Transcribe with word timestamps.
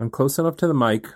I'm 0.00 0.10
close 0.10 0.38
enough 0.38 0.56
to 0.58 0.66
the 0.66 0.74
mic, 0.74 1.06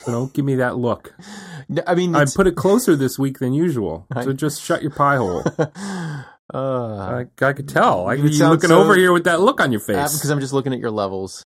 so 0.00 0.12
don't 0.12 0.32
give 0.32 0.44
me 0.44 0.54
that 0.56 0.76
look. 0.76 1.14
I 1.86 1.94
mean, 1.94 2.14
I 2.16 2.24
put 2.24 2.46
it 2.46 2.56
closer 2.56 2.96
this 2.96 3.18
week 3.18 3.38
than 3.38 3.52
usual, 3.52 4.06
so 4.22 4.32
just 4.32 4.62
shut 4.62 4.82
your 4.82 4.90
pie 4.92 5.16
hole. 5.16 5.44
uh, 5.58 6.24
I, 6.54 7.26
I 7.40 7.52
could 7.52 7.68
tell. 7.68 8.06
I, 8.08 8.14
You 8.14 8.24
you're 8.28 8.48
looking 8.48 8.70
so- 8.70 8.80
over 8.82 8.96
here 8.96 9.12
with 9.12 9.24
that 9.24 9.40
look 9.40 9.60
on 9.60 9.70
your 9.72 9.80
face. 9.80 10.14
because 10.16 10.30
I'm 10.30 10.40
just 10.40 10.52
looking 10.52 10.72
at 10.72 10.78
your 10.80 10.90
levels. 10.90 11.44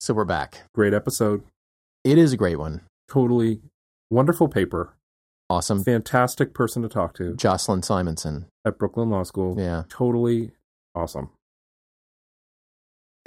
So 0.00 0.12
we're 0.14 0.24
back. 0.26 0.62
Great 0.74 0.92
episode. 0.92 1.42
It 2.04 2.18
is 2.18 2.32
a 2.32 2.36
great 2.36 2.58
one. 2.58 2.82
Totally 3.08 3.60
wonderful 4.10 4.48
paper. 4.48 4.92
Awesome. 5.48 5.82
Fantastic 5.84 6.52
person 6.54 6.82
to 6.82 6.88
talk 6.88 7.14
to 7.14 7.34
Jocelyn 7.34 7.82
Simonson. 7.82 8.46
at 8.64 8.78
Brooklyn 8.78 9.08
Law 9.10 9.22
School. 9.22 9.54
Yeah. 9.58 9.84
Totally 9.88 10.50
awesome. 10.94 11.30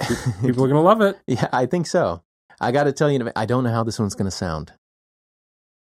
People 0.40 0.64
are 0.64 0.68
going 0.68 0.74
to 0.74 0.80
love 0.80 1.00
it. 1.00 1.18
yeah, 1.26 1.48
I 1.52 1.66
think 1.66 1.86
so. 1.86 2.22
I 2.60 2.72
got 2.72 2.84
to 2.84 2.92
tell 2.92 3.10
you, 3.10 3.30
I 3.36 3.46
don't 3.46 3.64
know 3.64 3.70
how 3.70 3.84
this 3.84 3.98
one's 3.98 4.14
going 4.14 4.26
to 4.30 4.36
sound. 4.36 4.72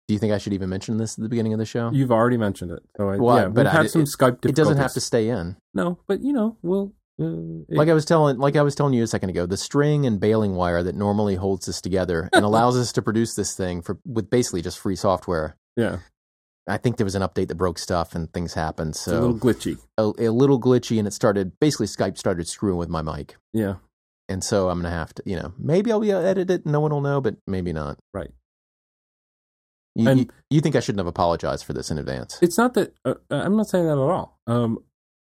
Do 0.07 0.15
you 0.15 0.19
think 0.19 0.33
I 0.33 0.39
should 0.39 0.53
even 0.55 0.69
mention 0.71 0.97
this 0.97 1.19
at 1.19 1.23
the 1.23 1.29
beginning 1.29 1.53
of 1.53 1.59
the 1.59 1.67
show? 1.67 1.91
You've 1.93 2.11
already 2.13 2.37
mentioned 2.39 2.71
it. 2.71 2.81
So 2.97 3.11
I, 3.11 3.17
Well, 3.17 3.37
yeah, 3.37 3.49
but 3.49 3.67
we've 3.67 3.67
I- 3.67 3.71
had 3.83 3.91
some 3.91 4.03
it- 4.03 4.09
Skype. 4.09 4.45
It 4.47 4.55
doesn't 4.55 4.79
have 4.79 4.93
to 4.95 5.01
stay 5.01 5.29
in. 5.29 5.57
No, 5.75 5.99
but 6.07 6.23
you 6.23 6.33
know, 6.33 6.57
we'll. 6.63 6.93
Uh, 7.21 7.65
it- 7.69 7.77
Like 7.77 7.89
I 7.89 7.93
was 7.95 8.05
telling, 8.07 8.39
like 8.39 8.57
I 8.57 8.63
was 8.63 8.75
telling 8.75 8.95
you 8.95 9.03
a 9.03 9.07
second 9.07 9.31
ago, 9.31 9.45
the 9.45 9.57
string 9.57 10.07
and 10.07 10.19
baling 10.21 10.55
wire 10.55 10.83
that 10.83 10.95
normally 10.95 11.35
holds 11.35 11.67
this 11.67 11.81
together 11.83 12.31
and 12.33 12.45
allows 12.45 12.77
us 12.77 12.93
to 12.93 13.03
produce 13.03 13.35
this 13.35 13.55
thing 13.55 13.83
for 13.83 13.99
with 14.07 14.31
basically 14.31 14.63
just 14.63 14.79
free 14.79 14.97
software. 14.97 15.57
yeah, 15.77 15.99
I 16.67 16.77
think 16.79 16.97
there 16.97 17.05
was 17.05 17.15
an 17.15 17.23
update 17.23 17.49
that 17.49 17.57
broke 17.57 17.79
stuff 17.79 18.15
and 18.15 18.33
things 18.33 18.55
happened, 18.55 18.91
it's 18.91 19.07
a 19.09 19.13
little 19.21 19.39
glitchy. 19.39 19.79
a, 19.99 20.13
a 20.19 20.29
little 20.31 20.61
glitchy, 20.61 20.99
and 20.99 21.07
it 21.09 21.13
started 21.13 21.53
basically 21.61 21.87
Skype 21.87 22.17
started 22.19 22.47
screwing 22.49 22.77
with 22.79 22.89
my 22.89 23.03
mic, 23.03 23.37
Yeah, 23.53 23.75
and 24.29 24.43
so 24.45 24.69
I'm 24.69 24.79
gonna 24.83 24.95
have 24.95 25.15
to, 25.15 25.23
you 25.27 25.37
know, 25.37 25.53
maybe 25.59 25.91
I'll 25.93 26.01
be 26.01 26.11
able 26.11 26.23
to 26.23 26.27
edit 26.29 26.51
it, 26.51 26.65
and 26.65 26.73
no 26.73 26.81
one 26.81 26.91
will 26.93 27.01
know, 27.01 27.21
but 27.21 27.37
maybe 27.47 27.73
not. 27.73 27.99
right. 28.15 28.31
You, 29.95 30.09
And- 30.09 30.21
you, 30.21 30.27
you 30.51 30.61
think 30.61 30.77
I 30.77 30.81
shouldn't 30.81 31.01
have 31.01 31.07
apologized 31.09 31.65
for 31.65 31.73
this 31.73 31.91
in 31.91 31.99
advance? 31.99 32.39
It's 32.41 32.57
not 32.59 32.75
that 32.75 32.95
uh, 33.05 33.15
I'm 33.31 33.57
not 33.57 33.69
saying 33.69 33.87
that 33.87 33.93
at 33.93 33.99
all. 33.99 34.39
Um, 34.47 34.79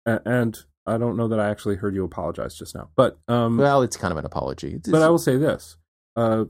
and 0.05 0.57
I 0.85 0.97
don't 0.97 1.15
know 1.17 1.27
that 1.29 1.39
I 1.39 1.49
actually 1.49 1.77
heard 1.77 1.95
you 1.95 2.03
apologize 2.03 2.55
just 2.57 2.75
now, 2.75 2.89
but 2.95 3.17
um, 3.27 3.57
Well, 3.57 3.81
it's 3.83 3.95
kind 3.97 4.11
of 4.11 4.17
an 4.17 4.25
apology. 4.25 4.69
It's- 4.75 4.89
but 4.91 5.01
I 5.01 5.09
will 5.09 5.17
say 5.17 5.37
this: 5.37 5.77
uh, 6.15 6.45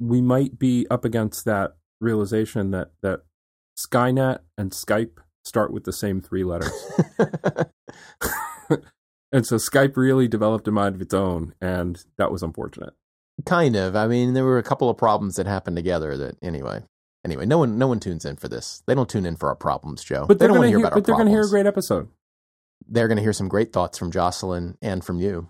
we 0.00 0.20
might 0.22 0.58
be 0.58 0.86
up 0.90 1.04
against 1.04 1.44
that 1.44 1.76
realization 2.00 2.70
that 2.72 2.92
that 3.02 3.20
Skynet 3.78 4.38
and 4.56 4.70
Skype 4.70 5.18
start 5.44 5.70
with 5.72 5.84
the 5.84 5.92
same 5.92 6.20
three 6.20 6.44
letters, 6.44 6.72
and 9.32 9.46
so 9.46 9.56
Skype 9.56 9.96
really 9.96 10.28
developed 10.28 10.68
a 10.68 10.72
mind 10.72 10.94
of 10.94 11.00
its 11.02 11.14
own, 11.14 11.54
and 11.60 11.98
that 12.18 12.30
was 12.32 12.42
unfortunate. 12.42 12.94
kind 13.44 13.76
of. 13.76 13.94
I 13.96 14.06
mean, 14.06 14.34
there 14.34 14.44
were 14.44 14.58
a 14.58 14.62
couple 14.62 14.88
of 14.90 14.96
problems 14.96 15.34
that 15.34 15.46
happened 15.46 15.76
together. 15.76 16.16
That 16.16 16.36
anyway. 16.42 16.82
Anyway, 17.24 17.44
no 17.44 17.58
one, 17.58 17.76
no 17.76 17.88
one 17.88 17.98
tunes 17.98 18.24
in 18.24 18.36
for 18.36 18.46
this. 18.46 18.84
They 18.86 18.94
don't 18.94 19.08
tune 19.08 19.26
in 19.26 19.34
for 19.34 19.48
our 19.48 19.56
problems, 19.56 20.04
Joe. 20.04 20.26
But 20.28 20.38
they 20.38 20.44
they're 20.44 20.48
don't 20.48 20.58
going 20.58 20.58
want 20.58 20.66
to 20.66 20.68
hear 20.70 20.78
hear, 20.78 20.86
about 20.86 20.92
our 20.92 21.00
but 21.00 21.06
they're 21.06 21.14
going 21.16 21.26
to 21.26 21.32
hear 21.32 21.42
a 21.42 21.48
great 21.48 21.66
episode. 21.66 22.08
They're 22.88 23.08
going 23.08 23.16
to 23.16 23.22
hear 23.22 23.32
some 23.32 23.48
great 23.48 23.72
thoughts 23.72 23.98
from 23.98 24.12
Jocelyn 24.12 24.78
and 24.80 25.04
from 25.04 25.18
you. 25.18 25.48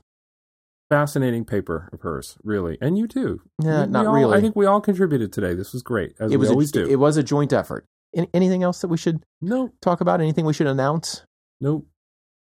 Fascinating 0.89 1.45
paper 1.45 1.91
of 1.93 2.01
hers, 2.03 2.39
really, 2.45 2.79
and 2.81 2.97
you 2.97 3.07
too. 3.09 3.43
Yeah, 3.63 3.81
We- 3.81 3.87
we 3.89 3.93
not 3.93 4.07
all- 4.07 4.15
really. 4.15 4.39
I 4.39 4.41
think 4.41 4.55
we 4.57 4.65
all 4.67 4.81
contributed 4.81 5.33
today. 5.33 5.53
This 5.53 5.73
was 5.75 5.83
great, 5.83 6.15
as 6.21 6.33
it 6.33 6.37
was 6.39 6.49
we 6.49 6.53
always 6.53 6.71
a, 6.71 6.73
do. 6.73 6.87
it 6.89 6.97
was 6.97 7.17
a 7.17 7.23
joint 7.23 7.53
effort. 7.53 7.85
Anything 8.33 8.63
else 8.63 8.81
that 8.81 8.89
we 8.89 8.97
should 8.97 9.23
no, 9.43 9.71
talk 9.83 10.01
about? 10.01 10.21
Anything 10.23 10.47
we 10.47 10.55
should 10.55 10.69
announce? 10.69 11.25
no. 11.61 11.85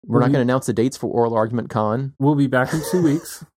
We're 0.05 0.19
not 0.19 0.27
going 0.27 0.35
to 0.35 0.41
announce 0.41 0.65
the 0.67 0.73
dates 0.73 0.97
for 0.97 1.07
Oral 1.07 1.35
Argument 1.35 1.69
Con. 1.69 2.13
We'll 2.19 2.35
be 2.35 2.47
back 2.47 2.73
in 2.73 2.81
two 2.91 3.01
weeks. 3.03 3.43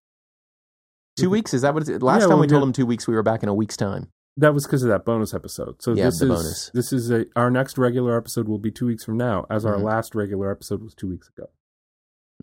Two 1.15 1.29
weeks? 1.29 1.53
Is 1.53 1.61
that 1.61 1.75
what 1.75 1.87
it's? 1.87 2.01
Last 2.01 2.21
Yeah, 2.21 2.25
time 2.25 2.29
we'll 2.29 2.39
we 2.39 2.47
told 2.47 2.63
them 2.63 2.73
two 2.73 2.87
weeks. 2.87 3.07
We 3.07 3.13
were 3.13 3.21
back 3.21 3.43
in 3.43 3.49
a 3.49 3.53
week's 3.53 3.77
time. 3.77 4.07
That 4.37 4.51
was 4.55 4.65
because 4.65 4.81
of 4.81 4.89
that 4.89 5.05
bonus 5.05 5.31
episode. 5.35 5.75
So 5.79 5.93
Yeah, 5.93 6.05
this 6.05 6.17
the 6.17 6.25
is 6.25 6.31
bonus. 6.31 6.71
this 6.73 6.91
is 6.91 7.11
a 7.11 7.25
our 7.35 7.51
next 7.51 7.77
regular 7.77 8.17
episode 8.17 8.47
will 8.47 8.57
be 8.57 8.71
two 8.71 8.87
weeks 8.87 9.03
from 9.03 9.15
now, 9.17 9.45
as 9.47 9.63
our 9.63 9.75
Mhm. 9.75 9.83
last 9.83 10.15
regular 10.15 10.49
episode 10.51 10.81
was 10.81 10.95
two 10.95 11.07
weeks 11.07 11.29
ago. 11.29 11.49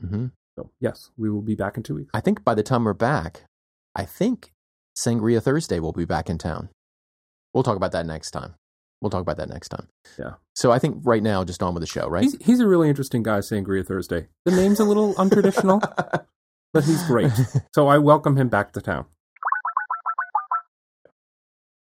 hmm 0.00 0.26
So 0.56 0.70
yes, 0.78 1.10
we 1.18 1.28
will 1.28 1.42
be 1.42 1.56
back 1.56 1.76
in 1.76 1.82
two 1.82 1.96
weeks. 1.96 2.10
I 2.14 2.20
think 2.20 2.44
by 2.44 2.54
the 2.54 2.62
time 2.62 2.84
we're 2.84 2.92
back, 2.94 3.42
I 3.96 4.04
think 4.04 4.52
Sangria 4.96 5.42
Thursday 5.42 5.80
will 5.80 5.92
be 5.92 6.04
back 6.04 6.30
in 6.30 6.38
town. 6.38 6.68
We'll 7.52 7.64
talk 7.64 7.76
about 7.76 7.90
that 7.90 8.06
next 8.06 8.30
time. 8.30 8.54
We'll 9.00 9.10
talk 9.10 9.22
about 9.22 9.38
that 9.38 9.48
next 9.48 9.70
time. 9.70 9.88
Yeah. 10.18 10.34
So 10.54 10.70
I 10.70 10.78
think 10.78 11.00
right 11.04 11.22
now, 11.22 11.42
just 11.44 11.62
on 11.62 11.74
with 11.74 11.80
the 11.80 11.86
show, 11.86 12.06
right? 12.08 12.22
He's 12.22 12.36
he's 12.44 12.60
a 12.60 12.66
really 12.68 12.88
interesting 12.88 13.22
guy, 13.22 13.38
Sangria 13.38 13.86
Thursday. 13.86 14.28
The 14.44 14.52
name's 14.52 14.78
a 14.78 14.84
little 14.84 15.14
untraditional, 15.14 15.80
but 16.74 16.84
he's 16.84 17.02
great. 17.04 17.32
So 17.74 17.88
I 17.88 17.98
welcome 17.98 18.36
him 18.36 18.48
back 18.48 18.72
to 18.72 18.80
town. 18.80 19.06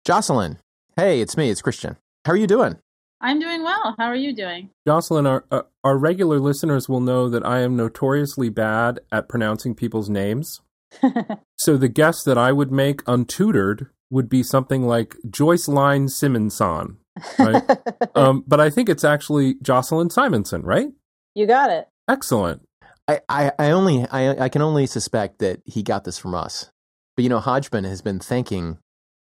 Jocelyn, 0.04 0.58
hey, 0.96 1.20
it's 1.20 1.36
me. 1.36 1.50
It's 1.50 1.62
Christian. 1.62 1.96
How 2.24 2.32
are 2.32 2.36
you 2.36 2.46
doing? 2.46 2.78
I'm 3.20 3.38
doing 3.38 3.62
well. 3.62 3.94
How 3.96 4.06
are 4.06 4.16
you 4.16 4.34
doing? 4.34 4.70
Jocelyn, 4.86 5.26
our 5.26 5.44
uh, 5.50 5.62
our 5.84 5.96
regular 5.96 6.40
listeners 6.40 6.88
will 6.88 7.00
know 7.00 7.28
that 7.28 7.46
I 7.46 7.60
am 7.60 7.76
notoriously 7.76 8.48
bad 8.48 9.00
at 9.12 9.28
pronouncing 9.28 9.74
people's 9.74 10.10
names. 10.10 10.60
So 11.56 11.78
the 11.78 11.88
guess 11.88 12.22
that 12.24 12.36
I 12.36 12.52
would 12.52 12.70
make 12.70 13.02
untutored 13.04 13.86
would 14.10 14.28
be 14.28 14.42
something 14.42 14.86
like 14.86 15.16
Joyce 15.30 15.66
Line 15.66 16.08
Simonson, 16.08 16.98
right? 17.38 17.62
um, 18.14 18.44
but 18.46 18.60
I 18.60 18.70
think 18.70 18.88
it's 18.88 19.04
actually 19.04 19.54
Jocelyn 19.62 20.10
Simonson, 20.10 20.62
right? 20.62 20.88
you 21.34 21.46
got 21.46 21.70
it. 21.70 21.88
Excellent. 22.08 22.62
I, 23.08 23.20
I, 23.28 23.52
I 23.58 23.70
only 23.72 24.06
I, 24.08 24.44
I 24.44 24.48
can 24.48 24.62
only 24.62 24.86
suspect 24.86 25.40
that 25.40 25.60
he 25.66 25.82
got 25.82 26.04
this 26.04 26.16
from 26.18 26.34
us. 26.34 26.70
But 27.16 27.22
you 27.24 27.28
know, 27.28 27.40
Hodgman 27.40 27.84
has 27.84 28.00
been 28.02 28.18
thanking 28.20 28.78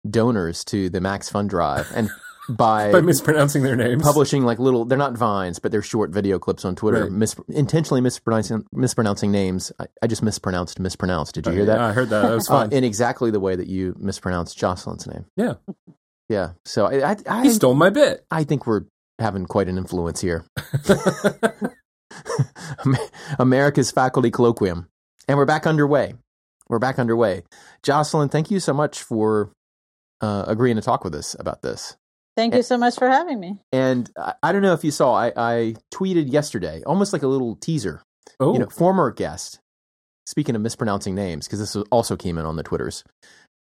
donors 0.09 0.63
to 0.65 0.89
the 0.89 1.01
Max 1.01 1.29
Fund 1.29 1.49
Drive 1.49 1.91
and 1.95 2.09
by, 2.49 2.91
By 2.93 3.01
mispronouncing 3.01 3.63
their 3.63 3.75
names. 3.75 4.01
publishing 4.03 4.43
like 4.45 4.57
little 4.57 4.85
they're 4.85 4.97
not 4.97 5.17
vines, 5.17 5.59
but 5.59 5.71
they're 5.71 5.81
short 5.81 6.11
video 6.11 6.39
clips 6.39 6.63
on 6.63 6.75
Twitter, 6.75 7.03
Right. 7.03 7.11
mis, 7.11 7.35
intentionally 7.49 7.99
mispronouncing 8.01 8.65
mispronouncing 8.71 9.31
names. 9.31 9.71
I, 9.79 9.87
I 10.01 10.07
just 10.07 10.23
mispronounced 10.23 10.79
mispronounced. 10.79 11.35
Did 11.35 11.45
you 11.45 11.51
hear 11.51 11.61
Yeah, 11.61 11.65
that? 11.65 11.79
I 11.81 11.91
heard 11.93 12.09
that. 12.09 12.21
That 12.21 12.33
was 12.35 12.49
Uh, 12.49 12.67
in 12.71 12.83
exactly 12.85 13.31
the 13.31 13.39
way 13.41 13.55
that 13.57 13.67
you 13.67 13.95
mispronounced 13.99 14.57
Jocelyn's 14.57 15.05
name. 15.07 15.25
Yeah. 15.35 15.55
Yeah. 16.29 16.51
So 16.65 16.85
I 16.85 17.11
I, 17.11 17.15
I, 17.29 17.43
he 17.43 17.49
stole 17.49 17.75
my 17.75 17.89
bit. 17.89 18.25
I 18.31 18.43
think 18.43 18.67
we're 18.67 18.83
having 19.19 19.45
quite 19.45 19.67
an 19.69 19.77
influence 19.77 20.21
here. 20.21 20.45
America's 23.39 23.91
Faculty 23.91 24.31
Colloquium. 24.31 24.87
And 25.27 25.37
we're 25.37 25.45
back 25.45 25.67
underway. 25.67 26.15
We're 26.69 26.79
back 26.79 26.99
underway. 26.99 27.43
Jocelyn, 27.83 28.29
thank 28.29 28.51
you 28.51 28.59
so 28.59 28.73
much 28.73 29.01
for 29.01 29.51
uh, 30.21 30.45
agreeing 30.47 30.75
to 30.75 30.81
talk 30.81 31.03
with 31.03 31.15
us 31.15 31.35
about 31.39 31.61
this. 31.61 31.95
Thank 32.35 32.53
you 32.53 32.61
so 32.61 32.77
much 32.77 32.95
for 32.95 33.07
having 33.09 33.39
me. 33.39 33.57
And 33.71 34.09
I, 34.17 34.33
I 34.43 34.51
don't 34.51 34.61
know 34.61 34.73
if 34.73 34.83
you 34.83 34.91
saw, 34.91 35.13
I, 35.15 35.31
I 35.35 35.75
tweeted 35.93 36.31
yesterday, 36.31 36.83
almost 36.85 37.13
like 37.13 37.23
a 37.23 37.27
little 37.27 37.55
teaser. 37.55 38.01
oh, 38.39 38.53
You 38.53 38.59
know, 38.59 38.67
former 38.67 39.11
guest, 39.11 39.59
speaking 40.27 40.55
of 40.55 40.61
mispronouncing 40.61 41.15
names, 41.15 41.47
because 41.47 41.59
this 41.59 41.75
also 41.89 42.15
came 42.15 42.37
in 42.37 42.45
on 42.45 42.55
the 42.55 42.63
Twitters, 42.63 43.03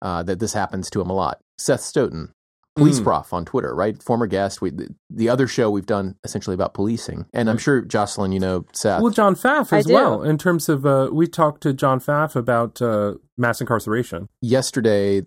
uh, 0.02 0.22
that 0.24 0.40
this 0.40 0.54
happens 0.54 0.90
to 0.90 1.00
him 1.00 1.08
a 1.08 1.14
lot. 1.14 1.38
Seth 1.58 1.82
Stoughton, 1.82 2.32
police 2.76 2.98
Mm. 3.00 3.04
prof 3.04 3.32
on 3.32 3.44
Twitter, 3.44 3.74
right? 3.74 4.02
Former 4.02 4.26
guest. 4.26 4.60
We, 4.60 4.70
the, 4.70 4.88
the 5.10 5.28
other 5.28 5.46
show 5.46 5.70
we've 5.70 5.86
done 5.86 6.16
essentially 6.24 6.54
about 6.54 6.74
policing. 6.74 7.26
And 7.32 7.48
I'm 7.48 7.58
sure, 7.58 7.80
Jocelyn, 7.82 8.32
you 8.32 8.40
know 8.40 8.64
Seth. 8.72 9.00
well, 9.00 9.12
John 9.12 9.34
Pfaff 9.36 9.72
I 9.72 9.78
as 9.78 9.86
well. 9.86 10.22
In 10.22 10.38
terms 10.38 10.68
of, 10.68 10.84
uh, 10.84 11.08
we 11.12 11.26
talked 11.28 11.62
to 11.62 11.72
John 11.72 12.00
Pfaff 12.00 12.34
about 12.34 12.82
uh, 12.82 13.14
mass 13.38 13.60
incarceration. 13.60 14.28
yesterday, 14.40 15.22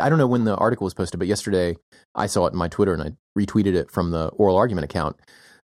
I 0.00 0.08
don't 0.08 0.18
know 0.18 0.28
when 0.28 0.44
the 0.44 0.54
article 0.54 0.84
was 0.84 0.94
posted, 0.94 1.18
but 1.18 1.26
yesterday 1.26 1.76
I 2.14 2.26
saw 2.26 2.46
it 2.46 2.52
in 2.52 2.58
my 2.58 2.68
Twitter 2.68 2.92
and 2.94 3.02
I 3.02 3.10
retweeted 3.36 3.74
it 3.74 3.90
from 3.90 4.12
the 4.12 4.28
oral 4.28 4.56
argument 4.56 4.84
account. 4.84 5.16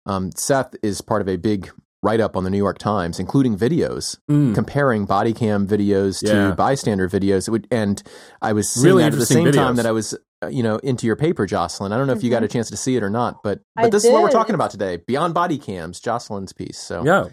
Um, 0.07 0.31
Seth 0.37 0.75
is 0.83 1.01
part 1.01 1.23
of 1.23 1.29
a 1.29 1.37
big 1.37 1.71
write 2.03 2.21
up 2.21 2.37
on 2.37 2.45
the 2.45 2.51
New 2.51 2.59
York 2.59 2.77
Times, 2.77 3.19
including 3.19 3.57
videos 3.57 4.19
Mm. 4.31 4.55
comparing 4.55 5.07
body 5.07 5.33
cam 5.33 5.67
videos 5.67 6.23
Yeah. 6.23 6.51
to 6.51 6.55
bystander 6.55 7.09
videos. 7.09 7.49
Would, 7.49 7.67
and 7.71 8.03
I 8.43 8.53
was 8.53 8.69
seeing 8.69 8.85
Really 8.85 9.03
that 9.05 9.07
at 9.07 9.11
the 9.13 9.17
interesting 9.23 9.45
same 9.47 9.53
time 9.55 9.77
that 9.77 9.87
I 9.87 9.93
was, 9.93 10.15
Uh, 10.45 10.49
you 10.49 10.63
know, 10.63 10.77
into 10.79 11.07
your 11.07 11.17
paper, 11.17 11.47
Jocelyn. 11.47 11.93
I 11.93 11.99
don't 11.99 12.07
know 12.07 12.13
if 12.13 12.23
you 12.23 12.31
got 12.31 12.43
a 12.43 12.47
mm-hmm. 12.47 12.53
chance 12.53 12.71
to 12.71 12.77
see 12.77 12.97
it 12.97 13.03
or 13.03 13.11
not, 13.11 13.43
but 13.43 13.61
but 13.75 13.87
I 13.87 13.91
this 13.91 14.05
is 14.05 14.11
what 14.11 14.23
we're 14.23 14.31
talking 14.31 14.55
about 14.55 14.71
today: 14.71 14.97
beyond 14.97 15.35
body 15.35 15.59
cams, 15.59 16.01
Jocelyn's 16.01 16.53
piece. 16.53 16.79
So 16.79 17.05
Yeah. 17.05 17.29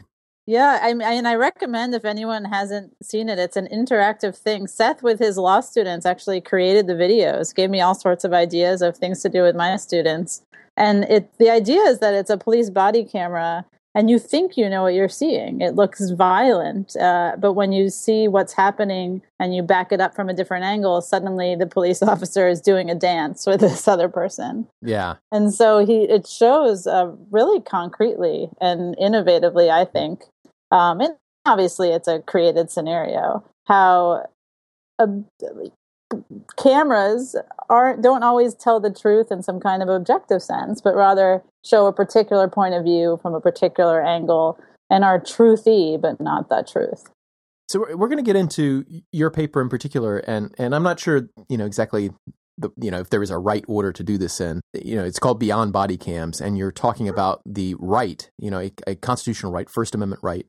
Yeah, 0.48 0.80
I, 0.81 0.90
I- 0.90 1.13
and 1.13 1.28
I 1.28 1.36
recommend 1.36 1.94
if 1.94 2.04
anyone 2.04 2.46
hasn't 2.46 2.96
seen 3.04 3.30
it, 3.30 3.38
it's 3.38 3.56
an 3.56 3.68
interactive 3.72 4.36
thing. 4.36 4.66
Seth, 4.66 5.04
with 5.04 5.19
his 5.19 5.38
law 5.38 5.60
students, 5.60 6.06
actually 6.06 6.42
created 6.42 6.88
the 6.88 6.94
videos, 6.94 7.54
gave 7.54 7.69
me 7.69 7.80
all 7.80 7.94
sorts 7.94 8.24
of 8.24 8.34
ideas 8.34 8.81
of 8.81 8.98
things 8.98 9.22
to 9.22 9.30
do 9.30 9.44
with 9.44 9.56
my 9.56 9.78
students. 9.78 10.42
And 10.75 11.04
it 11.06 11.30
the 11.38 11.50
idea 11.50 11.81
is 11.84 12.00
that 12.00 12.13
it's 12.13 12.30
a 12.30 12.38
police 12.38 12.69
body 12.69 13.04
camera, 13.04 13.66
and 13.93 14.09
you 14.09 14.19
think 14.19 14.55
you 14.55 14.69
know 14.69 14.83
what 14.83 14.93
you're 14.93 15.09
seeing. 15.09 15.61
It 15.61 15.75
looks 15.75 16.09
violent, 16.11 16.95
uh, 16.95 17.33
but 17.38 17.53
when 17.53 17.71
you 17.71 17.89
see 17.89 18.27
what's 18.27 18.53
happening 18.53 19.21
and 19.39 19.53
you 19.53 19.63
back 19.63 19.91
it 19.91 19.99
up 19.99 20.15
from 20.15 20.29
a 20.29 20.33
different 20.33 20.63
angle, 20.63 21.01
suddenly 21.01 21.55
the 21.55 21.67
police 21.67 22.01
officer 22.01 22.47
is 22.47 22.61
doing 22.61 22.89
a 22.89 22.95
dance 22.95 23.45
with 23.45 23.59
this 23.59 23.88
other 23.88 24.07
person. 24.07 24.67
yeah, 24.81 25.15
And 25.31 25.53
so 25.53 25.85
he 25.85 26.03
it 26.03 26.27
shows 26.27 26.88
uh, 26.88 27.11
really 27.31 27.61
concretely 27.61 28.49
and 28.61 28.95
innovatively, 28.97 29.69
I 29.69 29.85
think. 29.85 30.23
Um, 30.71 31.01
and 31.01 31.15
obviously, 31.45 31.89
it's 31.89 32.07
a 32.07 32.19
created 32.19 32.71
scenario. 32.71 33.43
How 33.65 34.25
a, 34.99 35.07
cameras 36.58 37.36
aren't 37.69 38.02
don't 38.02 38.24
always 38.24 38.54
tell 38.54 38.80
the 38.80 38.92
truth 38.92 39.31
in 39.31 39.44
some 39.44 39.60
kind 39.60 39.81
of 39.81 39.90
objective 39.90 40.42
sense, 40.42 40.81
but 40.81 40.96
rather 40.96 41.44
show 41.66 41.88
a 41.88 41.94
particular 41.94 42.48
point 42.48 42.74
of 42.74 42.84
view 42.84 43.19
from 43.22 43.34
a 43.34 43.42
particular 43.42 44.02
angle 44.02 44.60
and 44.90 45.04
are 45.04 45.19
truthy, 45.19 46.00
but 46.00 46.19
not 46.19 46.50
the 46.50 46.68
truth. 46.69 47.10
So 47.69 47.86
we're 47.96 48.10
going 48.10 48.18
to 48.18 48.24
get 48.24 48.36
into 48.36 48.86
your 49.13 49.31
paper 49.31 49.62
in 49.62 49.69
particular, 49.69 50.18
and 50.18 50.54
and 50.58 50.75
I'm 50.75 50.84
not 50.84 51.00
sure 51.00 51.30
you 51.48 51.58
know 51.58 51.66
exactly 51.66 52.12
the 52.58 52.69
you 52.75 52.92
know 52.92 53.00
if 53.00 53.10
there 53.10 53.24
is 53.24 53.30
a 53.30 53.38
right 53.38 53.63
order 53.68 53.94
to 53.94 54.04
do 54.04 54.18
this 54.18 54.42
in. 54.42 54.60
You 54.74 54.98
know, 54.98 55.06
it's 55.06 55.19
called 55.19 55.40
Beyond 55.40 55.72
Body 55.72 55.98
Cams, 55.98 56.42
and 56.42 56.58
you're 56.58 56.72
talking 56.72 57.08
about 57.08 57.42
the 57.46 57.75
right, 57.80 58.30
you 58.38 58.52
know, 58.52 58.60
a, 58.60 58.72
a 58.88 58.96
constitutional 58.96 59.54
right, 59.54 59.69
First 59.69 59.96
Amendment 59.96 60.22
right 60.22 60.46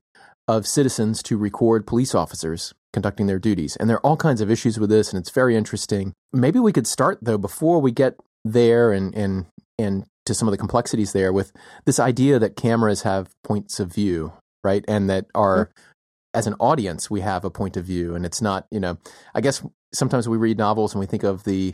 of 0.47 0.67
citizens 0.67 1.23
to 1.23 1.37
record 1.37 1.87
police 1.87 2.13
officers 2.13 2.73
conducting 2.93 3.27
their 3.27 3.39
duties. 3.39 3.75
And 3.75 3.89
there 3.89 3.97
are 3.97 4.05
all 4.05 4.15
kinds 4.15 4.39
of 4.39 4.49
issues 4.49 4.79
with 4.79 4.89
this, 4.89 5.11
and 5.11 5.19
it's 5.19 5.31
very 5.31 5.57
interesting. 5.57 6.13
Maybe 6.31 6.59
we 6.59 6.71
could 6.71 6.87
start 6.87 7.19
though 7.21 7.37
before 7.37 7.81
we 7.81 7.91
get 7.91 8.15
there 8.45 8.91
and 8.91 9.13
and 9.15 9.47
and 9.77 10.05
to 10.25 10.33
some 10.33 10.47
of 10.47 10.51
the 10.53 10.57
complexities 10.57 11.11
there 11.11 11.33
with 11.33 11.51
this 11.85 11.99
idea 11.99 12.39
that 12.39 12.55
cameras 12.55 13.01
have 13.01 13.29
points 13.43 13.79
of 13.79 13.93
view, 13.93 14.33
right? 14.63 14.85
And 14.87 15.09
that 15.09 15.25
are 15.35 15.65
mm-hmm. 15.65 15.91
as 16.33 16.47
an 16.47 16.55
audience 16.59 17.09
we 17.09 17.21
have 17.21 17.43
a 17.43 17.49
point 17.49 17.75
of 17.75 17.85
view, 17.85 18.15
and 18.15 18.25
it's 18.25 18.41
not 18.41 18.67
you 18.71 18.79
know. 18.79 18.97
I 19.33 19.41
guess 19.41 19.65
sometimes 19.93 20.29
we 20.29 20.37
read 20.37 20.57
novels 20.57 20.93
and 20.93 20.99
we 20.99 21.07
think 21.07 21.23
of 21.23 21.43
the 21.43 21.73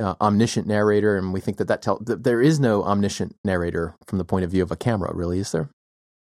uh, 0.00 0.14
omniscient 0.20 0.66
narrator, 0.66 1.16
and 1.16 1.32
we 1.32 1.40
think 1.40 1.58
that 1.58 1.68
that 1.68 1.82
tell 1.82 1.98
that 2.04 2.24
there 2.24 2.40
is 2.40 2.60
no 2.60 2.84
omniscient 2.84 3.36
narrator 3.44 3.94
from 4.06 4.18
the 4.18 4.24
point 4.24 4.44
of 4.44 4.50
view 4.50 4.62
of 4.62 4.70
a 4.70 4.76
camera. 4.76 5.12
Really, 5.14 5.40
is 5.40 5.52
there? 5.52 5.68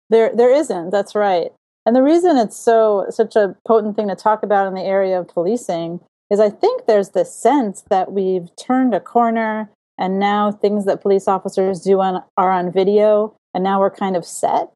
There, 0.09 0.35
there 0.35 0.53
isn't. 0.53 0.89
That's 0.89 1.15
right. 1.15 1.51
And 1.85 1.95
the 1.95 2.03
reason 2.03 2.37
it's 2.37 2.57
so 2.57 3.07
such 3.09 3.35
a 3.35 3.55
potent 3.67 3.95
thing 3.95 4.07
to 4.07 4.15
talk 4.15 4.43
about 4.43 4.67
in 4.67 4.73
the 4.73 4.81
area 4.81 5.19
of 5.19 5.27
policing 5.27 5.99
is 6.29 6.39
I 6.39 6.49
think 6.49 6.85
there's 6.85 7.09
this 7.09 7.33
sense 7.33 7.83
that 7.89 8.11
we've 8.11 8.55
turned 8.55 8.93
a 8.93 8.99
corner 8.99 9.69
and 9.97 10.19
now 10.19 10.51
things 10.51 10.85
that 10.85 11.01
police 11.01 11.27
officers 11.27 11.81
do 11.81 11.99
on, 11.99 12.23
are 12.37 12.51
on 12.51 12.71
video 12.71 13.35
and 13.53 13.63
now 13.63 13.79
we're 13.79 13.91
kind 13.91 14.15
of 14.15 14.25
set. 14.25 14.71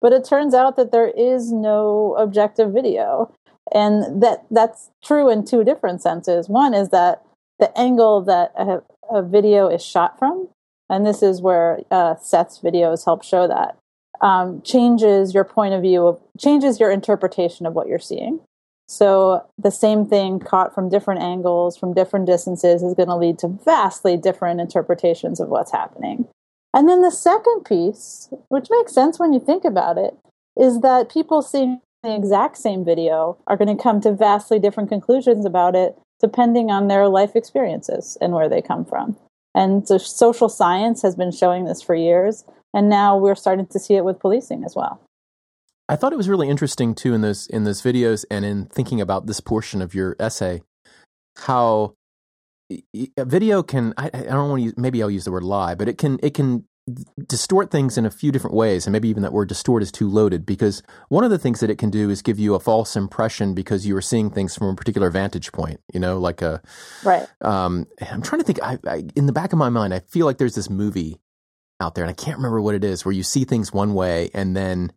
But 0.00 0.12
it 0.12 0.24
turns 0.24 0.54
out 0.54 0.76
that 0.76 0.92
there 0.92 1.08
is 1.08 1.52
no 1.52 2.14
objective 2.18 2.72
video. 2.72 3.34
And 3.72 4.22
that 4.22 4.44
that's 4.50 4.90
true 5.02 5.30
in 5.30 5.44
two 5.44 5.64
different 5.64 6.02
senses. 6.02 6.48
One 6.48 6.74
is 6.74 6.90
that 6.90 7.22
the 7.58 7.76
angle 7.78 8.20
that 8.22 8.52
a, 8.56 8.82
a 9.10 9.22
video 9.22 9.68
is 9.68 9.84
shot 9.84 10.18
from, 10.18 10.48
and 10.90 11.06
this 11.06 11.22
is 11.22 11.40
where 11.40 11.80
uh, 11.90 12.16
Seth's 12.16 12.58
videos 12.58 13.04
help 13.04 13.22
show 13.22 13.46
that 13.46 13.78
um, 14.22 14.62
changes 14.62 15.34
your 15.34 15.44
point 15.44 15.74
of 15.74 15.82
view 15.82 16.06
of 16.06 16.20
changes 16.38 16.80
your 16.80 16.90
interpretation 16.90 17.66
of 17.66 17.74
what 17.74 17.88
you're 17.88 17.98
seeing. 17.98 18.40
So 18.88 19.44
the 19.58 19.70
same 19.70 20.06
thing 20.06 20.38
caught 20.38 20.74
from 20.74 20.88
different 20.88 21.22
angles, 21.22 21.76
from 21.76 21.94
different 21.94 22.26
distances, 22.26 22.82
is 22.82 22.94
going 22.94 23.08
to 23.08 23.16
lead 23.16 23.38
to 23.38 23.48
vastly 23.48 24.16
different 24.16 24.60
interpretations 24.60 25.40
of 25.40 25.48
what's 25.48 25.72
happening. 25.72 26.28
And 26.74 26.88
then 26.88 27.02
the 27.02 27.10
second 27.10 27.64
piece, 27.64 28.28
which 28.48 28.68
makes 28.70 28.94
sense 28.94 29.18
when 29.18 29.32
you 29.32 29.40
think 29.40 29.64
about 29.64 29.98
it, 29.98 30.16
is 30.58 30.80
that 30.80 31.10
people 31.10 31.42
seeing 31.42 31.80
the 32.02 32.14
exact 32.14 32.58
same 32.58 32.84
video 32.84 33.38
are 33.46 33.56
going 33.56 33.74
to 33.74 33.82
come 33.82 34.00
to 34.02 34.12
vastly 34.12 34.58
different 34.58 34.88
conclusions 34.88 35.44
about 35.44 35.74
it 35.74 35.96
depending 36.20 36.70
on 36.70 36.88
their 36.88 37.08
life 37.08 37.34
experiences 37.34 38.16
and 38.20 38.32
where 38.32 38.48
they 38.48 38.62
come 38.62 38.84
from. 38.84 39.16
And 39.54 39.86
so 39.86 39.98
social 39.98 40.48
science 40.48 41.02
has 41.02 41.16
been 41.16 41.32
showing 41.32 41.64
this 41.64 41.82
for 41.82 41.94
years 41.94 42.44
and 42.74 42.88
now 42.88 43.16
we're 43.16 43.34
starting 43.34 43.66
to 43.66 43.78
see 43.78 43.94
it 43.94 44.04
with 44.04 44.18
policing 44.18 44.64
as 44.64 44.74
well. 44.74 45.00
I 45.88 45.96
thought 45.96 46.12
it 46.12 46.16
was 46.16 46.28
really 46.28 46.48
interesting 46.48 46.94
too 46.94 47.12
in 47.12 47.20
those 47.20 47.46
in 47.48 47.64
those 47.64 47.82
videos 47.82 48.24
and 48.30 48.44
in 48.44 48.66
thinking 48.66 49.00
about 49.00 49.26
this 49.26 49.40
portion 49.40 49.82
of 49.82 49.94
your 49.94 50.16
essay, 50.18 50.62
how 51.36 51.94
a 52.70 53.24
video 53.24 53.62
can 53.62 53.92
I, 53.96 54.06
I 54.06 54.22
don't 54.22 54.48
want 54.48 54.60
to 54.60 54.64
use 54.64 54.74
maybe 54.76 55.02
I'll 55.02 55.10
use 55.10 55.24
the 55.24 55.32
word 55.32 55.42
lie, 55.42 55.74
but 55.74 55.88
it 55.88 55.98
can 55.98 56.18
it 56.22 56.34
can 56.34 56.64
distort 57.28 57.70
things 57.70 57.96
in 57.96 58.04
a 58.04 58.10
few 58.10 58.32
different 58.32 58.56
ways 58.56 58.86
and 58.86 58.92
maybe 58.92 59.08
even 59.08 59.22
that 59.22 59.32
word 59.32 59.48
distort 59.48 59.84
is 59.84 59.92
too 59.92 60.08
loaded 60.08 60.44
because 60.44 60.82
one 61.10 61.22
of 61.22 61.30
the 61.30 61.38
things 61.38 61.60
that 61.60 61.70
it 61.70 61.78
can 61.78 61.90
do 61.90 62.10
is 62.10 62.22
give 62.22 62.40
you 62.40 62.56
a 62.56 62.60
false 62.60 62.96
impression 62.96 63.54
because 63.54 63.86
you 63.86 63.96
are 63.96 64.02
seeing 64.02 64.30
things 64.30 64.56
from 64.56 64.66
a 64.66 64.74
particular 64.74 65.08
vantage 65.08 65.52
point 65.52 65.78
you 65.94 66.00
know 66.00 66.18
like 66.18 66.42
a 66.42 66.60
right 67.04 67.28
um 67.42 67.86
i'm 68.10 68.20
trying 68.20 68.40
to 68.40 68.44
think 68.44 68.60
I, 68.64 68.78
I, 68.84 69.04
in 69.14 69.26
the 69.26 69.32
back 69.32 69.52
of 69.52 69.60
my 69.60 69.68
mind 69.68 69.94
i 69.94 70.00
feel 70.00 70.26
like 70.26 70.38
there's 70.38 70.56
this 70.56 70.68
movie 70.68 71.20
out 71.82 71.94
there, 71.94 72.04
and 72.04 72.10
I 72.10 72.14
can't 72.14 72.38
remember 72.38 72.60
what 72.60 72.74
it 72.74 72.84
is, 72.84 73.04
where 73.04 73.12
you 73.12 73.22
see 73.22 73.44
things 73.44 73.72
one 73.72 73.92
way 73.92 74.30
and 74.32 74.56
then 74.56 74.92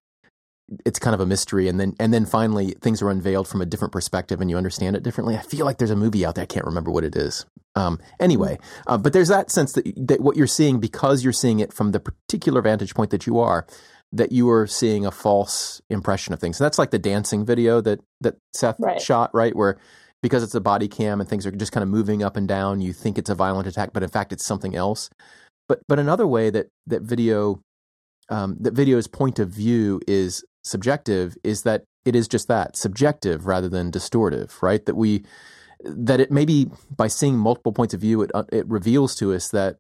it's 0.86 1.00
kind 1.00 1.14
of 1.14 1.20
a 1.20 1.26
mystery, 1.26 1.68
and 1.68 1.80
then 1.80 1.96
and 2.00 2.14
then 2.14 2.26
finally 2.26 2.72
things 2.82 3.02
are 3.02 3.10
unveiled 3.10 3.48
from 3.48 3.62
a 3.62 3.66
different 3.66 3.92
perspective, 3.92 4.42
and 4.42 4.50
you 4.50 4.58
understand 4.58 4.96
it 4.96 5.04
differently. 5.04 5.36
I 5.36 5.42
feel 5.42 5.66
like 5.66 5.78
there's 5.78 5.92
a 5.92 5.96
movie 5.96 6.26
out 6.26 6.36
there. 6.36 6.44
I 6.44 6.48
can't 6.48 6.66
remember 6.66 6.92
what 6.92 7.04
it 7.04 7.16
is. 7.16 7.46
Um, 7.76 8.00
anyway, 8.20 8.58
uh, 8.88 8.98
but 8.98 9.14
there's 9.14 9.28
that 9.28 9.52
sense 9.52 9.74
that 9.74 9.86
that 10.08 10.22
what 10.22 10.36
you're 10.36 10.48
seeing 10.48 10.80
because 10.80 11.24
you're 11.24 11.34
seeing 11.34 11.60
it 11.60 11.72
from 11.72 11.92
the 11.92 12.00
particular 12.00 12.62
vantage 12.62 12.96
point 12.96 13.12
that 13.12 13.28
you 13.28 13.40
are, 13.40 13.68
that 14.12 14.32
you 14.32 14.50
are 14.50 14.66
seeing 14.66 15.06
a 15.06 15.12
false 15.12 15.82
impression 15.90 16.34
of 16.34 16.40
things. 16.40 16.60
And 16.60 16.66
that's 16.66 16.80
like 16.80 16.92
the 16.92 17.00
dancing 17.00 17.46
video 17.46 17.80
that 17.82 18.00
that 18.22 18.36
Seth 18.54 18.80
right. 18.80 19.00
shot, 19.00 19.30
right, 19.34 19.56
where 19.56 19.78
because 20.24 20.42
it's 20.42 20.56
a 20.56 20.62
body 20.62 20.88
cam 20.88 21.20
and 21.20 21.30
things 21.30 21.46
are 21.46 21.52
just 21.52 21.72
kind 21.72 21.84
of 21.84 21.90
moving 21.90 22.24
up 22.24 22.36
and 22.36 22.48
down, 22.48 22.82
you 22.82 22.94
think 22.94 23.20
it's 23.20 23.30
a 23.30 23.36
violent 23.36 23.68
attack, 23.68 23.94
but 23.94 24.02
in 24.02 24.10
fact 24.10 24.34
it's 24.34 24.44
something 24.44 24.76
else. 24.76 25.12
But 25.68 25.80
but 25.88 26.00
another 26.00 26.28
way 26.28 26.50
that 26.50 26.68
that 26.88 27.02
video 27.02 27.62
um, 28.30 28.58
that 28.60 28.74
video's 28.74 29.08
point 29.08 29.40
of 29.40 29.50
view 29.50 30.02
is 30.08 30.44
subjective 30.64 31.36
is 31.44 31.64
that 31.64 31.84
it 32.06 32.16
is 32.16 32.28
just 32.28 32.48
that 32.48 32.76
subjective 32.76 33.46
rather 33.46 33.70
than 33.70 33.92
distortive, 33.92 34.62
right? 34.62 34.86
That 34.86 34.96
we 34.96 35.24
that 35.84 36.20
it 36.20 36.32
maybe 36.32 36.68
by 36.96 37.08
seeing 37.08 37.38
multiple 37.38 37.74
points 37.74 37.94
of 37.94 38.02
view, 38.02 38.22
it 38.22 38.32
uh, 38.34 38.44
it 38.52 38.68
reveals 38.68 39.16
to 39.16 39.34
us 39.34 39.50
that 39.50 39.78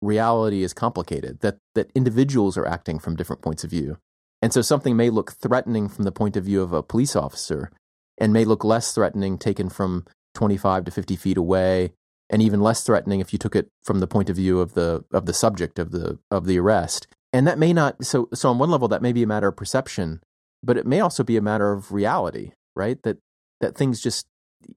reality 0.00 0.62
is 0.62 0.72
complicated, 0.72 1.40
that 1.40 1.58
that 1.74 1.90
individuals 1.94 2.56
are 2.56 2.66
acting 2.66 2.98
from 2.98 3.16
different 3.16 3.42
points 3.42 3.64
of 3.64 3.70
view, 3.70 3.98
and 4.42 4.52
so 4.52 4.62
something 4.62 4.96
may 4.96 5.10
look 5.10 5.32
threatening 5.32 5.88
from 5.88 6.04
the 6.04 6.12
point 6.12 6.36
of 6.36 6.44
view 6.44 6.62
of 6.62 6.72
a 6.72 6.82
police 6.82 7.16
officer, 7.16 7.70
and 8.18 8.32
may 8.32 8.44
look 8.44 8.64
less 8.64 8.92
threatening 8.92 9.38
taken 9.38 9.68
from 9.68 10.04
twenty 10.34 10.56
five 10.56 10.84
to 10.84 10.90
fifty 10.90 11.16
feet 11.16 11.36
away, 11.36 11.92
and 12.30 12.42
even 12.42 12.60
less 12.60 12.82
threatening 12.82 13.20
if 13.20 13.32
you 13.32 13.38
took 13.38 13.56
it 13.56 13.68
from 13.84 14.00
the 14.00 14.06
point 14.06 14.28
of 14.30 14.36
view 14.36 14.60
of 14.60 14.74
the 14.74 15.04
of 15.12 15.26
the 15.26 15.34
subject 15.34 15.78
of 15.78 15.90
the 15.90 16.18
of 16.30 16.46
the 16.46 16.58
arrest. 16.58 17.06
And 17.32 17.46
that 17.46 17.58
may 17.58 17.72
not 17.72 18.04
so 18.04 18.28
so 18.34 18.50
on 18.50 18.58
one 18.58 18.70
level 18.70 18.88
that 18.88 19.02
may 19.02 19.12
be 19.12 19.22
a 19.22 19.26
matter 19.26 19.48
of 19.48 19.56
perception, 19.56 20.20
but 20.62 20.76
it 20.76 20.86
may 20.86 21.00
also 21.00 21.22
be 21.22 21.36
a 21.36 21.42
matter 21.42 21.72
of 21.72 21.92
reality, 21.92 22.52
right? 22.74 23.02
That 23.02 23.18
that 23.60 23.76
things 23.76 24.00
just 24.00 24.26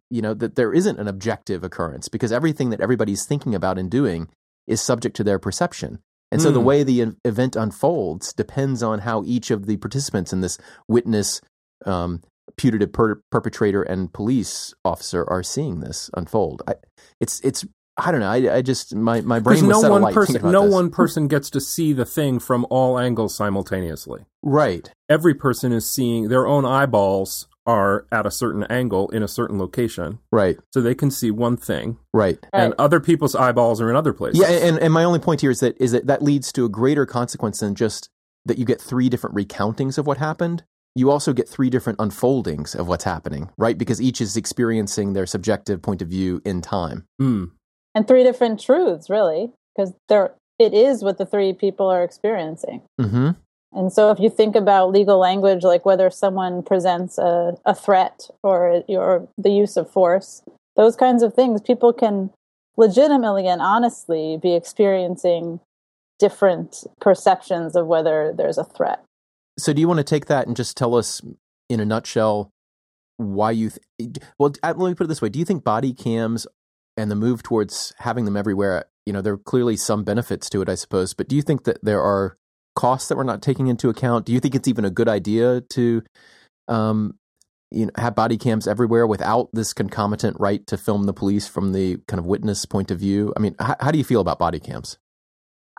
you 0.10 0.22
know 0.22 0.34
that 0.34 0.56
there 0.56 0.74
isn't 0.74 1.00
an 1.00 1.08
objective 1.08 1.64
occurrence 1.64 2.08
because 2.08 2.32
everything 2.32 2.70
that 2.70 2.82
everybody's 2.82 3.26
thinking 3.26 3.56
about 3.56 3.78
and 3.78 3.90
doing 3.90 4.30
is 4.68 4.82
subject 4.82 5.16
to 5.18 5.24
their 5.24 5.40
perception. 5.40 6.00
And 6.32 6.40
mm. 6.40 6.44
so 6.44 6.52
the 6.52 6.60
hmm. 6.60 6.66
way 6.66 6.84
the 6.84 7.14
event 7.26 7.56
unfolds 7.56 8.32
depends 8.32 8.82
on 8.82 9.00
how 9.00 9.24
each 9.26 9.52
of 9.52 9.66
the 9.66 9.78
participants 9.78 10.32
in 10.32 10.40
this 10.40 10.58
witness, 10.88 11.42
um, 11.86 12.22
putative 12.58 12.94
per- 12.94 13.22
perpetrator 13.32 13.84
and 13.84 14.12
police 14.14 14.74
officer 14.84 15.26
are 15.30 15.44
seeing 15.44 15.80
this 15.80 16.10
unfold. 16.16 16.62
I, 16.68 16.76
it's 17.20 17.40
it's 17.42 17.66
I 17.98 18.12
don't 18.12 18.22
know. 18.22 18.30
I, 18.30 18.58
I 18.58 18.62
just 18.62 18.96
my 18.96 19.22
my 19.22 19.40
brain 19.40 19.68
was 19.68 19.82
no 19.82 19.90
one 19.90 20.14
person 20.14 20.52
no 20.52 20.64
this. 20.64 20.74
one 20.74 20.90
person 20.90 21.28
gets 21.28 21.50
to 21.52 21.62
see 21.62 21.94
the 21.94 22.06
thing 22.06 22.40
from 22.40 22.66
all 22.70 22.98
angles 22.98 23.36
simultaneously. 23.36 24.26
Right. 24.42 24.92
Every 25.10 25.34
person 25.34 25.72
is 25.72 25.92
seeing 25.92 26.30
their 26.30 26.48
own 26.48 26.66
eyeballs 26.66 27.48
are 27.68 28.08
at 28.12 28.26
a 28.26 28.32
certain 28.32 28.64
angle 28.66 29.10
in 29.10 29.22
a 29.22 29.28
certain 29.28 29.60
location. 29.60 30.20
Right. 30.32 30.58
So 30.74 30.82
they 30.82 30.96
can 30.96 31.12
see 31.12 31.30
one 31.32 31.58
thing. 31.58 31.98
Right. 32.14 32.40
And 32.54 32.74
other 32.80 33.00
people's 33.00 33.36
eyeballs 33.36 33.80
are 33.82 33.90
in 33.90 33.96
other 33.96 34.14
places. 34.14 34.42
Yeah, 34.42 34.50
and, 34.50 34.80
and 34.80 34.92
my 34.92 35.04
only 35.04 35.20
point 35.20 35.42
here 35.42 35.52
is 35.52 35.60
that 35.60 35.80
is 35.80 35.92
that 35.92 36.08
that 36.08 36.24
leads 36.24 36.52
to 36.54 36.66
a 36.66 36.70
greater 36.70 37.06
consequence 37.06 37.60
than 37.60 37.76
just 37.76 38.10
that 38.46 38.58
you 38.58 38.66
get 38.66 38.82
three 38.82 39.10
different 39.10 39.36
recountings 39.36 39.98
of 39.98 40.08
what 40.08 40.18
happened 40.18 40.64
you 40.96 41.10
also 41.10 41.34
get 41.34 41.48
three 41.48 41.70
different 41.70 42.00
unfoldings 42.00 42.76
of 42.76 42.88
what's 42.88 43.04
happening, 43.04 43.50
right? 43.58 43.78
Because 43.78 44.02
each 44.02 44.20
is 44.22 44.36
experiencing 44.36 45.14
their 45.14 45.26
subjective 45.26 45.82
point 45.82 46.02
of 46.02 46.08
view 46.08 46.42
in 46.44 46.62
time. 46.62 47.06
Mm. 47.22 47.52
And 47.96 48.08
three 48.08 48.24
different 48.24 48.60
truths, 48.60 49.10
really, 49.10 49.52
because 49.76 49.94
there 50.10 50.34
it 50.60 50.74
is 50.74 51.04
what 51.04 51.18
the 51.18 51.26
three 51.26 51.54
people 51.54 51.88
are 51.88 52.04
experiencing. 52.04 52.82
Mm-hmm. 53.00 53.32
And 53.74 53.92
so, 53.92 54.12
if 54.12 54.20
you 54.20 54.30
think 54.30 54.56
about 54.56 54.92
legal 54.92 55.18
language, 55.18 55.64
like 55.64 55.86
whether 55.86 56.10
someone 56.10 56.62
presents 56.62 57.18
a, 57.18 57.56
a 57.66 57.74
threat 57.74 58.30
or, 58.44 58.84
or 58.90 59.28
the 59.38 59.50
use 59.50 59.78
of 59.78 59.90
force, 59.90 60.44
those 60.76 60.96
kinds 60.96 61.24
of 61.24 61.34
things, 61.34 61.62
people 61.62 61.94
can 61.94 62.32
legitimately 62.78 63.48
and 63.48 63.62
honestly 63.62 64.38
be 64.42 64.56
experiencing 64.56 65.60
different 66.20 66.84
perceptions 67.00 67.76
of 67.76 67.88
whether 67.88 68.34
there's 68.36 68.58
a 68.58 68.64
threat. 68.64 69.04
So, 69.62 69.74
do 69.74 69.80
you 69.80 69.88
want 69.88 70.00
to 70.00 70.04
take 70.04 70.26
that 70.26 70.48
and 70.48 70.56
just 70.56 70.76
tell 70.76 70.96
us 70.96 71.22
in 71.70 71.80
a 71.80 71.86
nutshell 71.86 72.52
why 73.18 73.52
you? 73.52 73.72
Th- 74.00 74.18
well, 74.40 74.54
let 74.64 74.78
me 74.78 74.96
put 74.96 75.04
it 75.04 75.08
this 75.08 75.22
way: 75.22 75.30
Do 75.30 75.38
you 75.38 75.46
think 75.46 75.64
body 75.64 75.94
cams 75.94 76.48
and 76.98 77.12
the 77.12 77.16
move 77.16 77.44
towards 77.44 77.94
having 78.00 78.26
them 78.26 78.36
everywhere? 78.36 78.86
You 79.06 79.14
know, 79.14 79.22
there 79.22 79.34
are 79.34 79.38
clearly 79.38 79.78
some 79.78 80.04
benefits 80.04 80.50
to 80.50 80.62
it, 80.62 80.70
I 80.70 80.76
suppose. 80.76 81.14
But 81.14 81.28
do 81.28 81.36
you 81.36 81.44
think 81.44 81.66
that 81.66 81.78
there 81.84 82.02
are 82.02 82.38
costs 82.76 83.10
that 83.10 83.18
we're 83.18 83.24
not 83.24 83.44
taking 83.44 83.68
into 83.68 83.90
account? 83.90 84.26
Do 84.26 84.34
you 84.34 84.40
think 84.40 84.56
it's 84.56 84.68
even 84.68 84.86
a 84.86 84.90
good 84.90 85.08
idea 85.08 85.62
to 85.62 86.02
um, 86.68 87.20
you 87.70 87.86
know, 87.86 87.92
have 87.98 88.16
body 88.16 88.38
cams 88.38 88.68
everywhere 88.68 89.06
without 89.06 89.50
this 89.54 89.74
concomitant 89.74 90.38
right 90.40 90.66
to 90.68 90.78
film 90.78 91.04
the 91.04 91.14
police 91.14 91.48
from 91.48 91.72
the 91.72 91.98
kind 92.08 92.20
of 92.20 92.26
witness 92.26 92.66
point 92.66 92.90
of 92.90 93.00
view? 93.00 93.32
I 93.38 93.40
mean, 93.40 93.56
how 93.60 93.92
do 93.92 94.00
you 94.00 94.04
feel 94.04 94.22
about 94.22 94.40
body 94.40 94.60
cams? 94.60 94.98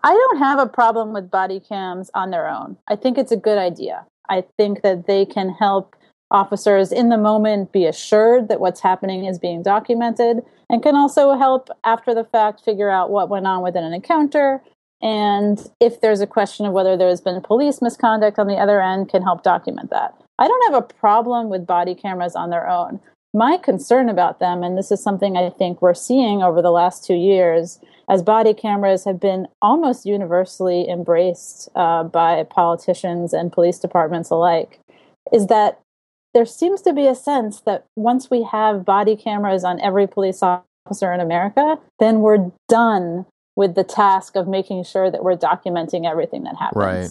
I 0.05 0.13
don't 0.13 0.39
have 0.39 0.59
a 0.59 0.67
problem 0.67 1.13
with 1.13 1.31
body 1.31 1.61
cams 1.61 2.11
on 2.15 2.31
their 2.31 2.49
own. 2.49 2.77
I 2.89 2.97
think 2.97 3.19
it's 3.19 3.33
a 3.33 3.37
good 3.37 3.59
idea. 3.59 4.05
I 4.29 4.45
think 4.57 4.83
that 4.83 5.07
they 5.07 5.25
can 5.25 5.51
help 5.51 5.95
officers 6.33 6.91
in 6.91 7.11
the 7.11 7.19
moment 7.19 7.73
be 7.73 7.85
assured 7.85 8.49
that 8.49 8.61
what's 8.61 8.81
happening 8.81 9.27
is 9.27 9.39
being 9.39 9.63
documented 9.63 10.39
and 10.71 10.83
can 10.83 10.97
also 10.97 11.37
help 11.37 11.69
after 11.85 12.15
the 12.15 12.25
fact 12.25 12.65
figure 12.65 12.91
out 12.91 13.11
what 13.11 13.29
went 13.29 13.47
on 13.47 13.63
within 13.63 13.85
an 13.85 13.93
encounter 13.93 14.63
and 15.03 15.69
if 15.81 16.01
there's 16.01 16.21
a 16.21 16.27
question 16.27 16.65
of 16.65 16.73
whether 16.73 16.97
there 16.97 17.09
has 17.09 17.21
been 17.21 17.41
police 17.43 17.83
misconduct 17.83 18.39
on 18.39 18.47
the 18.47 18.57
other 18.57 18.81
end 18.81 19.11
can 19.11 19.21
help 19.21 19.43
document 19.43 19.91
that 19.91 20.15
i 20.39 20.49
don't 20.49 20.73
have 20.73 20.83
a 20.83 20.95
problem 20.95 21.51
with 21.51 21.67
body 21.67 21.95
cameras 21.95 22.35
on 22.35 22.49
their 22.49 22.67
own 22.67 22.99
my 23.35 23.57
concern 23.57 24.09
about 24.09 24.41
them 24.41 24.62
and 24.62 24.77
this 24.77 24.91
is 24.91 25.03
something 25.03 25.37
i 25.37 25.49
think 25.51 25.81
we're 25.81 25.95
seeing 25.95 26.43
over 26.43 26.61
the 26.61 26.71
last 26.71 27.05
two 27.05 27.15
years 27.15 27.79
as 28.11 28.23
body 28.23 28.53
cameras 28.53 29.05
have 29.05 29.19
been 29.19 29.47
almost 29.62 30.05
universally 30.05 30.89
embraced 30.89 31.69
uh, 31.75 32.03
by 32.03 32.43
politicians 32.45 33.33
and 33.33 33.53
police 33.53 33.79
departments 33.79 34.31
alike 34.31 34.79
is 35.33 35.47
that 35.47 35.81
there 36.35 36.47
seems 36.47 36.81
to 36.83 36.93
be 36.93 37.07
a 37.07 37.15
sense 37.15 37.61
that 37.61 37.85
once 37.97 38.31
we 38.31 38.43
have 38.43 38.85
body 38.85 39.17
cameras 39.17 39.65
on 39.65 39.81
every 39.81 40.07
police 40.07 40.43
officer 40.43 41.12
in 41.12 41.21
America, 41.21 41.79
then 41.99 42.21
we're 42.21 42.51
done 42.69 43.27
with 43.55 43.75
the 43.75 43.85
task 43.85 44.35
of 44.35 44.49
making 44.49 44.85
sure 44.85 45.11
that 45.11 45.23
we're 45.23 45.37
documenting 45.37 46.11
everything 46.11 46.45
that 46.45 46.57
happens. 46.57 46.77
Right. 46.83 47.11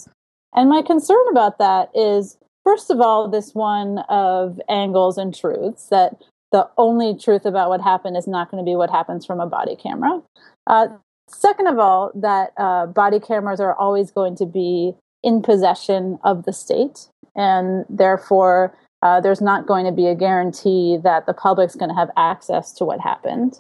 And 0.56 0.70
my 0.70 0.82
concern 0.82 1.24
about 1.30 1.60
that 1.60 1.90
is, 1.94 2.38
first 2.64 2.90
of 2.90 3.00
all, 3.02 3.28
this 3.30 3.54
one 3.54 4.00
of 4.10 4.60
angles 4.70 5.18
and 5.18 5.36
truths 5.36 5.88
that 5.90 6.22
the 6.52 6.68
only 6.78 7.16
truth 7.16 7.46
about 7.46 7.70
what 7.70 7.82
happened 7.82 8.18
is 8.18 8.28
not 8.28 8.52
going 8.52 8.64
to 8.64 8.70
be 8.70 8.76
what 8.76 8.90
happens 8.90 9.26
from 9.26 9.40
a 9.40 9.48
body 9.48 9.76
camera. 9.76 10.22
Uh, 10.68 10.88
second 11.30 11.68
of 11.68 11.80
all, 11.80 12.12
that 12.14 12.52
uh, 12.58 12.86
body 12.88 13.20
cameras 13.20 13.60
are 13.60 13.76
always 13.76 14.12
going 14.12 14.36
to 14.36 14.46
be 14.46 14.94
in 15.24 15.42
possession 15.42 16.20
of 16.24 16.44
the 16.44 16.54
state, 16.54 17.08
and 17.36 17.86
therefore 17.90 18.76
uh, 19.02 19.22
there's 19.22 19.42
not 19.42 19.66
going 19.66 19.86
to 19.86 19.92
be 19.92 20.08
a 20.08 20.16
guarantee 20.16 20.98
that 21.04 21.26
the 21.26 21.34
public's 21.34 21.76
going 21.76 21.90
to 21.90 21.96
have 21.96 22.12
access 22.18 22.72
to 22.74 22.84
what 22.84 23.00
happened. 23.00 23.60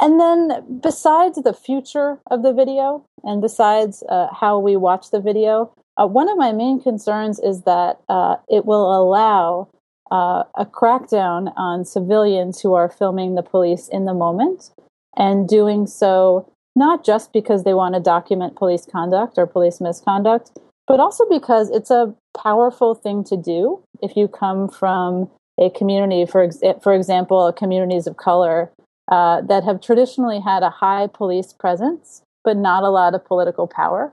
And 0.00 0.20
then, 0.20 0.80
besides 0.80 1.42
the 1.42 1.52
future 1.52 2.18
of 2.30 2.42
the 2.42 2.52
video 2.52 3.04
and 3.24 3.42
besides 3.42 4.02
uh, 4.08 4.28
how 4.32 4.58
we 4.58 4.76
watch 4.76 5.10
the 5.10 5.20
video, 5.20 5.72
uh, 5.96 6.06
one 6.06 6.28
of 6.28 6.38
my 6.38 6.52
main 6.52 6.80
concerns 6.80 7.38
is 7.38 7.62
that 7.62 8.00
uh, 8.08 8.36
it 8.48 8.64
will 8.64 8.94
allow 8.96 9.68
uh, 10.10 10.44
a 10.56 10.66
crackdown 10.66 11.52
on 11.56 11.84
civilians 11.84 12.60
who 12.60 12.74
are 12.74 12.88
filming 12.88 13.34
the 13.34 13.42
police 13.42 13.88
in 13.88 14.04
the 14.04 14.14
moment 14.14 14.70
and 15.16 15.48
doing 15.48 15.86
so 15.86 16.50
not 16.74 17.04
just 17.04 17.32
because 17.32 17.64
they 17.64 17.74
want 17.74 17.94
to 17.94 18.00
document 18.00 18.56
police 18.56 18.86
conduct 18.86 19.36
or 19.36 19.46
police 19.46 19.80
misconduct, 19.80 20.58
but 20.86 21.00
also 21.00 21.24
because 21.28 21.70
it's 21.70 21.90
a 21.90 22.14
powerful 22.36 22.94
thing 22.94 23.22
to 23.24 23.36
do 23.36 23.82
if 24.02 24.16
you 24.16 24.26
come 24.26 24.68
from 24.68 25.30
a 25.60 25.70
community, 25.70 26.24
for, 26.24 26.42
ex- 26.42 26.62
for 26.82 26.94
example, 26.94 27.52
communities 27.52 28.06
of 28.06 28.16
color 28.16 28.70
uh, 29.10 29.42
that 29.42 29.64
have 29.64 29.80
traditionally 29.80 30.40
had 30.40 30.62
a 30.62 30.70
high 30.70 31.06
police 31.06 31.52
presence, 31.52 32.22
but 32.42 32.56
not 32.56 32.82
a 32.82 32.90
lot 32.90 33.14
of 33.14 33.24
political 33.24 33.66
power. 33.66 34.12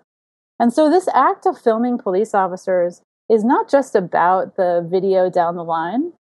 And 0.59 0.73
so 0.73 0.89
this 0.89 1.07
act 1.13 1.45
of 1.45 1.59
filming 1.59 1.97
police 1.97 2.33
officers 2.33 3.01
is 3.29 3.43
not 3.43 3.69
just 3.69 3.95
about 3.95 4.55
the 4.55 4.85
video 4.89 5.29
down 5.29 5.55
the 5.55 5.63
line, 5.63 6.13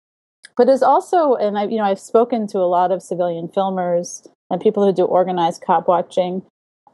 but 0.56 0.70
is 0.70 0.84
also, 0.84 1.36
and 1.36 1.58
I, 1.58 1.63
you 1.63 1.77
know, 1.77 1.84
I've 1.84 2.00
spoken 2.00 2.48
to 2.48 2.60
a 2.60 2.70
lot 2.70 2.91
of 2.91 3.01
civilian 3.01 3.48
filmers 3.48 4.27
and 4.50 4.62
people 4.62 4.86
who 4.86 4.94
do 4.94 5.03
organized 5.03 5.63
cop 5.65 5.88
watching, 5.88 6.44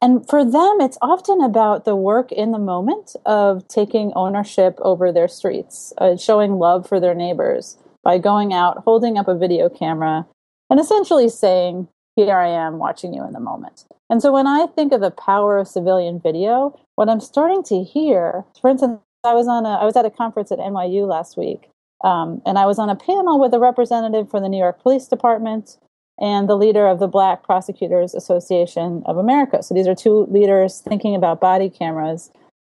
and 0.04 0.28
for 0.28 0.44
them, 0.44 0.82
it's 0.82 0.98
often 1.02 1.40
about 1.40 1.86
the 1.86 1.96
work 1.96 2.30
in 2.34 2.52
the 2.52 2.60
moment 2.60 3.16
of 3.26 3.66
taking 3.70 4.12
ownership 4.18 4.78
over 4.82 5.14
their 5.14 5.30
streets, 5.30 5.94
uh, 5.98 6.18
showing 6.18 6.60
love 6.60 6.86
for 6.86 7.00
their 7.00 7.16
neighbors 7.16 7.78
by 8.04 8.18
going 8.18 8.52
out, 8.52 8.84
holding 8.84 9.18
up 9.18 9.30
a 9.30 9.38
video 9.38 9.70
camera, 9.70 10.28
and 10.70 10.78
essentially 10.78 11.30
saying, 11.30 11.88
Here 12.16 12.38
I 12.38 12.48
am 12.48 12.78
watching 12.78 13.14
you 13.14 13.26
in 13.26 13.34
the 13.34 13.40
moment. 13.40 13.86
And 14.10 14.22
so 14.22 14.32
when 14.32 14.46
I 14.46 14.68
think 14.68 14.94
of 14.94 15.02
the 15.02 15.12
power 15.12 15.58
of 15.58 15.68
civilian 15.68 16.20
video, 16.20 16.80
what 16.96 17.10
I'm 17.10 17.20
starting 17.20 17.64
to 17.64 17.84
hear, 17.84 18.46
for 18.62 18.70
instance, 18.70 19.00
I 19.24 19.34
was 19.34 19.48
on 19.48 19.66
a 19.66 19.70
I 19.70 19.86
was 19.86 19.96
at 19.96 20.06
a 20.06 20.12
conference 20.12 20.52
at 20.52 20.60
NYU 20.60 21.08
last 21.08 21.38
week, 21.38 21.70
um, 22.04 22.42
and 22.46 22.60
I 22.60 22.66
was 22.66 22.78
on 22.78 22.90
a 22.90 22.96
panel 22.96 23.40
with 23.40 23.54
a 23.54 23.60
representative 23.60 24.30
from 24.30 24.44
the 24.44 24.50
New 24.50 24.60
York 24.60 24.82
Police 24.82 25.08
Department 25.08 25.78
and 26.20 26.48
the 26.48 26.58
leader 26.58 26.88
of 26.88 27.00
the 27.00 27.08
Black 27.08 27.44
Prosecutors 27.44 28.14
Association 28.14 29.02
of 29.06 29.18
America. 29.18 29.64
So 29.64 29.74
these 29.74 29.88
are 29.88 29.96
two 29.96 30.28
leaders 30.30 30.82
thinking 30.82 31.16
about 31.16 31.42
body 31.42 31.70
cameras. 31.70 32.32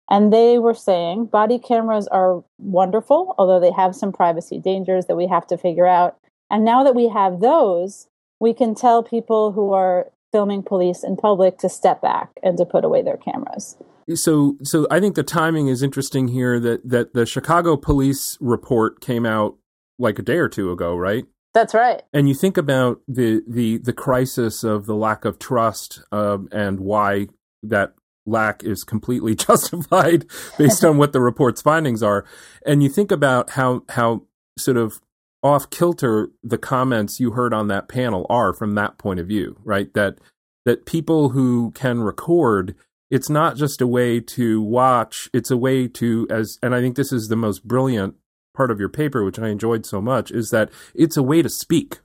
And 0.10 0.32
they 0.32 0.60
were 0.60 0.74
saying 0.74 1.28
body 1.28 1.58
cameras 1.58 2.08
are 2.10 2.44
wonderful, 2.60 3.34
although 3.38 3.60
they 3.60 3.72
have 3.72 3.96
some 3.96 4.12
privacy 4.12 4.60
dangers 4.60 5.06
that 5.08 5.16
we 5.16 5.28
have 5.28 5.48
to 5.48 5.58
figure 5.58 5.88
out. 5.88 6.18
And 6.52 6.64
now 6.64 6.84
that 6.84 6.94
we 6.94 7.08
have 7.08 7.40
those, 7.40 8.08
we 8.44 8.54
can 8.54 8.76
tell 8.76 9.02
people 9.02 9.54
who 9.54 9.72
are 9.72 10.12
filming 10.34 10.62
police 10.62 11.02
in 11.02 11.16
public 11.16 11.58
to 11.60 11.70
step 11.70 12.02
back 12.02 12.32
and 12.44 12.58
to 12.58 12.66
put 12.66 12.84
away 12.84 13.02
their 13.02 13.16
cameras. 13.16 13.78
So, 14.16 14.58
so 14.64 14.86
I 14.92 15.00
think 15.00 15.16
the 15.16 15.24
timing 15.24 15.70
is 15.70 15.82
interesting 15.82 16.28
here. 16.28 16.60
That 16.60 16.88
that 16.90 17.14
the 17.14 17.26
Chicago 17.26 17.78
police 17.78 18.38
report 18.42 19.00
came 19.00 19.26
out 19.26 19.56
like 19.98 20.20
a 20.20 20.22
day 20.22 20.38
or 20.38 20.50
two 20.50 20.72
ago, 20.72 20.94
right? 20.98 21.24
That's 21.54 21.74
right. 21.74 22.02
And 22.12 22.28
you 22.28 22.36
think 22.36 22.58
about 22.58 23.00
the 23.08 23.44
the 23.48 23.78
the 23.78 23.94
crisis 23.94 24.66
of 24.66 24.88
the 24.88 24.96
lack 24.96 25.24
of 25.24 25.40
trust 25.40 26.02
um, 26.12 26.50
and 26.52 26.82
why 26.82 27.28
that 27.64 27.94
lack 28.26 28.62
is 28.62 28.84
completely 28.84 29.36
justified 29.48 30.26
based 30.58 30.84
on 30.84 30.98
what 30.98 31.14
the 31.14 31.22
report's 31.22 31.62
findings 31.62 32.04
are. 32.04 32.26
And 32.66 32.84
you 32.84 32.90
think 32.90 33.10
about 33.10 33.52
how 33.52 33.84
how 33.88 34.24
sort 34.58 34.76
of 34.76 35.00
off 35.44 35.70
kilter 35.70 36.30
the 36.42 36.58
comments 36.58 37.20
you 37.20 37.32
heard 37.32 37.54
on 37.54 37.68
that 37.68 37.90
panel 37.90 38.26
are 38.30 38.54
from 38.54 38.76
that 38.76 38.98
point 38.98 39.20
of 39.20 39.28
view, 39.28 39.60
right? 39.64 39.94
That 39.94 40.20
that 40.66 40.86
people 40.86 41.30
who 41.30 41.72
can 41.72 42.02
record 42.02 42.76
it's 43.12 43.30
not 43.30 43.58
just 43.58 43.82
a 43.82 43.86
way 43.86 44.20
to 44.20 44.62
watch 44.62 45.30
it's 45.34 45.52
a 45.52 45.58
way 45.58 45.88
to 45.88 46.26
as 46.32 46.58
and 46.64 46.74
i 46.74 46.80
think 46.80 46.96
this 46.96 47.12
is 47.12 47.28
the 47.28 47.36
most 47.36 47.68
brilliant 47.68 48.16
part 48.54 48.72
of 48.72 48.80
your 48.80 48.90
paper, 48.90 49.24
which 49.24 49.40
I 49.40 49.50
enjoyed 49.50 49.86
so 49.86 50.02
much, 50.02 50.32
is 50.32 50.50
that 50.52 50.70
it's 50.94 51.18
a 51.18 51.24
way 51.24 51.42
to 51.42 51.50
speak. 51.50 52.00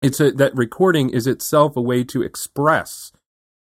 It's 0.00 0.20
a, 0.20 0.32
that 0.32 0.54
recording 0.56 1.10
is 1.10 1.26
itself 1.26 1.76
a 1.76 1.80
way 1.80 2.04
to 2.04 2.22
express. 2.22 3.12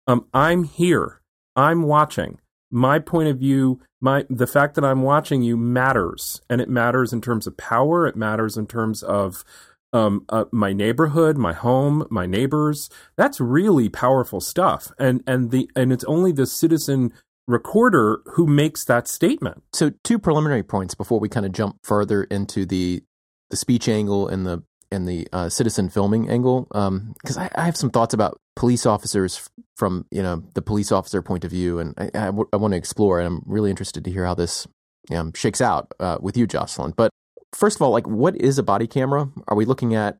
Um, 0.07 0.25
I'm 0.33 0.63
here. 0.63 1.21
I'm 1.55 1.83
watching. 1.83 2.39
My 2.71 2.99
point 2.99 3.29
of 3.29 3.37
view, 3.37 3.79
my 4.01 4.25
the 4.29 4.47
fact 4.47 4.75
that 4.75 4.85
I'm 4.85 5.01
watching 5.01 5.41
you 5.41 5.57
matters, 5.57 6.41
and 6.49 6.61
it 6.61 6.69
matters 6.69 7.13
in 7.13 7.21
terms 7.21 7.47
of 7.47 7.57
power. 7.57 8.07
It 8.07 8.15
matters 8.15 8.57
in 8.57 8.67
terms 8.67 9.03
of 9.03 9.43
um, 9.91 10.25
uh, 10.29 10.45
my 10.51 10.73
neighborhood, 10.73 11.37
my 11.37 11.53
home, 11.53 12.05
my 12.09 12.25
neighbors. 12.25 12.89
That's 13.17 13.39
really 13.39 13.89
powerful 13.89 14.41
stuff, 14.41 14.91
and 14.99 15.23
and 15.25 15.51
the 15.51 15.69
and 15.75 15.91
it's 15.91 16.03
only 16.05 16.31
the 16.31 16.45
citizen 16.45 17.13
recorder 17.47 18.21
who 18.33 18.45
makes 18.45 18.85
that 18.85 19.07
statement. 19.07 19.63
So, 19.73 19.91
two 20.03 20.19
preliminary 20.19 20.63
points 20.63 20.93
before 20.93 21.19
we 21.19 21.27
kind 21.27 21.45
of 21.45 21.51
jump 21.51 21.77
further 21.83 22.23
into 22.25 22.65
the 22.65 23.03
the 23.49 23.57
speech 23.57 23.89
angle 23.89 24.27
and 24.27 24.45
the 24.45 24.63
and 24.91 25.07
the 25.07 25.27
uh, 25.33 25.49
citizen 25.49 25.89
filming 25.89 26.29
angle, 26.29 26.63
because 26.63 27.37
um, 27.37 27.43
I, 27.43 27.49
I, 27.55 27.65
have 27.65 27.77
some 27.77 27.91
thoughts 27.91 28.13
about 28.13 28.39
police 28.59 28.85
officers 28.85 29.49
from 29.77 30.05
you 30.11 30.21
know 30.21 30.43
the 30.53 30.61
police 30.61 30.91
officer 30.91 31.21
point 31.23 31.43
of 31.45 31.49
view, 31.49 31.79
and 31.79 31.95
I, 31.97 32.05
I, 32.13 32.25
w- 32.25 32.49
I 32.53 32.57
want 32.57 32.73
to 32.73 32.77
explore, 32.77 33.19
and 33.19 33.25
I'm 33.27 33.41
really 33.45 33.69
interested 33.69 34.03
to 34.03 34.11
hear 34.11 34.25
how 34.25 34.35
this 34.35 34.67
um, 35.11 35.33
shakes 35.33 35.61
out 35.61 35.93
uh, 35.99 36.17
with 36.19 36.37
you, 36.37 36.45
Jocelyn. 36.45 36.93
But 36.95 37.09
first 37.55 37.77
of 37.77 37.81
all, 37.81 37.91
like, 37.91 38.05
what 38.05 38.35
is 38.35 38.59
a 38.59 38.63
body 38.63 38.85
camera? 38.85 39.29
Are 39.47 39.55
we 39.55 39.65
looking 39.65 39.95
at 39.95 40.19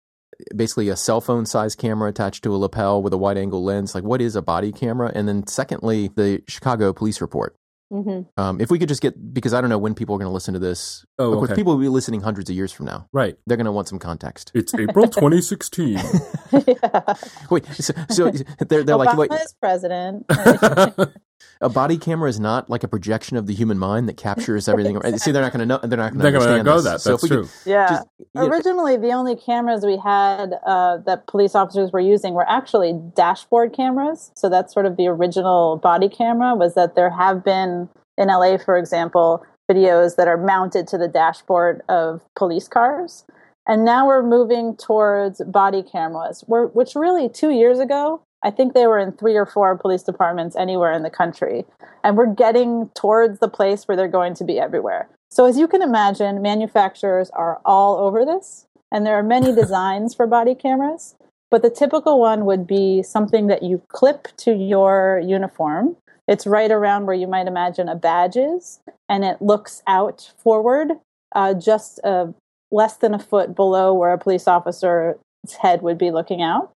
basically 0.55 0.87
a 0.87 0.95
cell 0.95 1.19
phone 1.21 1.45
size 1.45 1.75
camera 1.75 2.09
attached 2.09 2.43
to 2.43 2.55
a 2.55 2.57
lapel 2.57 3.03
with 3.03 3.13
a 3.13 3.17
wide 3.17 3.37
angle 3.37 3.63
lens. 3.63 3.93
Like, 3.93 4.05
what 4.05 4.21
is 4.21 4.37
a 4.37 4.41
body 4.41 4.71
camera? 4.71 5.11
And 5.13 5.27
then, 5.27 5.45
secondly, 5.47 6.09
the 6.15 6.41
Chicago 6.47 6.93
police 6.93 7.19
report. 7.19 7.55
Mm-hmm. 7.91 8.41
Um, 8.41 8.61
if 8.61 8.69
we 8.69 8.77
could 8.77 8.87
just 8.89 9.01
get, 9.01 9.33
because 9.33 9.53
I 9.53 9.61
don't 9.61 9.69
know 9.69 9.77
when 9.77 9.95
people 9.95 10.15
are 10.15 10.19
going 10.19 10.29
to 10.29 10.33
listen 10.33 10.53
to 10.53 10.59
this. 10.59 11.05
Oh, 11.17 11.31
of 11.31 11.37
course, 11.39 11.49
okay. 11.51 11.59
people 11.59 11.73
will 11.73 11.81
be 11.81 11.89
listening 11.89 12.21
hundreds 12.21 12.49
of 12.49 12.55
years 12.55 12.71
from 12.71 12.85
now. 12.85 13.07
Right. 13.11 13.35
They're 13.47 13.57
going 13.57 13.65
to 13.65 13.71
want 13.71 13.87
some 13.87 13.99
context. 13.99 14.51
It's 14.53 14.73
April 14.79 15.07
2016. 15.07 15.93
yeah. 16.67 17.13
Wait, 17.49 17.65
so, 17.73 17.93
so 18.09 18.31
they're, 18.67 18.83
they're 18.83 18.95
Obama 18.95 19.15
like, 19.15 19.31
wait. 19.31 19.31
is 19.33 19.55
president. 19.59 20.25
a 21.61 21.69
body 21.69 21.97
camera 21.97 22.29
is 22.29 22.39
not 22.39 22.69
like 22.69 22.83
a 22.83 22.87
projection 22.87 23.37
of 23.37 23.47
the 23.47 23.53
human 23.53 23.77
mind 23.77 24.07
that 24.07 24.17
captures 24.17 24.67
everything. 24.69 24.95
exactly. 24.95 25.19
See, 25.19 25.31
they're 25.31 25.41
not 25.41 25.53
going 25.53 25.59
to 25.59 25.65
know. 25.65 25.79
They're 25.83 25.97
not 25.97 26.17
going 26.17 26.33
to 26.33 26.63
go 26.63 26.75
this. 26.75 26.83
that. 26.83 27.01
So 27.01 27.11
That's 27.11 27.27
true. 27.27 27.43
Could, 27.43 27.51
yeah. 27.65 27.87
Just, 27.89 28.07
Originally, 28.35 28.95
know, 28.97 29.01
the 29.01 29.13
only 29.13 29.35
cameras 29.35 29.85
we 29.85 29.97
had 29.97 30.53
uh, 30.65 30.97
that 31.05 31.27
police 31.27 31.55
officers 31.55 31.91
were 31.91 31.99
using 31.99 32.33
were 32.33 32.49
actually 32.49 32.99
dashboard 33.15 33.73
cameras. 33.73 34.31
So 34.35 34.49
that's 34.49 34.73
sort 34.73 34.85
of 34.85 34.97
the 34.97 35.07
original 35.07 35.77
body 35.77 36.09
camera. 36.09 36.55
Was 36.55 36.75
that 36.75 36.95
there 36.95 37.09
have 37.09 37.43
been 37.43 37.89
in 38.17 38.27
LA, 38.27 38.57
for 38.57 38.77
example, 38.77 39.45
videos 39.69 40.15
that 40.15 40.27
are 40.27 40.37
mounted 40.37 40.87
to 40.87 40.97
the 40.97 41.07
dashboard 41.07 41.81
of 41.89 42.21
police 42.35 42.67
cars. 42.67 43.25
And 43.67 43.85
now 43.85 44.07
we're 44.07 44.23
moving 44.23 44.75
towards 44.75 45.43
body 45.45 45.83
cameras, 45.83 46.43
which 46.47 46.95
really 46.95 47.29
two 47.29 47.51
years 47.51 47.79
ago, 47.79 48.23
I 48.43 48.51
think 48.51 48.73
they 48.73 48.87
were 48.87 48.99
in 48.99 49.11
three 49.11 49.35
or 49.35 49.45
four 49.45 49.77
police 49.77 50.03
departments 50.03 50.55
anywhere 50.55 50.93
in 50.93 51.03
the 51.03 51.09
country. 51.09 51.65
And 52.03 52.15
we're 52.15 52.33
getting 52.33 52.89
towards 52.95 53.39
the 53.39 53.49
place 53.49 53.85
where 53.85 53.97
they're 53.97 54.07
going 54.07 54.33
to 54.35 54.43
be 54.43 54.59
everywhere. 54.59 55.09
So, 55.31 55.45
as 55.45 55.57
you 55.57 55.67
can 55.67 55.81
imagine, 55.81 56.41
manufacturers 56.41 57.29
are 57.31 57.59
all 57.65 57.97
over 57.97 58.25
this, 58.25 58.65
and 58.91 59.05
there 59.05 59.17
are 59.17 59.23
many 59.23 59.53
designs 59.55 60.15
for 60.15 60.25
body 60.25 60.55
cameras. 60.55 61.15
But 61.51 61.61
the 61.61 61.69
typical 61.69 62.19
one 62.19 62.45
would 62.45 62.67
be 62.67 63.03
something 63.03 63.47
that 63.47 63.63
you 63.63 63.81
clip 63.87 64.27
to 64.37 64.53
your 64.53 65.21
uniform. 65.23 65.97
It's 66.27 66.45
right 66.45 66.69
around 66.69 67.07
where 67.07 67.15
you 67.15 67.27
might 67.27 67.47
imagine 67.47 67.89
a 67.89 67.95
badge 67.95 68.37
is, 68.37 68.79
and 69.07 69.25
it 69.25 69.41
looks 69.41 69.81
out 69.87 70.31
forward 70.37 70.91
uh, 71.33 71.55
just 71.55 71.99
uh, 72.03 72.27
less 72.71 72.97
than 72.97 73.13
a 73.13 73.19
foot 73.19 73.55
below 73.55 73.93
where 73.93 74.13
a 74.13 74.17
police 74.17 74.47
officer's 74.47 75.17
head 75.59 75.81
would 75.81 75.97
be 75.97 76.11
looking 76.11 76.41
out. 76.41 76.71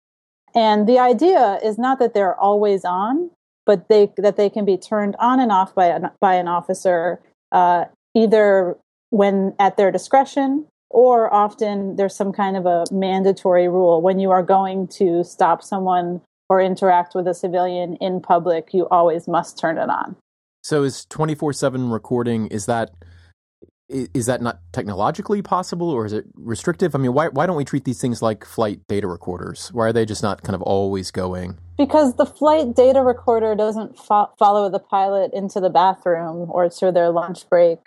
And 0.54 0.88
the 0.88 0.98
idea 0.98 1.58
is 1.62 1.78
not 1.78 1.98
that 1.98 2.14
they're 2.14 2.38
always 2.38 2.84
on, 2.84 3.30
but 3.66 3.88
they 3.88 4.12
that 4.16 4.36
they 4.36 4.50
can 4.50 4.64
be 4.64 4.76
turned 4.76 5.16
on 5.18 5.40
and 5.40 5.52
off 5.52 5.74
by 5.74 5.86
an, 5.86 6.10
by 6.20 6.34
an 6.34 6.48
officer 6.48 7.20
uh, 7.52 7.84
either 8.14 8.76
when 9.10 9.54
at 9.58 9.76
their 9.76 9.90
discretion 9.90 10.66
or 10.88 11.32
often 11.32 11.96
there's 11.96 12.16
some 12.16 12.32
kind 12.32 12.56
of 12.56 12.66
a 12.66 12.84
mandatory 12.90 13.68
rule. 13.68 14.02
When 14.02 14.18
you 14.18 14.30
are 14.30 14.42
going 14.42 14.88
to 14.88 15.22
stop 15.22 15.62
someone 15.62 16.20
or 16.48 16.60
interact 16.60 17.14
with 17.14 17.28
a 17.28 17.34
civilian 17.34 17.96
in 17.96 18.20
public 18.20 18.74
you 18.74 18.88
always 18.88 19.28
must 19.28 19.58
turn 19.58 19.78
it 19.78 19.88
on. 19.88 20.16
So 20.62 20.82
is 20.82 21.06
24/7 21.10 21.92
recording 21.92 22.48
is 22.48 22.66
that 22.66 22.90
is 23.90 24.26
that 24.26 24.40
not 24.40 24.60
technologically 24.72 25.42
possible 25.42 25.90
or 25.90 26.06
is 26.06 26.12
it 26.12 26.26
restrictive? 26.34 26.94
I 26.94 26.98
mean, 26.98 27.12
why, 27.12 27.28
why 27.28 27.46
don't 27.46 27.56
we 27.56 27.64
treat 27.64 27.84
these 27.84 28.00
things 28.00 28.22
like 28.22 28.44
flight 28.44 28.80
data 28.88 29.06
recorders? 29.06 29.70
Why 29.72 29.88
are 29.88 29.92
they 29.92 30.04
just 30.04 30.22
not 30.22 30.42
kind 30.42 30.54
of 30.54 30.62
always 30.62 31.10
going? 31.10 31.58
Because 31.76 32.14
the 32.16 32.26
flight 32.26 32.74
data 32.74 33.02
recorder 33.02 33.54
doesn't 33.54 33.98
fo- 33.98 34.30
follow 34.38 34.68
the 34.68 34.78
pilot 34.78 35.32
into 35.32 35.60
the 35.60 35.70
bathroom 35.70 36.48
or 36.50 36.68
to 36.68 36.92
their 36.92 37.10
lunch 37.10 37.48
break 37.48 37.78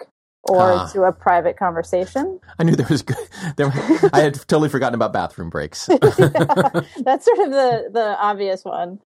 or 0.43 0.73
ah. 0.73 0.89
to 0.91 1.03
a 1.03 1.13
private 1.13 1.57
conversation. 1.57 2.39
I 2.59 2.63
knew 2.63 2.75
there 2.75 2.87
was 2.89 3.01
good. 3.01 3.17
There, 3.55 3.67
I 4.11 4.21
had 4.21 4.33
totally 4.33 4.69
forgotten 4.69 4.95
about 4.95 5.13
bathroom 5.13 5.49
breaks. 5.49 5.87
yeah, 5.89 5.97
that's 5.99 7.25
sort 7.25 7.39
of 7.39 7.51
the, 7.51 7.89
the 7.93 8.17
obvious 8.19 8.65
one. 8.65 8.99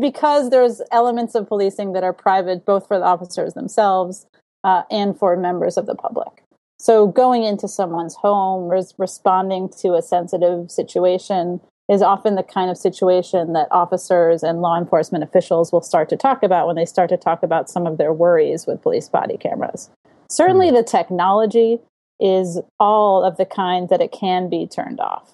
Because 0.00 0.50
there's 0.50 0.82
elements 0.90 1.34
of 1.36 1.46
policing 1.46 1.92
that 1.92 2.02
are 2.02 2.12
private, 2.12 2.64
both 2.66 2.88
for 2.88 2.98
the 2.98 3.04
officers 3.04 3.54
themselves 3.54 4.26
uh, 4.68 4.82
and 4.90 5.18
for 5.18 5.34
members 5.36 5.76
of 5.78 5.86
the 5.86 5.94
public. 5.94 6.42
So 6.78 7.06
going 7.06 7.42
into 7.42 7.66
someone's 7.66 8.14
home, 8.14 8.68
res- 8.68 8.94
responding 8.98 9.70
to 9.80 9.94
a 9.94 10.02
sensitive 10.02 10.70
situation 10.70 11.60
is 11.88 12.02
often 12.02 12.34
the 12.34 12.42
kind 12.42 12.70
of 12.70 12.76
situation 12.76 13.54
that 13.54 13.66
officers 13.70 14.42
and 14.42 14.60
law 14.60 14.78
enforcement 14.78 15.24
officials 15.24 15.72
will 15.72 15.80
start 15.80 16.10
to 16.10 16.16
talk 16.16 16.42
about 16.42 16.66
when 16.66 16.76
they 16.76 16.84
start 16.84 17.08
to 17.08 17.16
talk 17.16 17.42
about 17.42 17.70
some 17.70 17.86
of 17.86 17.96
their 17.96 18.12
worries 18.12 18.66
with 18.66 18.82
police 18.82 19.08
body 19.08 19.38
cameras. 19.38 19.88
Certainly, 20.30 20.70
mm. 20.70 20.76
the 20.76 20.82
technology 20.82 21.78
is 22.20 22.60
all 22.78 23.24
of 23.24 23.38
the 23.38 23.46
kind 23.46 23.88
that 23.88 24.02
it 24.02 24.12
can 24.12 24.50
be 24.50 24.66
turned 24.66 25.00
off. 25.00 25.32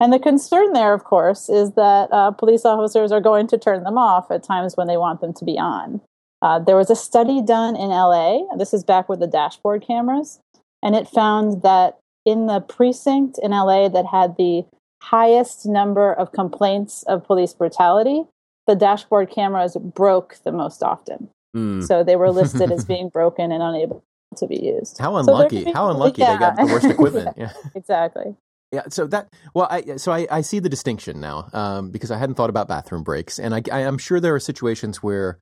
And 0.00 0.12
the 0.12 0.20
concern 0.20 0.72
there, 0.72 0.94
of 0.94 1.02
course, 1.02 1.48
is 1.48 1.72
that 1.72 2.08
uh, 2.12 2.30
police 2.30 2.64
officers 2.64 3.10
are 3.10 3.20
going 3.20 3.48
to 3.48 3.58
turn 3.58 3.82
them 3.82 3.98
off 3.98 4.30
at 4.30 4.44
times 4.44 4.76
when 4.76 4.86
they 4.86 4.96
want 4.96 5.20
them 5.20 5.32
to 5.34 5.44
be 5.44 5.58
on. 5.58 6.00
Uh, 6.44 6.58
there 6.58 6.76
was 6.76 6.90
a 6.90 6.96
study 6.96 7.40
done 7.40 7.74
in 7.74 7.88
LA, 7.88 8.40
this 8.58 8.74
is 8.74 8.84
back 8.84 9.08
with 9.08 9.18
the 9.18 9.26
dashboard 9.26 9.82
cameras, 9.82 10.40
and 10.82 10.94
it 10.94 11.08
found 11.08 11.62
that 11.62 11.96
in 12.26 12.44
the 12.44 12.60
precinct 12.60 13.38
in 13.42 13.50
LA 13.50 13.88
that 13.88 14.04
had 14.04 14.36
the 14.36 14.62
highest 15.02 15.64
number 15.64 16.12
of 16.12 16.32
complaints 16.32 17.02
of 17.04 17.24
police 17.24 17.54
brutality, 17.54 18.24
the 18.66 18.74
dashboard 18.74 19.30
cameras 19.30 19.74
broke 19.80 20.36
the 20.44 20.52
most 20.52 20.82
often. 20.82 21.30
Mm. 21.56 21.82
So 21.82 22.04
they 22.04 22.14
were 22.14 22.30
listed 22.30 22.70
as 22.70 22.84
being 22.94 23.08
broken 23.08 23.50
and 23.50 23.62
unable 23.62 24.04
to 24.36 24.46
be 24.46 24.62
used. 24.62 24.98
How 24.98 25.16
unlucky! 25.16 25.64
So 25.64 25.72
How 25.72 25.88
unlucky 25.88 26.20
yeah. 26.20 26.34
they 26.34 26.38
got 26.38 26.56
the 26.56 26.66
worst 26.66 26.84
equipment. 26.90 27.38
yeah, 27.38 27.54
exactly. 27.74 28.36
Yeah, 28.70 28.82
so 28.90 29.06
that 29.06 29.32
well, 29.54 29.68
I 29.70 29.96
so 29.96 30.12
I, 30.12 30.26
I 30.30 30.40
see 30.42 30.58
the 30.58 30.68
distinction 30.68 31.20
now 31.20 31.48
um, 31.54 31.90
because 31.90 32.10
I 32.10 32.18
hadn't 32.18 32.34
thought 32.34 32.50
about 32.50 32.68
bathroom 32.68 33.02
breaks, 33.02 33.38
and 33.38 33.54
I, 33.54 33.62
I 33.72 33.80
am 33.80 33.96
sure 33.96 34.20
there 34.20 34.34
are 34.34 34.40
situations 34.40 35.02
where 35.02 35.38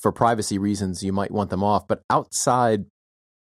for 0.00 0.12
privacy 0.12 0.58
reasons, 0.58 1.02
you 1.02 1.12
might 1.12 1.30
want 1.30 1.50
them 1.50 1.62
off. 1.62 1.86
But 1.86 2.02
outside 2.10 2.86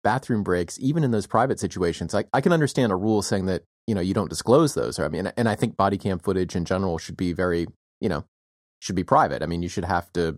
bathroom 0.04 0.44
breaks, 0.44 0.78
even 0.80 1.04
in 1.04 1.12
those 1.12 1.28
private 1.28 1.60
situations, 1.60 2.14
I, 2.14 2.26
I 2.34 2.42
can 2.42 2.54
understand 2.54 2.92
a 2.92 2.96
rule 2.96 3.22
saying 3.22 3.46
that 3.48 3.64
you 3.88 3.96
know 3.96 4.02
you 4.02 4.14
don't 4.14 4.30
disclose 4.30 4.74
those. 4.74 5.00
Or, 5.00 5.06
I 5.06 5.10
mean, 5.10 5.32
and 5.36 5.50
I 5.50 5.56
think 5.56 5.78
body 5.78 5.98
cam 5.98 6.20
footage 6.20 6.56
in 6.56 6.66
general 6.66 6.98
should 6.98 7.18
be 7.18 7.34
very 7.34 7.68
you 8.02 8.10
know 8.10 8.26
should 8.80 8.96
be 8.96 9.04
private. 9.04 9.44
I 9.44 9.46
mean, 9.46 9.64
you 9.64 9.70
should 9.70 9.86
have 9.86 10.12
to 10.14 10.38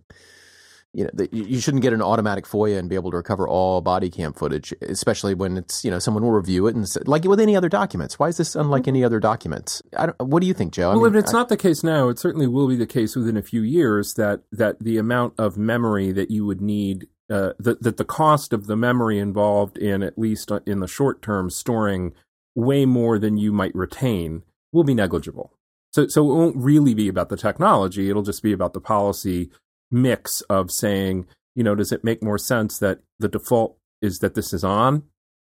you 0.94 1.06
know, 1.06 1.10
the, 1.14 1.30
you 1.32 1.62
shouldn't 1.62 1.84
get 1.84 1.94
an 1.94 2.02
automatic 2.02 2.46
FOIA 2.46 2.78
and 2.78 2.90
be 2.90 2.96
able 2.96 3.12
to 3.12 3.18
recover 3.18 3.48
all 3.48 3.80
body 3.80 4.10
cam 4.10 4.34
footage, 4.34 4.74
especially 4.82 5.34
when 5.34 5.58
it's, 5.58 5.86
you 5.86 5.92
know, 5.92 6.00
someone 6.00 6.24
will 6.24 6.32
review 6.32 6.68
it 6.68 6.76
and 6.76 6.88
say, 6.88 7.00
like 7.06 7.24
with 7.24 7.40
any 7.40 7.56
other 7.56 7.70
documents. 7.70 8.20
Why 8.20 8.28
is 8.28 8.38
this 8.38 8.56
unlike 8.56 8.88
any 8.88 9.04
other 9.04 9.20
documents? 9.20 9.82
what 10.20 10.42
do 10.42 10.48
you 10.48 10.54
think, 10.54 10.74
Joe? 10.74 10.90
Well, 10.90 11.06
I 11.06 11.10
mean, 11.10 11.20
it's 11.20 11.34
I, 11.34 11.38
not 11.38 11.50
the 11.50 11.58
case 11.58 11.84
now, 11.84 12.10
it 12.10 12.20
certainly 12.20 12.48
will 12.48 12.68
be 12.68 12.76
the 12.76 12.86
case 12.86 13.16
within 13.16 13.38
a 13.38 13.42
few 13.42 13.62
years 13.62 14.16
that, 14.16 14.42
that 14.52 14.80
the 14.80 14.98
amount 14.98 15.34
of 15.38 15.58
memory 15.58 16.12
that 16.12 16.30
you 16.30 16.46
would 16.46 16.62
need, 16.62 17.08
uh, 17.30 17.54
that, 17.58 17.82
that 17.82 17.96
the 17.96 18.06
cost 18.06 18.52
of 18.52 18.68
the 18.68 18.76
memory 18.76 19.18
involved 19.18 19.78
in, 19.78 20.04
at 20.04 20.18
least 20.18 20.52
in 20.66 20.82
the 20.82 20.88
short 20.88 21.22
term, 21.22 21.50
storing 21.50 22.14
way 22.54 22.86
more 22.86 23.18
than 23.18 23.38
you 23.38 23.54
might 23.54 23.74
retain 23.74 24.44
will 24.74 24.84
be 24.84 24.94
negligible. 24.94 25.54
So, 25.92 26.08
so 26.08 26.30
it 26.30 26.36
won't 26.36 26.58
really 26.58 26.94
be 26.94 27.08
about 27.08 27.30
the 27.30 27.38
technology. 27.38 28.10
It'll 28.10 28.24
just 28.24 28.44
be 28.44 28.52
about 28.52 28.74
the 28.74 28.82
policy 28.82 29.52
mix 29.92 30.42
of 30.42 30.72
saying, 30.72 31.28
you 31.56 31.64
know, 31.64 31.76
does 31.76 31.92
it 31.92 32.04
make 32.04 32.24
more 32.24 32.38
sense 32.38 32.78
that 32.80 33.00
the 33.20 33.28
default 33.28 33.78
is 34.02 34.20
that 34.20 34.36
this 34.36 34.54
is 34.54 34.64
on 34.64 35.04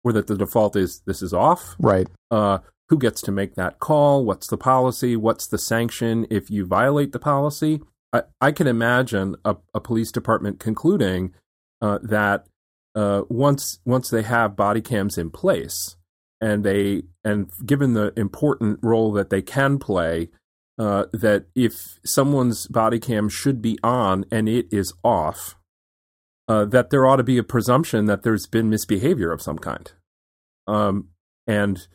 or 0.04 0.14
that 0.14 0.28
the 0.28 0.38
default 0.38 0.76
is 0.76 1.02
this 1.06 1.22
is 1.22 1.34
off? 1.34 1.76
Right. 1.80 2.08
Uh, 2.32 2.60
who 2.90 2.98
gets 2.98 3.22
to 3.22 3.32
make 3.32 3.56
that 3.56 3.80
call? 3.80 4.26
What's 4.26 4.48
the 4.48 4.58
policy? 4.58 5.16
What's 5.16 5.48
the 5.48 5.60
sanction 5.60 6.26
if 6.32 6.50
you 6.50 6.66
violate 6.66 7.12
the 7.12 7.20
policy? 7.20 7.82
I, 8.12 8.24
I 8.42 8.52
can 8.52 8.66
imagine 8.66 9.36
a, 9.46 9.58
a, 9.76 9.80
police 9.80 10.12
department 10.12 10.60
concluding 10.60 11.36
uh, 11.82 12.00
that 12.02 12.48
uh, 12.96 13.24
once 13.30 13.80
once 13.86 14.10
they 14.10 14.24
have 14.24 14.56
body 14.56 14.82
cams 14.82 15.18
in 15.18 15.30
place 15.30 15.96
and 16.42 16.64
they 16.64 17.04
and 17.24 17.52
given 17.66 17.94
the 17.94 18.14
important 18.18 18.80
role 18.82 19.12
that 19.12 19.30
they 19.30 19.44
can 19.44 19.78
play 19.78 20.30
uh, 20.80 21.06
that 21.12 21.46
if 21.56 22.00
someone's 22.06 22.66
body 22.68 23.00
cam 23.00 23.28
should 23.28 23.62
be 23.62 23.78
on 23.84 24.24
and 24.32 24.48
it 24.48 24.68
is 24.72 24.94
off, 25.04 25.56
uh, 26.48 26.64
that 26.66 26.90
there 26.90 27.06
ought 27.06 27.18
to 27.18 27.24
be 27.24 27.38
a 27.38 27.44
presumption 27.44 28.06
that 28.06 28.24
there's 28.24 28.48
been 28.48 28.70
misbehavior 28.70 29.32
of 29.32 29.42
some 29.42 29.60
kind. 29.60 29.92
Um, 30.68 31.10
and 31.46 31.86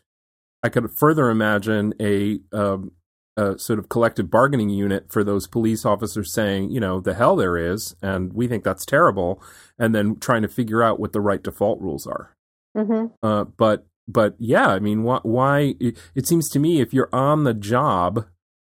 I 0.63 0.69
could 0.69 0.91
further 0.97 1.31
imagine 1.31 1.95
a, 1.99 2.41
um, 2.53 2.93
a, 3.39 3.59
sort 3.59 3.79
of 3.79 3.89
collective 3.89 4.31
bargaining 4.31 4.69
unit 4.69 5.11
for 5.11 5.25
those 5.25 5.47
police 5.47 5.87
officers 5.87 6.33
saying, 6.35 6.71
you 6.71 6.79
know, 6.79 7.01
the 7.01 7.15
hell 7.15 7.37
there 7.37 7.57
is, 7.57 7.97
and 8.03 8.35
we 8.35 8.47
think 8.47 8.65
that's 8.65 8.85
terrible, 8.85 9.43
and 9.79 9.95
then 9.95 10.17
trying 10.21 10.43
to 10.43 10.49
figure 10.49 10.83
out 10.83 11.01
what 11.01 11.13
the 11.13 11.21
right 11.21 11.43
default 11.43 11.81
rules 11.81 12.07
are. 12.07 12.37
Mm-hmm. 12.77 13.07
Uh, 13.23 13.45
but 13.45 13.87
but 14.07 14.35
yeah, 14.39 14.67
I 14.67 14.79
mean, 14.79 15.03
why? 15.03 15.21
why 15.23 15.75
it, 15.81 15.97
it 16.15 16.27
seems 16.27 16.51
to 16.51 16.59
me 16.59 16.81
if 16.81 16.93
you're 16.93 17.09
on 17.13 17.45
the 17.45 17.55
job 17.55 18.27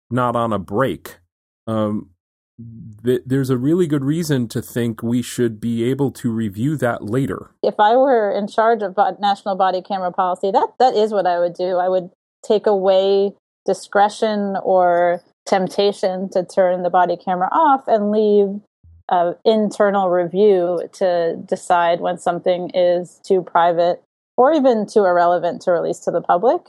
not 0.09 0.35
on 0.35 0.53
a 0.53 0.59
break. 0.59 1.17
Um, 1.67 2.11
th- 3.03 3.21
there's 3.25 3.49
a 3.49 3.57
really 3.57 3.87
good 3.87 4.03
reason 4.03 4.47
to 4.49 4.61
think 4.61 5.01
we 5.01 5.21
should 5.21 5.59
be 5.59 5.83
able 5.83 6.11
to 6.11 6.31
review 6.31 6.77
that 6.77 7.03
later. 7.03 7.51
If 7.63 7.79
I 7.79 7.95
were 7.95 8.31
in 8.31 8.47
charge 8.47 8.81
of 8.81 8.95
national 9.19 9.55
body 9.55 9.81
camera 9.81 10.11
policy, 10.11 10.51
that 10.51 10.73
that 10.79 10.95
is 10.95 11.11
what 11.11 11.25
I 11.25 11.39
would 11.39 11.53
do. 11.53 11.77
I 11.77 11.89
would 11.89 12.11
take 12.45 12.67
away 12.67 13.33
discretion 13.65 14.57
or 14.63 15.21
temptation 15.45 16.29
to 16.29 16.43
turn 16.43 16.83
the 16.83 16.89
body 16.89 17.17
camera 17.17 17.49
off 17.51 17.87
and 17.87 18.11
leave 18.11 18.61
uh, 19.09 19.33
internal 19.43 20.09
review 20.09 20.87
to 20.93 21.35
decide 21.47 21.99
when 21.99 22.17
something 22.17 22.71
is 22.73 23.19
too 23.23 23.41
private 23.41 24.01
or 24.37 24.53
even 24.53 24.87
too 24.87 25.05
irrelevant 25.05 25.61
to 25.61 25.71
release 25.71 25.99
to 25.99 26.11
the 26.11 26.21
public. 26.21 26.61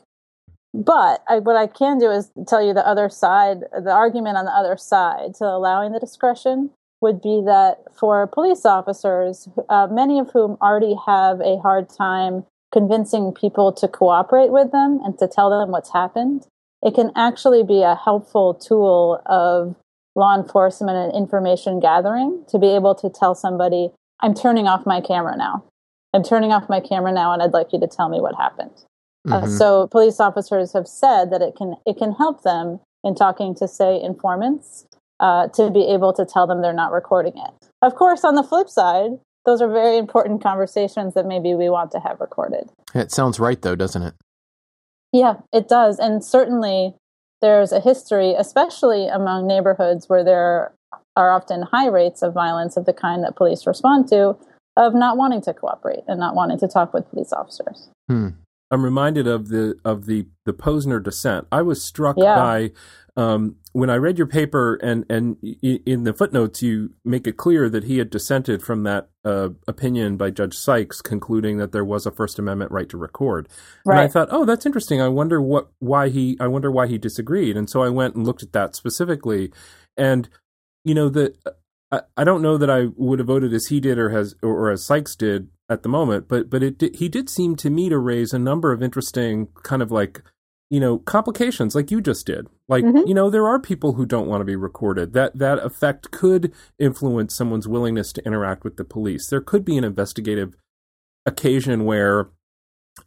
But 0.77 1.25
I, 1.27 1.39
what 1.39 1.57
I 1.57 1.67
can 1.67 1.99
do 1.99 2.11
is 2.11 2.31
tell 2.47 2.62
you 2.62 2.75
the 2.75 2.87
other 2.87 3.09
side, 3.09 3.61
the 3.73 3.93
argument 3.93 4.37
on 4.37 4.45
the 4.45 4.51
other 4.51 4.77
side 4.77 5.35
to 5.37 5.45
allowing 5.47 5.93
the 5.93 5.99
discretion 5.99 6.71
would 7.01 7.23
be 7.23 7.43
that 7.47 7.79
for 7.99 8.27
police 8.27 8.67
officers, 8.67 9.49
uh, 9.71 9.87
many 9.91 10.19
of 10.19 10.31
whom 10.33 10.59
already 10.61 10.95
have 11.07 11.41
a 11.41 11.59
hard 11.59 11.89
time 11.89 12.45
convincing 12.73 13.33
people 13.33 13.73
to 13.73 13.89
cooperate 13.89 14.51
with 14.51 14.71
them 14.71 15.01
and 15.03 15.19
to 15.19 15.27
tell 15.27 15.49
them 15.49 15.71
what's 15.71 15.95
happened, 15.95 16.47
it 16.83 16.95
can 16.95 17.11
actually 17.17 17.62
be 17.62 17.81
a 17.81 17.95
helpful 17.95 18.53
tool 18.53 19.23
of 19.25 19.77
law 20.15 20.37
enforcement 20.37 20.99
and 20.99 21.15
information 21.15 21.81
gathering 21.81 22.45
to 22.49 22.59
be 22.59 22.69
able 22.75 22.95
to 22.95 23.09
tell 23.09 23.35
somebody, 23.35 23.91
I'm 24.21 24.35
turning 24.35 24.67
off 24.67 24.85
my 24.85 25.01
camera 25.01 25.37
now. 25.39 25.65
I'm 26.12 26.23
turning 26.23 26.53
off 26.53 26.69
my 26.69 26.81
camera 26.81 27.12
now 27.12 27.33
and 27.33 27.43
I'd 27.43 27.53
like 27.53 27.73
you 27.73 27.81
to 27.81 27.87
tell 27.87 28.11
me 28.11 28.21
what 28.21 28.35
happened. 28.35 28.85
Uh, 29.31 29.43
Mhm. 29.43 29.59
so 29.59 29.87
police 29.89 30.21
officers 30.21 30.73
have 30.73 30.87
said 30.87 31.31
that 31.31 31.43
it 31.43 31.57
can 31.57 31.77
it 31.85 31.97
can 31.97 32.12
help 32.12 32.43
them 32.43 32.81
in 33.05 33.15
talking 33.15 33.55
to 33.57 33.67
say 33.69 34.01
informants 34.01 34.87
uh, 35.21 35.49
to 35.49 35.71
be 35.71 35.87
able 35.87 36.12
to 36.12 36.25
tell 36.25 36.47
them 36.47 36.61
they're 36.62 36.73
not 36.73 36.93
recording 36.93 37.33
it. 37.37 37.69
Of 37.83 37.95
course, 37.95 38.25
on 38.25 38.35
the 38.35 38.43
flip 38.43 38.69
side, 38.69 39.19
those 39.45 39.62
are 39.62 39.69
very 39.69 39.97
important 39.97 40.43
conversations 40.43 41.15
that 41.15 41.25
maybe 41.27 41.55
we 41.55 41.69
want 41.71 41.91
to 41.93 42.01
have 42.01 42.21
recorded. 42.21 42.69
It 42.95 43.11
sounds 43.12 43.41
right, 43.41 43.61
though, 43.62 43.77
doesn't 43.77 44.03
it? 44.03 44.15
Yeah, 45.12 45.37
it 45.53 45.69
does. 45.69 45.99
And 45.99 46.23
certainly 46.25 46.95
there's 47.41 47.73
a 47.73 47.81
history, 47.81 48.35
especially 48.37 49.07
among 49.09 49.47
neighborhoods 49.47 50.09
where 50.09 50.25
there 50.25 50.73
are 51.17 51.31
often 51.31 51.62
high 51.62 51.89
rates 51.89 52.23
of 52.23 52.35
violence 52.35 52.77
of 52.77 52.85
the 52.85 52.93
kind 52.93 53.23
that 53.25 53.37
police 53.37 53.67
respond 53.67 54.09
to, 54.09 54.37
of 54.77 54.95
not 54.95 55.17
wanting 55.17 55.41
to 55.43 55.55
cooperate 55.55 56.05
and 56.09 56.21
not 56.21 56.35
wanting 56.35 56.59
to 56.59 56.69
talk 56.69 56.93
with 56.93 57.09
police 57.11 57.33
officers. 57.33 57.89
Hmm. 58.09 58.29
I'm 58.70 58.85
reminded 58.85 59.26
of 59.26 59.48
the 59.48 59.76
of 59.85 60.07
the 60.07 60.26
the 60.44 60.52
Posner 60.52 61.02
dissent. 61.02 61.46
I 61.52 61.62
was 61.62 61.83
struck 61.83 62.16
Yeah. 62.18 62.37
by 62.37 62.70
um, 63.18 63.57
when 63.72 63.88
I 63.88 63.94
read 63.94 64.18
your 64.18 64.26
paper, 64.26 64.74
and 64.83 65.05
and 65.09 65.37
in 65.62 66.05
the 66.05 66.12
footnotes 66.12 66.62
you 66.62 66.90
make 67.05 67.26
it 67.26 67.37
clear 67.37 67.70
that 67.70 67.85
he 67.85 67.98
had 67.98 68.11
dissented 68.11 68.62
from 68.62 68.83
that 68.83 69.09
uh, 69.24 69.50
opinion 69.66 70.16
by 70.16 70.31
Judge 70.31 70.55
Sykes, 70.55 71.00
concluding 71.00 71.59
that 71.59 71.72
there 71.72 71.85
was 71.85 72.07
a 72.07 72.11
First 72.11 72.38
Amendment 72.38 72.72
right 72.72 72.88
to 72.88 72.96
record. 72.96 73.48
And 73.85 73.94
I 74.00 74.09
thought, 74.09 74.29
oh, 74.31 74.44
that's 74.44 74.66
interesting. 74.66 75.00
I 75.00 75.09
wonder 75.09 75.40
what 75.40 75.68
why 75.79 76.09
he 76.09 76.37
I 76.40 76.48
wonder 76.48 76.70
why 76.70 76.88
he 76.88 76.98
disagreed. 76.98 77.57
And 77.57 77.70
so 77.70 77.83
I 77.83 77.88
went 77.88 78.16
and 78.16 78.26
looked 78.26 78.42
at 78.42 78.52
that 78.52 78.74
specifically, 78.76 79.52
and 79.96 80.29
you 80.85 80.94
know 80.94 81.09
the 81.09 81.35
I, 81.92 82.00
I 82.16 82.24
don't 82.24 82.42
know 82.42 82.59
that 82.59 82.68
I 82.70 82.88
would 82.96 83.20
have 83.20 83.29
voted 83.29 83.55
as 83.55 83.66
he 83.66 83.81
did 83.81 83.96
or 83.98 84.11
has 84.11 84.35
or, 84.42 84.50
or 84.50 84.70
as 84.70 84.85
Sykes 84.85 85.14
did 85.16 85.48
at 85.68 85.83
the 85.83 85.88
moment, 85.88 86.29
but 86.29 86.48
but 86.50 86.62
it 86.62 86.83
he 86.96 87.09
did 87.09 87.29
seem 87.29 87.57
to 87.57 87.70
me 87.70 87.88
to 87.88 87.98
raise 87.98 88.33
a 88.33 88.38
number 88.38 88.72
of 88.72 88.83
interesting 88.83 89.48
kind 89.62 89.83
of 89.83 89.90
like 89.90 90.22
you 90.70 90.81
know 90.81 90.98
complications 90.98 91.74
like 91.74 91.90
you 91.90 92.00
just 92.00 92.26
did. 92.26 92.46
Like 92.68 92.85
Mhm. 92.85 93.07
you 93.09 93.14
know 93.14 93.31
there 93.31 93.46
are 93.48 93.59
people 93.59 93.94
who 93.94 94.07
don't 94.07 94.29
want 94.29 94.40
to 94.40 94.44
be 94.44 94.57
recorded. 94.57 95.12
That 95.12 95.38
that 95.38 95.59
effect 95.64 96.11
could 96.11 96.52
influence 96.79 97.35
someone's 97.35 97.68
willingness 97.68 98.12
to 98.14 98.24
interact 98.24 98.64
with 98.64 98.76
the 98.76 98.85
police. 98.85 99.26
There 99.29 99.40
could 99.40 99.64
be 99.64 99.76
an 99.76 99.85
investigative 99.85 100.55
occasion 101.24 101.85
where 101.85 102.29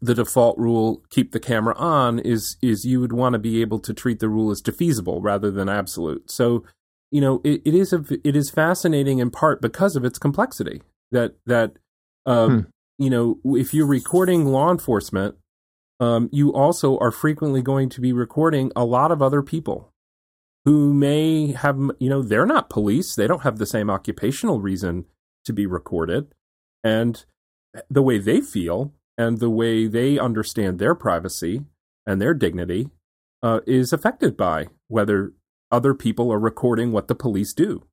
the 0.02 0.14
default 0.14 0.58
rule 0.58 1.02
keep 1.10 1.32
the 1.32 1.40
camera 1.40 1.76
on 1.78 2.20
is 2.20 2.58
is 2.62 2.86
you 2.86 3.00
would 3.00 3.14
want 3.14 3.34
to 3.34 3.40
be 3.40 3.62
able 3.62 3.80
to 3.80 3.94
treat 3.94 4.20
the 4.20 4.30
rule 4.30 4.52
as 4.52 4.62
defeasible 4.62 5.20
rather 5.22 5.50
than 5.50 5.68
absolute 5.68 6.30
so 6.30 6.64
you 7.10 7.20
know 7.20 7.42
it, 7.44 7.60
it 7.66 7.74
is 7.74 7.92
a 7.92 8.04
it 8.24 8.36
is 8.36 8.52
fascinating 8.52 9.18
in 9.18 9.32
part 9.32 9.62
because 9.62 9.96
of 9.96 10.06
its 10.06 10.20
complexity 10.20 10.84
that 11.12 11.34
that 11.48 11.78
um 12.30 12.50
Hmm. 12.50 13.04
you 13.04 13.10
know 13.10 13.40
if 13.58 13.74
you're 13.74 13.86
recording 13.86 14.46
law 14.46 14.72
enforcement 14.72 15.36
um 16.00 16.30
you 16.32 16.54
also 16.54 16.98
are 17.00 17.12
frequently 17.12 17.62
going 17.62 17.90
to 17.90 18.00
be 18.00 18.14
recording 18.14 18.72
a 18.76 18.86
lot 18.86 19.12
of 19.12 19.22
other 19.22 19.42
people 19.42 19.92
who 20.66 20.94
may 20.94 21.52
have 21.54 21.78
you 22.00 22.10
know 22.10 22.22
they're 22.22 22.46
not 22.46 22.70
police. 22.70 23.16
They 23.16 23.28
don't 23.28 23.42
have 23.42 23.58
the 23.58 23.66
same 23.66 23.90
occupational 23.90 24.60
reason 24.62 25.06
to 25.46 25.54
be 25.54 25.66
recorded. 25.66 26.34
And 26.84 27.26
the 27.90 28.04
way 28.04 28.20
they 28.20 28.42
feel 28.42 28.94
and 29.18 29.40
the 29.40 29.50
way 29.50 29.88
they 29.88 30.20
understand 30.20 30.80
their 30.80 30.96
privacy 30.96 31.66
and 32.06 32.22
their 32.22 32.34
dignity 32.34 32.90
uh, 33.42 33.62
is 33.66 33.94
affected 33.94 34.38
by 34.38 34.68
whether 34.88 35.34
other 35.72 35.94
people 35.94 36.32
are 36.32 36.40
recording 36.40 36.92
what 36.92 37.08
the 37.08 37.16
police 37.16 37.54
do 37.54 37.84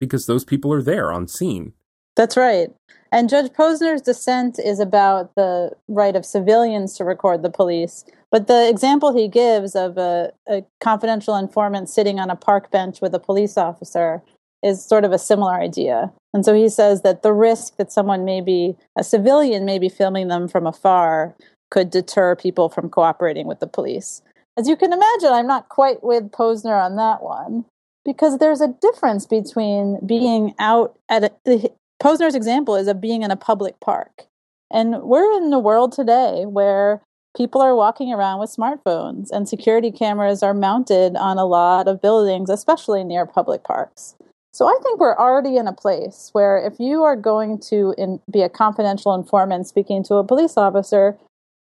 because 0.00 0.26
those 0.26 0.44
people 0.44 0.72
are 0.72 0.82
there 0.82 1.12
on 1.12 1.26
scene 1.26 1.72
That's 2.18 2.36
right. 2.36 2.70
And 3.12 3.30
Judge 3.30 3.52
Posner's 3.52 4.02
dissent 4.02 4.58
is 4.58 4.80
about 4.80 5.36
the 5.36 5.70
right 5.86 6.16
of 6.16 6.26
civilians 6.26 6.94
to 6.94 7.04
record 7.04 7.42
the 7.42 7.48
police. 7.48 8.04
But 8.32 8.48
the 8.48 8.68
example 8.68 9.16
he 9.16 9.28
gives 9.28 9.76
of 9.76 9.96
a, 9.96 10.32
a 10.48 10.64
confidential 10.80 11.36
informant 11.36 11.88
sitting 11.88 12.18
on 12.18 12.28
a 12.28 12.34
park 12.34 12.72
bench 12.72 13.00
with 13.00 13.14
a 13.14 13.20
police 13.20 13.56
officer 13.56 14.20
is 14.64 14.84
sort 14.84 15.04
of 15.04 15.12
a 15.12 15.18
similar 15.18 15.54
idea. 15.54 16.12
And 16.34 16.44
so 16.44 16.52
he 16.54 16.68
says 16.68 17.02
that 17.02 17.22
the 17.22 17.32
risk 17.32 17.76
that 17.76 17.92
someone 17.92 18.24
may 18.24 18.40
be, 18.40 18.76
a 18.98 19.04
civilian 19.04 19.64
may 19.64 19.78
be 19.78 19.88
filming 19.88 20.26
them 20.26 20.48
from 20.48 20.66
afar, 20.66 21.36
could 21.70 21.90
deter 21.90 22.34
people 22.34 22.68
from 22.68 22.90
cooperating 22.90 23.46
with 23.46 23.60
the 23.60 23.68
police. 23.68 24.22
As 24.56 24.68
you 24.68 24.74
can 24.74 24.92
imagine, 24.92 25.32
I'm 25.32 25.46
not 25.46 25.68
quite 25.68 26.02
with 26.02 26.32
Posner 26.32 26.84
on 26.84 26.96
that 26.96 27.22
one 27.22 27.64
because 28.04 28.38
there's 28.38 28.60
a 28.60 28.74
difference 28.82 29.24
between 29.24 30.00
being 30.04 30.54
out 30.58 30.98
at 31.08 31.32
a, 31.46 31.70
Posner's 32.02 32.34
example 32.34 32.76
is 32.76 32.86
of 32.88 33.00
being 33.00 33.22
in 33.22 33.30
a 33.30 33.36
public 33.36 33.80
park. 33.80 34.26
And 34.70 35.02
we're 35.02 35.36
in 35.36 35.52
a 35.52 35.58
world 35.58 35.92
today 35.92 36.44
where 36.46 37.02
people 37.36 37.60
are 37.60 37.74
walking 37.74 38.12
around 38.12 38.40
with 38.40 38.54
smartphones 38.54 39.30
and 39.30 39.48
security 39.48 39.90
cameras 39.90 40.42
are 40.42 40.54
mounted 40.54 41.16
on 41.16 41.38
a 41.38 41.44
lot 41.44 41.88
of 41.88 42.02
buildings, 42.02 42.50
especially 42.50 43.04
near 43.04 43.26
public 43.26 43.64
parks. 43.64 44.14
So 44.52 44.66
I 44.66 44.78
think 44.82 44.98
we're 44.98 45.16
already 45.16 45.56
in 45.56 45.66
a 45.66 45.72
place 45.72 46.30
where 46.32 46.58
if 46.58 46.80
you 46.80 47.02
are 47.02 47.16
going 47.16 47.60
to 47.68 47.94
in, 47.98 48.20
be 48.30 48.42
a 48.42 48.48
confidential 48.48 49.14
informant 49.14 49.66
speaking 49.66 50.02
to 50.04 50.16
a 50.16 50.24
police 50.24 50.56
officer, 50.56 51.16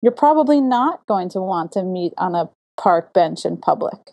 you're 0.01 0.11
probably 0.11 0.59
not 0.59 1.05
going 1.07 1.29
to 1.29 1.39
want 1.39 1.71
to 1.73 1.83
meet 1.83 2.13
on 2.17 2.35
a 2.35 2.49
park 2.77 3.13
bench 3.13 3.45
in 3.45 3.57
public. 3.57 4.11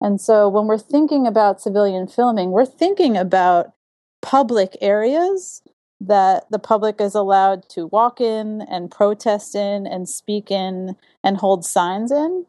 And 0.00 0.20
so 0.20 0.48
when 0.48 0.66
we're 0.66 0.78
thinking 0.78 1.26
about 1.26 1.60
civilian 1.60 2.06
filming, 2.06 2.50
we're 2.50 2.66
thinking 2.66 3.16
about 3.16 3.72
public 4.22 4.76
areas 4.80 5.62
that 6.00 6.44
the 6.50 6.58
public 6.58 7.00
is 7.00 7.14
allowed 7.14 7.68
to 7.70 7.86
walk 7.86 8.20
in 8.20 8.62
and 8.62 8.90
protest 8.90 9.54
in 9.54 9.86
and 9.86 10.08
speak 10.08 10.50
in 10.50 10.94
and 11.24 11.36
hold 11.38 11.64
signs 11.64 12.10
in, 12.10 12.44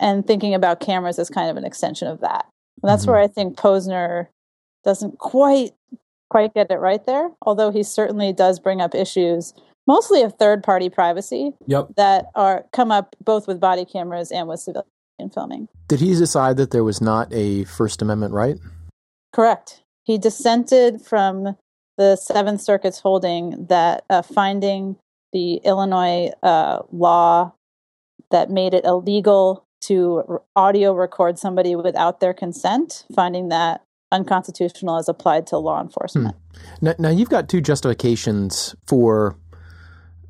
and 0.00 0.26
thinking 0.26 0.54
about 0.54 0.80
cameras 0.80 1.18
as 1.18 1.30
kind 1.30 1.50
of 1.50 1.56
an 1.56 1.64
extension 1.64 2.08
of 2.08 2.20
that. 2.20 2.46
And 2.82 2.90
that's 2.90 3.04
Mhm. 3.04 3.08
where 3.08 3.18
I 3.18 3.26
think 3.28 3.56
Posner 3.56 4.28
doesn't 4.84 5.18
quite 5.18 5.74
quite 6.30 6.52
get 6.52 6.70
it 6.70 6.76
right 6.76 7.06
there, 7.06 7.30
although 7.40 7.70
he 7.70 7.82
certainly 7.82 8.34
does 8.34 8.60
bring 8.60 8.82
up 8.82 8.94
issues 8.94 9.54
mostly 9.86 10.20
of 10.20 10.34
third 10.34 10.62
party 10.62 10.90
privacy 10.90 11.54
yep 11.66 11.88
that 11.96 12.26
are 12.34 12.66
come 12.72 12.92
up 12.92 13.16
both 13.24 13.48
with 13.48 13.58
body 13.58 13.86
cameras 13.86 14.30
and 14.30 14.46
with 14.46 14.60
civilian 14.60 14.84
filming. 15.32 15.68
Did 15.88 16.00
he 16.00 16.14
decide 16.14 16.58
that 16.58 16.70
there 16.70 16.84
was 16.84 17.00
not 17.00 17.32
a 17.32 17.64
First 17.64 18.02
Amendment 18.02 18.34
right? 18.34 18.58
Correct. 19.32 19.82
He 20.08 20.16
dissented 20.16 21.02
from 21.02 21.54
the 21.98 22.16
Seventh 22.16 22.62
Circuit's 22.62 22.98
holding 22.98 23.66
that 23.66 24.04
uh, 24.08 24.22
finding 24.22 24.96
the 25.34 25.56
Illinois 25.56 26.30
uh, 26.42 26.78
law 26.90 27.52
that 28.30 28.48
made 28.50 28.72
it 28.72 28.86
illegal 28.86 29.66
to 29.82 30.40
audio 30.56 30.94
record 30.94 31.38
somebody 31.38 31.76
without 31.76 32.20
their 32.20 32.32
consent, 32.32 33.04
finding 33.14 33.50
that 33.50 33.82
unconstitutional 34.10 34.96
as 34.96 35.10
applied 35.10 35.46
to 35.48 35.58
law 35.58 35.78
enforcement. 35.78 36.34
Now, 36.80 36.94
now 36.98 37.10
you've 37.10 37.28
got 37.28 37.50
two 37.50 37.60
justifications 37.60 38.74
for 38.86 39.36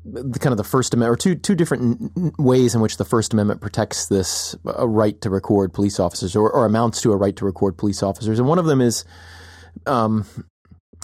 the 0.03 0.39
kind 0.39 0.51
of 0.51 0.57
the 0.57 0.65
First 0.65 0.93
Amendment, 0.93 1.13
or 1.13 1.21
two 1.21 1.35
two 1.35 1.55
different 1.55 2.11
n- 2.17 2.33
ways 2.37 2.75
in 2.75 2.81
which 2.81 2.97
the 2.97 3.05
First 3.05 3.31
Amendment 3.31 3.61
protects 3.61 4.07
this 4.07 4.57
a 4.65 4.85
right 4.85 5.21
to 5.21 5.29
record 5.29 5.71
police 5.71 6.01
officers, 6.01 6.35
or, 6.35 6.51
or 6.51 6.65
amounts 6.65 7.01
to 7.03 7.13
a 7.13 7.15
right 7.15 7.37
to 7.37 7.45
record 7.45 7.77
police 7.77 8.03
officers. 8.03 8.39
And 8.39 8.47
one 8.49 8.59
of 8.59 8.65
them 8.65 8.81
is 8.81 9.05
um, 9.85 10.25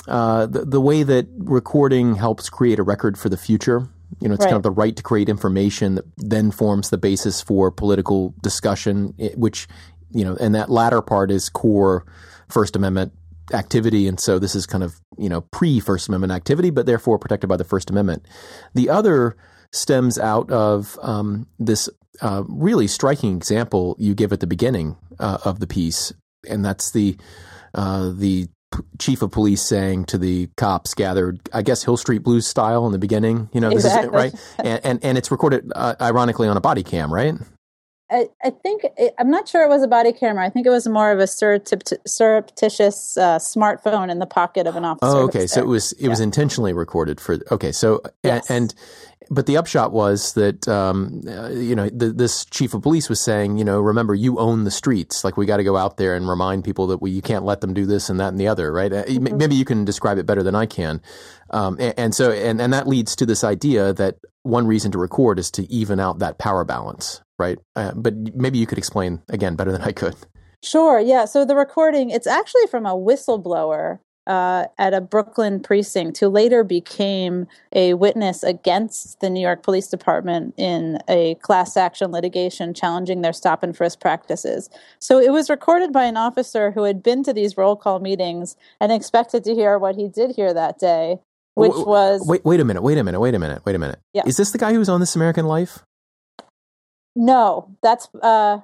uh, 0.08 0.46
the 0.46 0.66
the 0.66 0.82
way 0.82 1.04
that 1.04 1.28
recording 1.38 2.16
helps 2.16 2.50
create 2.50 2.80
a 2.80 2.84
record 2.84 3.18
for 3.18 3.30
the 3.30 3.38
future. 3.38 3.88
You 4.22 4.30
know, 4.30 4.36
it's 4.36 4.46
kind 4.46 4.56
of 4.56 4.64
the 4.64 4.72
right 4.72 4.96
to 4.96 5.04
create 5.04 5.30
information 5.30 5.96
that 5.96 6.06
then 6.18 6.52
forms 6.52 6.90
the 6.90 6.98
basis 6.98 7.42
for 7.42 7.72
political 7.72 8.34
discussion, 8.42 9.14
which 9.36 9.68
you 10.12 10.24
know, 10.24 10.38
and 10.40 10.56
that 10.56 10.70
latter 10.70 11.02
part 11.02 11.32
is 11.32 11.50
core 11.50 12.06
First 12.48 12.76
Amendment 12.76 13.14
activity, 13.54 14.08
and 14.08 14.20
so 14.20 14.40
this 14.40 14.56
is 14.56 14.66
kind 14.66 14.84
of 14.84 15.02
you 15.18 15.28
know 15.28 15.42
pre 15.42 15.80
First 15.80 16.08
Amendment 16.08 16.32
activity, 16.32 16.70
but 16.70 16.86
therefore 16.86 17.20
protected 17.20 17.50
by 17.50 17.58
the 17.58 17.64
First 17.64 17.90
Amendment. 17.90 18.26
The 18.74 18.90
other 18.90 19.36
stems 19.74 20.18
out 20.18 20.50
of 20.52 20.98
um, 21.02 21.48
this 21.60 21.90
uh, 22.22 22.44
really 22.48 22.88
striking 22.88 23.36
example 23.36 23.96
you 24.00 24.16
give 24.16 24.32
at 24.32 24.40
the 24.40 24.48
beginning 24.48 24.98
uh, 25.20 25.40
of 25.44 25.60
the 25.60 25.68
piece, 25.68 26.14
and 26.48 26.64
that's 26.64 26.92
the 26.92 27.18
uh, 27.74 28.12
the 28.16 28.48
p- 28.76 28.84
chief 29.00 29.22
of 29.22 29.32
police 29.32 29.62
saying 29.62 30.06
to 30.06 30.18
the 30.18 30.48
cops 30.58 30.94
gathered, 30.94 31.40
I 31.54 31.62
guess 31.62 31.84
Hill 31.84 31.98
Street 31.98 32.24
Blues 32.24 32.46
style 32.48 32.86
in 32.86 32.92
the 32.92 32.98
beginning. 32.98 33.50
You 33.54 33.62
know, 33.62 33.70
this 33.70 33.86
Exactly. 33.86 34.28
is 34.28 34.34
right, 34.34 34.42
and 34.60 34.80
and, 34.86 35.04
and 35.04 35.18
it's 35.18 35.32
recorded 35.32 35.72
uh, 35.76 35.96
ironically 36.02 36.48
on 36.48 36.58
a 36.58 36.62
body 36.62 36.84
cam, 36.84 37.14
right? 37.14 37.36
I, 38.12 38.28
I 38.44 38.52
think 38.52 38.86
it, 38.98 39.16
I'm 39.18 39.32
not 39.32 39.48
sure 39.48 39.64
it 39.64 39.70
was 39.70 39.82
a 39.82 39.88
body 39.88 40.14
camera. 40.14 40.46
I 40.46 40.50
think 40.50 40.68
it 40.68 40.70
was 40.70 40.88
more 40.88 41.12
of 41.12 41.20
a 41.20 41.26
surreptitious 41.26 43.18
uh, 43.18 43.40
smartphone 43.40 44.12
in 44.12 44.20
the 44.20 44.28
pocket 44.28 44.68
of 44.68 44.76
an 44.76 44.86
officer. 44.86 45.18
Oh, 45.18 45.24
okay. 45.24 45.48
So 45.48 45.60
it 45.62 45.68
was 45.68 45.92
it 45.94 46.04
yeah. 46.04 46.10
was 46.10 46.20
intentionally 46.20 46.74
recorded 46.74 47.20
for. 47.20 47.40
Okay, 47.52 47.72
so 47.72 48.02
yes. 48.24 48.50
and, 48.50 48.72
and 48.72 48.76
but 49.30 49.48
the 49.48 49.58
upshot 49.58 49.92
was 49.92 50.34
that 50.34 50.68
um, 50.68 51.22
uh, 51.28 51.50
you 51.50 51.76
know 51.76 51.90
the, 51.90 52.12
this 52.12 52.46
chief 52.46 52.74
of 52.74 52.84
police 52.84 53.10
was 53.10 53.24
saying, 53.24 53.58
you 53.58 53.66
know, 53.66 53.80
remember 53.80 54.14
you 54.14 54.38
own 54.38 54.66
the 54.66 54.72
streets. 54.72 55.24
Like 55.24 55.38
we 55.38 55.46
got 55.46 55.58
to 55.58 55.64
go 55.64 55.78
out 55.78 55.98
there 55.98 56.16
and 56.16 56.28
remind 56.28 56.64
people 56.64 56.88
that 56.88 57.02
we 57.02 57.12
you 57.12 57.22
can't 57.22 57.44
let 57.44 57.62
them 57.62 57.74
do 57.74 57.86
this 57.86 58.10
and 58.10 58.20
that 58.20 58.30
and 58.30 58.40
the 58.40 58.48
other, 58.48 58.72
right? 58.72 58.92
Uh, 58.92 59.04
mm-hmm. 59.06 59.38
Maybe 59.38 59.56
you 59.56 59.66
can 59.66 59.86
describe 59.86 60.18
it 60.18 60.26
better 60.26 60.44
than 60.44 60.56
I 60.56 60.66
can. 60.66 61.02
Um, 61.50 61.78
and, 61.80 61.94
and, 61.98 62.16
so 62.16 62.32
and 62.32 62.62
and 62.62 62.74
that 62.74 62.88
leads 62.88 63.16
to 63.18 63.26
this 63.26 63.44
idea 63.44 63.94
that 63.94 64.18
one 64.44 64.68
reason 64.68 64.92
to 64.92 64.98
record 64.98 65.40
is 65.40 65.50
to 65.52 65.72
even 65.72 66.00
out 66.00 66.20
that 66.20 66.38
power 66.38 66.64
balance, 66.64 67.22
right? 67.40 67.58
Uh, 67.76 67.92
but 67.96 68.16
maybe 68.36 68.58
you 68.58 68.68
could 68.68 68.78
explain 68.78 69.22
again 69.30 69.56
better 69.56 69.72
than 69.72 69.82
I 69.82 69.92
could. 69.92 70.16
Sure. 70.64 71.00
Yeah. 71.00 71.26
So 71.26 71.46
the 71.46 71.56
recording, 71.56 72.10
it's 72.10 72.28
actually 72.28 72.68
from 72.68 72.86
a 72.86 72.96
whistleblower 72.96 74.00
uh, 74.28 74.66
at 74.78 74.94
a 74.94 75.02
Brooklyn 75.02 75.60
precinct 75.60 76.20
who 76.20 76.28
later 76.28 76.64
became 76.64 77.48
a 77.74 77.94
witness 77.94 78.42
against 78.44 79.20
the 79.20 79.30
New 79.30 79.42
York 79.42 79.62
Police 79.62 79.88
Department 79.88 80.54
in 80.58 81.00
a 81.08 81.36
class 81.36 81.78
action 81.78 82.12
litigation 82.12 82.74
challenging 82.74 83.22
their 83.22 83.34
stop 83.34 83.62
and 83.62 83.78
frisk 83.78 84.00
practices. 84.00 84.70
So 85.00 85.20
it 85.20 85.32
was 85.32 85.50
recorded 85.50 85.94
by 85.94 86.06
an 86.06 86.18
officer 86.18 86.72
who 86.72 86.84
had 86.84 87.04
been 87.04 87.24
to 87.24 87.34
these 87.34 87.58
roll 87.58 87.76
call 87.76 88.00
meetings 88.00 88.56
and 88.82 88.92
expected 88.92 89.44
to 89.44 89.54
hear 89.54 89.78
what 89.78 89.96
he 89.96 90.08
did 90.08 90.36
hear 90.36 90.54
that 90.54 90.80
day, 90.80 91.20
which 91.54 91.74
was. 91.76 92.26
Wait, 92.28 92.44
wait 92.44 92.60
a 92.60 92.66
minute, 92.66 92.82
wait 92.82 92.98
a 92.98 93.04
minute, 93.04 93.20
wait 93.20 93.36
a 93.36 93.40
minute, 93.40 93.64
wait 93.66 93.76
a 93.76 93.80
minute. 93.80 94.00
Yeah. 94.14 94.24
Is 94.26 94.38
this 94.38 94.52
the 94.52 94.58
guy 94.58 94.74
who 94.74 94.80
was 94.80 94.90
on 94.90 95.00
This 95.00 95.16
American 95.16 95.46
Life? 95.46 95.84
No, 97.16 97.76
that's. 97.82 98.08
Uh, 98.22 98.60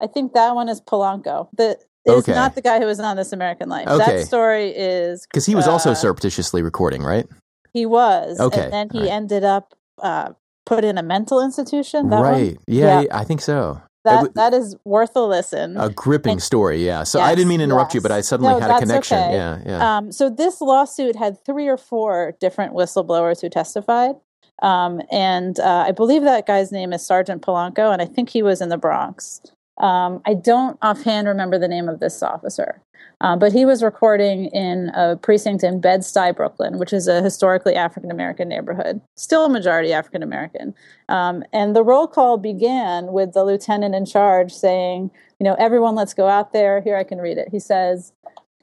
I 0.00 0.06
think 0.06 0.32
that 0.34 0.54
one 0.54 0.68
is 0.68 0.80
Polanco. 0.80 1.48
The 1.56 1.78
is 2.06 2.14
okay. 2.14 2.34
not 2.34 2.54
the 2.54 2.60
guy 2.60 2.78
who 2.78 2.86
was 2.86 3.00
on 3.00 3.16
This 3.16 3.32
American 3.32 3.68
Life. 3.68 3.88
Okay. 3.88 4.18
That 4.18 4.26
story 4.26 4.68
is 4.68 5.26
because 5.26 5.46
he 5.46 5.54
was 5.54 5.66
uh, 5.66 5.72
also 5.72 5.94
surreptitiously 5.94 6.62
recording, 6.62 7.02
right? 7.02 7.26
He 7.72 7.86
was. 7.86 8.38
Okay. 8.38 8.64
And 8.64 8.72
then 8.72 8.88
he 8.90 9.00
right. 9.00 9.10
ended 9.10 9.44
up 9.44 9.74
uh, 10.02 10.32
put 10.66 10.84
in 10.84 10.98
a 10.98 11.02
mental 11.02 11.42
institution. 11.42 12.08
right. 12.08 12.56
Yeah, 12.66 13.02
yeah, 13.02 13.18
I 13.18 13.24
think 13.24 13.40
so. 13.40 13.80
That 14.04 14.34
that 14.34 14.52
is 14.52 14.76
worth 14.84 15.16
a 15.16 15.20
listen. 15.20 15.78
A 15.78 15.88
gripping 15.88 16.32
and, 16.32 16.42
story, 16.42 16.84
yeah. 16.84 17.04
So 17.04 17.18
yes, 17.18 17.26
I 17.26 17.34
didn't 17.34 17.48
mean 17.48 17.60
to 17.60 17.64
interrupt 17.64 17.92
yes. 17.92 17.94
you, 17.94 18.00
but 18.02 18.12
I 18.12 18.20
suddenly 18.20 18.52
no, 18.52 18.60
had 18.60 18.70
a 18.70 18.78
connection. 18.78 19.18
Okay. 19.18 19.32
Yeah, 19.32 19.62
yeah. 19.64 19.96
Um, 19.96 20.12
so 20.12 20.28
this 20.28 20.60
lawsuit 20.60 21.16
had 21.16 21.42
three 21.42 21.68
or 21.68 21.78
four 21.78 22.34
different 22.38 22.74
whistleblowers 22.74 23.40
who 23.40 23.48
testified. 23.48 24.16
Um, 24.62 25.02
and 25.10 25.58
uh, 25.58 25.84
I 25.86 25.92
believe 25.92 26.22
that 26.22 26.46
guy's 26.46 26.72
name 26.72 26.92
is 26.92 27.04
Sergeant 27.04 27.42
Polanco, 27.42 27.92
and 27.92 28.00
I 28.00 28.06
think 28.06 28.28
he 28.28 28.42
was 28.42 28.60
in 28.60 28.68
the 28.68 28.78
Bronx. 28.78 29.40
Um, 29.78 30.22
I 30.24 30.34
don't 30.34 30.78
offhand 30.82 31.26
remember 31.26 31.58
the 31.58 31.68
name 31.68 31.88
of 31.88 31.98
this 31.98 32.22
officer, 32.22 32.80
uh, 33.20 33.36
but 33.36 33.52
he 33.52 33.64
was 33.64 33.82
recording 33.82 34.46
in 34.46 34.90
a 34.94 35.16
precinct 35.16 35.64
in 35.64 35.80
Bed-Stuy, 35.80 36.36
Brooklyn, 36.36 36.78
which 36.78 36.92
is 36.92 37.08
a 37.08 37.20
historically 37.20 37.74
African 37.74 38.12
American 38.12 38.48
neighborhood, 38.48 39.00
still 39.16 39.44
a 39.44 39.48
majority 39.48 39.92
African 39.92 40.22
American. 40.22 40.74
Um, 41.08 41.42
and 41.52 41.74
the 41.74 41.82
roll 41.82 42.06
call 42.06 42.38
began 42.38 43.08
with 43.08 43.32
the 43.32 43.44
lieutenant 43.44 43.96
in 43.96 44.06
charge 44.06 44.52
saying, 44.52 45.10
"You 45.40 45.44
know, 45.44 45.54
everyone, 45.54 45.96
let's 45.96 46.14
go 46.14 46.28
out 46.28 46.52
there." 46.52 46.80
Here, 46.80 46.96
I 46.96 47.04
can 47.04 47.18
read 47.18 47.38
it. 47.38 47.48
He 47.50 47.58
says. 47.58 48.12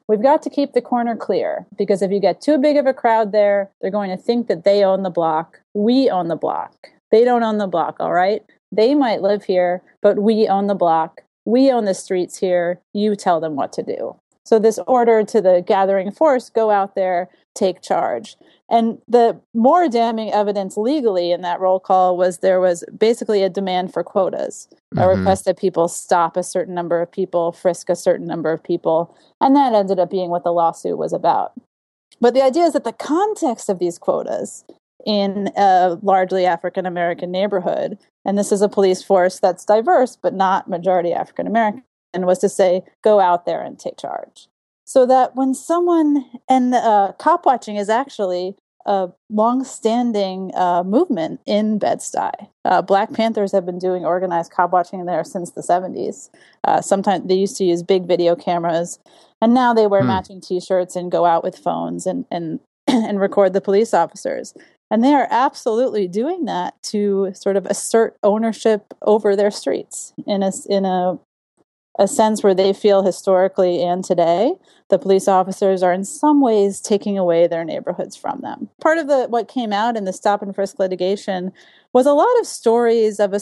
We've 0.08 0.22
got 0.22 0.42
to 0.42 0.50
keep 0.50 0.74
the 0.74 0.82
corner 0.82 1.16
clear 1.16 1.66
because 1.78 2.02
if 2.02 2.12
you 2.12 2.20
get 2.20 2.42
too 2.42 2.58
big 2.58 2.76
of 2.76 2.86
a 2.86 2.94
crowd 2.94 3.32
there, 3.32 3.72
they're 3.80 3.90
going 3.90 4.10
to 4.10 4.18
think 4.18 4.48
that 4.48 4.66
they 4.66 4.84
own 4.84 5.04
the 5.04 5.10
block. 5.10 5.61
We 5.74 6.10
own 6.10 6.28
the 6.28 6.36
block. 6.36 6.90
They 7.12 7.24
don't 7.24 7.44
own 7.44 7.58
the 7.58 7.68
block, 7.68 7.98
all 8.00 8.14
right? 8.14 8.44
They 8.72 8.96
might 8.96 9.22
live 9.22 9.44
here, 9.44 9.82
but 10.02 10.20
we 10.20 10.48
own 10.48 10.68
the 10.68 10.76
block. 10.76 11.22
We 11.46 11.72
own 11.72 11.86
the 11.86 11.94
streets 11.94 12.38
here. 12.38 12.80
You 12.94 13.16
tell 13.16 13.40
them 13.40 13.56
what 13.56 13.74
to 13.74 13.84
do. 13.84 14.16
So, 14.44 14.60
this 14.60 14.80
order 14.88 15.24
to 15.24 15.42
the 15.42 15.64
gathering 15.66 16.12
force 16.12 16.50
go 16.50 16.72
out 16.72 16.96
there, 16.96 17.30
take 17.54 17.82
charge. 17.82 18.36
And 18.70 19.00
the 19.08 19.40
more 19.54 19.90
damning 19.90 20.32
evidence 20.32 20.78
legally 20.78 21.32
in 21.32 21.42
that 21.42 21.60
roll 21.60 21.80
call 21.80 22.16
was 22.16 22.38
there 22.38 22.62
was 22.62 22.84
basically 22.98 23.44
a 23.44 23.50
demand 23.50 23.94
for 23.94 24.04
quotas, 24.04 24.70
mm-hmm. 24.96 25.00
a 25.00 25.10
request 25.10 25.46
that 25.46 25.60
people 25.60 25.88
stop 25.88 26.38
a 26.38 26.44
certain 26.44 26.74
number 26.74 27.02
of 27.02 27.12
people, 27.12 27.52
frisk 27.52 27.90
a 27.90 27.96
certain 27.96 28.26
number 28.26 28.52
of 28.52 28.64
people. 28.64 29.16
And 29.42 29.56
that 29.56 29.74
ended 29.74 30.00
up 30.00 30.10
being 30.10 30.30
what 30.30 30.44
the 30.44 30.54
lawsuit 30.54 30.98
was 30.98 31.14
about. 31.14 31.54
But 32.22 32.34
the 32.34 32.44
idea 32.44 32.64
is 32.64 32.74
that 32.74 32.84
the 32.84 32.94
context 32.94 33.68
of 33.68 33.80
these 33.80 33.98
quotas 33.98 34.64
in 35.06 35.50
a 35.58 35.98
largely 36.02 36.46
African 36.46 36.86
American 36.86 37.32
neighborhood. 37.32 37.98
And 38.26 38.38
this 38.38 38.52
is 38.52 38.62
a 38.62 38.70
police 38.70 39.02
force 39.02 39.40
that's 39.40 39.66
diverse, 39.66 40.16
but 40.16 40.34
not 40.34 40.70
majority 40.70 41.14
African 41.14 41.48
American, 41.48 41.84
and 42.14 42.26
was 42.26 42.40
to 42.40 42.50
say, 42.50 42.84
go 43.04 43.20
out 43.20 43.46
there 43.46 43.62
and 43.62 43.80
take 43.80 43.98
charge. 43.98 44.48
So 44.86 45.06
that 45.06 45.36
when 45.36 45.54
someone, 45.54 46.26
and 46.50 46.76
uh, 46.76 47.14
cop 47.18 47.46
watching 47.46 47.78
is 47.78 47.90
actually 47.90 48.56
a 48.86 49.10
long-standing 49.30 50.52
uh, 50.56 50.84
movement 50.84 51.40
in 51.46 51.78
Bed-Stuy. 51.78 52.32
Uh, 52.66 52.82
Black 52.82 53.14
Panthers 53.14 53.52
have 53.52 53.66
been 53.66 53.78
doing 53.78 54.06
organized 54.06 54.52
cop 54.52 54.72
watching 54.72 55.06
there 55.06 55.24
since 55.24 55.52
the 55.52 55.62
70s. 55.62 56.30
Uh, 56.64 56.82
sometimes 56.82 57.28
they 57.28 57.36
used 57.36 57.58
to 57.58 57.64
use 57.64 57.84
big 57.84 58.08
video 58.08 58.36
cameras, 58.36 59.00
and 59.42 59.54
now 59.54 59.74
they 59.74 59.88
wear 59.88 60.02
hmm. 60.02 60.08
matching 60.08 60.42
T-shirts 60.42 60.96
and 60.96 61.12
go 61.12 61.26
out 61.26 61.44
with 61.44 61.58
phones 61.58 62.06
and 62.06 62.26
and 62.32 62.60
and 62.88 63.20
record 63.20 63.54
the 63.54 63.62
police 63.62 63.94
officers. 63.94 64.54
And 64.92 65.04
they 65.04 65.14
are 65.14 65.28
absolutely 65.32 66.10
doing 66.10 66.46
that 66.46 66.82
to 66.84 67.32
sort 67.34 67.56
of 67.56 67.66
assert 67.66 68.18
ownership 68.24 68.94
over 69.02 69.38
their 69.38 69.50
streets 69.50 70.14
in 70.28 70.44
a, 70.44 70.52
in 70.70 70.84
a, 70.84 71.18
a 71.98 72.08
sense 72.10 72.44
where 72.44 72.54
they 72.54 72.74
feel 72.74 73.02
historically 73.02 73.82
and 73.82 74.04
today 74.04 74.54
the 74.90 75.00
police 75.00 75.30
officers 75.30 75.82
are 75.82 75.94
in 75.94 76.04
some 76.04 76.42
ways 76.42 76.82
taking 76.82 77.18
away 77.18 77.48
their 77.48 77.64
neighborhoods 77.64 78.18
from 78.18 78.42
them. 78.42 78.70
Part 78.82 78.98
of 78.98 79.08
the 79.08 79.28
what 79.28 79.48
came 79.48 79.72
out 79.72 79.96
in 79.96 80.04
the 80.04 80.12
stop 80.12 80.42
and 80.42 80.54
frisk 80.54 80.78
litigation 80.78 81.54
was 81.94 82.06
a 82.06 82.14
lot 82.14 82.40
of 82.40 82.46
stories 82.46 83.20
of 83.20 83.34
a 83.34 83.40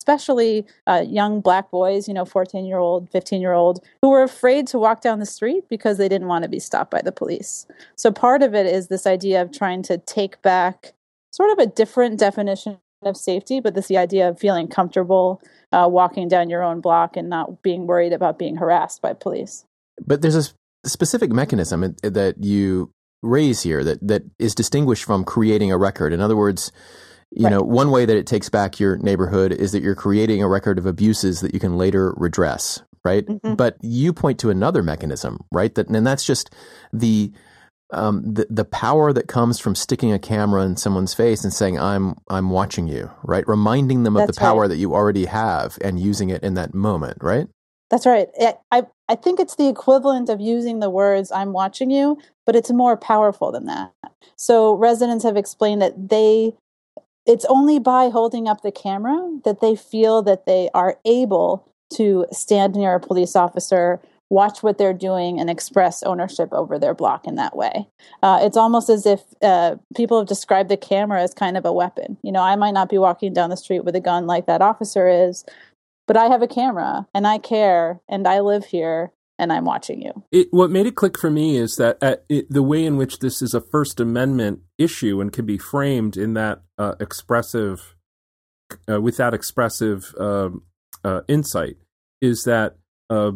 especially 0.00 0.66
uh, 0.86 1.04
young 1.06 1.40
black 1.40 1.70
boys, 1.70 2.08
you 2.08 2.14
know, 2.14 2.24
14 2.24 2.64
year 2.64 2.78
old, 2.78 3.10
15 3.10 3.40
year 3.40 3.52
old, 3.52 3.84
who 4.00 4.08
were 4.08 4.22
afraid 4.22 4.66
to 4.68 4.78
walk 4.78 5.02
down 5.02 5.18
the 5.18 5.26
street 5.26 5.64
because 5.68 5.98
they 5.98 6.08
didn't 6.08 6.26
want 6.26 6.42
to 6.42 6.48
be 6.48 6.58
stopped 6.58 6.90
by 6.90 7.02
the 7.02 7.12
police. 7.12 7.66
So 7.96 8.10
part 8.10 8.42
of 8.42 8.54
it 8.54 8.66
is 8.66 8.88
this 8.88 9.06
idea 9.06 9.42
of 9.42 9.52
trying 9.52 9.82
to 9.84 9.98
take 9.98 10.40
back 10.42 10.94
sort 11.32 11.52
of 11.52 11.58
a 11.58 11.66
different 11.66 12.18
definition 12.18 12.78
of 13.02 13.16
safety, 13.16 13.60
but 13.60 13.74
this 13.74 13.88
the 13.88 13.98
idea 13.98 14.28
of 14.28 14.38
feeling 14.38 14.68
comfortable 14.68 15.40
uh, 15.72 15.86
walking 15.88 16.28
down 16.28 16.50
your 16.50 16.62
own 16.62 16.80
block 16.80 17.16
and 17.16 17.28
not 17.28 17.62
being 17.62 17.86
worried 17.86 18.12
about 18.12 18.38
being 18.38 18.56
harassed 18.56 19.00
by 19.00 19.12
police. 19.12 19.64
But 20.04 20.22
there's 20.22 20.36
a 20.36 20.88
specific 20.88 21.30
mechanism 21.30 21.94
that 22.02 22.34
you 22.42 22.90
raise 23.22 23.62
here 23.62 23.84
that, 23.84 24.06
that 24.06 24.22
is 24.38 24.54
distinguished 24.54 25.04
from 25.04 25.24
creating 25.24 25.70
a 25.70 25.78
record. 25.78 26.12
In 26.12 26.20
other 26.20 26.36
words, 26.36 26.72
you 27.30 27.44
right. 27.44 27.50
know, 27.50 27.62
one 27.62 27.90
way 27.90 28.04
that 28.04 28.16
it 28.16 28.26
takes 28.26 28.48
back 28.48 28.80
your 28.80 28.96
neighborhood 28.98 29.52
is 29.52 29.72
that 29.72 29.82
you're 29.82 29.94
creating 29.94 30.42
a 30.42 30.48
record 30.48 30.78
of 30.78 30.86
abuses 30.86 31.40
that 31.40 31.54
you 31.54 31.60
can 31.60 31.78
later 31.78 32.12
redress, 32.16 32.82
right? 33.04 33.24
Mm-hmm. 33.24 33.54
But 33.54 33.76
you 33.82 34.12
point 34.12 34.40
to 34.40 34.50
another 34.50 34.82
mechanism, 34.82 35.44
right? 35.52 35.74
That 35.74 35.88
and 35.88 36.06
that's 36.06 36.24
just 36.24 36.52
the 36.92 37.32
um, 37.92 38.22
the 38.34 38.46
the 38.50 38.64
power 38.64 39.12
that 39.12 39.28
comes 39.28 39.58
from 39.60 39.74
sticking 39.74 40.12
a 40.12 40.18
camera 40.18 40.62
in 40.64 40.76
someone's 40.76 41.14
face 41.14 41.44
and 41.44 41.52
saying 41.52 41.78
I'm 41.78 42.16
I'm 42.28 42.50
watching 42.50 42.88
you, 42.88 43.10
right? 43.22 43.46
Reminding 43.46 44.02
them 44.02 44.16
of 44.16 44.26
that's 44.26 44.36
the 44.36 44.40
power 44.40 44.62
right. 44.62 44.68
that 44.68 44.76
you 44.76 44.94
already 44.94 45.26
have 45.26 45.78
and 45.82 46.00
using 46.00 46.30
it 46.30 46.42
in 46.42 46.54
that 46.54 46.74
moment, 46.74 47.18
right? 47.20 47.46
That's 47.90 48.06
right. 48.06 48.28
I 48.70 48.86
I 49.08 49.14
think 49.16 49.40
it's 49.40 49.56
the 49.56 49.68
equivalent 49.68 50.28
of 50.28 50.40
using 50.40 50.80
the 50.80 50.90
words 50.90 51.30
"I'm 51.32 51.52
watching 51.52 51.90
you," 51.90 52.18
but 52.46 52.56
it's 52.56 52.70
more 52.70 52.96
powerful 52.96 53.52
than 53.52 53.66
that. 53.66 53.92
So 54.36 54.74
residents 54.74 55.24
have 55.24 55.36
explained 55.36 55.82
that 55.82 56.08
they 56.08 56.54
it's 57.26 57.44
only 57.46 57.78
by 57.78 58.08
holding 58.08 58.48
up 58.48 58.62
the 58.62 58.72
camera 58.72 59.38
that 59.44 59.60
they 59.60 59.76
feel 59.76 60.22
that 60.22 60.46
they 60.46 60.70
are 60.74 60.98
able 61.04 61.70
to 61.94 62.26
stand 62.32 62.74
near 62.74 62.94
a 62.94 63.00
police 63.00 63.34
officer, 63.34 64.00
watch 64.30 64.62
what 64.62 64.78
they're 64.78 64.94
doing, 64.94 65.40
and 65.40 65.50
express 65.50 66.02
ownership 66.04 66.48
over 66.52 66.78
their 66.78 66.94
block 66.94 67.26
in 67.26 67.34
that 67.34 67.56
way. 67.56 67.86
Uh, 68.22 68.38
it's 68.42 68.56
almost 68.56 68.88
as 68.88 69.06
if 69.06 69.22
uh, 69.42 69.76
people 69.96 70.18
have 70.18 70.28
described 70.28 70.68
the 70.68 70.76
camera 70.76 71.22
as 71.22 71.34
kind 71.34 71.56
of 71.56 71.64
a 71.64 71.72
weapon. 71.72 72.16
You 72.22 72.32
know, 72.32 72.42
I 72.42 72.56
might 72.56 72.74
not 72.74 72.88
be 72.88 72.98
walking 72.98 73.32
down 73.32 73.50
the 73.50 73.56
street 73.56 73.84
with 73.84 73.96
a 73.96 74.00
gun 74.00 74.26
like 74.26 74.46
that 74.46 74.62
officer 74.62 75.08
is, 75.08 75.44
but 76.06 76.16
I 76.16 76.26
have 76.26 76.42
a 76.42 76.48
camera 76.48 77.06
and 77.14 77.26
I 77.26 77.38
care 77.38 78.00
and 78.08 78.26
I 78.26 78.40
live 78.40 78.64
here 78.64 79.12
and 79.40 79.52
I'm 79.52 79.64
watching 79.64 80.02
you. 80.02 80.12
It, 80.30 80.48
what 80.50 80.70
made 80.70 80.86
it 80.86 80.94
click 80.94 81.18
for 81.18 81.30
me 81.30 81.56
is 81.56 81.76
that 81.76 81.96
at, 82.02 82.24
it, 82.28 82.46
the 82.50 82.62
way 82.62 82.84
in 82.84 82.98
which 82.98 83.20
this 83.20 83.40
is 83.40 83.54
a 83.54 83.60
First 83.60 83.98
Amendment 83.98 84.60
issue 84.78 85.20
and 85.20 85.32
can 85.32 85.46
be 85.46 85.56
framed 85.56 86.16
in 86.16 86.34
that 86.34 86.60
uh, 86.78 86.94
expressive, 87.00 87.96
uh, 88.88 89.00
with 89.00 89.16
that 89.16 89.34
expressive 89.34 90.14
uh, 90.20 90.50
uh 91.02 91.22
insight, 91.26 91.78
is 92.20 92.42
that, 92.44 92.76
uh, 93.08 93.32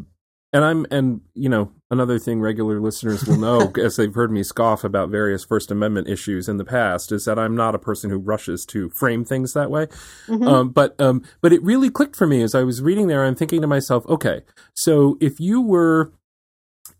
and 0.53 0.65
I'm, 0.65 0.87
and 0.91 1.23
you 1.33 1.49
know, 1.49 1.73
another 1.95 2.19
thing 2.19 2.41
regular 2.41 2.81
listeners 2.81 3.25
will 3.25 3.39
know, 3.39 3.73
as 3.83 3.97
they've 3.97 4.15
heard 4.15 4.31
me 4.31 4.43
scoff 4.43 4.85
about 4.85 5.09
various 5.09 5.45
First 5.45 5.71
Amendment 5.71 6.09
issues 6.09 6.49
in 6.49 6.59
the 6.59 6.65
past, 6.65 7.11
is 7.11 7.25
that 7.25 7.39
I'm 7.39 7.57
not 7.57 7.75
a 7.75 7.79
person 7.79 8.11
who 8.11 8.19
rushes 8.19 8.67
to 8.67 8.91
frame 8.91 9.25
things 9.25 9.55
that 9.55 9.71
way. 9.71 9.87
Mm-hmm. 10.27 10.47
Um, 10.47 10.69
but 10.71 11.01
um, 11.01 11.23
but 11.41 11.53
it 11.53 11.63
really 11.63 11.89
clicked 11.89 12.17
for 12.17 12.27
me 12.27 12.43
as 12.43 12.55
I 12.55 12.63
was 12.63 12.83
reading 12.83 13.07
there. 13.07 13.25
I'm 13.25 13.35
thinking 13.35 13.63
to 13.63 13.67
myself, 13.67 14.07
okay, 14.07 14.43
so 14.75 15.17
if 15.21 15.41
you 15.41 15.63
were 15.63 16.13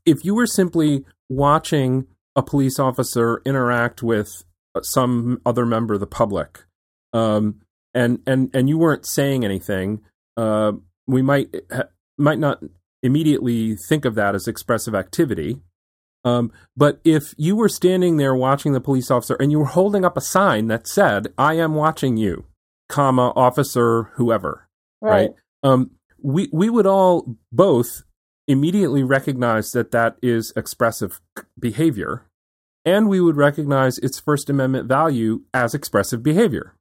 if 0.07 0.25
you 0.25 0.35
were 0.35 0.47
simply 0.47 1.05
watching 1.29 2.07
a 2.37 2.43
police 2.43 2.79
officer 2.79 3.43
interact 3.45 4.03
with 4.03 4.45
some 4.83 5.41
other 5.45 5.67
member 5.67 5.95
of 5.95 6.01
the 6.01 6.07
public, 6.07 6.65
um, 7.13 7.61
and 7.93 8.21
and 8.27 8.51
and 8.55 8.69
you 8.69 8.79
weren't 8.79 9.07
saying 9.07 9.45
anything, 9.45 10.01
uh, 10.37 10.73
we 11.07 11.21
might 11.21 11.55
might 12.17 12.39
not 12.39 12.63
immediately 13.05 13.77
think 13.77 14.05
of 14.05 14.17
that 14.17 14.35
as 14.35 14.49
expressive 14.49 14.95
activity. 14.95 15.61
Um, 16.25 16.51
but 16.75 17.01
if 17.05 17.35
you 17.37 17.55
were 17.55 17.69
standing 17.69 18.17
there 18.17 18.35
watching 18.35 18.73
the 18.73 18.81
police 18.81 19.11
officer 19.11 19.37
and 19.39 19.53
you 19.53 19.59
were 19.59 19.67
holding 19.67 20.07
up 20.07 20.17
a 20.17 20.23
sign 20.23 20.69
that 20.69 20.89
said, 20.89 21.33
"I 21.37 21.55
am 21.55 21.75
watching 21.75 22.17
you," 22.17 22.47
comma 22.89 23.33
officer 23.37 24.05
whoever, 24.15 24.67
right? 25.03 25.11
right? 25.11 25.31
Um, 25.63 25.91
we 26.23 26.49
we 26.51 26.71
would 26.71 26.87
all 26.87 27.37
both 27.53 28.05
immediately 28.49 29.03
recognize 29.03 29.71
that 29.73 29.91
that 29.91 30.17
is 30.23 30.53
expressive 30.57 31.21
behavior, 31.59 32.25
and 32.87 33.07
we 33.09 33.21
would 33.21 33.37
recognize 33.37 33.99
its 33.99 34.19
First 34.19 34.49
Amendment 34.49 34.89
value 34.89 35.43
as 35.53 35.75
expressive 35.75 36.23
behavior. 36.23 36.75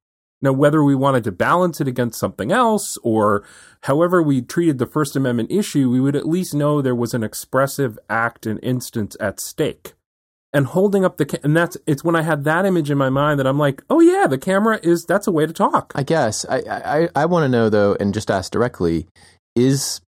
Now, 0.43 0.51
whether 0.51 0.83
we 0.83 0.93
wanted 0.93 1.23
to 1.23 1.31
balance 1.31 1.79
it 1.79 1.87
against 1.87 2.19
something 2.19 2.51
else 2.51 2.97
or 3.01 3.45
however 3.83 4.21
we 4.21 4.41
treated 4.41 4.77
the 4.77 4.85
First 4.85 5.15
Amendment 5.15 5.49
issue, 5.49 5.89
we 5.89 6.01
would 6.01 6.17
at 6.17 6.27
least 6.27 6.53
know 6.53 6.81
there 6.81 6.93
was 6.93 7.13
an 7.13 7.23
expressive 7.23 7.97
act 8.09 8.45
and 8.45 8.59
instance 8.61 9.15
at 9.21 9.39
stake. 9.39 9.93
And 10.51 10.67
holding 10.67 11.05
up 11.05 11.15
the 11.15 11.25
ca- 11.25 11.39
and 11.43 11.55
that's 11.55 11.77
it's 11.87 12.03
when 12.03 12.17
I 12.17 12.23
had 12.23 12.43
that 12.43 12.65
image 12.65 12.91
in 12.91 12.97
my 12.97 13.09
mind 13.09 13.39
that 13.39 13.47
I'm 13.47 13.57
like, 13.57 13.83
oh 13.89 14.01
yeah, 14.01 14.27
the 14.27 14.37
camera 14.37 14.79
is 14.83 15.05
that's 15.05 15.27
a 15.27 15.31
way 15.31 15.47
to 15.47 15.53
talk. 15.53 15.93
I 15.95 16.03
guess 16.03 16.45
I 16.47 16.57
I, 16.67 17.09
I 17.15 17.25
want 17.25 17.45
to 17.45 17.49
know 17.49 17.69
though, 17.69 17.95
and 17.97 18.13
just 18.13 18.29
ask 18.29 18.51
directly, 18.51 19.07
is 19.55 20.01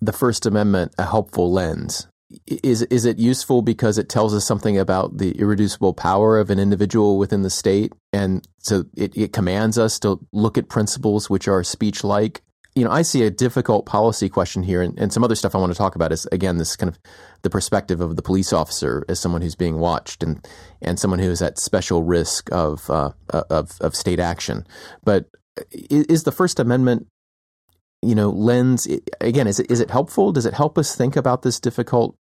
the 0.00 0.12
First 0.12 0.46
Amendment 0.46 0.94
a 0.98 1.04
helpful 1.04 1.52
lens? 1.52 2.06
Is 2.46 2.82
is 2.82 3.04
it 3.04 3.18
useful 3.18 3.60
because 3.60 3.98
it 3.98 4.08
tells 4.08 4.34
us 4.34 4.44
something 4.44 4.78
about 4.78 5.18
the 5.18 5.32
irreducible 5.32 5.94
power 5.94 6.38
of 6.38 6.48
an 6.50 6.60
individual 6.60 7.18
within 7.18 7.42
the 7.42 7.50
state, 7.50 7.92
and 8.12 8.46
so 8.58 8.84
it, 8.96 9.16
it 9.16 9.32
commands 9.32 9.78
us 9.78 9.98
to 10.00 10.20
look 10.32 10.56
at 10.56 10.68
principles 10.68 11.28
which 11.28 11.48
are 11.48 11.64
speech 11.64 12.04
like? 12.04 12.42
You 12.76 12.84
know, 12.84 12.92
I 12.92 13.02
see 13.02 13.24
a 13.24 13.30
difficult 13.30 13.84
policy 13.84 14.28
question 14.28 14.62
here, 14.62 14.80
and, 14.80 14.96
and 14.96 15.12
some 15.12 15.24
other 15.24 15.34
stuff 15.34 15.56
I 15.56 15.58
want 15.58 15.72
to 15.72 15.78
talk 15.78 15.96
about 15.96 16.12
is 16.12 16.24
again 16.30 16.58
this 16.58 16.76
kind 16.76 16.88
of 16.88 17.00
the 17.42 17.50
perspective 17.50 18.00
of 18.00 18.14
the 18.14 18.22
police 18.22 18.52
officer 18.52 19.04
as 19.08 19.18
someone 19.18 19.42
who's 19.42 19.56
being 19.56 19.78
watched 19.80 20.22
and 20.22 20.46
and 20.80 21.00
someone 21.00 21.18
who 21.18 21.30
is 21.30 21.42
at 21.42 21.58
special 21.58 22.04
risk 22.04 22.48
of 22.52 22.88
uh, 22.90 23.10
of 23.30 23.76
of 23.80 23.96
state 23.96 24.20
action. 24.20 24.64
But 25.02 25.26
is 25.72 26.22
the 26.22 26.32
First 26.32 26.60
Amendment 26.60 27.08
you 28.02 28.14
know 28.14 28.30
lens 28.30 28.88
again 29.20 29.46
is 29.46 29.60
it 29.60 29.70
is 29.70 29.80
it 29.80 29.90
helpful 29.90 30.32
does 30.32 30.46
it 30.46 30.54
help 30.54 30.78
us 30.78 30.96
think 30.96 31.16
about 31.16 31.42
this 31.42 31.60
difficult 31.60 32.16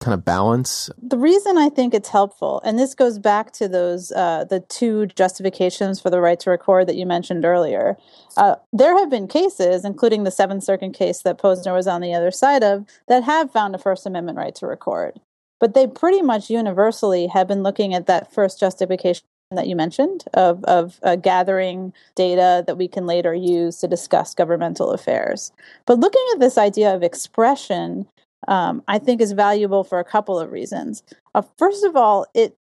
kind 0.00 0.14
of 0.14 0.24
balance 0.24 0.90
the 1.02 1.18
reason 1.18 1.58
i 1.58 1.68
think 1.68 1.92
it's 1.92 2.08
helpful 2.08 2.60
and 2.64 2.78
this 2.78 2.94
goes 2.94 3.18
back 3.18 3.52
to 3.52 3.68
those 3.68 4.12
uh, 4.12 4.44
the 4.48 4.60
two 4.60 5.06
justifications 5.06 6.00
for 6.00 6.08
the 6.08 6.20
right 6.20 6.38
to 6.38 6.50
record 6.50 6.86
that 6.86 6.96
you 6.96 7.04
mentioned 7.04 7.44
earlier 7.44 7.96
uh, 8.36 8.54
there 8.72 8.96
have 8.96 9.10
been 9.10 9.26
cases 9.26 9.84
including 9.84 10.22
the 10.22 10.30
seventh 10.30 10.62
circuit 10.62 10.94
case 10.94 11.22
that 11.22 11.38
posner 11.38 11.74
was 11.74 11.88
on 11.88 12.00
the 12.00 12.14
other 12.14 12.30
side 12.30 12.62
of 12.62 12.86
that 13.08 13.24
have 13.24 13.50
found 13.50 13.74
a 13.74 13.78
first 13.78 14.06
amendment 14.06 14.38
right 14.38 14.54
to 14.54 14.66
record 14.66 15.18
but 15.58 15.74
they 15.74 15.86
pretty 15.86 16.22
much 16.22 16.50
universally 16.50 17.26
have 17.26 17.48
been 17.48 17.62
looking 17.62 17.92
at 17.92 18.06
that 18.06 18.32
first 18.32 18.60
justification 18.60 19.24
that 19.50 19.66
you 19.66 19.74
mentioned 19.74 20.24
of, 20.34 20.62
of 20.64 21.00
uh, 21.02 21.16
gathering 21.16 21.92
data 22.14 22.62
that 22.66 22.76
we 22.76 22.86
can 22.86 23.06
later 23.06 23.34
use 23.34 23.78
to 23.78 23.88
discuss 23.88 24.34
governmental 24.34 24.90
affairs. 24.90 25.52
But 25.86 26.00
looking 26.00 26.24
at 26.34 26.40
this 26.40 26.58
idea 26.58 26.94
of 26.94 27.02
expression, 27.02 28.06
um, 28.46 28.82
I 28.86 28.98
think 28.98 29.20
is 29.20 29.32
valuable 29.32 29.84
for 29.84 29.98
a 29.98 30.04
couple 30.04 30.38
of 30.38 30.52
reasons. 30.52 31.02
Uh, 31.34 31.42
first 31.56 31.84
of 31.84 31.96
all, 31.96 32.26
it 32.34 32.56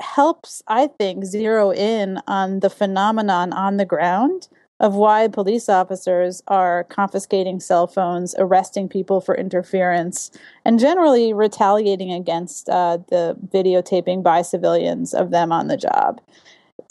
helps, 0.00 0.62
I 0.66 0.88
think, 0.88 1.24
zero 1.24 1.72
in 1.72 2.20
on 2.26 2.60
the 2.60 2.70
phenomenon 2.70 3.52
on 3.52 3.76
the 3.76 3.84
ground 3.84 4.48
of 4.80 4.96
why 4.96 5.28
police 5.28 5.68
officers 5.68 6.42
are 6.48 6.84
confiscating 6.84 7.60
cell 7.60 7.86
phones, 7.86 8.34
arresting 8.36 8.88
people 8.88 9.20
for 9.20 9.36
interference, 9.36 10.32
and 10.64 10.80
generally 10.80 11.32
retaliating 11.32 12.12
against 12.12 12.68
uh, 12.68 12.98
the 13.08 13.36
videotaping 13.52 14.24
by 14.24 14.42
civilians 14.42 15.14
of 15.14 15.30
them 15.30 15.52
on 15.52 15.68
the 15.68 15.76
job. 15.76 16.20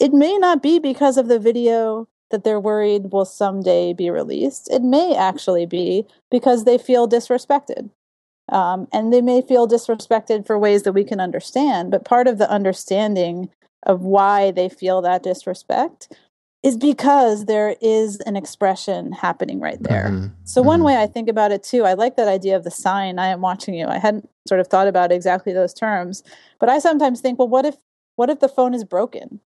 It 0.00 0.14
may 0.14 0.38
not 0.38 0.62
be 0.62 0.78
because 0.78 1.18
of 1.18 1.28
the 1.28 1.38
video 1.38 2.08
that 2.30 2.44
they're 2.44 2.58
worried 2.58 3.12
will 3.12 3.26
someday 3.26 3.92
be 3.92 4.08
released. 4.08 4.70
It 4.72 4.80
may 4.80 5.14
actually 5.14 5.66
be 5.66 6.06
because 6.30 6.64
they 6.64 6.78
feel 6.78 7.06
disrespected. 7.06 7.90
Um, 8.52 8.86
and 8.92 9.12
they 9.12 9.22
may 9.22 9.40
feel 9.40 9.66
disrespected 9.66 10.46
for 10.46 10.58
ways 10.58 10.82
that 10.82 10.92
we 10.92 11.04
can 11.04 11.20
understand, 11.20 11.90
but 11.90 12.04
part 12.04 12.28
of 12.28 12.36
the 12.36 12.50
understanding 12.50 13.48
of 13.84 14.02
why 14.02 14.50
they 14.50 14.68
feel 14.68 15.00
that 15.02 15.22
disrespect 15.22 16.12
is 16.62 16.76
because 16.76 17.46
there 17.46 17.74
is 17.80 18.20
an 18.20 18.36
expression 18.36 19.10
happening 19.10 19.58
right 19.58 19.82
there. 19.82 20.10
Mm-hmm. 20.10 20.26
So 20.44 20.60
mm-hmm. 20.60 20.68
one 20.68 20.82
way 20.84 20.96
I 20.96 21.06
think 21.06 21.28
about 21.28 21.50
it 21.50 21.62
too, 21.62 21.84
I 21.84 21.94
like 21.94 22.16
that 22.16 22.28
idea 22.28 22.54
of 22.54 22.62
the 22.62 22.70
sign, 22.70 23.18
I 23.18 23.28
am 23.28 23.40
watching 23.40 23.74
you. 23.74 23.86
I 23.86 23.98
hadn't 23.98 24.28
sort 24.46 24.60
of 24.60 24.68
thought 24.68 24.86
about 24.86 25.10
exactly 25.10 25.52
those 25.52 25.74
terms, 25.74 26.22
but 26.60 26.68
I 26.68 26.78
sometimes 26.78 27.20
think, 27.20 27.38
well, 27.38 27.48
what 27.48 27.64
if 27.64 27.76
what 28.16 28.28
if 28.28 28.40
the 28.40 28.48
phone 28.48 28.74
is 28.74 28.84
broken? 28.84 29.40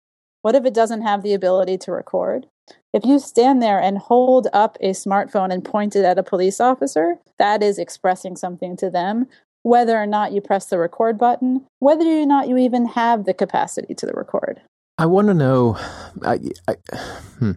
What 0.42 0.56
if 0.56 0.66
it 0.66 0.74
doesn't 0.74 1.02
have 1.02 1.22
the 1.22 1.34
ability 1.34 1.78
to 1.80 1.92
record? 1.92 2.48
If 2.94 3.06
you 3.06 3.18
stand 3.18 3.60
there 3.60 3.82
and 3.82 3.98
hold 3.98 4.48
up 4.54 4.78
a 4.80 4.92
smartphone 4.92 5.52
and 5.52 5.66
point 5.66 5.96
it 5.96 6.06
at 6.06 6.20
a 6.20 6.24
police 6.24 6.60
officer, 6.60 7.16
that 7.40 7.64
is 7.64 7.80
expressing 7.80 8.36
something 8.36 8.78
to 8.78 8.92
them, 8.92 9.26
whether 9.64 9.98
or 9.98 10.06
not 10.06 10.32
you 10.32 10.42
press 10.42 10.68
the 10.68 10.78
record 10.78 11.18
button, 11.18 11.66
whether 11.80 12.06
or 12.06 12.26
not 12.28 12.48
you 12.48 12.58
even 12.58 12.86
have 12.86 13.26
the 13.26 13.34
capacity 13.34 13.96
to 13.96 14.06
record. 14.14 14.62
I 15.00 15.08
want 15.08 15.28
to 15.30 15.34
know. 15.34 15.76
I, 16.24 16.40
I, 16.68 16.76
hmm. 17.40 17.54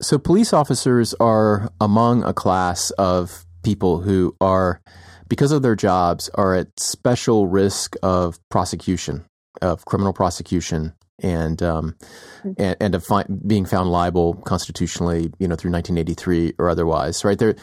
So, 0.00 0.18
police 0.18 0.52
officers 0.52 1.14
are 1.20 1.70
among 1.80 2.24
a 2.24 2.34
class 2.34 2.90
of 2.92 3.46
people 3.62 4.00
who 4.00 4.34
are, 4.40 4.80
because 5.28 5.52
of 5.52 5.62
their 5.62 5.76
jobs, 5.76 6.28
are 6.34 6.56
at 6.56 6.80
special 6.80 7.46
risk 7.46 7.94
of 8.02 8.40
prosecution, 8.50 9.24
of 9.60 9.84
criminal 9.84 10.12
prosecution, 10.12 10.94
and 11.22 11.62
um, 11.62 11.96
mm-hmm. 12.38 12.52
and, 12.58 12.76
and 12.80 12.94
of 12.94 13.04
fi- 13.04 13.24
being 13.46 13.64
found 13.64 13.90
liable 13.90 14.34
constitutionally, 14.34 15.32
you 15.38 15.48
know, 15.48 15.56
through 15.56 15.72
1983 15.72 16.54
or 16.58 16.68
otherwise. 16.68 17.24
Right 17.24 17.38
there, 17.38 17.54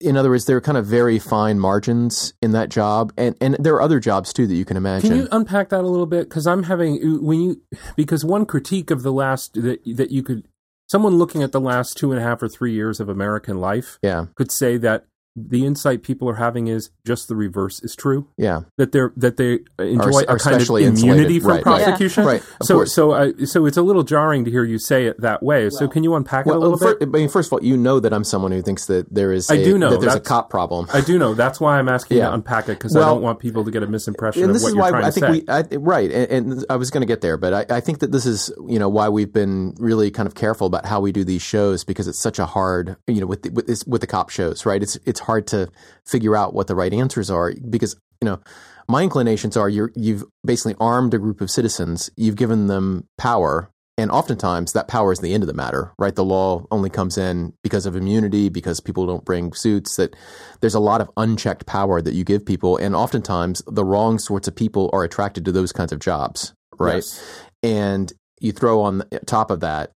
in 0.00 0.16
other 0.16 0.30
words, 0.30 0.46
there 0.46 0.56
are 0.56 0.60
kind 0.60 0.78
of 0.78 0.86
very 0.86 1.18
fine 1.18 1.58
margins 1.58 2.34
in 2.40 2.52
that 2.52 2.68
job, 2.68 3.12
and 3.16 3.36
and 3.40 3.56
there 3.58 3.74
are 3.74 3.82
other 3.82 4.00
jobs 4.00 4.32
too 4.32 4.46
that 4.46 4.54
you 4.54 4.64
can 4.64 4.76
imagine. 4.76 5.10
Can 5.10 5.18
you 5.18 5.28
unpack 5.32 5.70
that 5.70 5.80
a 5.80 5.88
little 5.88 6.06
bit? 6.06 6.28
Because 6.28 6.46
I'm 6.46 6.64
having 6.64 7.24
when 7.24 7.40
you 7.40 7.62
because 7.96 8.24
one 8.24 8.46
critique 8.46 8.90
of 8.90 9.02
the 9.02 9.12
last 9.12 9.54
that 9.54 9.80
that 9.84 10.10
you 10.10 10.22
could 10.22 10.46
someone 10.88 11.16
looking 11.16 11.42
at 11.42 11.52
the 11.52 11.60
last 11.60 11.96
two 11.96 12.12
and 12.12 12.20
a 12.20 12.24
half 12.24 12.42
or 12.42 12.48
three 12.48 12.72
years 12.72 12.98
of 12.98 13.08
American 13.08 13.60
life, 13.60 13.98
yeah. 14.02 14.26
could 14.36 14.50
say 14.50 14.76
that 14.78 15.04
the 15.48 15.66
insight 15.66 16.02
people 16.02 16.28
are 16.28 16.36
having 16.36 16.66
is 16.68 16.90
just 17.04 17.28
the 17.28 17.36
reverse 17.36 17.80
is 17.82 17.94
true. 17.94 18.28
Yeah, 18.36 18.62
that 18.76 18.92
they're 18.92 19.12
that 19.16 19.36
they 19.36 19.60
enjoy 19.78 20.22
are, 20.22 20.30
are 20.30 20.36
a 20.36 20.38
kind 20.38 20.60
of 20.60 20.68
immunity 20.68 20.86
insulated. 20.86 21.42
from 21.42 21.50
right, 21.50 21.62
prosecution. 21.62 22.24
Right, 22.24 22.40
right. 22.40 22.62
so 22.62 22.74
course. 22.74 22.94
so 22.94 23.12
uh, 23.12 23.46
so 23.46 23.66
it's 23.66 23.76
a 23.76 23.82
little 23.82 24.02
jarring 24.02 24.44
to 24.44 24.50
hear 24.50 24.64
you 24.64 24.78
say 24.78 25.06
it 25.06 25.20
that 25.20 25.42
way. 25.42 25.64
Well, 25.64 25.70
so 25.70 25.88
can 25.88 26.04
you 26.04 26.14
unpack 26.14 26.46
well, 26.46 26.56
it 26.56 26.58
a 26.58 26.60
little 26.60 26.78
for, 26.78 26.94
bit? 26.96 27.08
I 27.08 27.10
mean, 27.10 27.28
first 27.28 27.48
of 27.48 27.54
all, 27.54 27.64
you 27.64 27.76
know 27.76 28.00
that 28.00 28.12
I'm 28.12 28.24
someone 28.24 28.52
who 28.52 28.62
thinks 28.62 28.86
that 28.86 29.12
there 29.12 29.32
is. 29.32 29.50
A, 29.50 29.54
I 29.54 29.64
do 29.64 29.78
know 29.78 29.90
that 29.90 30.00
there's 30.00 30.14
a 30.14 30.20
cop 30.20 30.50
problem. 30.50 30.86
I 30.92 31.00
do 31.00 31.18
know. 31.18 31.34
That's 31.34 31.60
why 31.60 31.78
I'm 31.78 31.88
asking 31.88 32.18
yeah. 32.18 32.24
you 32.24 32.28
to 32.30 32.34
unpack 32.34 32.68
it 32.68 32.78
because 32.78 32.94
well, 32.94 33.04
I 33.04 33.08
don't 33.08 33.22
want 33.22 33.40
people 33.40 33.64
to 33.64 33.70
get 33.70 33.82
a 33.82 33.86
misimpression 33.86 34.48
of 34.48 34.62
what 34.62 34.74
you're 34.74 34.88
trying 34.88 35.04
I 35.04 35.10
think 35.10 35.26
to 35.26 35.34
say. 35.34 35.40
We, 35.40 35.48
I, 35.48 35.76
right, 35.76 36.10
and, 36.10 36.52
and, 36.52 36.64
I 36.70 36.76
was 36.76 36.90
going 36.90 37.02
to 37.02 37.06
get 37.06 37.20
there, 37.20 37.36
but 37.36 37.70
I, 37.70 37.76
I 37.76 37.80
think 37.80 38.00
that 38.00 38.12
this 38.12 38.26
is 38.26 38.52
you 38.68 38.78
know 38.78 38.88
why 38.88 39.08
we've 39.08 39.32
been 39.32 39.74
really 39.78 40.10
kind 40.10 40.26
of 40.26 40.34
careful 40.34 40.66
about 40.66 40.86
how 40.86 41.00
we 41.00 41.12
do 41.12 41.24
these 41.24 41.42
shows 41.42 41.84
because 41.84 42.08
it's 42.08 42.20
such 42.20 42.38
a 42.38 42.46
hard 42.46 42.96
you 43.06 43.20
know 43.20 43.26
with 43.26 43.42
the, 43.42 43.50
with, 43.50 43.86
with 43.86 44.00
the 44.00 44.06
cop 44.06 44.30
shows, 44.30 44.66
right? 44.66 44.82
It's 44.82 44.98
it's 45.04 45.20
hard 45.28 45.46
to 45.48 45.68
figure 46.06 46.34
out 46.34 46.54
what 46.54 46.66
the 46.66 46.74
right 46.74 46.92
answers 46.92 47.30
are 47.30 47.52
because 47.68 47.94
you 48.20 48.26
know 48.26 48.40
my 48.88 49.02
inclinations 49.02 49.56
are 49.56 49.68
you 49.68 49.90
you've 49.94 50.24
basically 50.44 50.74
armed 50.80 51.14
a 51.14 51.18
group 51.18 51.40
of 51.40 51.50
citizens. 51.50 52.10
You've 52.16 52.36
given 52.36 52.66
them 52.66 53.06
power. 53.16 53.70
And 53.98 54.12
oftentimes 54.12 54.74
that 54.74 54.86
power 54.86 55.10
is 55.10 55.18
the 55.18 55.34
end 55.34 55.42
of 55.42 55.48
the 55.48 55.54
matter 55.54 55.92
right? 55.98 56.14
The 56.14 56.24
law 56.24 56.64
only 56.70 56.88
comes 56.88 57.18
in 57.18 57.52
because 57.64 57.84
of 57.84 57.96
immunity 57.96 58.48
because 58.48 58.78
people 58.78 59.06
don't 59.06 59.24
bring 59.24 59.52
suits 59.52 59.96
that 59.96 60.14
there's 60.60 60.76
a 60.76 60.80
lot 60.80 61.00
of 61.00 61.10
unchecked 61.16 61.66
power 61.66 62.00
that 62.00 62.14
you 62.14 62.22
give 62.22 62.46
people. 62.46 62.76
And 62.76 62.94
oftentimes 62.94 63.60
the 63.66 63.84
wrong 63.84 64.20
sorts 64.20 64.46
of 64.46 64.54
people 64.54 64.88
are 64.92 65.02
attracted 65.02 65.44
to 65.46 65.52
those 65.52 65.72
kinds 65.72 65.92
of 65.92 65.98
jobs 65.98 66.54
right? 66.78 66.96
Yes. 66.96 67.42
and 67.62 68.12
you 68.40 68.52
throw 68.52 68.82
on 68.82 69.02
top 69.26 69.50
of 69.50 69.60
that 69.60 69.90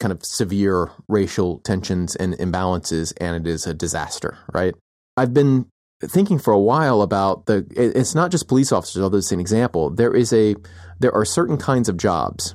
kind 0.00 0.12
of 0.12 0.24
severe 0.24 0.90
racial 1.08 1.58
tensions 1.60 2.14
and 2.16 2.34
imbalances 2.34 3.12
and 3.20 3.46
it 3.46 3.50
is 3.50 3.66
a 3.66 3.74
disaster 3.74 4.38
right 4.52 4.74
I've 5.16 5.34
been 5.34 5.66
thinking 6.00 6.38
for 6.38 6.52
a 6.52 6.58
while 6.58 7.02
about 7.02 7.46
the. 7.46 7.66
It's 7.74 8.14
not 8.14 8.30
just 8.30 8.48
police 8.48 8.70
officers, 8.70 9.02
although 9.02 9.18
it's 9.18 9.32
an 9.32 9.40
example. 9.40 9.90
There 9.90 10.14
is 10.14 10.32
a 10.32 10.54
there 11.00 11.12
are 11.12 11.24
certain 11.24 11.56
kinds 11.56 11.88
of 11.88 11.96
jobs 11.96 12.54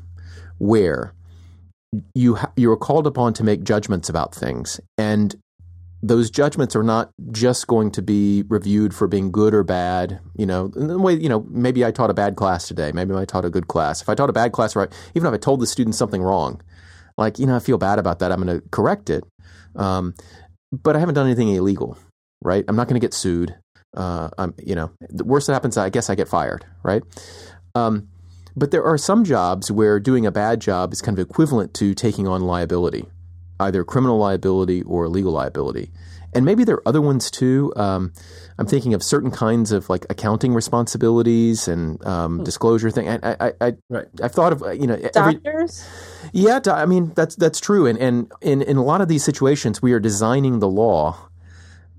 where 0.60 1.14
you 2.16 2.36
ha- 2.36 2.52
you 2.56 2.72
are 2.72 2.78
called 2.78 3.06
upon 3.06 3.34
to 3.34 3.44
make 3.44 3.64
judgments 3.64 4.10
about 4.10 4.34
things, 4.34 4.80
and 4.98 5.36
those 6.02 6.30
judgments 6.30 6.76
are 6.76 6.84
not 6.84 7.12
just 7.32 7.68
going 7.68 7.91
to 7.91 8.02
be 8.02 8.44
reviewed 8.48 8.94
for 8.94 9.08
being 9.08 9.32
good 9.32 9.54
or 9.54 9.64
bad. 9.64 10.20
You 10.38 10.46
know, 10.46 10.72
in 10.76 10.88
the 10.88 10.98
way 10.98 11.14
you 11.14 11.30
know, 11.30 11.46
maybe 11.50 11.84
I 11.84 11.91
taught 11.91 12.10
a 12.10 12.14
bad 12.14 12.38
class 12.38 12.68
today. 12.68 12.94
Maybe 12.94 13.14
I 13.14 13.26
taught 13.26 13.46
a 13.46 13.50
good 13.50 13.68
class. 13.68 14.02
If 14.02 14.08
I 14.08 14.16
taught 14.16 14.30
a 14.30 14.34
bad 14.34 14.54
class, 14.54 14.76
right, 14.76 14.89
even 15.16 15.28
if 15.28 15.34
I 15.34 15.38
told 15.38 15.60
the 15.60 15.68
students 15.68 15.98
something 15.98 16.22
wrong, 16.22 16.62
like 17.18 17.39
you 17.39 17.45
know, 17.45 17.55
I 17.55 17.59
feel 17.59 17.78
bad 17.78 17.99
about 17.99 18.20
that. 18.20 18.32
I'm 18.32 18.41
going 18.41 18.59
to 18.59 18.68
correct 18.70 19.09
it. 19.09 19.24
Um, 19.76 20.14
but 20.72 20.95
I 20.95 20.99
haven't 20.99 21.16
done 21.16 21.28
anything 21.28 21.49
illegal, 21.49 21.97
right? 22.41 22.66
I'm 22.68 22.76
not 22.76 22.88
going 22.88 22.99
to 22.99 23.03
get 23.03 23.14
sued. 23.14 23.55
Uh, 23.95 24.30
I'm, 24.38 24.55
you 24.64 24.74
know, 24.74 24.91
the 25.09 25.24
worst 25.24 25.47
that 25.47 25.53
happens, 25.53 25.78
I 25.78 25.89
guess 25.89 26.09
I 26.09 26.16
get 26.16 26.28
fired, 26.28 26.66
right? 26.82 27.03
Um, 27.76 28.09
but 28.55 28.72
there 28.72 28.84
are 28.84 28.97
some 28.97 29.24
jobs 29.24 29.72
where 29.72 29.99
doing 29.99 30.26
a 30.26 30.32
bad 30.32 30.61
job 30.61 30.93
is 30.93 31.01
kind 31.01 31.18
of 31.18 31.28
equivalent 31.28 31.74
to 31.76 31.93
taking 31.93 32.28
on 32.28 32.41
liability, 32.41 33.05
either 33.59 33.84
criminal 33.84 34.18
liability 34.18 34.82
or 34.84 35.07
legal 35.07 35.32
liability. 35.32 35.91
And 36.34 36.45
maybe 36.45 36.64
there 36.64 36.78
are 36.78 36.88
other 36.88 37.01
ones 37.01 37.30
too. 37.30 37.72
Um, 37.76 38.14
I'm 38.58 38.66
thinking 38.66 38.93
of 38.93 39.04
certain 39.04 39.32
kinds 39.32 39.72
of 39.72 39.89
like 39.89 40.06
accounting 40.10 40.54
responsibilities 40.54 41.68
and 41.68 42.04
um, 42.06 42.38
hmm. 42.38 42.43
disclosure 42.43 42.91
thing. 42.91 43.10
I, 43.10 43.36
I, 43.39 43.54
I, 43.62 43.74
right. 43.89 44.06
I've 44.22 44.32
thought 44.32 44.54
of 44.54 44.64
you 44.80 44.88
know 44.88 44.99
every, 45.16 45.36
doctors. 45.36 45.86
Yeah, 46.32 46.60
I 46.68 46.86
mean 46.86 47.12
that's 47.16 47.36
that's 47.36 47.60
true. 47.60 47.86
And 47.88 47.97
and 47.99 48.32
in 48.41 48.62
in 48.62 48.78
a 48.78 48.84
lot 48.84 49.01
of 49.01 49.08
these 49.08 49.24
situations, 49.24 49.82
we 49.82 49.93
are 49.93 49.99
designing 49.99 50.60
the 50.60 50.70
law 50.70 51.30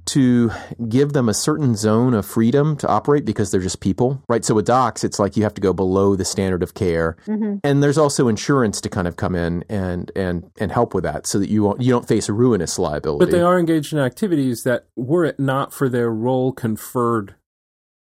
to 0.06 0.50
give 0.88 1.12
them 1.12 1.28
a 1.28 1.34
certain 1.34 1.74
zone 1.74 2.14
of 2.14 2.26
freedom 2.26 2.76
to 2.76 2.88
operate 2.88 3.24
because 3.24 3.50
they're 3.50 3.60
just 3.60 3.80
people, 3.80 4.22
right? 4.28 4.44
So 4.44 4.54
with 4.54 4.66
docs, 4.66 5.04
it's 5.04 5.18
like 5.18 5.36
you 5.36 5.42
have 5.44 5.54
to 5.54 5.60
go 5.60 5.72
below 5.72 6.16
the 6.16 6.24
standard 6.24 6.62
of 6.62 6.74
care, 6.74 7.16
mm-hmm. 7.26 7.56
and 7.64 7.82
there's 7.82 7.98
also 7.98 8.28
insurance 8.28 8.80
to 8.82 8.88
kind 8.88 9.08
of 9.08 9.16
come 9.16 9.34
in 9.34 9.64
and 9.68 10.10
and 10.14 10.50
and 10.58 10.72
help 10.72 10.94
with 10.94 11.04
that, 11.04 11.26
so 11.26 11.38
that 11.38 11.48
you 11.48 11.74
you 11.78 11.90
don't 11.90 12.06
face 12.06 12.28
a 12.28 12.32
ruinous 12.32 12.78
liability. 12.78 13.24
But 13.24 13.32
they 13.32 13.42
are 13.42 13.58
engaged 13.58 13.92
in 13.92 13.98
activities 13.98 14.64
that, 14.64 14.86
were 14.96 15.24
it 15.24 15.40
not 15.40 15.72
for 15.72 15.88
their 15.88 16.10
role 16.10 16.52
conferred 16.52 17.34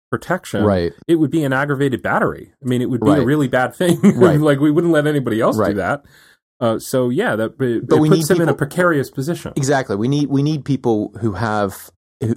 protection, 0.10 0.64
right. 0.64 0.94
it 1.08 1.16
would 1.16 1.32
be 1.32 1.44
an 1.44 1.54
aggravated 1.54 2.02
battery. 2.02 2.54
I 2.64 2.68
mean, 2.68 2.82
it 2.82 2.90
would 2.90 3.02
be 3.02 3.10
right. 3.10 3.22
a 3.22 3.26
really 3.26 3.48
bad 3.48 3.76
thing. 3.76 4.00
right. 4.16 4.40
like 4.40 4.60
we 4.60 4.72
wouldn't 4.72 4.94
let 4.94 5.08
anybody 5.08 5.42
else 5.42 5.58
right. 5.58 5.70
do 5.70 5.76
that. 5.76 6.06
Uh, 6.60 6.80
so 6.80 7.10
yeah, 7.10 7.36
that 7.36 7.62
it, 7.62 7.88
but 7.88 7.98
it 7.98 8.00
we 8.00 8.10
puts 8.10 8.28
them 8.28 8.36
people, 8.36 8.44
in 8.44 8.50
a 8.50 8.58
precarious 8.58 9.10
position. 9.10 9.54
Exactly. 9.56 9.96
We 9.96 10.08
need 10.08 10.30
we 10.30 10.42
need 10.42 10.66
people 10.66 11.14
who 11.22 11.34
have 11.34 11.92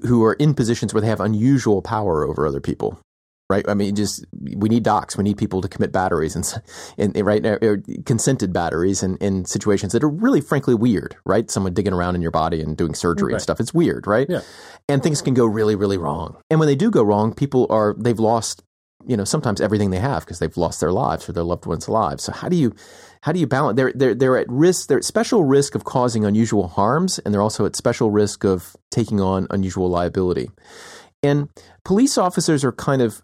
who 0.06 0.24
are 0.24 0.34
in 0.34 0.54
positions 0.54 0.92
where 0.92 1.00
they 1.00 1.06
have 1.06 1.20
unusual 1.20 1.80
power 1.82 2.26
over 2.26 2.46
other 2.46 2.60
people. 2.60 3.00
Right. 3.48 3.68
I 3.68 3.74
mean, 3.74 3.96
just 3.96 4.24
we 4.32 4.68
need 4.68 4.84
docs. 4.84 5.16
We 5.16 5.24
need 5.24 5.36
people 5.36 5.60
to 5.60 5.68
commit 5.68 5.90
batteries 5.90 6.36
and, 6.36 6.62
and 6.98 7.26
right 7.26 7.42
now 7.42 7.58
consented 8.06 8.52
batteries 8.52 9.02
in, 9.02 9.16
in 9.16 9.44
situations 9.44 9.92
that 9.92 10.04
are 10.04 10.08
really, 10.08 10.40
frankly, 10.40 10.74
weird. 10.74 11.16
Right. 11.26 11.50
Someone 11.50 11.74
digging 11.74 11.92
around 11.92 12.14
in 12.14 12.22
your 12.22 12.30
body 12.30 12.60
and 12.60 12.76
doing 12.76 12.94
surgery 12.94 13.32
right. 13.32 13.34
and 13.34 13.42
stuff. 13.42 13.58
It's 13.58 13.74
weird. 13.74 14.06
Right. 14.06 14.28
Yeah. 14.30 14.42
And 14.88 15.02
things 15.02 15.20
can 15.20 15.34
go 15.34 15.46
really, 15.46 15.74
really 15.74 15.98
wrong. 15.98 16.36
And 16.48 16.60
when 16.60 16.68
they 16.68 16.76
do 16.76 16.92
go 16.92 17.02
wrong, 17.02 17.34
people 17.34 17.66
are 17.70 17.96
they've 17.98 18.20
lost 18.20 18.62
you 19.06 19.16
know 19.16 19.24
sometimes 19.24 19.60
everything 19.60 19.90
they 19.90 19.98
have 19.98 20.24
because 20.24 20.38
they've 20.38 20.56
lost 20.56 20.80
their 20.80 20.92
lives 20.92 21.28
or 21.28 21.32
their 21.32 21.42
loved 21.42 21.66
ones' 21.66 21.88
lives. 21.88 22.22
So 22.22 22.32
how 22.32 22.48
do 22.48 22.56
you 22.56 22.72
how 23.22 23.32
do 23.32 23.40
you 23.40 23.46
balance? 23.46 23.76
They're 23.76 23.92
they're 23.94 24.14
they're 24.14 24.38
at 24.38 24.48
risk. 24.48 24.88
They're 24.88 24.98
at 24.98 25.04
special 25.04 25.44
risk 25.44 25.74
of 25.74 25.84
causing 25.84 26.24
unusual 26.24 26.68
harms, 26.68 27.18
and 27.18 27.34
they're 27.34 27.42
also 27.42 27.66
at 27.66 27.76
special 27.76 28.10
risk 28.10 28.44
of 28.44 28.76
taking 28.90 29.20
on 29.20 29.46
unusual 29.50 29.90
liability. 29.90 30.50
And 31.22 31.48
police 31.84 32.16
officers 32.16 32.64
are 32.64 32.72
kind 32.72 33.02
of 33.02 33.22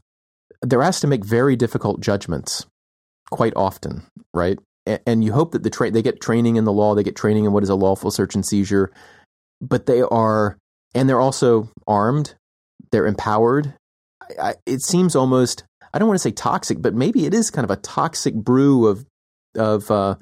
they're 0.62 0.82
asked 0.82 1.00
to 1.02 1.06
make 1.06 1.24
very 1.24 1.56
difficult 1.56 2.00
judgments 2.00 2.66
quite 3.30 3.54
often, 3.56 4.02
right? 4.34 4.58
And, 5.04 5.24
you 5.24 5.32
hope 5.32 5.50
that 5.50 5.64
the 5.64 5.70
tra- 5.70 5.90
they 5.90 6.00
get 6.00 6.20
training 6.20 6.54
in 6.54 6.64
the 6.64 6.72
law, 6.72 6.94
they 6.94 7.02
get 7.02 7.16
training 7.16 7.44
in 7.44 7.52
what 7.52 7.64
is 7.64 7.68
a 7.68 7.74
lawful 7.74 8.12
search 8.12 8.36
and 8.36 8.46
seizure, 8.46 8.92
but 9.60 9.86
they 9.86 10.00
are 10.00 10.56
and 10.94 11.08
they're 11.08 11.20
also 11.20 11.70
armed, 11.88 12.34
they're 12.92 13.06
empowered. 13.06 13.74
I, 14.22 14.50
I, 14.50 14.54
it 14.64 14.82
seems 14.82 15.16
almost 15.16 15.64
I 15.92 15.98
don't 15.98 16.06
want 16.06 16.18
to 16.18 16.22
say 16.22 16.30
toxic, 16.30 16.80
but 16.80 16.94
maybe 16.94 17.26
it 17.26 17.34
is 17.34 17.50
kind 17.50 17.64
of 17.64 17.70
a 17.70 17.80
toxic 17.80 18.34
brew 18.34 18.86
of 18.86 19.04
of 19.56 19.90
uh, 19.90 20.16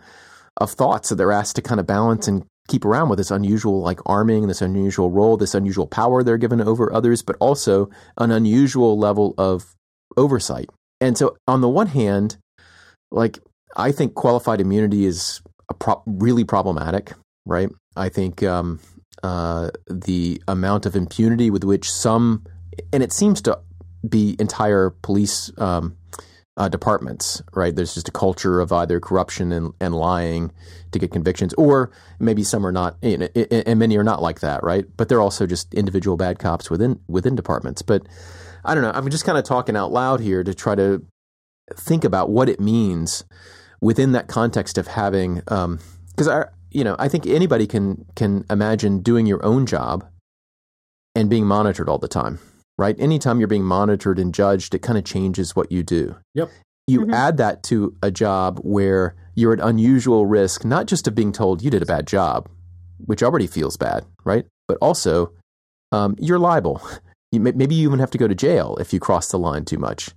of 0.59 0.70
thoughts 0.70 1.09
that 1.09 1.16
they're 1.16 1.32
asked 1.32 1.57
to 1.57 1.62
kind 1.62 1.80
of 1.80 1.87
balance 1.87 2.28
and 2.28 2.45
keep 2.68 2.85
around 2.85 3.09
with 3.09 3.18
this 3.18 3.30
unusual 3.30 3.82
like 3.82 4.01
arming, 4.07 4.47
this 4.47 4.62
unusual 4.62 5.11
role, 5.11 5.37
this 5.37 5.55
unusual 5.55 5.87
power 5.87 6.22
they're 6.22 6.39
given 6.39 6.61
over 6.61 6.93
others, 6.93 7.22
but 7.22 7.37
also 7.41 7.91
an 8.18 8.30
unusual 8.30 8.99
level 8.99 9.35
of 9.37 9.74
oversight. 10.16 10.68
And 11.01 11.18
so, 11.18 11.37
on 11.47 11.61
the 11.61 11.68
one 11.68 11.89
hand, 11.89 12.39
like 13.11 13.39
I 13.76 13.93
think 13.93 14.14
qualified 14.14 14.61
immunity 14.61 15.05
is 15.05 15.43
pro- 15.78 16.03
really 16.07 16.45
problematic, 16.45 17.12
right? 17.45 17.68
I 17.97 18.09
think 18.09 18.43
um, 18.43 18.80
uh, 19.22 19.70
the 19.89 20.41
amount 20.49 20.87
of 20.87 20.97
impunity 20.97 21.51
with 21.51 21.64
which 21.64 21.91
some, 21.91 22.45
and 22.93 23.03
it 23.03 23.12
seems 23.12 23.43
to 23.43 23.59
be 24.09 24.37
entire 24.39 24.91
police 25.03 25.51
um, 25.59 25.97
uh, 26.57 26.68
departments, 26.68 27.42
right? 27.52 27.74
There's 27.74 27.94
just 27.94 28.09
a 28.09 28.12
culture 28.12 28.61
of 28.61 28.72
either 28.72 29.00
corruption 29.00 29.52
and, 29.52 29.72
and 29.80 29.94
lying 29.94 30.52
to 30.92 30.98
get 30.98 31.11
convictions, 31.12 31.52
or 31.55 31.90
maybe 32.20 32.44
some 32.44 32.64
are 32.64 32.72
not, 32.72 32.96
and 33.02 33.78
many 33.78 33.96
are 33.96 34.05
not 34.05 34.22
like 34.22 34.40
that, 34.40 34.62
right? 34.62 34.84
But 34.96 35.09
they're 35.09 35.20
also 35.20 35.46
just 35.46 35.74
individual 35.74 36.16
bad 36.16 36.38
cops 36.38 36.70
within 36.70 37.00
within 37.09 37.34
departments. 37.34 37.82
But 37.82 38.07
I 38.64 38.74
don't 38.74 38.84
know. 38.84 38.92
I'm 38.94 39.11
just 39.11 39.24
kind 39.24 39.36
of 39.36 39.44
talking 39.44 39.76
out 39.76 39.92
loud 39.92 40.20
here 40.20 40.44
to 40.44 40.55
try 40.55 40.74
to 40.76 41.05
think 41.74 42.05
about 42.05 42.30
what 42.30 42.48
it 42.48 42.61
means 42.61 43.24
within 43.80 44.12
that 44.12 44.28
context 44.28 44.78
of 44.78 44.86
having, 44.86 45.36
because 45.36 46.28
um, 46.28 46.30
I, 46.30 46.44
you 46.70 46.84
know, 46.84 46.94
I 46.98 47.09
think 47.09 47.26
anybody 47.26 47.66
can 47.66 48.05
can 48.14 48.44
imagine 48.48 49.00
doing 49.00 49.26
your 49.26 49.44
own 49.44 49.66
job 49.66 50.07
and 51.16 51.28
being 51.28 51.46
monitored 51.46 51.88
all 51.88 51.98
the 51.98 52.09
time 52.09 52.38
right? 52.78 52.98
Anytime 52.98 53.38
you're 53.38 53.48
being 53.48 53.64
monitored 53.64 54.18
and 54.18 54.34
judged, 54.34 54.74
it 54.74 54.80
kind 54.80 54.98
of 54.98 55.04
changes 55.04 55.54
what 55.54 55.70
you 55.70 55.82
do. 55.82 56.16
Yep. 56.34 56.50
You 56.86 57.00
mm-hmm. 57.00 57.14
add 57.14 57.36
that 57.38 57.62
to 57.64 57.96
a 58.02 58.10
job 58.10 58.58
where 58.62 59.14
you're 59.34 59.52
at 59.52 59.60
unusual 59.60 60.26
risk, 60.26 60.64
not 60.64 60.86
just 60.86 61.08
of 61.08 61.14
being 61.14 61.32
told 61.32 61.62
you 61.62 61.70
did 61.70 61.82
a 61.82 61.86
bad 61.86 62.06
job, 62.06 62.48
which 62.98 63.22
already 63.22 63.46
feels 63.46 63.76
bad, 63.76 64.04
right? 64.24 64.46
But 64.68 64.78
also, 64.80 65.32
um, 65.92 66.16
you're 66.18 66.38
liable. 66.38 66.82
You, 67.32 67.40
maybe 67.40 67.74
you 67.74 67.88
even 67.88 67.98
have 67.98 68.12
to 68.12 68.18
go 68.18 68.28
to 68.28 68.34
jail 68.36 68.76
if 68.78 68.92
you 68.92 69.00
cross 69.00 69.32
the 69.32 69.40
line 69.40 69.64
too 69.64 69.76
much. 69.76 70.10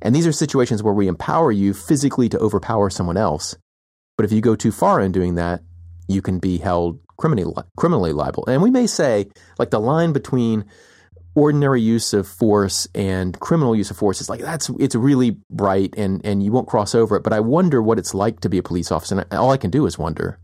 And 0.00 0.14
these 0.14 0.24
are 0.24 0.30
situations 0.30 0.84
where 0.84 0.94
we 0.94 1.08
empower 1.08 1.50
you 1.50 1.74
physically 1.74 2.28
to 2.28 2.38
overpower 2.38 2.90
someone 2.90 3.16
else. 3.16 3.56
But 4.16 4.24
if 4.24 4.30
you 4.30 4.40
go 4.40 4.54
too 4.54 4.70
far 4.70 5.00
in 5.00 5.10
doing 5.10 5.34
that, 5.34 5.62
you 6.06 6.22
can 6.22 6.38
be 6.38 6.58
held 6.58 7.00
criminally, 7.16 7.60
criminally 7.76 8.12
liable. 8.12 8.44
And 8.46 8.62
we 8.62 8.70
may 8.70 8.86
say, 8.86 9.26
like, 9.58 9.70
the 9.70 9.80
line 9.80 10.12
between 10.12 10.64
ordinary 11.34 11.80
use 11.80 12.12
of 12.12 12.26
force 12.26 12.88
and 12.94 13.38
criminal 13.40 13.76
use 13.76 13.90
of 13.90 13.96
force 13.96 14.20
is 14.20 14.28
like 14.28 14.40
that's 14.40 14.68
it's 14.80 14.94
really 14.94 15.36
bright 15.48 15.94
and 15.96 16.20
and 16.24 16.42
you 16.42 16.50
won't 16.50 16.66
cross 16.66 16.94
over 16.94 17.16
it 17.16 17.22
but 17.22 17.32
i 17.32 17.38
wonder 17.38 17.80
what 17.80 17.98
it's 17.98 18.14
like 18.14 18.40
to 18.40 18.48
be 18.48 18.58
a 18.58 18.62
police 18.62 18.90
officer 18.90 19.18
and 19.18 19.32
all 19.34 19.50
i 19.50 19.56
can 19.56 19.70
do 19.70 19.86
is 19.86 19.96
wonder 19.96 20.38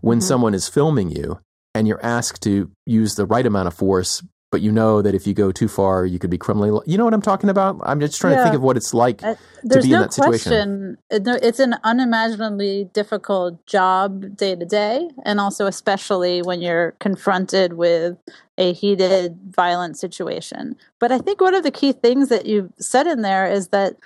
when 0.00 0.18
mm-hmm. 0.18 0.26
someone 0.26 0.54
is 0.54 0.68
filming 0.68 1.10
you 1.10 1.40
and 1.74 1.88
you're 1.88 2.04
asked 2.04 2.42
to 2.42 2.70
use 2.84 3.14
the 3.14 3.24
right 3.24 3.46
amount 3.46 3.68
of 3.68 3.74
force 3.74 4.22
but 4.50 4.62
you 4.62 4.72
know 4.72 5.02
that 5.02 5.14
if 5.14 5.26
you 5.26 5.34
go 5.34 5.52
too 5.52 5.68
far, 5.68 6.06
you 6.06 6.18
could 6.18 6.30
be 6.30 6.38
criminally. 6.38 6.80
You 6.86 6.96
know 6.96 7.04
what 7.04 7.12
I'm 7.12 7.22
talking 7.22 7.50
about? 7.50 7.80
I'm 7.82 8.00
just 8.00 8.18
trying 8.18 8.32
yeah. 8.32 8.38
to 8.38 8.44
think 8.44 8.56
of 8.56 8.62
what 8.62 8.76
it's 8.76 8.94
like 8.94 9.22
uh, 9.22 9.34
to 9.70 9.82
be 9.82 9.90
no 9.90 9.96
in 9.96 10.02
that 10.02 10.12
situation. 10.14 10.96
It's 11.10 11.58
an 11.58 11.74
unimaginably 11.84 12.88
difficult 12.94 13.66
job 13.66 14.36
day 14.36 14.56
to 14.56 14.64
day, 14.64 15.10
and 15.24 15.38
also 15.38 15.66
especially 15.66 16.40
when 16.40 16.62
you're 16.62 16.92
confronted 16.92 17.74
with 17.74 18.16
a 18.58 18.72
heated, 18.72 19.38
violent 19.50 19.96
situation. 19.96 20.76
But 20.98 21.12
I 21.12 21.18
think 21.18 21.40
one 21.40 21.54
of 21.54 21.62
the 21.62 21.70
key 21.70 21.92
things 21.92 22.28
that 22.28 22.44
you 22.44 22.70
said 22.78 23.06
in 23.06 23.22
there 23.22 23.50
is 23.50 23.68
that 23.68 23.96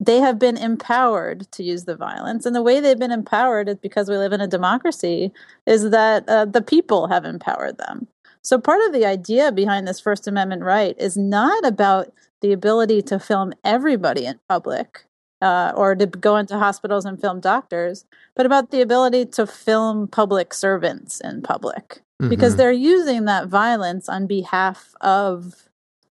they 0.00 0.18
have 0.18 0.38
been 0.38 0.56
empowered 0.56 1.50
to 1.52 1.62
use 1.62 1.84
the 1.84 1.96
violence. 1.96 2.46
And 2.46 2.56
the 2.56 2.62
way 2.62 2.80
they've 2.80 2.98
been 2.98 3.12
empowered 3.12 3.68
is 3.68 3.76
because 3.76 4.08
we 4.08 4.16
live 4.16 4.32
in 4.32 4.40
a 4.40 4.46
democracy 4.46 5.32
is 5.66 5.90
that 5.90 6.28
uh, 6.28 6.44
the 6.44 6.62
people 6.62 7.08
have 7.08 7.24
empowered 7.24 7.78
them. 7.78 8.06
So, 8.42 8.58
part 8.58 8.80
of 8.86 8.92
the 8.92 9.04
idea 9.04 9.52
behind 9.52 9.86
this 9.86 10.00
First 10.00 10.26
Amendment 10.26 10.62
right 10.62 10.96
is 10.98 11.16
not 11.16 11.64
about 11.66 12.12
the 12.40 12.52
ability 12.52 13.02
to 13.02 13.18
film 13.18 13.52
everybody 13.64 14.24
in 14.24 14.40
public 14.48 15.04
uh, 15.42 15.72
or 15.76 15.94
to 15.94 16.06
go 16.06 16.36
into 16.36 16.58
hospitals 16.58 17.04
and 17.04 17.20
film 17.20 17.40
doctors, 17.40 18.06
but 18.34 18.46
about 18.46 18.70
the 18.70 18.80
ability 18.80 19.26
to 19.26 19.46
film 19.46 20.08
public 20.08 20.54
servants 20.54 21.20
in 21.20 21.42
public 21.42 22.02
mm-hmm. 22.20 22.28
because 22.28 22.56
they're 22.56 22.72
using 22.72 23.24
that 23.24 23.48
violence 23.48 24.08
on 24.08 24.26
behalf 24.26 24.94
of 25.00 25.68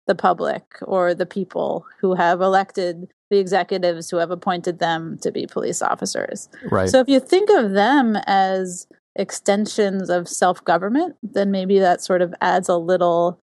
the 0.06 0.14
public 0.14 0.62
or 0.82 1.14
the 1.14 1.26
people 1.26 1.84
who 2.00 2.14
have 2.14 2.40
elected 2.40 3.08
the 3.28 3.38
executives 3.38 4.08
who 4.08 4.18
have 4.18 4.30
appointed 4.30 4.78
them 4.78 5.18
to 5.18 5.32
be 5.32 5.46
police 5.46 5.82
officers. 5.82 6.48
Right. 6.70 6.88
So 6.88 7.00
if 7.00 7.08
you 7.08 7.18
think 7.18 7.50
of 7.50 7.72
them 7.72 8.16
as 8.26 8.86
extensions 9.16 10.08
of 10.08 10.28
self 10.28 10.64
government, 10.64 11.16
then 11.22 11.50
maybe 11.50 11.78
that 11.80 12.00
sort 12.00 12.22
of 12.22 12.34
adds 12.40 12.68
a 12.68 12.76
little 12.76 13.40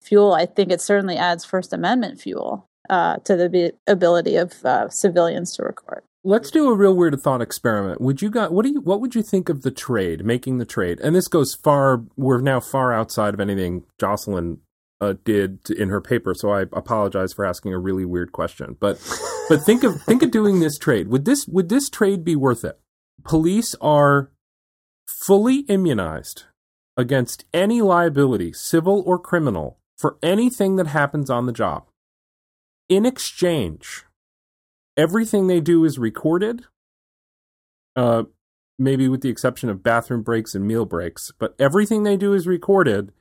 fuel. 0.00 0.34
I 0.34 0.46
think 0.46 0.70
it 0.70 0.80
certainly 0.80 1.16
adds 1.16 1.44
First 1.44 1.72
Amendment 1.72 2.20
fuel 2.20 2.68
uh, 2.88 3.16
to 3.18 3.36
the 3.36 3.72
ability 3.86 4.36
of 4.36 4.64
uh, 4.64 4.88
civilians 4.88 5.56
to 5.56 5.64
record. 5.64 6.02
Let's 6.26 6.50
do 6.50 6.70
a 6.70 6.74
real 6.74 6.96
weird 6.96 7.20
thought 7.20 7.42
experiment. 7.42 8.00
Would 8.00 8.22
you 8.22 8.30
got 8.30 8.50
what 8.50 8.64
do 8.64 8.72
you 8.72 8.80
what 8.80 9.02
would 9.02 9.14
you 9.14 9.22
think 9.22 9.50
of 9.50 9.60
the 9.60 9.70
trade, 9.70 10.24
making 10.24 10.56
the 10.56 10.64
trade? 10.64 10.98
And 11.00 11.14
this 11.14 11.28
goes 11.28 11.54
far. 11.54 12.02
We're 12.16 12.40
now 12.40 12.60
far 12.60 12.94
outside 12.94 13.34
of 13.34 13.40
anything 13.40 13.84
Jocelyn 14.00 14.58
uh, 15.02 15.14
did 15.24 15.70
in 15.70 15.90
her 15.90 16.00
paper, 16.00 16.34
so 16.34 16.50
I 16.50 16.62
apologize 16.62 17.34
for 17.34 17.44
asking 17.44 17.74
a 17.74 17.78
really 17.78 18.06
weird 18.06 18.32
question. 18.32 18.76
But 18.80 18.98
but 19.50 19.62
think 19.64 19.84
of 19.84 20.00
think 20.02 20.22
of 20.22 20.30
doing 20.30 20.60
this 20.60 20.78
trade. 20.78 21.08
Would 21.08 21.26
this 21.26 21.46
would 21.46 21.68
this 21.68 21.90
trade 21.90 22.24
be 22.24 22.36
worth 22.36 22.64
it? 22.64 22.80
Police 23.22 23.74
are 23.82 24.30
fully 25.06 25.60
immunized 25.68 26.44
against 26.96 27.44
any 27.52 27.82
liability, 27.82 28.52
civil 28.54 29.02
or 29.06 29.18
criminal, 29.18 29.78
for 29.98 30.16
anything 30.22 30.76
that 30.76 30.86
happens 30.86 31.28
on 31.28 31.44
the 31.44 31.52
job. 31.52 31.84
In 32.88 33.04
exchange, 33.04 34.03
everything 34.96 35.46
they 35.46 35.60
do 35.60 35.84
is 35.84 35.98
recorded. 35.98 36.64
Uh, 37.96 38.24
maybe 38.78 39.08
with 39.08 39.20
the 39.20 39.28
exception 39.28 39.68
of 39.68 39.82
bathroom 39.82 40.22
breaks 40.22 40.54
and 40.54 40.66
meal 40.66 40.84
breaks, 40.84 41.32
but 41.38 41.54
everything 41.58 42.02
they 42.02 42.16
do 42.16 42.32
is 42.32 42.46
recorded 42.46 43.12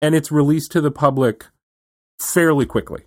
and 0.00 0.14
it's 0.14 0.30
released 0.30 0.72
to 0.72 0.80
the 0.80 0.90
public 0.90 1.46
fairly 2.20 2.66
quickly, 2.66 3.02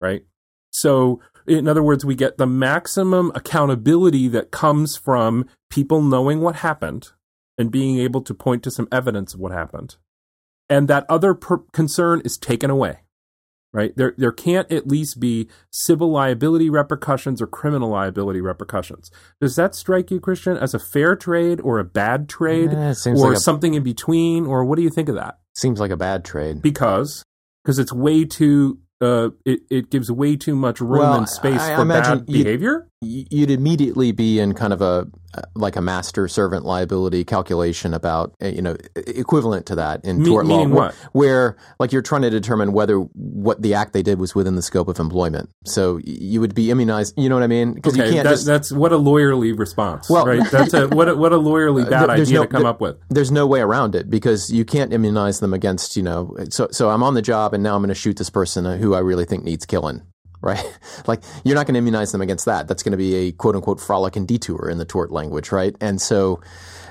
right? 0.00 0.24
So, 0.70 1.20
in 1.46 1.66
other 1.66 1.82
words, 1.82 2.04
we 2.04 2.14
get 2.14 2.38
the 2.38 2.46
maximum 2.46 3.32
accountability 3.34 4.28
that 4.28 4.50
comes 4.50 4.96
from 4.96 5.46
people 5.70 6.02
knowing 6.02 6.40
what 6.40 6.56
happened 6.56 7.10
and 7.58 7.70
being 7.70 7.98
able 7.98 8.22
to 8.22 8.34
point 8.34 8.62
to 8.62 8.70
some 8.70 8.88
evidence 8.92 9.34
of 9.34 9.40
what 9.40 9.52
happened. 9.52 9.96
And 10.68 10.86
that 10.86 11.06
other 11.08 11.34
per- 11.34 11.64
concern 11.72 12.22
is 12.24 12.38
taken 12.38 12.70
away, 12.70 13.00
right? 13.72 13.92
There, 13.96 14.14
there 14.16 14.32
can't 14.32 14.70
at 14.70 14.86
least 14.86 15.20
be 15.20 15.48
civil 15.70 16.10
liability 16.10 16.70
repercussions 16.70 17.40
or 17.40 17.46
criminal 17.46 17.90
liability 17.90 18.40
repercussions. 18.40 19.10
Does 19.40 19.56
that 19.56 19.74
strike 19.74 20.10
you, 20.10 20.20
Christian, 20.20 20.56
as 20.56 20.74
a 20.74 20.78
fair 20.78 21.16
trade 21.16 21.60
or 21.60 21.78
a 21.78 21.84
bad 21.84 22.28
trade 22.28 22.70
or 23.20 23.28
like 23.28 23.36
a- 23.36 23.40
something 23.40 23.74
in 23.74 23.82
between? 23.82 24.46
Or 24.46 24.64
what 24.64 24.76
do 24.76 24.82
you 24.82 24.90
think 24.90 25.08
of 25.08 25.14
that? 25.14 25.38
Seems 25.56 25.80
like 25.80 25.90
a 25.90 25.96
bad 25.96 26.24
trade. 26.24 26.62
Because 26.62 27.24
because 27.64 27.78
it's 27.78 27.92
way 27.92 28.24
too 28.24 28.78
uh, 29.00 29.30
it, 29.44 29.60
it 29.70 29.90
gives 29.90 30.10
way 30.10 30.36
too 30.36 30.54
much 30.54 30.80
room 30.80 31.00
well, 31.00 31.14
and 31.14 31.28
space 31.28 31.60
I, 31.60 31.76
for 31.76 31.82
I 31.82 32.00
bad 32.00 32.26
behavior. 32.26 32.88
You'd, 33.00 33.32
you'd 33.32 33.50
immediately 33.50 34.12
be 34.12 34.38
in 34.38 34.54
kind 34.54 34.72
of 34.72 34.82
a 34.82 35.06
like 35.54 35.76
a 35.76 35.80
master 35.80 36.26
servant 36.26 36.64
liability 36.64 37.24
calculation 37.24 37.94
about 37.94 38.34
uh, 38.42 38.46
you 38.46 38.62
know 38.62 38.76
equivalent 39.06 39.66
to 39.66 39.76
that 39.76 40.04
in 40.04 40.22
Me, 40.22 40.28
tort 40.28 40.46
law, 40.46 40.66
where, 40.66 40.92
where, 41.12 41.56
like 41.78 41.92
you're 41.92 42.02
trying 42.02 42.22
to 42.22 42.30
determine 42.30 42.72
whether 42.72 42.96
what 42.98 43.62
the 43.62 43.74
act 43.74 43.92
they 43.92 44.02
did 44.02 44.18
was 44.18 44.34
within 44.34 44.56
the 44.56 44.62
scope 44.62 44.88
of 44.88 44.98
employment. 44.98 45.50
So 45.64 46.00
you 46.04 46.40
would 46.40 46.54
be 46.54 46.70
immunized. 46.70 47.14
You 47.16 47.28
know 47.28 47.36
what 47.36 47.44
I 47.44 47.48
mean? 47.48 47.74
Because 47.74 47.94
okay, 47.94 48.06
you 48.06 48.12
can't. 48.14 48.24
That, 48.24 48.30
just, 48.30 48.46
that's 48.46 48.72
what 48.72 48.92
a 48.92 48.98
lawyerly 48.98 49.56
response. 49.56 50.10
Well, 50.10 50.26
right? 50.26 50.42
That's 50.50 50.74
a 50.74 50.88
what 50.88 51.08
a, 51.08 51.14
what 51.14 51.32
a 51.32 51.38
lawyerly 51.38 51.88
bad 51.88 52.10
idea 52.10 52.34
no, 52.34 52.42
to 52.42 52.48
come 52.48 52.62
there, 52.62 52.70
up 52.70 52.80
with. 52.80 52.96
There's 53.08 53.30
no 53.30 53.46
way 53.46 53.60
around 53.60 53.94
it 53.94 54.10
because 54.10 54.52
you 54.52 54.64
can't 54.64 54.92
immunize 54.92 55.40
them 55.40 55.54
against 55.54 55.96
you 55.96 56.02
know. 56.02 56.36
So 56.50 56.68
so 56.72 56.90
I'm 56.90 57.02
on 57.02 57.14
the 57.14 57.22
job 57.22 57.54
and 57.54 57.62
now 57.62 57.76
I'm 57.76 57.82
going 57.82 57.88
to 57.88 57.94
shoot 57.94 58.16
this 58.16 58.30
person 58.30 58.64
who 58.78 58.89
I 58.94 59.00
really 59.00 59.24
think 59.24 59.44
needs 59.44 59.66
killing 59.66 60.02
right? 60.42 60.64
like 61.06 61.22
you're 61.44 61.54
not 61.54 61.66
going 61.66 61.74
to 61.74 61.78
immunize 61.78 62.12
them 62.12 62.20
against 62.20 62.46
that. 62.46 62.68
That's 62.68 62.82
going 62.82 62.92
to 62.92 62.98
be 62.98 63.14
a 63.14 63.32
quote 63.32 63.56
unquote 63.56 63.80
frolic 63.80 64.16
and 64.16 64.26
detour 64.26 64.68
in 64.70 64.78
the 64.78 64.84
tort 64.84 65.10
language, 65.10 65.52
right? 65.52 65.76
And 65.80 66.00
so 66.00 66.40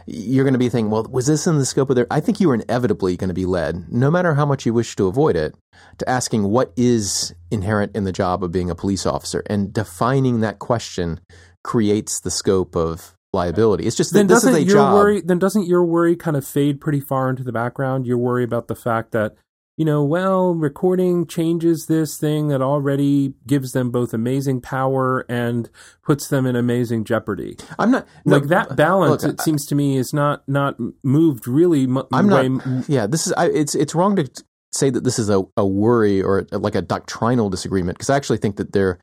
you're 0.06 0.44
going 0.44 0.54
to 0.54 0.60
be 0.60 0.70
thinking, 0.70 0.90
well, 0.90 1.04
was 1.10 1.28
this 1.28 1.46
in 1.48 1.58
the 1.58 1.66
scope 1.66 1.90
of 1.90 1.96
their? 1.96 2.08
I 2.10 2.20
think 2.20 2.40
you 2.40 2.50
are 2.52 2.56
inevitably 2.56 3.18
going 3.18 3.28
to 3.30 3.34
be 3.34 3.46
led, 3.46 3.92
no 3.92 4.10
matter 4.10 4.34
how 4.36 4.46
much 4.46 4.66
you 4.66 4.74
wish 4.74 4.96
to 4.96 5.08
avoid 5.08 5.36
it, 5.36 5.56
to 6.00 6.10
asking 6.10 6.44
what 6.44 6.74
is 6.76 7.34
inherent 7.52 7.96
in 7.96 8.06
the 8.06 8.12
job 8.12 8.44
of 8.44 8.52
being 8.52 8.70
a 8.70 8.76
police 8.76 9.06
officer, 9.06 9.44
and 9.48 9.72
defining 9.74 10.40
that 10.40 10.60
question 10.60 11.20
creates 11.64 12.22
the 12.22 12.32
scope 12.32 12.76
of 12.76 13.16
liability. 13.34 13.86
It's 13.86 13.96
just 13.96 14.14
that 14.14 14.28
then 14.28 14.56
a 14.56 14.60
your 14.60 14.76
job. 14.76 14.94
Worry, 14.94 15.22
then 15.22 15.38
doesn't 15.38 15.68
your 15.68 15.84
worry 15.84 16.16
kind 16.16 16.36
of 16.36 16.48
fade 16.48 16.82
pretty 16.82 17.00
far 17.00 17.30
into 17.30 17.44
the 17.44 17.52
background? 17.52 18.08
Your 18.08 18.18
worry 18.18 18.44
about 18.44 18.68
the 18.68 18.76
fact 18.76 19.12
that 19.12 19.36
you 19.80 19.86
know, 19.86 20.04
well, 20.04 20.54
recording 20.56 21.26
changes 21.26 21.86
this 21.86 22.18
thing 22.18 22.50
that 22.50 22.62
already 22.62 23.34
gives 23.48 23.72
them 23.72 23.92
both 23.92 24.14
amazing 24.14 24.60
power 24.60 25.26
and 25.30 25.70
puts 26.04 26.28
them 26.28 26.46
in 26.46 26.58
amazing 26.58 27.06
jeopardy. 27.06 27.56
I'm 27.80 27.90
not 27.90 28.06
like 28.26 28.44
no, 28.44 28.50
that 28.50 28.76
balance. 28.76 29.24
Look, 29.24 29.36
it 29.36 29.40
I, 29.40 29.44
seems 29.46 29.66
to 29.68 29.76
me 29.76 29.96
is 29.96 30.14
not 30.14 30.44
not 30.50 30.76
moved 31.02 31.48
really. 31.48 31.88
I'm 32.12 32.28
not. 32.28 32.90
Yeah, 32.90 33.08
this 33.08 33.26
is. 33.26 33.32
I, 33.38 33.46
it's 33.46 33.74
it's 33.74 33.96
wrong 33.96 34.18
to 34.18 34.30
say 34.74 34.90
that 34.90 35.06
this 35.06 35.18
is 35.18 35.30
a, 35.30 35.44
a 35.56 35.66
worry 35.66 36.22
or 36.22 36.46
like 36.52 36.76
a 36.76 36.82
doctrinal 36.82 37.50
disagreement 37.50 37.98
because 37.98 38.10
I 38.10 38.18
actually 38.18 38.40
think 38.40 38.58
that 38.58 38.74
they're. 38.74 39.00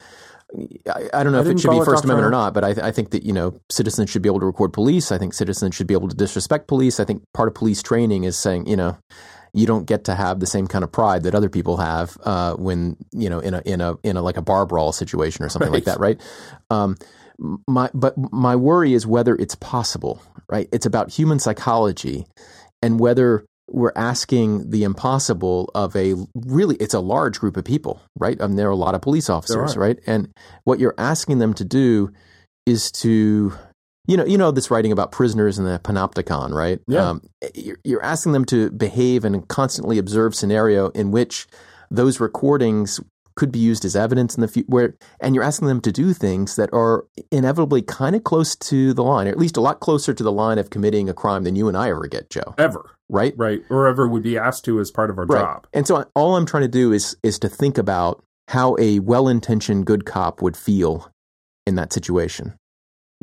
I, 0.95 1.09
I, 1.15 1.25
don't 1.25 1.33
know 1.33 1.41
if 1.41 1.47
it 1.47 1.59
should 1.59 1.71
be 1.71 1.85
First 1.85 2.05
Amendment 2.05 2.27
or 2.27 2.31
not, 2.31 2.53
but 2.53 2.65
I, 2.65 2.89
I, 2.89 2.93
think 2.93 3.11
that 3.11 3.25
you 3.25 3.33
know 3.33 3.59
citizens 3.71 4.11
should 4.11 4.23
be 4.23 4.29
able 4.29 4.41
to 4.41 4.47
record 4.47 4.75
police. 4.75 5.11
I 5.11 5.17
think 5.17 5.33
citizens 5.33 5.75
should 5.75 5.87
be 5.87 5.95
able 5.95 6.09
to 6.09 6.15
disrespect 6.15 6.69
police. 6.69 7.01
I 7.01 7.05
think 7.05 7.23
part 7.33 7.49
of 7.49 7.55
police 7.55 7.83
training 7.83 8.25
is 8.25 8.39
saying 8.39 8.67
you 8.67 8.77
know 8.77 8.99
you 9.57 9.67
don't 9.67 9.87
get 9.87 10.05
to 10.05 10.15
have 10.15 10.39
the 10.39 10.47
same 10.47 10.67
kind 10.67 10.85
of 10.85 10.93
pride 10.93 11.23
that 11.23 11.35
other 11.35 11.49
people 11.49 11.79
have 11.79 12.17
uh, 12.25 12.55
when 12.55 12.97
you 13.13 13.31
know 13.31 13.41
in 13.41 13.55
a 13.55 13.63
in 13.65 13.81
a 13.81 13.97
in 14.03 14.17
a 14.17 14.23
like 14.23 14.37
a 14.37 14.43
bar 14.43 14.67
brawl 14.67 14.93
situation 14.93 15.45
or 15.45 15.49
something 15.49 15.71
right. 15.71 15.77
like 15.77 15.85
that, 15.85 15.99
right? 15.99 16.21
Um, 16.71 16.97
my 17.67 17.91
but 17.95 18.15
my 18.33 18.55
worry 18.55 18.93
is 18.93 19.07
whether 19.07 19.35
it's 19.35 19.55
possible, 19.57 20.23
right? 20.49 20.69
It's 20.73 20.87
about 20.87 21.11
human 21.11 21.39
psychology 21.39 22.27
and 22.83 23.01
whether 23.01 23.45
we're 23.69 23.93
asking 23.97 24.71
the 24.71 24.85
impossible 24.85 25.71
of 25.75 25.97
a 25.97 26.15
really 26.35 26.77
it's 26.77 26.95
a 26.95 27.01
large 27.01 27.41
group 27.41 27.57
of 27.57 27.65
people, 27.65 28.01
right? 28.19 28.41
I 28.41 28.47
mean, 28.47 28.57
there 28.57 28.69
are 28.69 28.73
a 28.73 28.77
lot 28.77 28.95
of 28.95 29.01
police 29.01 29.29
officers, 29.29 29.77
right? 29.77 29.99
And 30.07 30.29
what 30.65 30.79
you're 30.79 30.95
asking 30.99 31.39
them 31.39 31.55
to 31.55 31.65
do 31.65 32.13
is 32.67 32.91
to 32.93 33.55
you 34.07 34.17
know, 34.17 34.25
you 34.25 34.39
know 34.39 34.51
this 34.51 34.71
writing 34.71 34.93
about 34.93 35.13
prisoners 35.13 35.59
in 35.59 35.65
the 35.65 35.79
panopticon, 35.79 36.53
right? 36.53 36.81
Yeah. 36.87 37.11
Um, 37.11 37.23
you're, 37.55 37.79
you're 37.85 38.05
asking 38.05 38.33
them 38.33 38.45
to 38.47 38.71
behave 38.71 39.25
in 39.25 39.35
a 39.35 39.43
constantly 39.43 39.99
observed 39.99 40.37
scenario 40.37 40.89
in 40.91 41.11
which 41.11 41.47
those 41.91 42.21
recordings 42.21 43.01
could 43.37 43.53
be 43.53 43.59
used 43.59 43.85
as 43.85 43.95
evidence 43.95 44.35
in 44.35 44.41
the 44.41 44.49
future, 44.49 44.67
where, 44.69 44.95
and 45.21 45.35
you're 45.35 45.45
asking 45.45 45.69
them 45.69 45.81
to 45.83 45.93
do 45.93 46.15
things 46.15 46.57
that 46.57 46.71
are 46.73 47.05
inevitably 47.31 47.83
kind 47.83 48.17
of 48.17 48.25
close 48.25 48.57
to 48.57 48.95
the 48.95 49.03
line, 49.03 49.27
or 49.27 49.31
at 49.31 49.39
least 49.39 49.59
a 49.59 49.61
lot 49.61 49.79
closer 49.81 50.15
to 50.15 50.25
the 50.25 50.33
line 50.33 50.59
of 50.59 50.71
committing 50.71 51.09
a 51.11 51.13
crime 51.13 51.45
than 51.45 51.55
you 51.55 51.69
and 51.69 51.77
I 51.77 51.91
ever 51.91 52.07
get, 52.07 52.31
Joe. 52.31 52.55
Ever. 52.57 52.91
Right? 53.11 53.35
Right. 53.37 53.61
Or 53.69 53.87
ever 53.87 54.09
would 54.09 54.23
be 54.23 54.39
asked 54.39 54.65
to 54.65 54.81
as 54.81 54.91
part 54.91 55.11
of 55.11 55.19
our 55.19 55.27
right. 55.27 55.41
job. 55.41 55.67
And 55.75 55.87
so 55.87 56.07
all 56.15 56.35
I'm 56.35 56.47
trying 56.47 56.63
to 56.63 56.69
do 56.69 56.93
is 56.93 57.17
is 57.23 57.39
to 57.41 57.49
think 57.49 57.77
about 57.77 58.25
how 58.49 58.75
a 58.81 59.01
well-intentioned 59.01 59.85
good 59.85 60.07
cop 60.07 60.41
would 60.41 60.57
feel 60.57 61.13
in 61.67 61.75
that 61.75 61.93
situation. 61.93 62.55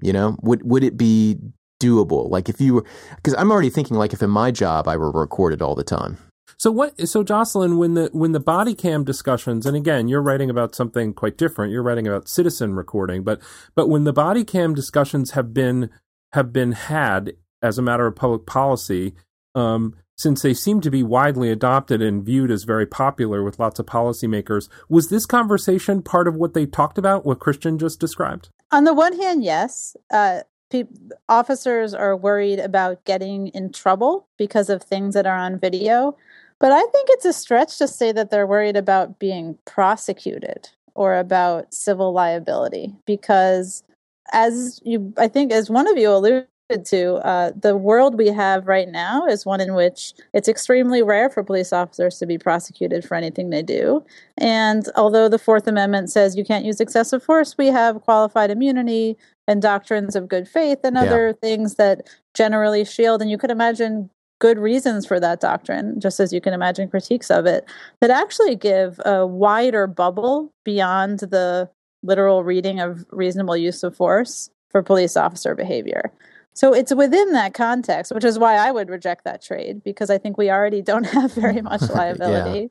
You 0.03 0.13
know, 0.13 0.37
would 0.41 0.69
would 0.69 0.83
it 0.83 0.97
be 0.97 1.37
doable? 1.81 2.29
Like 2.29 2.49
if 2.49 2.59
you 2.59 2.75
were, 2.75 2.85
because 3.15 3.35
I'm 3.35 3.51
already 3.51 3.69
thinking 3.69 3.97
like 3.97 4.13
if 4.13 4.21
in 4.21 4.29
my 4.29 4.51
job 4.51 4.87
I 4.87 4.97
were 4.97 5.11
recorded 5.11 5.61
all 5.61 5.75
the 5.75 5.83
time. 5.83 6.17
So 6.57 6.71
what? 6.71 7.07
So 7.07 7.23
Jocelyn, 7.23 7.77
when 7.77 7.93
the 7.93 8.09
when 8.13 8.31
the 8.31 8.39
body 8.39 8.75
cam 8.75 9.03
discussions, 9.03 9.65
and 9.65 9.75
again, 9.75 10.07
you're 10.07 10.21
writing 10.21 10.49
about 10.49 10.75
something 10.75 11.13
quite 11.13 11.37
different. 11.37 11.71
You're 11.71 11.83
writing 11.83 12.07
about 12.07 12.27
citizen 12.27 12.75
recording, 12.75 13.23
but 13.23 13.41
but 13.75 13.89
when 13.89 14.03
the 14.03 14.13
body 14.13 14.43
cam 14.43 14.73
discussions 14.73 15.31
have 15.31 15.53
been 15.53 15.89
have 16.33 16.53
been 16.53 16.73
had 16.73 17.33
as 17.61 17.77
a 17.77 17.81
matter 17.81 18.07
of 18.07 18.15
public 18.15 18.45
policy, 18.45 19.13
um, 19.55 19.95
since 20.17 20.41
they 20.41 20.53
seem 20.53 20.79
to 20.81 20.91
be 20.91 21.03
widely 21.03 21.49
adopted 21.49 22.01
and 22.01 22.25
viewed 22.25 22.51
as 22.51 22.63
very 22.63 22.85
popular 22.85 23.43
with 23.43 23.59
lots 23.59 23.79
of 23.79 23.85
policymakers, 23.85 24.69
was 24.89 25.09
this 25.09 25.25
conversation 25.25 26.01
part 26.01 26.27
of 26.27 26.35
what 26.35 26.53
they 26.53 26.65
talked 26.65 26.97
about? 26.97 27.25
What 27.25 27.39
Christian 27.39 27.79
just 27.79 27.99
described? 27.99 28.49
On 28.73 28.85
the 28.85 28.93
one 28.95 29.15
hand, 29.19 29.43
yes. 29.43 29.95
Uh, 30.11 30.39
pe- 30.71 30.85
officers 31.29 31.93
are 31.93 32.17
worried 32.17 32.57
about 32.57 33.05
getting 33.05 33.49
in 33.49 33.71
trouble 33.71 34.27
because 34.35 34.67
of 34.67 34.81
things 34.81 35.13
that 35.13 35.27
are 35.27 35.37
on 35.37 35.59
video. 35.59 36.17
But 36.59 36.71
I 36.71 36.81
think 36.81 37.07
it's 37.11 37.25
a 37.25 37.33
stretch 37.33 37.77
to 37.77 37.87
say 37.87 38.11
that 38.13 38.31
they're 38.31 38.47
worried 38.47 38.75
about 38.75 39.19
being 39.19 39.59
prosecuted 39.65 40.69
or 40.95 41.19
about 41.19 41.71
civil 41.71 42.13
liability 42.13 42.95
because 43.05 43.83
as 44.31 44.79
you 44.83 45.13
I 45.17 45.27
think 45.27 45.51
as 45.51 45.69
one 45.69 45.87
of 45.87 45.97
you 45.97 46.09
alluded 46.09 46.47
to, 46.71 47.15
uh, 47.25 47.51
the 47.59 47.75
world 47.77 48.17
we 48.17 48.27
have 48.27 48.67
right 48.67 48.89
now 48.89 49.25
is 49.25 49.45
one 49.45 49.61
in 49.61 49.73
which 49.73 50.13
it's 50.33 50.47
extremely 50.47 51.03
rare 51.03 51.29
for 51.29 51.43
police 51.43 51.73
officers 51.73 52.17
to 52.19 52.25
be 52.25 52.37
prosecuted 52.37 53.05
for 53.05 53.15
anything 53.15 53.49
they 53.49 53.61
do. 53.61 54.03
And 54.37 54.87
although 54.95 55.29
the 55.29 55.39
Fourth 55.39 55.67
Amendment 55.67 56.09
says 56.11 56.35
you 56.35 56.45
can't 56.45 56.65
use 56.65 56.79
excessive 56.79 57.23
force, 57.23 57.57
we 57.57 57.67
have 57.67 58.01
qualified 58.01 58.49
immunity 58.49 59.17
and 59.47 59.61
doctrines 59.61 60.15
of 60.15 60.27
good 60.27 60.47
faith 60.47 60.79
and 60.83 60.97
other 60.97 61.27
yeah. 61.27 61.33
things 61.41 61.75
that 61.75 62.07
generally 62.33 62.85
shield. 62.85 63.21
And 63.21 63.29
you 63.29 63.37
could 63.37 63.51
imagine 63.51 64.09
good 64.39 64.57
reasons 64.57 65.05
for 65.05 65.19
that 65.19 65.39
doctrine, 65.39 65.99
just 65.99 66.19
as 66.19 66.33
you 66.33 66.41
can 66.41 66.53
imagine 66.53 66.89
critiques 66.89 67.29
of 67.29 67.45
it, 67.45 67.65
that 67.99 68.09
actually 68.09 68.55
give 68.55 68.99
a 69.05 69.27
wider 69.27 69.85
bubble 69.85 70.51
beyond 70.63 71.19
the 71.19 71.69
literal 72.03 72.43
reading 72.43 72.79
of 72.79 73.05
reasonable 73.11 73.55
use 73.55 73.83
of 73.83 73.95
force 73.95 74.49
for 74.69 74.81
police 74.81 75.15
officer 75.15 75.55
behavior. 75.55 76.11
So 76.53 76.73
it's 76.73 76.93
within 76.93 77.33
that 77.33 77.53
context, 77.53 78.13
which 78.13 78.23
is 78.23 78.37
why 78.37 78.55
I 78.55 78.71
would 78.71 78.89
reject 78.89 79.23
that 79.25 79.41
trade 79.41 79.83
because 79.83 80.09
I 80.09 80.17
think 80.17 80.37
we 80.37 80.51
already 80.51 80.81
don't 80.81 81.05
have 81.07 81.33
very 81.33 81.61
much 81.61 81.81
liability. 81.89 82.69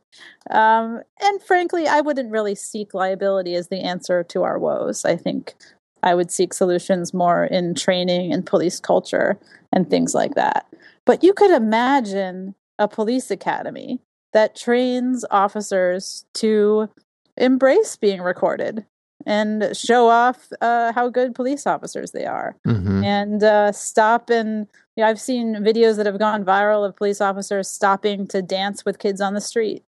yeah. 0.51 0.79
um, 0.81 1.03
and 1.21 1.43
frankly, 1.43 1.89
I 1.89 2.01
wouldn't 2.01 2.31
really 2.31 2.55
seek 2.55 2.95
liability 2.95 3.55
as 3.55 3.69
the 3.69 3.81
answer 3.81 4.23
to 4.25 4.43
our 4.45 4.59
woes. 4.59 5.05
I 5.05 5.17
think 5.17 5.55
I 6.03 6.15
would 6.15 6.31
seek 6.31 6.55
solutions 6.55 7.13
more 7.13 7.45
in 7.45 7.75
training 7.75 8.33
and 8.33 8.47
police 8.47 8.81
culture 8.81 9.39
and 9.73 9.89
things 9.89 10.15
like 10.15 10.35
that. 10.35 10.67
But 11.05 11.23
you 11.23 11.33
could 11.33 11.51
imagine 11.51 12.55
a 12.79 12.89
police 12.89 13.31
academy 13.31 14.01
that 14.33 14.57
trains 14.57 15.25
officers 15.31 16.25
to 16.35 16.89
embrace 17.37 17.97
being 17.97 18.21
recorded 18.21 18.85
and 19.27 19.77
show 19.77 20.09
off 20.09 20.49
uh, 20.61 20.93
how 20.93 21.09
good 21.09 21.35
police 21.35 21.67
officers 21.67 22.13
they 22.13 22.27
are 22.27 22.57
mm-hmm. 22.67 23.05
and 23.05 23.43
uh, 23.43 23.73
stop 23.73 24.31
and 24.31 24.67
you 24.97 25.03
know, 25.03 25.09
i've 25.09 25.21
seen 25.21 25.55
videos 25.57 25.97
that 25.97 26.07
have 26.07 26.19
gone 26.19 26.45
viral 26.45 26.87
of 26.87 26.97
police 26.97 27.21
officers 27.21 27.69
stopping 27.69 28.27
to 28.27 28.43
dance 28.43 28.85
with 28.85 28.99
kids 28.99 29.21
on 29.21 29.35
the 29.35 29.41
street 29.41 29.85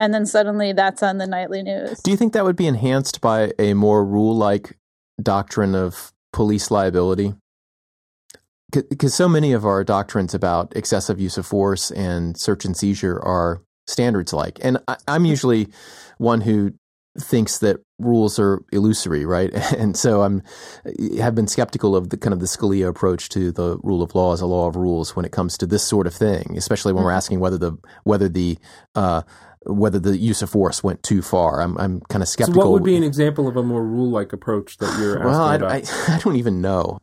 and 0.00 0.14
then 0.14 0.26
suddenly 0.26 0.72
that's 0.72 1.02
on 1.02 1.18
the 1.18 1.26
nightly 1.26 1.62
news 1.62 2.00
do 2.00 2.10
you 2.10 2.16
think 2.16 2.32
that 2.32 2.44
would 2.44 2.56
be 2.56 2.66
enhanced 2.66 3.20
by 3.20 3.52
a 3.58 3.74
more 3.74 4.04
rule 4.04 4.36
like 4.36 4.76
doctrine 5.22 5.74
of 5.74 6.12
police 6.32 6.70
liability 6.70 7.34
because 8.70 9.14
so 9.14 9.28
many 9.28 9.52
of 9.52 9.64
our 9.64 9.82
doctrines 9.82 10.34
about 10.34 10.76
excessive 10.76 11.18
use 11.18 11.38
of 11.38 11.46
force 11.46 11.90
and 11.90 12.38
search 12.38 12.64
and 12.64 12.76
seizure 12.76 13.18
are 13.18 13.62
standards 13.86 14.32
like. 14.32 14.58
And 14.62 14.78
I, 14.86 14.96
am 15.08 15.24
usually 15.24 15.68
one 16.18 16.42
who 16.42 16.74
thinks 17.20 17.58
that 17.58 17.78
rules 17.98 18.38
are 18.38 18.62
illusory, 18.72 19.24
right? 19.24 19.52
And 19.78 19.96
so 19.96 20.22
I'm 20.22 20.42
have 21.18 21.34
been 21.34 21.46
skeptical 21.46 21.94
of 21.94 22.10
the 22.10 22.16
kind 22.16 22.32
of 22.32 22.40
the 22.40 22.46
Scalia 22.46 22.88
approach 22.88 23.28
to 23.30 23.52
the 23.52 23.78
rule 23.82 24.02
of 24.02 24.14
law 24.14 24.32
as 24.32 24.40
a 24.40 24.46
law 24.46 24.66
of 24.66 24.76
rules 24.76 25.14
when 25.14 25.24
it 25.24 25.32
comes 25.32 25.56
to 25.58 25.66
this 25.66 25.84
sort 25.84 26.06
of 26.06 26.14
thing, 26.14 26.54
especially 26.56 26.92
when 26.92 27.00
mm-hmm. 27.00 27.06
we're 27.06 27.12
asking 27.12 27.40
whether 27.40 27.58
the 27.58 27.76
whether 28.04 28.28
the 28.28 28.58
uh, 28.94 29.22
whether 29.66 29.98
the 29.98 30.16
use 30.16 30.42
of 30.42 30.50
force 30.50 30.82
went 30.82 31.02
too 31.02 31.22
far. 31.22 31.60
I'm 31.60 31.76
I'm 31.78 32.00
kind 32.08 32.22
of 32.22 32.28
skeptical. 32.28 32.62
So 32.62 32.68
what 32.68 32.72
would 32.72 32.84
be 32.84 32.96
an 32.96 33.02
example 33.02 33.48
of 33.48 33.56
a 33.56 33.62
more 33.62 33.84
rule 33.84 34.10
like 34.10 34.32
approach 34.32 34.78
that 34.78 34.98
you're 34.98 35.24
well, 35.24 35.42
I, 35.42 35.56
I, 35.56 35.82
I, 36.08 36.18
don't 36.18 36.36
even 36.36 36.60
know. 36.60 36.98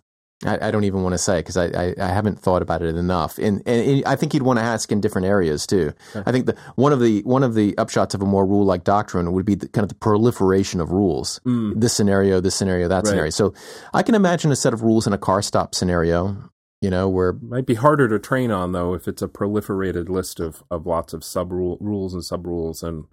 I, 0.46 0.68
I, 0.68 0.72
don't 0.72 0.84
even 0.84 1.04
want 1.04 1.14
to 1.14 1.18
say 1.18 1.40
because 1.40 1.58
I, 1.58 1.66
I, 1.66 1.96
I, 2.00 2.08
haven't 2.08 2.40
thought 2.40 2.62
about 2.62 2.82
it 2.82 2.96
enough, 2.96 3.38
and 3.38 3.62
and 3.68 4.04
I 4.06 4.16
think 4.16 4.34
you'd 4.34 4.44
want 4.44 4.60
to 4.60 4.64
ask 4.64 4.92
in 4.92 5.02
different 5.02 5.28
areas 5.28 5.66
too. 5.66 5.94
Okay. 6.16 6.24
I 6.26 6.32
think 6.32 6.46
the 6.46 6.56
one 6.76 6.94
of 6.94 7.00
the 7.00 7.22
one 7.24 7.44
of 7.44 7.54
the 7.56 7.74
upshots 7.74 8.14
of 8.14 8.22
a 8.22 8.26
more 8.26 8.46
rule 8.46 8.66
like 8.66 8.84
doctrine 8.84 9.32
would 9.34 9.46
be 9.46 9.56
the, 9.56 9.68
kind 9.70 9.84
of 9.84 9.90
the 9.90 9.96
proliferation 9.96 10.80
of 10.80 10.92
rules. 10.92 11.40
Mm. 11.46 11.80
This 11.80 11.94
scenario, 11.94 12.40
this 12.40 12.56
scenario, 12.56 12.88
that 12.88 12.98
right. 12.98 13.08
scenario. 13.08 13.30
So 13.30 13.54
I 13.94 14.04
can 14.04 14.16
imagine 14.16 14.52
a 14.52 14.56
set 14.56 14.74
of 14.74 14.82
rules 14.82 15.08
in 15.08 15.14
a 15.14 15.18
car 15.18 15.42
stop 15.42 15.76
scenario. 15.76 16.52
You 16.82 16.90
know, 16.92 17.10
where 17.10 17.34
might 17.34 17.66
be 17.66 17.76
harder 17.76 18.08
to 18.10 18.20
train 18.20 18.52
on 18.52 18.72
though 18.74 18.94
if 18.94 19.08
it's 19.08 19.22
a 19.22 19.28
proliferated 19.28 20.08
list 20.10 20.40
of, 20.40 20.64
of 20.70 20.86
lots 20.86 21.14
of 21.14 21.24
sub 21.24 21.52
rules 21.52 22.14
and 22.14 22.24
sub 22.24 22.46
rules 22.46 22.84
and 22.84 23.06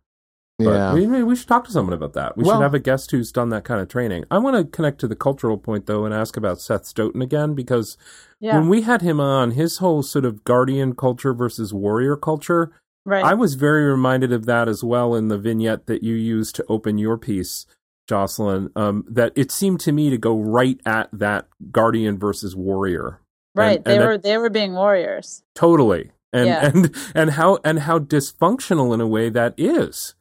but 0.64 0.74
yeah. 0.74 0.94
we, 0.94 1.22
we 1.22 1.36
should 1.36 1.48
talk 1.48 1.64
to 1.64 1.72
someone 1.72 1.92
about 1.92 2.12
that. 2.14 2.36
We 2.36 2.44
well, 2.44 2.56
should 2.56 2.62
have 2.62 2.74
a 2.74 2.78
guest 2.78 3.10
who's 3.10 3.32
done 3.32 3.50
that 3.50 3.64
kind 3.64 3.80
of 3.80 3.88
training. 3.88 4.24
I 4.30 4.38
want 4.38 4.56
to 4.56 4.64
connect 4.64 4.98
to 5.00 5.08
the 5.08 5.16
cultural 5.16 5.58
point, 5.58 5.86
though, 5.86 6.04
and 6.04 6.14
ask 6.14 6.36
about 6.36 6.60
Seth 6.60 6.86
Stoughton 6.86 7.22
again, 7.22 7.54
because 7.54 7.96
yeah. 8.40 8.58
when 8.58 8.68
we 8.68 8.82
had 8.82 9.02
him 9.02 9.20
on, 9.20 9.52
his 9.52 9.78
whole 9.78 10.02
sort 10.02 10.24
of 10.24 10.44
guardian 10.44 10.94
culture 10.94 11.34
versus 11.34 11.72
warrior 11.72 12.16
culture, 12.16 12.72
right. 13.04 13.24
I 13.24 13.34
was 13.34 13.54
very 13.54 13.84
reminded 13.84 14.32
of 14.32 14.46
that 14.46 14.68
as 14.68 14.82
well 14.82 15.14
in 15.14 15.28
the 15.28 15.38
vignette 15.38 15.86
that 15.86 16.02
you 16.02 16.14
used 16.14 16.54
to 16.56 16.64
open 16.68 16.98
your 16.98 17.18
piece, 17.18 17.66
Jocelyn, 18.08 18.70
um, 18.76 19.04
that 19.08 19.32
it 19.36 19.50
seemed 19.50 19.80
to 19.80 19.92
me 19.92 20.10
to 20.10 20.18
go 20.18 20.38
right 20.38 20.80
at 20.84 21.08
that 21.12 21.48
guardian 21.70 22.18
versus 22.18 22.56
warrior. 22.56 23.20
Right. 23.54 23.76
And, 23.76 23.84
they 23.84 23.96
and 23.96 24.04
were 24.04 24.16
that, 24.16 24.22
they 24.22 24.38
were 24.38 24.50
being 24.50 24.74
warriors. 24.74 25.42
Totally. 25.54 26.10
And, 26.34 26.46
yeah. 26.46 26.66
and 26.66 26.96
and 27.14 27.30
how 27.32 27.58
and 27.62 27.80
how 27.80 27.98
dysfunctional 27.98 28.94
in 28.94 29.02
a 29.02 29.06
way 29.06 29.28
that 29.28 29.52
is 29.58 30.14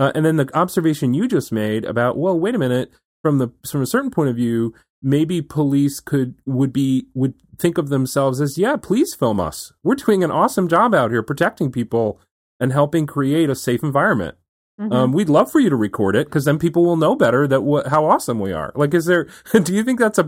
uh, 0.00 0.10
and 0.14 0.24
then 0.24 0.36
the 0.36 0.48
observation 0.56 1.12
you 1.12 1.28
just 1.28 1.52
made 1.52 1.84
about, 1.84 2.16
well, 2.16 2.38
wait 2.38 2.54
a 2.54 2.58
minute, 2.58 2.90
from 3.22 3.36
the 3.36 3.50
from 3.70 3.82
a 3.82 3.86
certain 3.86 4.10
point 4.10 4.30
of 4.30 4.36
view, 4.36 4.72
maybe 5.02 5.42
police 5.42 6.00
could 6.00 6.36
would 6.46 6.72
be 6.72 7.06
would 7.12 7.34
think 7.58 7.76
of 7.76 7.90
themselves 7.90 8.40
as, 8.40 8.56
yeah, 8.56 8.76
please 8.76 9.14
film 9.14 9.38
us. 9.38 9.74
We're 9.82 9.96
doing 9.96 10.24
an 10.24 10.30
awesome 10.30 10.68
job 10.68 10.94
out 10.94 11.10
here 11.10 11.22
protecting 11.22 11.70
people 11.70 12.18
and 12.58 12.72
helping 12.72 13.06
create 13.06 13.50
a 13.50 13.54
safe 13.54 13.82
environment. 13.82 14.36
Mm-hmm. 14.80 14.92
Um, 14.92 15.12
we'd 15.12 15.28
love 15.28 15.52
for 15.52 15.60
you 15.60 15.68
to 15.68 15.76
record 15.76 16.16
it 16.16 16.28
because 16.28 16.46
then 16.46 16.58
people 16.58 16.82
will 16.86 16.96
know 16.96 17.14
better 17.14 17.46
that 17.46 17.60
wh- 17.60 17.86
how 17.90 18.06
awesome 18.06 18.40
we 18.40 18.52
are. 18.52 18.72
Like, 18.74 18.94
is 18.94 19.04
there? 19.04 19.28
do 19.62 19.74
you 19.74 19.84
think 19.84 19.98
that's 19.98 20.18
a? 20.18 20.22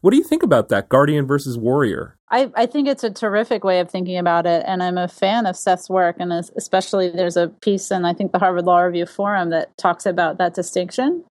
What 0.00 0.12
do 0.12 0.16
you 0.16 0.24
think 0.24 0.42
about 0.42 0.70
that 0.70 0.88
guardian 0.88 1.26
versus 1.26 1.58
warrior? 1.58 2.16
I, 2.30 2.50
I 2.54 2.66
think 2.66 2.88
it's 2.88 3.04
a 3.04 3.10
terrific 3.10 3.64
way 3.64 3.80
of 3.80 3.90
thinking 3.90 4.18
about 4.18 4.46
it, 4.46 4.64
and 4.66 4.82
I'm 4.82 4.98
a 4.98 5.08
fan 5.08 5.46
of 5.46 5.56
Seth's 5.56 5.90
work, 5.90 6.16
and 6.18 6.32
especially 6.32 7.10
there's 7.10 7.36
a 7.36 7.48
piece 7.48 7.90
in 7.90 8.04
I 8.04 8.14
think 8.14 8.32
the 8.32 8.38
Harvard 8.38 8.64
Law 8.64 8.80
Review 8.80 9.06
Forum 9.06 9.50
that 9.50 9.76
talks 9.76 10.06
about 10.06 10.38
that 10.38 10.54
distinction 10.54 11.24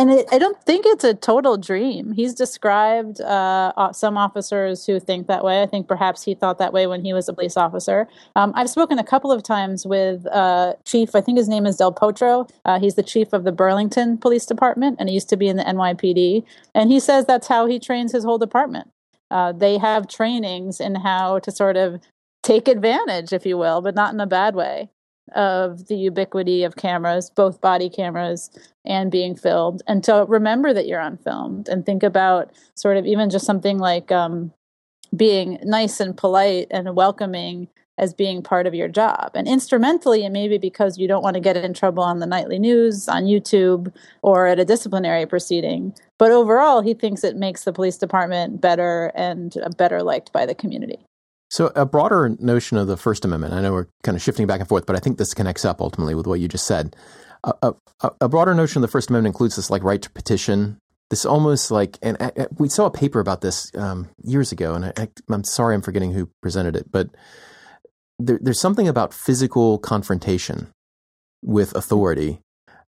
and 0.00 0.10
it, 0.10 0.26
I 0.32 0.38
don't 0.38 0.58
think 0.64 0.86
it's 0.86 1.04
a 1.04 1.12
total 1.12 1.58
dream. 1.58 2.12
He's 2.12 2.32
described 2.32 3.20
uh, 3.20 3.92
some 3.92 4.16
officers 4.16 4.86
who 4.86 4.98
think 4.98 5.26
that 5.26 5.44
way. 5.44 5.62
I 5.62 5.66
think 5.66 5.88
perhaps 5.88 6.22
he 6.22 6.34
thought 6.34 6.56
that 6.56 6.72
way 6.72 6.86
when 6.86 7.04
he 7.04 7.12
was 7.12 7.28
a 7.28 7.34
police 7.34 7.54
officer. 7.54 8.08
Um, 8.34 8.54
I've 8.56 8.70
spoken 8.70 8.98
a 8.98 9.04
couple 9.04 9.30
of 9.30 9.42
times 9.42 9.84
with 9.84 10.26
uh, 10.28 10.72
Chief, 10.86 11.14
I 11.14 11.20
think 11.20 11.36
his 11.36 11.50
name 11.50 11.66
is 11.66 11.76
Del 11.76 11.92
Pozo. 11.92 12.48
Uh, 12.64 12.80
he's 12.80 12.94
the 12.94 13.02
chief 13.02 13.34
of 13.34 13.44
the 13.44 13.52
Burlington 13.52 14.16
Police 14.16 14.46
Department, 14.46 14.96
and 14.98 15.10
he 15.10 15.14
used 15.14 15.28
to 15.28 15.36
be 15.36 15.48
in 15.48 15.58
the 15.58 15.64
NYPD. 15.64 16.44
And 16.74 16.90
he 16.90 16.98
says 16.98 17.26
that's 17.26 17.48
how 17.48 17.66
he 17.66 17.78
trains 17.78 18.12
his 18.12 18.24
whole 18.24 18.38
department. 18.38 18.90
Uh, 19.30 19.52
they 19.52 19.78
have 19.78 20.08
trainings 20.08 20.80
in 20.80 20.94
how 20.96 21.38
to 21.40 21.50
sort 21.50 21.76
of 21.76 22.00
take 22.42 22.68
advantage, 22.68 23.32
if 23.32 23.46
you 23.46 23.56
will, 23.56 23.80
but 23.80 23.94
not 23.94 24.12
in 24.12 24.20
a 24.20 24.26
bad 24.26 24.54
way 24.54 24.88
of 25.34 25.86
the 25.86 25.96
ubiquity 25.96 26.64
of 26.64 26.76
cameras, 26.76 27.30
both 27.30 27.60
body 27.60 27.88
cameras 27.88 28.50
and 28.84 29.10
being 29.10 29.36
filmed, 29.36 29.82
and 29.86 30.02
to 30.02 30.24
remember 30.28 30.72
that 30.72 30.86
you're 30.86 31.00
on 31.00 31.16
film 31.18 31.64
and 31.68 31.86
think 31.86 32.02
about 32.02 32.50
sort 32.74 32.96
of 32.96 33.06
even 33.06 33.30
just 33.30 33.46
something 33.46 33.78
like 33.78 34.10
um, 34.10 34.52
being 35.14 35.58
nice 35.62 36.00
and 36.00 36.16
polite 36.16 36.66
and 36.70 36.96
welcoming 36.96 37.68
as 38.00 38.14
being 38.14 38.42
part 38.42 38.66
of 38.66 38.74
your 38.74 38.88
job. 38.88 39.30
And 39.34 39.46
instrumentally, 39.46 40.24
it 40.24 40.30
may 40.30 40.48
be 40.48 40.56
because 40.56 40.96
you 40.96 41.06
don't 41.06 41.22
want 41.22 41.34
to 41.34 41.40
get 41.40 41.56
in 41.56 41.74
trouble 41.74 42.02
on 42.02 42.18
the 42.18 42.26
nightly 42.26 42.58
news, 42.58 43.08
on 43.08 43.24
YouTube, 43.24 43.92
or 44.22 44.46
at 44.46 44.58
a 44.58 44.64
disciplinary 44.64 45.26
proceeding. 45.26 45.94
But 46.18 46.32
overall, 46.32 46.80
he 46.80 46.94
thinks 46.94 47.22
it 47.22 47.36
makes 47.36 47.64
the 47.64 47.74
police 47.74 47.98
department 47.98 48.60
better 48.60 49.12
and 49.14 49.54
better 49.76 50.02
liked 50.02 50.32
by 50.32 50.46
the 50.46 50.54
community. 50.54 50.98
So, 51.50 51.72
a 51.76 51.84
broader 51.84 52.36
notion 52.38 52.78
of 52.78 52.86
the 52.86 52.96
First 52.96 53.24
Amendment, 53.24 53.52
I 53.52 53.60
know 53.60 53.72
we're 53.72 53.88
kind 54.02 54.16
of 54.16 54.22
shifting 54.22 54.46
back 54.46 54.60
and 54.60 54.68
forth, 54.68 54.86
but 54.86 54.96
I 54.96 54.98
think 54.98 55.18
this 55.18 55.34
connects 55.34 55.64
up 55.64 55.80
ultimately 55.82 56.14
with 56.14 56.26
what 56.26 56.40
you 56.40 56.48
just 56.48 56.66
said. 56.66 56.96
A, 57.44 57.74
a, 58.00 58.10
a 58.22 58.28
broader 58.28 58.54
notion 58.54 58.78
of 58.78 58.82
the 58.82 58.92
First 58.92 59.10
Amendment 59.10 59.34
includes 59.34 59.56
this 59.56 59.68
like 59.68 59.84
right 59.84 60.00
to 60.00 60.10
petition. 60.10 60.78
This 61.10 61.26
almost 61.26 61.70
like, 61.70 61.98
and 62.02 62.16
I, 62.20 62.46
we 62.56 62.68
saw 62.68 62.86
a 62.86 62.90
paper 62.90 63.18
about 63.18 63.40
this 63.40 63.74
um, 63.74 64.08
years 64.22 64.52
ago, 64.52 64.74
and 64.74 64.86
I, 64.96 65.08
am 65.28 65.44
sorry 65.44 65.74
I'm 65.74 65.82
forgetting 65.82 66.12
who 66.12 66.30
presented 66.40 66.76
it, 66.76 66.90
but 66.90 67.10
there, 68.20 68.38
there's 68.40 68.60
something 68.60 68.88
about 68.88 69.14
physical 69.14 69.78
confrontation 69.78 70.68
with 71.42 71.74
authority 71.74 72.40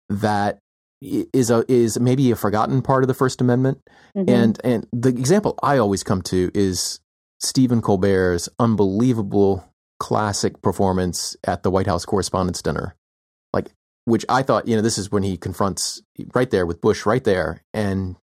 that 0.10 0.60
is 1.02 1.50
a 1.50 1.66
is 1.68 2.00
maybe 2.00 2.30
a 2.32 2.36
forgotten 2.36 2.82
part 2.82 3.04
of 3.04 3.08
the 3.08 3.14
First 3.14 3.42
Amendment. 3.42 3.82
Mm-hmm. 4.16 4.30
And 4.30 4.62
and 4.64 4.88
the 4.92 5.10
example 5.10 5.58
I 5.64 5.78
always 5.78 6.04
come 6.04 6.22
to 6.24 6.52
is 6.54 7.00
Stephen 7.40 7.82
Colbert's 7.82 8.50
unbelievable 8.60 9.68
classic 10.00 10.62
performance 10.62 11.36
at 11.44 11.64
the 11.64 11.72
White 11.72 11.88
House 11.88 12.06
Correspondents' 12.06 12.62
Dinner. 12.62 12.96
Like, 13.54 13.72
which 14.06 14.26
I 14.30 14.44
thought, 14.44 14.68
you 14.68 14.76
know, 14.76 14.82
this 14.82 14.98
is 14.98 15.12
when 15.12 15.24
he 15.24 15.38
confronts 15.38 16.02
right 16.34 16.50
there 16.50 16.66
with 16.66 16.82
Bush 16.82 17.06
right 17.06 17.24
there 17.24 17.64
and 17.74 18.16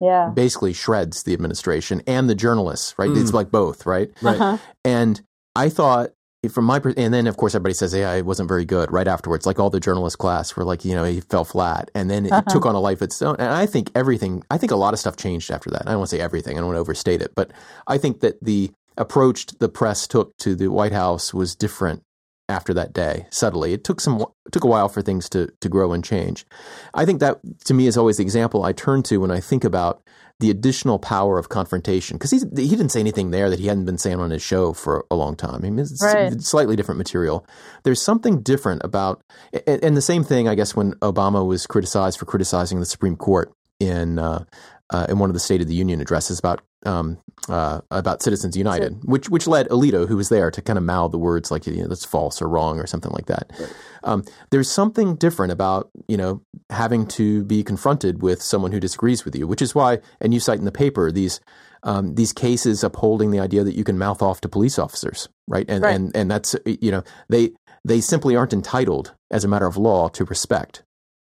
yeah. 0.00 0.30
basically 0.34 0.72
shreds 0.72 1.22
the 1.22 1.32
administration 1.32 2.02
and 2.06 2.28
the 2.28 2.34
journalists, 2.34 2.94
right? 2.98 3.08
Mm. 3.08 3.20
It's 3.20 3.32
like 3.32 3.50
both, 3.50 3.86
right? 3.86 4.10
Right. 4.20 4.40
Uh-huh. 4.40 4.58
And 4.84 5.20
I 5.54 5.68
thought 5.70 6.10
from 6.48 6.64
my 6.64 6.80
and 6.96 7.12
then 7.12 7.26
of 7.26 7.36
course 7.36 7.54
everybody 7.54 7.74
says 7.74 7.94
yeah 7.94 8.12
it 8.14 8.24
wasn't 8.24 8.48
very 8.48 8.64
good 8.64 8.90
right 8.92 9.08
afterwards 9.08 9.46
like 9.46 9.58
all 9.58 9.70
the 9.70 9.80
journalist 9.80 10.18
class 10.18 10.56
were 10.56 10.64
like 10.64 10.84
you 10.84 10.94
know 10.94 11.04
he 11.04 11.20
fell 11.20 11.44
flat. 11.44 11.90
And 11.94 12.10
then 12.10 12.26
it 12.26 12.32
uh-huh. 12.32 12.42
took 12.50 12.66
on 12.70 12.74
a 12.74 12.80
life 12.80 12.98
of 12.98 13.02
its 13.02 13.22
own. 13.22 13.36
And 13.38 13.50
i 13.50 13.66
think 13.66 13.90
everything 13.94 14.42
i 14.50 14.58
think 14.58 14.72
a 14.72 14.76
lot 14.76 14.94
of 14.94 15.00
stuff 15.00 15.16
changed 15.16 15.50
after 15.50 15.70
that. 15.70 15.82
I 15.82 15.90
don't 15.90 15.98
want 15.98 16.10
to 16.10 16.16
say 16.16 16.22
everything 16.22 16.56
i 16.56 16.60
don't 16.60 16.68
want 16.68 16.76
to 16.76 16.80
overstate 16.80 17.22
it 17.22 17.34
but 17.34 17.52
i 17.86 17.98
think 17.98 18.20
that 18.20 18.42
the 18.42 18.70
approach 18.96 19.46
the 19.58 19.68
press 19.68 20.06
took 20.06 20.36
to 20.38 20.54
the 20.54 20.68
white 20.68 20.92
house 20.92 21.34
was 21.34 21.54
different 21.54 22.02
after 22.48 22.72
that 22.74 22.92
day 22.92 23.26
subtly. 23.30 23.72
It 23.72 23.84
took 23.84 24.00
some 24.00 24.20
it 24.20 24.52
took 24.52 24.64
a 24.64 24.68
while 24.68 24.88
for 24.88 25.02
things 25.02 25.28
to 25.30 25.52
to 25.60 25.68
grow 25.68 25.92
and 25.92 26.04
change. 26.04 26.46
I 26.94 27.04
think 27.04 27.20
that 27.20 27.40
to 27.64 27.74
me 27.74 27.86
is 27.86 27.96
always 27.96 28.18
the 28.18 28.22
example 28.22 28.64
i 28.64 28.72
turn 28.72 29.02
to 29.04 29.18
when 29.18 29.30
i 29.30 29.40
think 29.40 29.64
about 29.64 30.02
the 30.38 30.50
additional 30.50 30.98
power 30.98 31.38
of 31.38 31.48
confrontation 31.48 32.16
because 32.16 32.30
he 32.30 32.38
didn't 32.40 32.90
say 32.90 33.00
anything 33.00 33.30
there 33.30 33.48
that 33.48 33.58
he 33.58 33.68
hadn't 33.68 33.86
been 33.86 33.96
saying 33.96 34.20
on 34.20 34.30
his 34.30 34.42
show 34.42 34.74
for 34.74 35.06
a 35.10 35.14
long 35.14 35.34
time. 35.34 35.54
I 35.54 35.58
mean, 35.58 35.78
it's 35.78 36.02
right. 36.02 36.40
slightly 36.42 36.76
different 36.76 36.98
material. 36.98 37.46
There's 37.84 38.02
something 38.02 38.42
different 38.42 38.82
about, 38.84 39.22
and, 39.66 39.82
and, 39.82 39.96
the 39.96 40.02
same 40.02 40.24
thing, 40.24 40.46
I 40.46 40.54
guess, 40.54 40.76
when 40.76 40.92
Obama 40.96 41.46
was 41.46 41.66
criticized 41.66 42.18
for 42.18 42.26
criticizing 42.26 42.80
the 42.80 42.86
Supreme 42.86 43.16
Court 43.16 43.50
in 43.80 44.18
uh, 44.18 44.44
uh, 44.90 45.06
in 45.08 45.18
one 45.18 45.30
of 45.30 45.34
the 45.34 45.40
State 45.40 45.60
of 45.60 45.68
the 45.68 45.74
Union 45.74 46.00
addresses 46.00 46.38
about 46.38 46.62
um, 46.86 47.18
uh, 47.48 47.80
about 47.90 48.22
Citizens 48.22 48.56
United, 48.56 48.92
so, 48.92 48.98
which 49.04 49.28
which 49.28 49.46
led 49.46 49.68
Alito, 49.68 50.08
who 50.08 50.16
was 50.16 50.28
there, 50.28 50.50
to 50.50 50.62
kind 50.62 50.78
of 50.78 50.84
mouth 50.84 51.12
the 51.12 51.18
words 51.18 51.50
like 51.50 51.66
you 51.66 51.82
know 51.82 51.88
that's 51.88 52.04
false 52.04 52.40
or 52.40 52.48
wrong 52.48 52.78
or 52.78 52.86
something 52.86 53.12
like 53.12 53.26
that. 53.26 53.52
Right. 53.58 53.72
Um, 54.04 54.24
there's 54.50 54.70
something 54.70 55.16
different 55.16 55.52
about 55.52 55.90
you 56.08 56.16
know 56.16 56.42
having 56.70 57.06
to 57.08 57.44
be 57.44 57.62
confronted 57.62 58.22
with 58.22 58.42
someone 58.42 58.72
who 58.72 58.80
disagrees 58.80 59.24
with 59.24 59.36
you, 59.36 59.46
which 59.46 59.62
is 59.62 59.74
why, 59.74 59.98
and 60.20 60.32
you 60.32 60.40
cite 60.40 60.58
in 60.58 60.64
the 60.64 60.72
paper 60.72 61.12
these 61.12 61.40
um, 61.82 62.14
these 62.14 62.32
cases 62.32 62.82
upholding 62.82 63.30
the 63.30 63.40
idea 63.40 63.64
that 63.64 63.76
you 63.76 63.84
can 63.84 63.98
mouth 63.98 64.22
off 64.22 64.40
to 64.42 64.48
police 64.48 64.78
officers, 64.78 65.28
right? 65.46 65.66
And 65.68 65.82
right. 65.82 65.94
and 65.94 66.14
and 66.16 66.30
that's 66.30 66.56
you 66.64 66.90
know 66.90 67.02
they 67.28 67.52
they 67.84 68.00
simply 68.00 68.34
aren't 68.34 68.52
entitled 68.52 69.14
as 69.30 69.44
a 69.44 69.48
matter 69.48 69.66
of 69.66 69.76
law 69.76 70.08
to 70.08 70.24
respect 70.24 70.82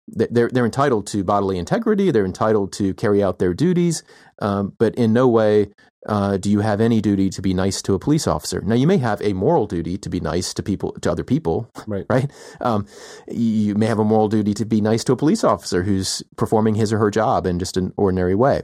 they're 0.08 0.48
they're 0.52 0.64
entitled 0.64 1.06
to 1.08 1.24
bodily 1.24 1.58
integrity. 1.58 2.10
They're 2.10 2.24
entitled 2.24 2.72
to 2.74 2.94
carry 2.94 3.22
out 3.22 3.38
their 3.38 3.54
duties, 3.54 4.02
um, 4.40 4.74
but 4.78 4.94
in 4.94 5.12
no 5.12 5.28
way 5.28 5.68
uh, 6.06 6.36
do 6.36 6.50
you 6.50 6.60
have 6.60 6.80
any 6.80 7.00
duty 7.00 7.28
to 7.30 7.42
be 7.42 7.52
nice 7.52 7.82
to 7.82 7.94
a 7.94 7.98
police 7.98 8.26
officer. 8.26 8.60
Now, 8.60 8.74
you 8.74 8.86
may 8.86 8.98
have 8.98 9.20
a 9.22 9.32
moral 9.32 9.66
duty 9.66 9.98
to 9.98 10.08
be 10.08 10.20
nice 10.20 10.54
to 10.54 10.62
people 10.62 10.92
to 10.92 11.10
other 11.10 11.24
people, 11.24 11.70
right? 11.86 12.06
Right. 12.16 12.30
Um, 12.60 12.86
you 13.28 13.74
may 13.74 13.86
have 13.86 13.98
a 13.98 14.04
moral 14.04 14.28
duty 14.28 14.54
to 14.54 14.64
be 14.64 14.80
nice 14.80 15.02
to 15.04 15.12
a 15.12 15.16
police 15.16 15.42
officer 15.44 15.82
who's 15.82 16.22
performing 16.36 16.76
his 16.76 16.92
or 16.92 16.98
her 16.98 17.10
job 17.10 17.46
in 17.46 17.58
just 17.58 17.76
an 17.76 17.92
ordinary 17.96 18.34
way. 18.34 18.62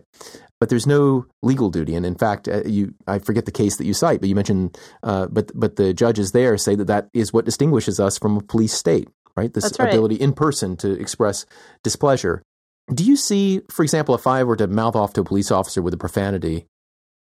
But 0.61 0.69
there's 0.69 0.87
no 0.87 1.27
legal 1.43 1.71
duty, 1.71 1.95
and 1.97 2.07
in 2.07 2.15
fact, 2.15 2.47
uh, 2.47 2.63
you 2.65 2.95
I 3.09 3.19
forget 3.19 3.47
the 3.47 3.51
case 3.51 3.77
that 3.77 3.85
you 3.85 3.95
cite, 3.95 4.21
but 4.21 4.29
you 4.29 4.37
mentioned, 4.37 4.79
uh, 5.03 5.27
but 5.27 5.51
but 5.55 5.75
the 5.77 5.93
judges 5.93 6.31
there 6.31 6.57
say 6.57 6.77
that 6.77 6.87
that 6.87 7.09
is 7.13 7.33
what 7.33 7.45
distinguishes 7.45 7.99
us 7.99 8.17
from 8.17 8.37
a 8.37 8.43
police 8.43 8.73
state 8.73 9.09
right? 9.37 9.53
This 9.53 9.73
right. 9.79 9.89
ability 9.89 10.17
in 10.17 10.33
person 10.33 10.77
to 10.79 10.93
express 10.93 11.47
displeasure. 11.83 12.43
Do 12.93 13.05
you 13.05 13.17
see, 13.17 13.63
for 13.71 13.83
example, 13.83 14.15
if 14.15 14.27
I 14.27 14.45
were 14.45 14.57
to 14.57 14.67
mouth 14.67 14.97
off 14.97 15.13
to 15.15 15.21
a 15.21 15.25
police 15.25 15.51
officer 15.51 15.81
with 15.81 15.95
a 15.95 15.99
profanity 15.99 16.67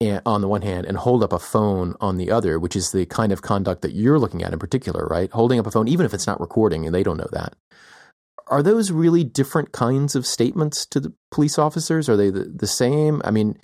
eh, 0.02 0.20
on 0.26 0.42
the 0.42 0.48
one 0.48 0.62
hand 0.62 0.86
and 0.86 0.98
hold 0.98 1.24
up 1.24 1.34
a 1.34 1.40
phone 1.40 1.96
on 2.02 2.18
the 2.18 2.32
other, 2.32 2.60
which 2.60 2.76
is 2.76 2.92
the 2.92 3.06
kind 3.06 3.32
of 3.32 3.42
conduct 3.42 3.82
that 3.82 3.94
you're 3.94 4.20
looking 4.20 4.44
at 4.44 4.54
in 4.54 4.60
particular, 4.60 5.06
right? 5.06 5.32
Holding 5.32 5.60
up 5.60 5.68
a 5.68 5.72
phone, 5.72 5.88
even 5.88 6.06
if 6.06 6.14
it's 6.14 6.28
not 6.28 6.40
recording 6.40 6.86
and 6.86 6.94
they 6.94 7.04
don't 7.04 7.18
know 7.18 7.30
that. 7.32 7.56
Are 8.48 8.64
those 8.64 8.92
really 8.92 9.24
different 9.24 9.72
kinds 9.72 10.16
of 10.16 10.26
statements 10.26 10.86
to 10.88 11.00
the 11.00 11.14
police 11.32 11.58
officers? 11.60 12.08
Are 12.08 12.16
they 12.16 12.30
the, 12.30 12.44
the 12.44 12.68
same? 12.68 13.22
I 13.26 13.32
mean, 13.32 13.58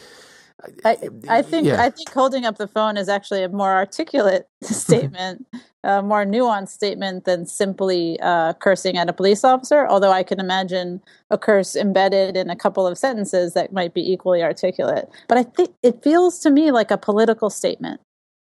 I, 0.86 0.98
I 1.30 1.42
think 1.42 1.68
yeah. 1.68 1.82
I 1.82 1.90
think 1.90 2.10
holding 2.12 2.46
up 2.46 2.58
the 2.58 2.68
phone 2.68 2.98
is 2.98 3.10
actually 3.10 3.44
a 3.44 3.50
more 3.50 3.74
articulate 3.74 4.48
statement, 4.62 5.46
a 5.84 6.02
more 6.02 6.26
nuanced 6.26 6.70
statement 6.70 7.26
than 7.26 7.46
simply 7.46 8.20
uh, 8.22 8.54
cursing 8.54 8.98
at 8.98 9.10
a 9.10 9.14
police 9.14 9.44
officer. 9.44 9.88
Although 9.88 10.12
I 10.12 10.24
can 10.24 10.40
imagine 10.40 11.02
a 11.30 11.38
curse 11.38 11.76
embedded 11.76 12.38
in 12.38 12.50
a 12.50 12.56
couple 12.56 12.88
of 12.88 12.98
sentences 12.98 13.54
that 13.54 13.74
might 13.74 13.94
be 13.94 14.12
equally 14.12 14.44
articulate. 14.44 15.10
But 15.28 15.38
I 15.38 15.44
think 15.44 15.74
it 15.84 16.04
feels 16.04 16.40
to 16.40 16.50
me 16.50 16.72
like 16.72 16.92
a 16.92 16.98
political 16.98 17.50
statement. 17.50 18.02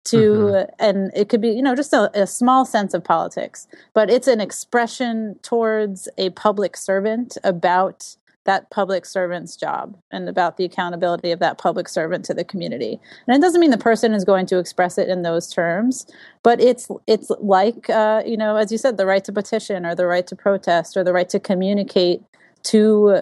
To 0.05 0.17
mm-hmm. 0.17 0.69
and 0.79 1.11
it 1.13 1.27
could 1.27 1.41
be 1.41 1.49
you 1.49 1.61
know 1.61 1.75
just 1.75 1.91
a, 1.91 2.09
a 2.13 2.25
small 2.25 2.63
sense 2.63 2.93
of 2.93 3.03
politics, 3.03 3.67
but 3.93 4.09
it's 4.09 4.27
an 4.27 4.39
expression 4.39 5.37
towards 5.41 6.07
a 6.17 6.29
public 6.29 6.77
servant 6.77 7.37
about 7.43 8.15
that 8.47 8.69
public 8.71 9.05
servant's 9.05 9.55
job 9.55 9.95
and 10.11 10.27
about 10.27 10.57
the 10.57 10.65
accountability 10.65 11.31
of 11.31 11.39
that 11.39 11.59
public 11.59 11.87
servant 11.87 12.25
to 12.25 12.33
the 12.33 12.43
community. 12.43 12.99
And 13.27 13.37
it 13.37 13.41
doesn't 13.41 13.61
mean 13.61 13.69
the 13.69 13.77
person 13.77 14.13
is 14.13 14.25
going 14.25 14.47
to 14.47 14.57
express 14.57 14.97
it 14.97 15.09
in 15.09 15.21
those 15.21 15.53
terms, 15.53 16.07
but 16.41 16.59
it's 16.59 16.87
it's 17.05 17.29
like 17.39 17.89
uh, 17.89 18.23
you 18.25 18.37
know, 18.37 18.55
as 18.55 18.71
you 18.71 18.79
said, 18.79 18.97
the 18.97 19.05
right 19.05 19.23
to 19.25 19.31
petition 19.31 19.85
or 19.85 19.93
the 19.93 20.07
right 20.07 20.25
to 20.25 20.35
protest 20.35 20.97
or 20.97 21.03
the 21.03 21.13
right 21.13 21.29
to 21.29 21.39
communicate 21.39 22.21
to 22.63 23.21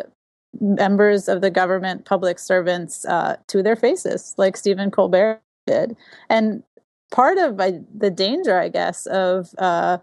members 0.62 1.28
of 1.28 1.42
the 1.42 1.52
government, 1.52 2.06
public 2.06 2.40
servants, 2.40 3.06
uh, 3.06 3.36
to 3.48 3.62
their 3.62 3.76
faces, 3.76 4.34
like 4.38 4.56
Stephen 4.56 4.90
Colbert 4.90 5.42
did. 5.68 5.98
And 6.30 6.64
part 7.12 7.38
of 7.38 7.60
uh, 7.60 7.72
the 7.94 8.10
danger, 8.10 8.58
I 8.58 8.70
guess, 8.70 9.06
of 9.08 9.50
uh, 9.58 9.98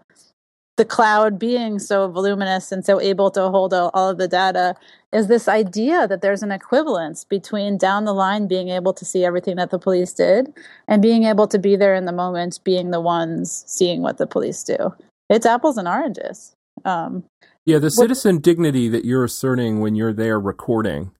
the 0.75 0.85
cloud 0.85 1.37
being 1.37 1.77
so 1.77 2.07
voluminous 2.07 2.71
and 2.71 2.83
so 2.83 2.99
able 2.99 3.29
to 3.31 3.41
hold 3.49 3.73
all, 3.73 3.91
all, 3.93 4.09
of 4.09 4.17
the 4.17 4.27
data 4.27 4.75
is 5.11 5.27
this 5.27 5.47
idea 5.47 6.07
that 6.07 6.21
there's 6.21 6.41
an 6.41 6.51
equivalence 6.51 7.23
between 7.23 7.77
down 7.77 8.05
the 8.05 8.13
line 8.13 8.47
being 8.47 8.69
able 8.69 8.93
to 8.93 9.05
see 9.05 9.23
everything 9.23 9.55
that 9.57 9.69
the 9.69 9.77
police 9.77 10.13
did 10.13 10.51
and 10.87 11.01
being 11.01 11.25
able 11.25 11.47
to 11.47 11.59
be 11.59 11.75
there 11.75 11.93
in 11.93 12.05
the 12.05 12.11
moment 12.11 12.59
being 12.63 12.89
the 12.89 13.01
ones 13.01 13.63
seeing 13.67 14.01
what 14.01 14.17
the 14.17 14.25
police 14.25 14.63
do. 14.63 14.93
It's 15.29 15.45
apples 15.45 15.77
and 15.77 15.87
oranges. 15.87 16.55
Um, 16.85 17.23
yeah 17.65 17.77
the 17.77 17.89
citizen 17.89 18.37
what, 18.37 18.43
dignity 18.43 18.89
that 18.89 19.05
you're 19.05 19.23
asserting 19.23 19.79
when 19.79 19.95
you're 19.95 20.11
there 20.11 20.39
recording 20.39 21.11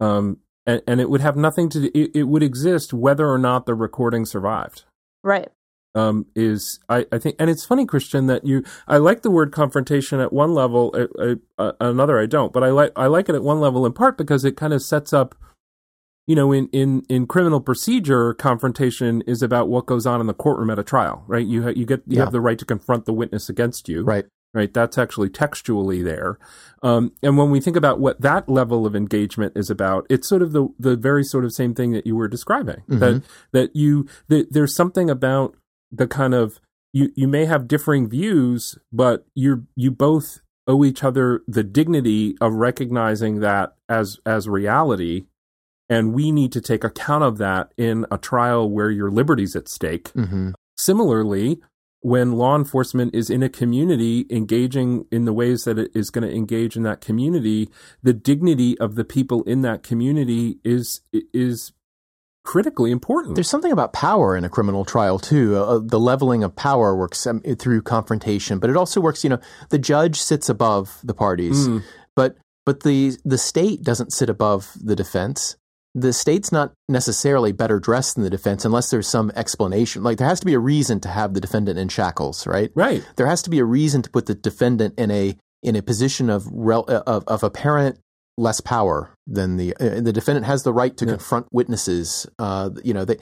um, 0.00 0.38
and, 0.66 0.82
and, 0.88 1.00
it 1.00 1.10
would 1.10 1.20
have 1.20 1.36
nothing 1.36 1.68
to 1.68 1.96
it, 1.96 2.10
it 2.14 2.22
would 2.24 2.42
exist 2.42 2.94
whether 2.94 3.28
or 3.28 3.38
not 3.38 3.66
the 3.66 3.74
recording 3.74 4.24
survived. 4.24 4.84
Right 5.22 5.50
um, 5.94 6.26
is 6.34 6.80
I, 6.88 7.06
I 7.12 7.18
think, 7.18 7.36
and 7.38 7.48
it's 7.48 7.64
funny, 7.64 7.86
Christian, 7.86 8.26
that 8.26 8.44
you 8.44 8.64
I 8.88 8.96
like 8.98 9.22
the 9.22 9.30
word 9.30 9.52
confrontation 9.52 10.20
at 10.20 10.32
one 10.32 10.54
level, 10.54 10.94
uh, 11.18 11.34
uh, 11.58 11.72
another 11.80 12.18
I 12.18 12.26
don't, 12.26 12.52
but 12.52 12.64
I 12.64 12.70
like 12.70 12.92
I 12.96 13.06
like 13.06 13.28
it 13.28 13.34
at 13.34 13.42
one 13.42 13.60
level 13.60 13.86
in 13.86 13.92
part 13.92 14.18
because 14.18 14.44
it 14.44 14.56
kind 14.56 14.72
of 14.72 14.82
sets 14.82 15.12
up, 15.12 15.34
you 16.26 16.34
know, 16.34 16.52
in 16.52 16.68
in 16.72 17.02
in 17.08 17.26
criminal 17.26 17.60
procedure, 17.60 18.34
confrontation 18.34 19.22
is 19.22 19.42
about 19.42 19.68
what 19.68 19.86
goes 19.86 20.06
on 20.06 20.20
in 20.20 20.26
the 20.26 20.34
courtroom 20.34 20.70
at 20.70 20.78
a 20.78 20.84
trial, 20.84 21.24
right? 21.26 21.46
You 21.46 21.62
ha- 21.62 21.72
you 21.76 21.86
get 21.86 22.02
you 22.06 22.16
yeah. 22.16 22.24
have 22.24 22.32
the 22.32 22.40
right 22.40 22.58
to 22.58 22.64
confront 22.64 23.04
the 23.04 23.12
witness 23.12 23.48
against 23.48 23.88
you, 23.88 24.02
right? 24.02 24.26
Right, 24.52 24.72
that's 24.72 24.98
actually 24.98 25.30
textually 25.30 26.00
there. 26.00 26.38
Um, 26.80 27.10
and 27.24 27.36
when 27.36 27.50
we 27.50 27.60
think 27.60 27.76
about 27.76 27.98
what 27.98 28.20
that 28.20 28.48
level 28.48 28.86
of 28.86 28.94
engagement 28.94 29.54
is 29.56 29.68
about, 29.68 30.06
it's 30.08 30.28
sort 30.28 30.42
of 30.42 30.52
the 30.52 30.68
the 30.78 30.96
very 30.96 31.24
sort 31.24 31.44
of 31.44 31.52
same 31.52 31.74
thing 31.74 31.90
that 31.90 32.06
you 32.06 32.14
were 32.14 32.28
describing. 32.28 32.82
Mm-hmm. 32.88 32.98
That 32.98 33.22
that 33.50 33.74
you 33.74 34.06
that 34.28 34.52
there's 34.52 34.72
something 34.72 35.10
about 35.10 35.56
the 35.94 36.06
kind 36.06 36.34
of 36.34 36.60
you 36.92 37.10
you 37.14 37.28
may 37.28 37.44
have 37.44 37.68
differing 37.68 38.08
views, 38.08 38.78
but 38.92 39.26
you 39.34 39.66
you 39.76 39.90
both 39.90 40.40
owe 40.66 40.84
each 40.84 41.04
other 41.04 41.42
the 41.46 41.64
dignity 41.64 42.36
of 42.40 42.54
recognizing 42.54 43.40
that 43.40 43.74
as 43.88 44.18
as 44.24 44.48
reality 44.48 45.26
and 45.88 46.14
we 46.14 46.32
need 46.32 46.52
to 46.52 46.60
take 46.60 46.84
account 46.84 47.24
of 47.24 47.38
that 47.38 47.72
in 47.76 48.06
a 48.10 48.18
trial 48.18 48.68
where 48.70 48.90
your 48.90 49.10
liberty's 49.10 49.54
at 49.54 49.68
stake. 49.68 50.12
Mm-hmm. 50.14 50.52
Similarly, 50.76 51.60
when 52.00 52.32
law 52.32 52.56
enforcement 52.56 53.14
is 53.14 53.30
in 53.30 53.42
a 53.42 53.48
community 53.48 54.26
engaging 54.30 55.06
in 55.10 55.24
the 55.24 55.32
ways 55.32 55.64
that 55.64 55.78
it 55.78 55.90
is 55.94 56.10
going 56.10 56.26
to 56.28 56.34
engage 56.34 56.76
in 56.76 56.82
that 56.82 57.00
community, 57.00 57.70
the 58.02 58.12
dignity 58.12 58.78
of 58.78 58.94
the 58.94 59.04
people 59.04 59.42
in 59.44 59.62
that 59.62 59.82
community 59.82 60.58
is 60.64 61.00
is 61.12 61.72
critically 62.44 62.90
important. 62.90 63.34
There's 63.34 63.48
something 63.48 63.72
about 63.72 63.92
power 63.92 64.36
in 64.36 64.44
a 64.44 64.48
criminal 64.48 64.84
trial 64.84 65.18
too. 65.18 65.56
Uh, 65.56 65.76
uh, 65.76 65.80
the 65.82 65.98
leveling 65.98 66.44
of 66.44 66.54
power 66.54 66.94
works 66.94 67.26
um, 67.26 67.40
through 67.40 67.82
confrontation, 67.82 68.58
but 68.58 68.70
it 68.70 68.76
also 68.76 69.00
works. 69.00 69.24
You 69.24 69.30
know, 69.30 69.40
the 69.70 69.78
judge 69.78 70.20
sits 70.20 70.48
above 70.48 71.00
the 71.02 71.14
parties, 71.14 71.66
mm. 71.66 71.82
but 72.14 72.36
but 72.64 72.82
the 72.82 73.16
the 73.24 73.38
state 73.38 73.82
doesn't 73.82 74.12
sit 74.12 74.28
above 74.28 74.76
the 74.80 74.94
defense. 74.94 75.56
The 75.96 76.12
state's 76.12 76.50
not 76.50 76.72
necessarily 76.88 77.52
better 77.52 77.78
dressed 77.78 78.16
than 78.16 78.24
the 78.24 78.30
defense 78.30 78.64
unless 78.64 78.90
there's 78.90 79.06
some 79.06 79.30
explanation. 79.36 80.02
Like 80.02 80.18
there 80.18 80.26
has 80.26 80.40
to 80.40 80.46
be 80.46 80.54
a 80.54 80.58
reason 80.58 80.98
to 81.00 81.08
have 81.08 81.34
the 81.34 81.40
defendant 81.40 81.78
in 81.78 81.88
shackles, 81.88 82.48
right? 82.48 82.72
Right. 82.74 83.06
There 83.16 83.28
has 83.28 83.42
to 83.42 83.50
be 83.50 83.60
a 83.60 83.64
reason 83.64 84.02
to 84.02 84.10
put 84.10 84.26
the 84.26 84.34
defendant 84.34 84.94
in 84.98 85.10
a 85.10 85.36
in 85.62 85.76
a 85.76 85.82
position 85.82 86.30
of 86.30 86.46
rel- 86.52 86.84
of, 86.84 87.24
of 87.26 87.42
apparent 87.42 87.98
less 88.36 88.60
power 88.60 89.16
than 89.26 89.56
the 89.56 89.76
uh, 89.76 90.00
the 90.00 90.12
defendant 90.12 90.44
has 90.44 90.64
the 90.64 90.72
right 90.72 90.96
to 90.96 91.04
yeah. 91.04 91.12
confront 91.12 91.46
witnesses. 91.52 92.26
Uh, 92.38 92.70
you 92.82 92.92
know, 92.92 93.04
they, 93.04 93.16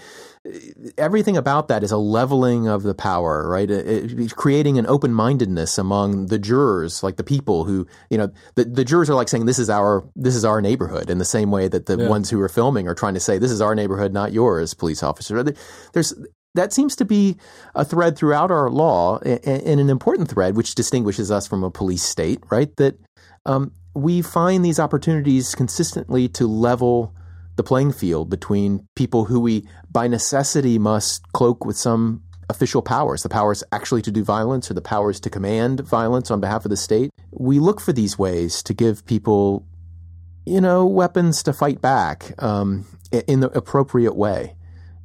everything 0.96 1.36
about 1.36 1.68
that 1.68 1.82
is 1.82 1.92
a 1.92 1.98
leveling 1.98 2.66
of 2.66 2.82
the 2.82 2.94
power, 2.94 3.48
right? 3.48 3.70
It, 3.70 4.18
it, 4.18 4.36
creating 4.36 4.78
an 4.78 4.86
open 4.86 5.12
mindedness 5.12 5.78
among 5.78 6.26
the 6.26 6.38
jurors, 6.38 7.02
like 7.02 7.16
the 7.16 7.24
people 7.24 7.64
who, 7.64 7.86
you 8.10 8.18
know, 8.18 8.30
the, 8.54 8.64
the 8.64 8.84
jurors 8.84 9.10
are 9.10 9.14
like 9.14 9.28
saying 9.28 9.46
this 9.46 9.58
is 9.58 9.68
our 9.68 10.08
this 10.16 10.34
is 10.34 10.44
our 10.44 10.60
neighborhood, 10.60 11.10
in 11.10 11.18
the 11.18 11.24
same 11.24 11.50
way 11.50 11.68
that 11.68 11.86
the 11.86 11.98
yeah. 11.98 12.08
ones 12.08 12.30
who 12.30 12.40
are 12.40 12.48
filming 12.48 12.88
are 12.88 12.94
trying 12.94 13.14
to 13.14 13.20
say 13.20 13.38
this 13.38 13.52
is 13.52 13.60
our 13.60 13.74
neighborhood, 13.74 14.12
not 14.12 14.32
yours, 14.32 14.74
police 14.74 15.02
officer. 15.02 15.44
There's 15.92 16.14
that 16.54 16.72
seems 16.72 16.96
to 16.96 17.04
be 17.04 17.36
a 17.74 17.84
thread 17.84 18.16
throughout 18.16 18.50
our 18.50 18.70
law, 18.70 19.18
and 19.18 19.80
an 19.80 19.90
important 19.90 20.28
thread 20.28 20.56
which 20.56 20.74
distinguishes 20.74 21.30
us 21.30 21.46
from 21.46 21.64
a 21.64 21.70
police 21.70 22.02
state, 22.02 22.42
right? 22.50 22.74
That 22.76 22.98
um, 23.46 23.72
we 23.94 24.22
find 24.22 24.64
these 24.64 24.80
opportunities 24.80 25.54
consistently 25.54 26.28
to 26.28 26.46
level 26.46 27.14
the 27.56 27.62
playing 27.62 27.92
field 27.92 28.30
between 28.30 28.86
people 28.96 29.26
who 29.26 29.38
we, 29.38 29.66
by 29.90 30.08
necessity, 30.08 30.78
must 30.78 31.30
cloak 31.32 31.64
with 31.64 31.76
some 31.76 32.22
official 32.48 32.82
powers 32.82 33.22
the 33.22 33.28
powers 33.28 33.64
actually 33.72 34.02
to 34.02 34.10
do 34.10 34.22
violence 34.22 34.70
or 34.70 34.74
the 34.74 34.82
powers 34.82 35.18
to 35.20 35.30
command 35.30 35.80
violence 35.80 36.30
on 36.30 36.40
behalf 36.40 36.64
of 36.64 36.70
the 36.70 36.76
state. 36.76 37.10
We 37.30 37.58
look 37.58 37.80
for 37.80 37.92
these 37.92 38.18
ways 38.18 38.62
to 38.64 38.74
give 38.74 39.06
people, 39.06 39.66
you 40.44 40.60
know, 40.60 40.86
weapons 40.86 41.42
to 41.44 41.52
fight 41.52 41.80
back 41.80 42.34
um, 42.42 42.84
in 43.26 43.40
the 43.40 43.50
appropriate 43.56 44.16
way. 44.16 44.54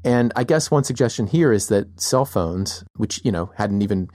And 0.04 0.32
I 0.36 0.44
guess 0.44 0.72
one 0.72 0.84
suggestion 0.84 1.28
here 1.28 1.52
is 1.52 1.68
that 1.68 2.00
cell 2.00 2.26
phones, 2.26 2.84
which, 2.96 3.22
you 3.24 3.32
know, 3.32 3.52
hadn't 3.56 3.82
even 3.82 4.10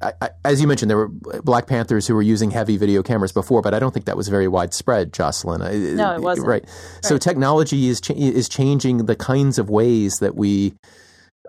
I, 0.00 0.12
I, 0.20 0.30
as 0.44 0.60
you 0.60 0.66
mentioned, 0.66 0.90
there 0.90 0.96
were 0.96 1.08
Black 1.08 1.66
Panthers 1.66 2.06
who 2.06 2.14
were 2.14 2.22
using 2.22 2.50
heavy 2.50 2.76
video 2.76 3.02
cameras 3.02 3.32
before, 3.32 3.62
but 3.62 3.74
I 3.74 3.78
don't 3.78 3.92
think 3.92 4.06
that 4.06 4.16
was 4.16 4.28
very 4.28 4.48
widespread, 4.48 5.12
Jocelyn. 5.12 5.60
No, 5.96 6.14
it 6.14 6.20
wasn't. 6.20 6.46
Right. 6.46 6.62
right. 6.64 7.04
So 7.04 7.18
technology 7.18 7.88
is 7.88 8.00
cha- 8.00 8.14
is 8.14 8.48
changing 8.48 9.06
the 9.06 9.16
kinds 9.16 9.58
of 9.58 9.70
ways 9.70 10.18
that 10.18 10.34
we 10.34 10.74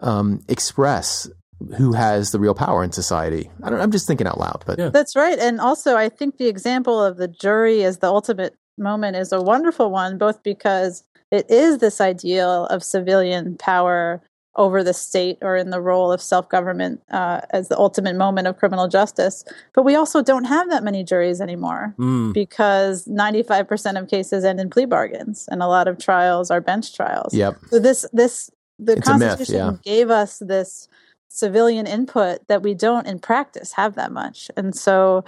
um, 0.01 0.41
express 0.47 1.29
who 1.77 1.93
has 1.93 2.31
the 2.31 2.39
real 2.39 2.55
power 2.55 2.83
in 2.83 2.91
society. 2.91 3.49
I 3.63 3.69
am 3.69 3.91
just 3.91 4.07
thinking 4.07 4.27
out 4.27 4.39
loud, 4.39 4.63
but 4.65 4.79
yeah. 4.79 4.89
that's 4.89 5.15
right. 5.15 5.37
And 5.37 5.59
also, 5.59 5.95
I 5.95 6.09
think 6.09 6.37
the 6.37 6.47
example 6.47 7.03
of 7.03 7.17
the 7.17 7.27
jury 7.27 7.83
as 7.83 7.99
the 7.99 8.07
ultimate 8.07 8.55
moment 8.77 9.15
is 9.15 9.31
a 9.31 9.41
wonderful 9.41 9.91
one, 9.91 10.17
both 10.17 10.41
because 10.43 11.03
it 11.31 11.49
is 11.49 11.77
this 11.77 12.01
ideal 12.01 12.65
of 12.67 12.83
civilian 12.83 13.57
power 13.57 14.21
over 14.55 14.83
the 14.83 14.93
state 14.93 15.37
or 15.41 15.55
in 15.55 15.69
the 15.69 15.79
role 15.79 16.11
of 16.11 16.21
self 16.21 16.49
government 16.49 17.01
uh, 17.11 17.41
as 17.51 17.69
the 17.69 17.77
ultimate 17.77 18.15
moment 18.15 18.47
of 18.47 18.57
criminal 18.57 18.87
justice. 18.87 19.45
But 19.73 19.83
we 19.83 19.95
also 19.95 20.21
don't 20.21 20.43
have 20.45 20.69
that 20.69 20.83
many 20.83 21.03
juries 21.03 21.39
anymore 21.39 21.95
mm. 21.97 22.33
because 22.33 23.05
95% 23.05 23.99
of 23.99 24.09
cases 24.09 24.43
end 24.43 24.59
in 24.59 24.69
plea 24.69 24.85
bargains 24.85 25.47
and 25.51 25.63
a 25.63 25.67
lot 25.67 25.87
of 25.87 25.97
trials 25.97 26.51
are 26.51 26.59
bench 26.59 26.93
trials. 26.93 27.33
Yep. 27.33 27.57
So 27.69 27.79
this, 27.79 28.05
this, 28.11 28.51
the 28.77 28.93
it's 28.93 29.07
Constitution 29.07 29.67
myth, 29.67 29.79
yeah. 29.85 29.91
gave 29.93 30.09
us 30.09 30.39
this 30.39 30.89
civilian 31.29 31.87
input 31.87 32.45
that 32.49 32.61
we 32.61 32.73
don't 32.73 33.07
in 33.07 33.17
practice 33.17 33.71
have 33.73 33.95
that 33.95 34.11
much. 34.11 34.51
And 34.57 34.75
so 34.75 35.23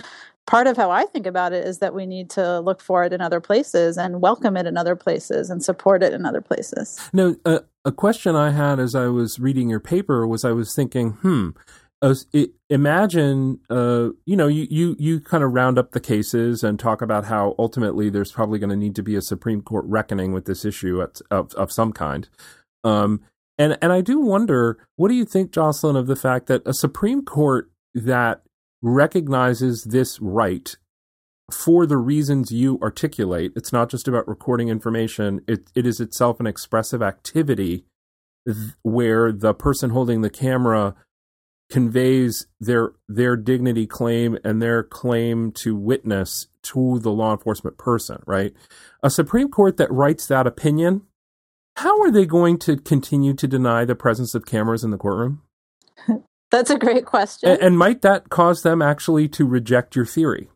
part 0.45 0.67
of 0.67 0.77
how 0.77 0.91
I 0.91 1.05
think 1.05 1.25
about 1.25 1.53
it 1.53 1.65
is 1.65 1.79
that 1.79 1.93
we 1.93 2.05
need 2.05 2.29
to 2.31 2.59
look 2.59 2.81
for 2.81 3.03
it 3.03 3.13
in 3.13 3.21
other 3.21 3.39
places 3.39 3.97
and 3.97 4.21
welcome 4.21 4.57
it 4.57 4.65
in 4.65 4.77
other 4.77 4.95
places 4.95 5.49
and 5.49 5.63
support 5.63 6.03
it 6.03 6.13
in 6.13 6.25
other 6.25 6.41
places. 6.41 6.99
No, 7.13 7.35
uh, 7.45 7.59
a 7.85 7.91
question 7.91 8.35
I 8.35 8.51
had 8.51 8.79
as 8.79 8.95
I 8.95 9.07
was 9.07 9.39
reading 9.39 9.69
your 9.69 9.79
paper 9.79 10.27
was 10.27 10.43
I 10.43 10.51
was 10.51 10.75
thinking, 10.75 11.11
hmm, 11.11 11.49
uh, 12.01 12.15
it, 12.33 12.51
imagine, 12.69 13.59
uh, 13.69 14.09
you 14.25 14.35
know, 14.35 14.47
you, 14.47 14.67
you, 14.69 14.95
you 14.99 15.19
kind 15.21 15.43
of 15.43 15.53
round 15.53 15.79
up 15.79 15.91
the 15.91 16.01
cases 16.01 16.61
and 16.61 16.77
talk 16.77 17.01
about 17.01 17.25
how 17.25 17.55
ultimately 17.57 18.09
there's 18.09 18.33
probably 18.33 18.59
going 18.59 18.69
to 18.69 18.75
need 18.75 18.95
to 18.95 19.03
be 19.03 19.15
a 19.15 19.21
Supreme 19.21 19.61
Court 19.61 19.85
reckoning 19.87 20.33
with 20.33 20.45
this 20.45 20.65
issue 20.65 21.01
at, 21.01 21.21
of, 21.31 21.53
of 21.53 21.71
some 21.71 21.93
kind. 21.93 22.27
Um, 22.83 23.21
and, 23.57 23.77
and 23.81 23.93
I 23.93 24.01
do 24.01 24.19
wonder, 24.19 24.85
what 24.97 25.07
do 25.07 25.13
you 25.13 25.23
think, 25.23 25.51
Jocelyn, 25.51 25.95
of 25.95 26.07
the 26.07 26.17
fact 26.17 26.47
that 26.47 26.61
a 26.65 26.73
Supreme 26.73 27.23
Court 27.23 27.71
that 27.93 28.41
recognizes 28.83 29.85
this 29.85 30.19
right 30.21 30.75
for 31.51 31.85
the 31.85 31.97
reasons 31.97 32.51
you 32.51 32.79
articulate. 32.81 33.53
It's 33.55 33.73
not 33.73 33.89
just 33.89 34.07
about 34.07 34.27
recording 34.27 34.69
information, 34.69 35.41
it, 35.47 35.71
it 35.73 35.87
is 35.87 35.99
itself 35.99 36.39
an 36.39 36.47
expressive 36.47 37.01
activity 37.01 37.85
th- 38.45 38.73
where 38.83 39.31
the 39.31 39.53
person 39.53 39.91
holding 39.91 40.21
the 40.21 40.29
camera 40.29 40.95
conveys 41.69 42.47
their 42.59 42.91
their 43.07 43.35
dignity 43.35 43.87
claim 43.87 44.37
and 44.43 44.61
their 44.61 44.83
claim 44.83 45.51
to 45.51 45.75
witness 45.75 46.47
to 46.61 46.99
the 46.99 47.11
law 47.11 47.31
enforcement 47.31 47.77
person, 47.77 48.21
right? 48.27 48.53
A 49.01 49.09
Supreme 49.09 49.49
Court 49.49 49.77
that 49.77 49.91
writes 49.91 50.27
that 50.27 50.45
opinion, 50.45 51.03
how 51.77 52.01
are 52.01 52.11
they 52.11 52.25
going 52.25 52.59
to 52.59 52.77
continue 52.77 53.33
to 53.33 53.47
deny 53.47 53.85
the 53.85 53.95
presence 53.95 54.35
of 54.35 54.45
cameras 54.45 54.83
in 54.83 54.91
the 54.91 54.97
courtroom? 54.97 55.41
That's 56.53 56.69
a 56.69 56.77
great 56.77 57.07
question. 57.07 57.49
And, 57.49 57.61
and 57.61 57.77
might 57.79 58.03
that 58.03 58.29
cause 58.29 58.61
them 58.61 58.79
actually 58.79 59.27
to 59.29 59.43
reject 59.43 59.95
your 59.95 60.05
theory? 60.05 60.51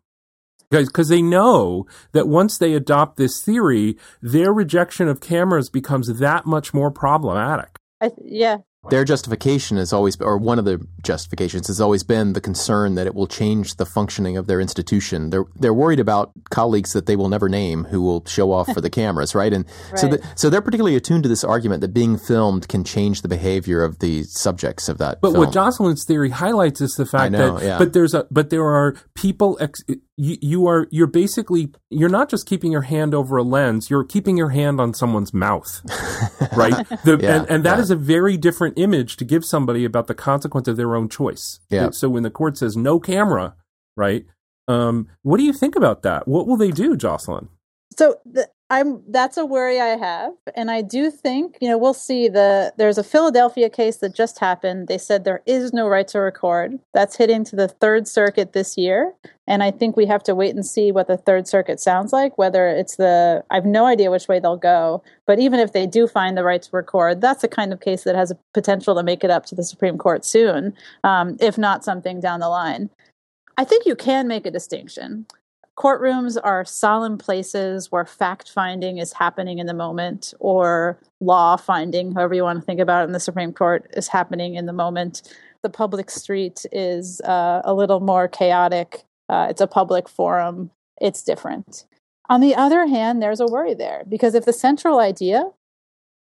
Because 0.69 1.09
they 1.09 1.23
know 1.23 1.87
that 2.11 2.27
once 2.27 2.59
they 2.59 2.73
adopt 2.73 3.17
this 3.17 3.41
theory, 3.41 3.97
their 4.21 4.53
rejection 4.53 5.07
of 5.07 5.21
cameras 5.21 5.71
becomes 5.71 6.19
that 6.19 6.45
much 6.45 6.71
more 6.71 6.91
problematic. 6.91 7.79
I, 7.99 8.11
yeah, 8.23 8.57
their 8.89 9.03
justification 9.03 9.77
is 9.77 9.93
always, 9.93 10.19
or 10.21 10.37
one 10.37 10.59
of 10.59 10.65
the 10.65 10.85
justifications 11.03 11.67
has 11.67 11.81
always 11.81 12.03
been 12.03 12.33
the 12.33 12.41
concern 12.41 12.95
that 12.95 13.07
it 13.07 13.15
will 13.15 13.27
change 13.27 13.75
the 13.75 13.85
functioning 13.85 14.37
of 14.37 14.47
their 14.47 14.59
institution. 14.59 15.29
They're 15.29 15.45
they're 15.55 15.73
worried 15.73 15.99
about 15.99 16.31
colleagues 16.49 16.93
that 16.93 17.05
they 17.05 17.15
will 17.15 17.29
never 17.29 17.49
name 17.49 17.85
who 17.85 18.01
will 18.01 18.25
show 18.25 18.51
off 18.51 18.71
for 18.73 18.81
the 18.81 18.89
cameras, 19.01 19.35
right? 19.35 19.53
And 19.53 19.65
right. 19.91 19.99
so 19.99 20.07
the, 20.07 20.27
so 20.35 20.49
they're 20.49 20.61
particularly 20.61 20.95
attuned 20.95 21.23
to 21.23 21.29
this 21.29 21.43
argument 21.43 21.81
that 21.81 21.93
being 21.93 22.17
filmed 22.17 22.67
can 22.67 22.83
change 22.83 23.21
the 23.21 23.27
behavior 23.27 23.83
of 23.83 23.99
the 23.99 24.23
subjects 24.23 24.89
of 24.89 24.97
that. 24.97 25.21
But 25.21 25.31
film. 25.31 25.45
what 25.45 25.53
Jocelyn's 25.53 26.05
theory 26.05 26.29
highlights 26.29 26.81
is 26.81 26.95
the 26.95 27.05
fact 27.05 27.31
know, 27.31 27.57
that 27.57 27.65
yeah. 27.65 27.77
but 27.77 27.93
there's 27.93 28.13
a 28.13 28.27
but 28.31 28.49
there 28.49 28.65
are 28.65 28.95
people 29.15 29.57
ex, 29.59 29.83
you, 30.17 30.37
you 30.41 30.67
are 30.67 30.87
you're 30.91 31.07
basically 31.07 31.71
you're 31.89 32.09
not 32.09 32.27
just 32.27 32.47
keeping 32.47 32.71
your 32.71 32.81
hand 32.81 33.13
over 33.13 33.37
a 33.37 33.43
lens 33.43 33.89
you're 33.89 34.03
keeping 34.03 34.35
your 34.35 34.49
hand 34.49 34.81
on 34.81 34.93
someone's 34.93 35.33
mouth 35.33 35.81
right 36.57 36.87
the, 37.03 37.19
yeah, 37.21 37.37
and, 37.37 37.49
and 37.49 37.63
that 37.63 37.77
yeah. 37.77 37.81
is 37.81 37.91
a 37.91 37.95
very 37.95 38.35
different 38.35 38.76
image 38.77 39.17
to 39.17 39.25
give 39.25 39.43
somebody 39.43 39.83
about 39.83 40.07
the 40.07 40.15
consequence 40.15 40.67
of 40.67 40.77
their 40.77 40.95
own 40.95 41.09
choice. 41.09 41.59
Yeah. 41.69 41.89
so 41.91 42.09
when 42.09 42.23
the 42.23 42.29
court 42.29 42.57
says 42.57 42.77
no 42.77 42.99
camera 42.99 43.55
right 43.95 44.25
um, 44.67 45.07
what 45.21 45.37
do 45.37 45.43
you 45.43 45.53
think 45.53 45.75
about 45.75 46.03
that? 46.03 46.27
What 46.27 46.45
will 46.45 46.57
they 46.57 46.71
do 46.71 46.95
jocelyn? 46.95 47.49
So 47.97 48.15
the, 48.25 48.49
I'm 48.69 49.01
that's 49.07 49.37
a 49.37 49.45
worry 49.45 49.79
I 49.79 49.95
have, 49.95 50.33
and 50.53 50.69
I 50.69 50.81
do 50.81 51.09
think 51.09 51.57
you 51.61 51.69
know 51.69 51.77
we'll 51.77 51.93
see 51.93 52.27
the 52.27 52.73
there's 52.77 52.97
a 52.97 53.03
Philadelphia 53.03 53.69
case 53.69 53.97
that 53.97 54.13
just 54.13 54.39
happened. 54.39 54.89
They 54.89 54.97
said 54.97 55.23
there 55.23 55.41
is 55.45 55.71
no 55.71 55.87
right 55.87 56.07
to 56.09 56.19
record. 56.19 56.77
That's 56.93 57.15
hitting 57.15 57.45
to 57.45 57.55
the 57.55 57.69
Third 57.69 58.09
Circuit 58.09 58.51
this 58.51 58.77
year, 58.77 59.13
and 59.47 59.63
I 59.63 59.71
think 59.71 59.95
we 59.95 60.05
have 60.07 60.21
to 60.23 60.35
wait 60.35 60.53
and 60.53 60.65
see 60.65 60.91
what 60.91 61.07
the 61.07 61.15
Third 61.15 61.47
Circuit 61.47 61.79
sounds 61.79 62.11
like. 62.11 62.37
Whether 62.37 62.67
it's 62.67 62.97
the 62.97 63.41
I 63.49 63.55
have 63.55 63.65
no 63.65 63.85
idea 63.85 64.11
which 64.11 64.27
way 64.27 64.41
they'll 64.41 64.57
go, 64.57 65.01
but 65.25 65.39
even 65.39 65.61
if 65.61 65.71
they 65.71 65.87
do 65.87 66.05
find 66.05 66.37
the 66.37 66.43
right 66.43 66.61
to 66.61 66.69
record, 66.73 67.21
that's 67.21 67.45
a 67.45 67.47
kind 67.47 67.71
of 67.71 67.79
case 67.79 68.03
that 68.03 68.15
has 68.15 68.31
a 68.31 68.37
potential 68.53 68.95
to 68.95 69.03
make 69.03 69.23
it 69.23 69.31
up 69.31 69.45
to 69.45 69.55
the 69.55 69.63
Supreme 69.63 69.97
Court 69.97 70.25
soon, 70.25 70.73
um, 71.05 71.37
if 71.39 71.57
not 71.57 71.85
something 71.85 72.19
down 72.19 72.41
the 72.41 72.49
line. 72.49 72.89
I 73.57 73.63
think 73.63 73.85
you 73.85 73.95
can 73.95 74.27
make 74.27 74.45
a 74.45 74.51
distinction 74.51 75.25
courtrooms 75.77 76.37
are 76.43 76.65
solemn 76.65 77.17
places 77.17 77.91
where 77.91 78.05
fact 78.05 78.51
finding 78.51 78.97
is 78.97 79.13
happening 79.13 79.59
in 79.59 79.67
the 79.67 79.73
moment 79.73 80.33
or 80.39 80.99
law 81.21 81.55
finding 81.55 82.13
however 82.13 82.33
you 82.33 82.43
want 82.43 82.59
to 82.59 82.65
think 82.65 82.79
about 82.79 83.03
it 83.03 83.05
in 83.05 83.11
the 83.11 83.19
supreme 83.19 83.53
court 83.53 83.87
is 83.93 84.07
happening 84.07 84.55
in 84.55 84.65
the 84.65 84.73
moment. 84.73 85.21
The 85.63 85.69
public 85.69 86.09
street 86.09 86.65
is 86.71 87.21
uh, 87.21 87.61
a 87.63 87.73
little 87.73 87.99
more 87.99 88.27
chaotic 88.27 89.03
uh, 89.29 89.47
it's 89.49 89.61
a 89.61 89.67
public 89.67 90.09
forum 90.09 90.71
it's 90.99 91.21
different. 91.21 91.85
On 92.29 92.41
the 92.41 92.55
other 92.55 92.87
hand 92.87 93.21
there's 93.21 93.39
a 93.39 93.45
worry 93.45 93.75
there 93.75 94.03
because 94.09 94.33
if 94.33 94.45
the 94.45 94.53
central 94.53 94.99
idea 94.99 95.51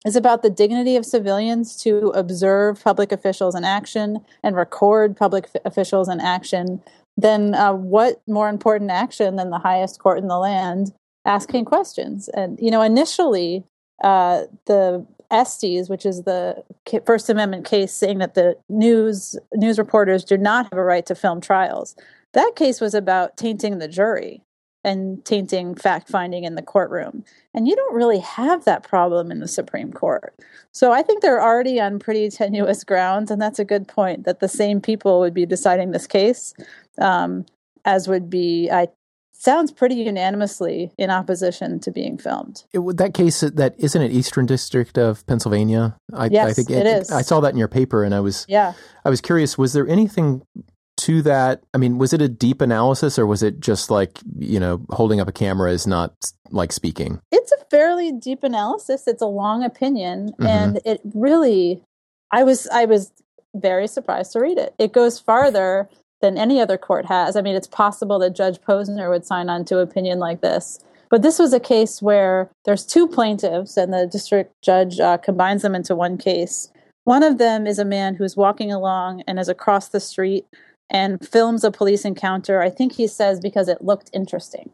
is 0.06 0.16
about 0.16 0.44
the 0.44 0.50
dignity 0.50 0.96
of 0.96 1.06
civilians 1.06 1.76
to 1.78 2.10
observe 2.10 2.84
public 2.84 3.12
officials 3.12 3.56
in 3.56 3.64
action 3.64 4.20
and 4.44 4.56
record 4.56 5.18
public 5.18 5.50
f- 5.56 5.62
officials 5.66 6.08
in 6.08 6.20
action 6.20 6.82
then 7.18 7.56
uh, 7.56 7.74
what 7.74 8.22
more 8.28 8.50
important 8.50 8.92
action 8.92 9.36
than 9.36 9.50
the 9.50 9.60
highest 9.60 10.00
court 10.00 10.20
in 10.20 10.28
the 10.28 10.38
land 10.38 10.94
asking 11.26 11.66
questions? 11.66 12.28
And, 12.30 12.60
you 12.62 12.72
know, 12.72 12.82
initially, 12.82 13.64
uh, 14.04 14.44
the 14.66 15.06
Estes, 15.32 15.90
which 15.90 16.06
is 16.06 16.24
the 16.24 16.64
First 17.06 17.30
Amendment 17.30 17.66
case 17.66 17.92
saying 17.92 18.20
that 18.20 18.36
the 18.36 18.58
news 18.70 19.38
news 19.54 19.80
reporters 19.80 20.24
do 20.24 20.38
not 20.38 20.66
have 20.72 20.78
a 20.78 20.84
right 20.84 21.06
to 21.08 21.16
film 21.16 21.42
trials. 21.42 21.96
That 22.34 22.54
case 22.56 22.80
was 22.80 22.94
about 22.94 23.38
tainting 23.38 23.80
the 23.80 23.88
jury 23.88 24.45
and 24.86 25.26
tainting 25.26 25.74
fact 25.76 26.08
finding 26.08 26.44
in 26.44 26.56
the 26.56 26.62
courtroom. 26.62 27.26
And 27.54 27.68
you 27.68 27.76
don't 27.76 27.96
really 27.96 28.20
have 28.20 28.66
that 28.66 28.84
problem 28.84 29.32
in 29.32 29.40
the 29.40 29.48
Supreme 29.48 29.92
Court. 29.92 30.36
So 30.72 30.92
I 30.92 31.02
think 31.02 31.22
they're 31.22 31.42
already 31.42 31.82
on 31.82 31.98
pretty 32.00 32.30
tenuous 32.30 32.84
grounds, 32.84 33.32
and 33.32 33.42
that's 33.42 33.60
a 33.60 33.66
good 33.66 33.88
point 33.88 34.26
that 34.26 34.40
the 34.40 34.48
same 34.48 34.80
people 34.80 35.20
would 35.20 35.34
be 35.34 35.46
deciding 35.46 35.92
this 35.92 36.08
case 36.08 36.54
um, 37.00 37.46
as 37.84 38.08
would 38.08 38.30
be, 38.30 38.70
I 38.72 38.88
sounds 39.38 39.72
pretty 39.72 39.96
unanimously 39.96 40.92
in 40.98 41.10
opposition 41.10 41.80
to 41.80 41.92
being 41.92 42.18
filmed. 42.18 42.64
It, 42.74 42.98
that 42.98 43.14
case 43.14 43.42
that 43.42 43.76
isn't 43.78 44.02
it 44.02 44.12
Eastern 44.12 44.46
District 44.46 44.98
of 44.98 45.26
Pennsylvania? 45.28 45.98
I, 46.14 46.28
yes, 46.28 46.50
I 46.50 46.54
think 46.54 46.70
it, 46.70 46.86
it 46.86 46.88
is. 46.88 47.12
I 47.12 47.22
saw 47.22 47.42
that 47.42 47.52
in 47.52 47.58
your 47.58 47.68
paper, 47.68 48.04
and 48.04 48.16
I 48.16 48.22
was 48.22 48.46
yeah. 48.48 48.74
I 49.04 49.10
was 49.10 49.22
curious. 49.22 49.58
Was 49.58 49.74
there 49.74 49.88
anything 49.88 50.42
to 51.06 51.22
that? 51.22 51.62
I 51.74 51.78
mean, 51.78 51.98
was 52.00 52.14
it 52.14 52.22
a 52.22 52.28
deep 52.28 52.62
analysis, 52.62 53.20
or 53.20 53.26
was 53.28 53.44
it 53.44 53.60
just 53.60 53.92
like 53.92 54.20
you 54.40 54.60
know, 54.60 54.84
holding 54.90 55.20
up 55.20 55.28
a 55.28 55.32
camera 55.32 55.72
is 55.72 55.86
not 55.86 56.32
like 56.50 56.72
speaking? 56.72 57.22
It's 57.32 57.52
a 57.52 57.66
fairly 57.70 58.12
deep 58.12 58.44
analysis. 58.44 59.08
It's 59.08 59.22
a 59.22 59.28
long 59.28 59.64
opinion, 59.64 60.30
mm-hmm. 60.34 60.48
and 60.48 60.80
it 60.84 61.02
really, 61.14 61.82
I 62.32 62.44
was 62.44 62.68
I 62.68 62.86
was 62.86 63.12
very 63.54 63.88
surprised 63.88 64.32
to 64.34 64.40
read 64.40 64.58
it. 64.58 64.74
It 64.80 64.94
goes 64.94 65.20
farther 65.20 65.88
than 66.22 66.38
any 66.38 66.60
other 66.60 66.78
court 66.78 67.06
has. 67.06 67.36
I 67.36 67.42
mean, 67.42 67.56
it's 67.56 67.68
possible 67.68 68.18
that 68.20 68.36
Judge 68.36 68.60
Posner 68.60 69.10
would 69.10 69.26
sign 69.26 69.48
on 69.48 69.64
to 69.66 69.78
an 69.78 69.88
opinion 69.88 70.20
like 70.20 70.42
this. 70.42 70.80
But 71.12 71.22
this 71.22 71.38
was 71.38 71.54
a 71.54 71.60
case 71.60 72.02
where 72.02 72.50
there's 72.66 72.84
two 72.84 73.08
plaintiffs, 73.08 73.78
and 73.78 73.94
the 73.94 74.08
district 74.08 74.54
judge 74.64 75.00
uh, 75.00 75.18
combines 75.18 75.62
them 75.62 75.76
into 75.76 75.96
one 75.96 76.18
case. 76.18 76.72
One 77.04 77.22
of 77.22 77.38
them 77.38 77.68
is 77.68 77.78
a 77.78 77.86
man 77.86 78.16
who's 78.16 78.36
walking 78.36 78.72
along 78.72 79.22
and 79.28 79.38
is 79.38 79.48
across 79.48 79.90
the 79.90 80.00
street 80.00 80.48
and 80.90 81.26
films 81.28 81.64
a 81.64 81.72
police 81.72 82.06
encounter. 82.06 82.62
I 82.62 82.70
think 82.70 82.94
he 82.94 83.08
says 83.08 83.40
because 83.40 83.68
it 83.68 83.84
looked 83.84 84.10
interesting. 84.14 84.72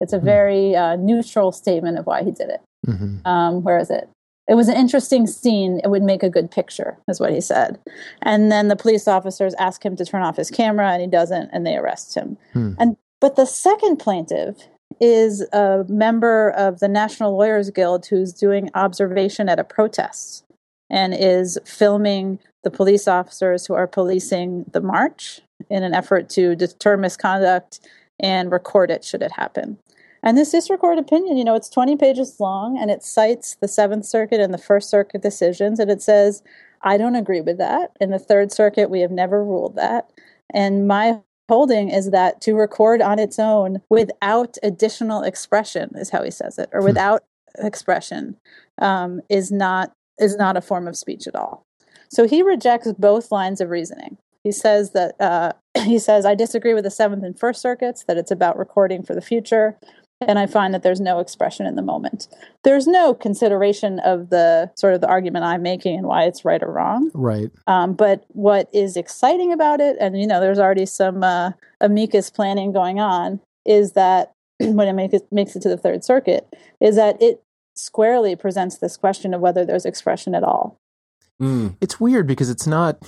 It's 0.00 0.12
a 0.12 0.18
hmm. 0.18 0.24
very 0.24 0.76
uh, 0.76 0.96
neutral 0.96 1.52
statement 1.52 1.98
of 1.98 2.06
why 2.06 2.22
he 2.22 2.30
did 2.30 2.50
it. 2.50 2.60
Mm-hmm. 2.86 3.26
Um, 3.26 3.62
where 3.62 3.78
is 3.78 3.90
it? 3.90 4.08
it 4.48 4.54
was 4.54 4.68
an 4.68 4.76
interesting 4.76 5.26
scene. 5.26 5.80
It 5.84 5.88
would 5.88 6.02
make 6.02 6.22
a 6.22 6.30
good 6.30 6.50
picture, 6.50 6.98
is 7.08 7.20
what 7.20 7.32
he 7.32 7.40
said. 7.40 7.78
And 8.22 8.50
then 8.50 8.68
the 8.68 8.76
police 8.76 9.06
officers 9.06 9.54
ask 9.54 9.84
him 9.84 9.96
to 9.96 10.04
turn 10.04 10.22
off 10.22 10.36
his 10.36 10.50
camera, 10.50 10.90
and 10.90 11.00
he 11.00 11.08
doesn't, 11.08 11.50
and 11.52 11.66
they 11.66 11.76
arrest 11.76 12.14
him. 12.14 12.36
Hmm. 12.52 12.74
And 12.78 12.96
but 13.20 13.36
the 13.36 13.46
second 13.46 13.98
plaintiff 13.98 14.68
is 15.00 15.42
a 15.52 15.84
member 15.88 16.50
of 16.50 16.80
the 16.80 16.88
National 16.88 17.36
Lawyers 17.36 17.70
Guild 17.70 18.06
who's 18.06 18.32
doing 18.32 18.68
observation 18.74 19.48
at 19.48 19.60
a 19.60 19.64
protest 19.64 20.44
and 20.90 21.14
is 21.14 21.58
filming 21.64 22.38
the 22.64 22.70
police 22.70 23.08
officers 23.08 23.66
who 23.66 23.74
are 23.74 23.86
policing 23.86 24.66
the 24.72 24.80
march 24.80 25.40
in 25.70 25.82
an 25.82 25.94
effort 25.94 26.28
to 26.30 26.54
deter 26.54 26.96
misconduct 26.96 27.80
and 28.20 28.50
record 28.50 28.90
it 28.90 29.04
should 29.04 29.22
it 29.22 29.32
happen. 29.32 29.78
And 30.22 30.38
this 30.38 30.52
district 30.52 30.80
court 30.80 30.98
opinion, 30.98 31.36
you 31.36 31.44
know, 31.44 31.56
it's 31.56 31.68
20 31.68 31.96
pages 31.96 32.38
long 32.38 32.78
and 32.78 32.90
it 32.90 33.02
cites 33.02 33.56
the 33.60 33.68
Seventh 33.68 34.04
Circuit 34.04 34.40
and 34.40 34.54
the 34.54 34.58
First 34.58 34.88
Circuit 34.88 35.20
decisions. 35.20 35.80
And 35.80 35.90
it 35.90 36.00
says, 36.00 36.42
I 36.82 36.96
don't 36.96 37.16
agree 37.16 37.40
with 37.40 37.58
that. 37.58 37.90
In 38.00 38.10
the 38.10 38.18
Third 38.18 38.52
Circuit, 38.52 38.90
we 38.90 39.00
have 39.00 39.10
never 39.10 39.44
ruled 39.44 39.74
that. 39.76 40.10
And 40.54 40.86
my 40.86 41.20
holding 41.48 41.90
is 41.90 42.10
that 42.10 42.40
to 42.40 42.54
record 42.54 43.02
on 43.02 43.18
its 43.18 43.38
own 43.38 43.82
without 43.88 44.56
additional 44.62 45.22
expression, 45.22 45.90
is 45.96 46.10
how 46.10 46.22
he 46.22 46.30
says 46.30 46.58
it, 46.58 46.68
or 46.72 46.80
hmm. 46.80 46.86
without 46.86 47.24
expression, 47.58 48.36
um, 48.78 49.20
is 49.28 49.50
not 49.50 49.92
is 50.18 50.36
not 50.36 50.56
a 50.56 50.60
form 50.60 50.86
of 50.86 50.96
speech 50.96 51.26
at 51.26 51.34
all. 51.34 51.64
So 52.08 52.26
he 52.26 52.42
rejects 52.42 52.92
both 52.92 53.32
lines 53.32 53.60
of 53.60 53.70
reasoning. 53.70 54.18
He 54.44 54.52
says 54.52 54.90
that 54.92 55.14
uh, 55.20 55.52
he 55.82 55.98
says 55.98 56.26
I 56.26 56.34
disagree 56.34 56.74
with 56.74 56.84
the 56.84 56.90
Seventh 56.90 57.24
and 57.24 57.38
First 57.38 57.60
Circuits 57.60 58.04
that 58.04 58.16
it's 58.16 58.30
about 58.30 58.58
recording 58.58 59.02
for 59.02 59.14
the 59.14 59.20
future, 59.20 59.76
and 60.20 60.38
I 60.38 60.46
find 60.46 60.72
that 60.74 60.82
there's 60.82 61.00
no 61.00 61.18
expression 61.18 61.66
in 61.66 61.74
the 61.74 61.82
moment. 61.82 62.28
There's 62.64 62.86
no 62.86 63.14
consideration 63.14 63.98
of 64.00 64.30
the 64.30 64.70
sort 64.76 64.94
of 64.94 65.00
the 65.00 65.08
argument 65.08 65.44
I'm 65.44 65.62
making 65.62 65.96
and 65.96 66.06
why 66.06 66.24
it's 66.24 66.44
right 66.44 66.62
or 66.62 66.72
wrong. 66.72 67.10
Right. 67.14 67.50
Um, 67.66 67.94
but 67.94 68.24
what 68.28 68.68
is 68.72 68.96
exciting 68.96 69.52
about 69.52 69.80
it, 69.80 69.96
and 70.00 70.18
you 70.18 70.26
know, 70.26 70.40
there's 70.40 70.58
already 70.58 70.86
some 70.86 71.22
uh, 71.22 71.52
amicus 71.80 72.30
planning 72.30 72.72
going 72.72 73.00
on, 73.00 73.40
is 73.64 73.92
that 73.92 74.32
when 74.58 74.88
it, 74.88 74.92
make 74.92 75.12
it 75.12 75.26
makes 75.30 75.56
it 75.56 75.62
to 75.62 75.68
the 75.68 75.76
Third 75.76 76.04
Circuit, 76.04 76.46
is 76.80 76.96
that 76.96 77.20
it 77.20 77.42
squarely 77.74 78.36
presents 78.36 78.78
this 78.78 78.96
question 78.96 79.32
of 79.34 79.40
whether 79.40 79.64
there's 79.64 79.86
expression 79.86 80.34
at 80.34 80.44
all. 80.44 80.78
Mm. 81.40 81.76
It's 81.80 81.98
weird 81.98 82.26
because 82.26 82.50
it's 82.50 82.66
not 82.66 82.98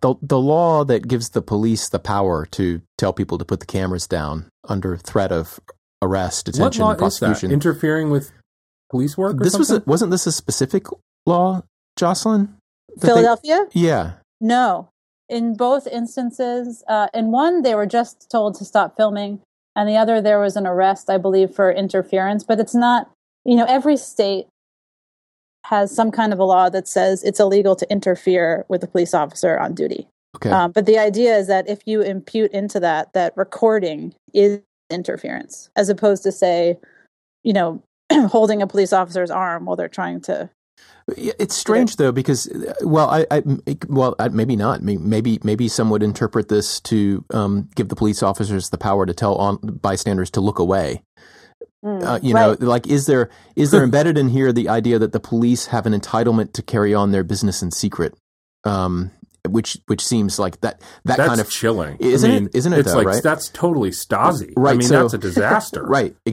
the 0.00 0.14
the 0.22 0.38
law 0.38 0.84
that 0.84 1.08
gives 1.08 1.30
the 1.30 1.42
police 1.42 1.88
the 1.88 1.98
power 1.98 2.46
to 2.46 2.82
tell 2.96 3.12
people 3.12 3.38
to 3.38 3.44
put 3.44 3.60
the 3.60 3.66
cameras 3.66 4.06
down 4.06 4.46
under 4.68 4.96
threat 4.96 5.32
of 5.32 5.60
arrest, 6.02 6.46
detention, 6.46 6.84
what 6.84 6.92
law 6.92 6.98
prosecution. 6.98 7.32
Is 7.34 7.40
that? 7.50 7.52
Interfering 7.52 8.10
with 8.10 8.32
police 8.90 9.16
work? 9.16 9.38
this 9.38 9.52
something? 9.52 9.76
was 9.76 9.82
a, 9.86 9.90
wasn't 9.90 10.10
this 10.10 10.26
a 10.26 10.32
specific 10.32 10.86
law, 11.26 11.62
Jocelyn? 11.96 12.56
Philadelphia. 13.00 13.66
They, 13.72 13.80
yeah. 13.80 14.12
No, 14.40 14.90
in 15.28 15.56
both 15.56 15.86
instances, 15.86 16.84
uh, 16.88 17.08
in 17.12 17.30
one 17.32 17.62
they 17.62 17.74
were 17.74 17.86
just 17.86 18.30
told 18.30 18.54
to 18.56 18.64
stop 18.64 18.96
filming, 18.96 19.40
and 19.74 19.88
the 19.88 19.96
other 19.96 20.20
there 20.20 20.40
was 20.40 20.56
an 20.56 20.66
arrest, 20.66 21.10
I 21.10 21.18
believe, 21.18 21.54
for 21.54 21.70
interference. 21.70 22.44
But 22.44 22.60
it's 22.60 22.74
not. 22.74 23.10
You 23.44 23.56
know, 23.56 23.64
every 23.64 23.96
state 23.96 24.46
has 25.64 25.94
some 25.94 26.10
kind 26.10 26.32
of 26.32 26.38
a 26.38 26.44
law 26.44 26.68
that 26.68 26.88
says 26.88 27.22
it's 27.22 27.40
illegal 27.40 27.76
to 27.76 27.90
interfere 27.90 28.64
with 28.68 28.82
a 28.82 28.86
police 28.86 29.14
officer 29.14 29.58
on 29.58 29.74
duty. 29.74 30.08
Okay. 30.36 30.50
Um, 30.50 30.72
but 30.72 30.86
the 30.86 30.98
idea 30.98 31.36
is 31.36 31.46
that 31.48 31.68
if 31.68 31.80
you 31.86 32.00
impute 32.00 32.52
into 32.52 32.80
that 32.80 33.12
that 33.14 33.36
recording 33.36 34.14
is 34.34 34.60
interference, 34.90 35.70
as 35.76 35.88
opposed 35.88 36.22
to 36.22 36.32
say, 36.32 36.78
you 37.44 37.52
know, 37.52 37.82
holding 38.12 38.62
a 38.62 38.66
police 38.66 38.92
officer's 38.92 39.30
arm 39.30 39.64
while 39.64 39.76
they're 39.76 39.88
trying 39.88 40.20
to. 40.22 40.50
It's 41.16 41.56
strange 41.56 41.96
though 41.96 42.12
because, 42.12 42.48
well, 42.82 43.08
I, 43.08 43.26
I 43.30 43.42
well, 43.88 44.14
maybe 44.30 44.56
not. 44.56 44.82
Maybe 44.82 45.38
maybe 45.42 45.66
some 45.66 45.88
would 45.90 46.02
interpret 46.02 46.48
this 46.48 46.80
to 46.82 47.24
um, 47.32 47.70
give 47.74 47.88
the 47.88 47.96
police 47.96 48.22
officers 48.22 48.68
the 48.68 48.78
power 48.78 49.06
to 49.06 49.14
tell 49.14 49.34
on 49.36 49.56
bystanders 49.56 50.30
to 50.32 50.40
look 50.42 50.58
away. 50.58 51.02
Mm, 51.84 52.04
uh, 52.04 52.18
you 52.22 52.34
right. 52.34 52.60
know, 52.60 52.66
like 52.66 52.86
is 52.86 53.06
there 53.06 53.30
is 53.54 53.70
there 53.70 53.84
embedded 53.84 54.18
in 54.18 54.28
here 54.28 54.52
the 54.52 54.68
idea 54.68 54.98
that 54.98 55.12
the 55.12 55.20
police 55.20 55.66
have 55.66 55.86
an 55.86 55.92
entitlement 55.92 56.52
to 56.54 56.62
carry 56.62 56.94
on 56.94 57.12
their 57.12 57.24
business 57.24 57.62
in 57.62 57.70
secret? 57.70 58.14
Um, 58.64 59.12
which 59.48 59.78
which 59.86 60.04
seems 60.04 60.38
like 60.38 60.60
that 60.60 60.80
that 61.04 61.16
that's 61.16 61.28
kind 61.28 61.40
of 61.40 61.50
chilling. 61.50 61.96
Isn't 61.98 62.30
I 62.30 62.34
mean, 62.34 62.46
it? 62.46 62.54
Isn't 62.54 62.72
it? 62.72 62.78
It's 62.80 62.90
though, 62.90 62.98
like 62.98 63.06
right? 63.06 63.22
that's 63.22 63.48
totally 63.50 63.90
Stasi. 63.90 64.52
Right. 64.56 64.72
I 64.72 64.76
mean, 64.76 64.88
so, 64.88 65.02
that's 65.02 65.14
a 65.14 65.18
disaster. 65.18 65.82
right. 65.86 66.14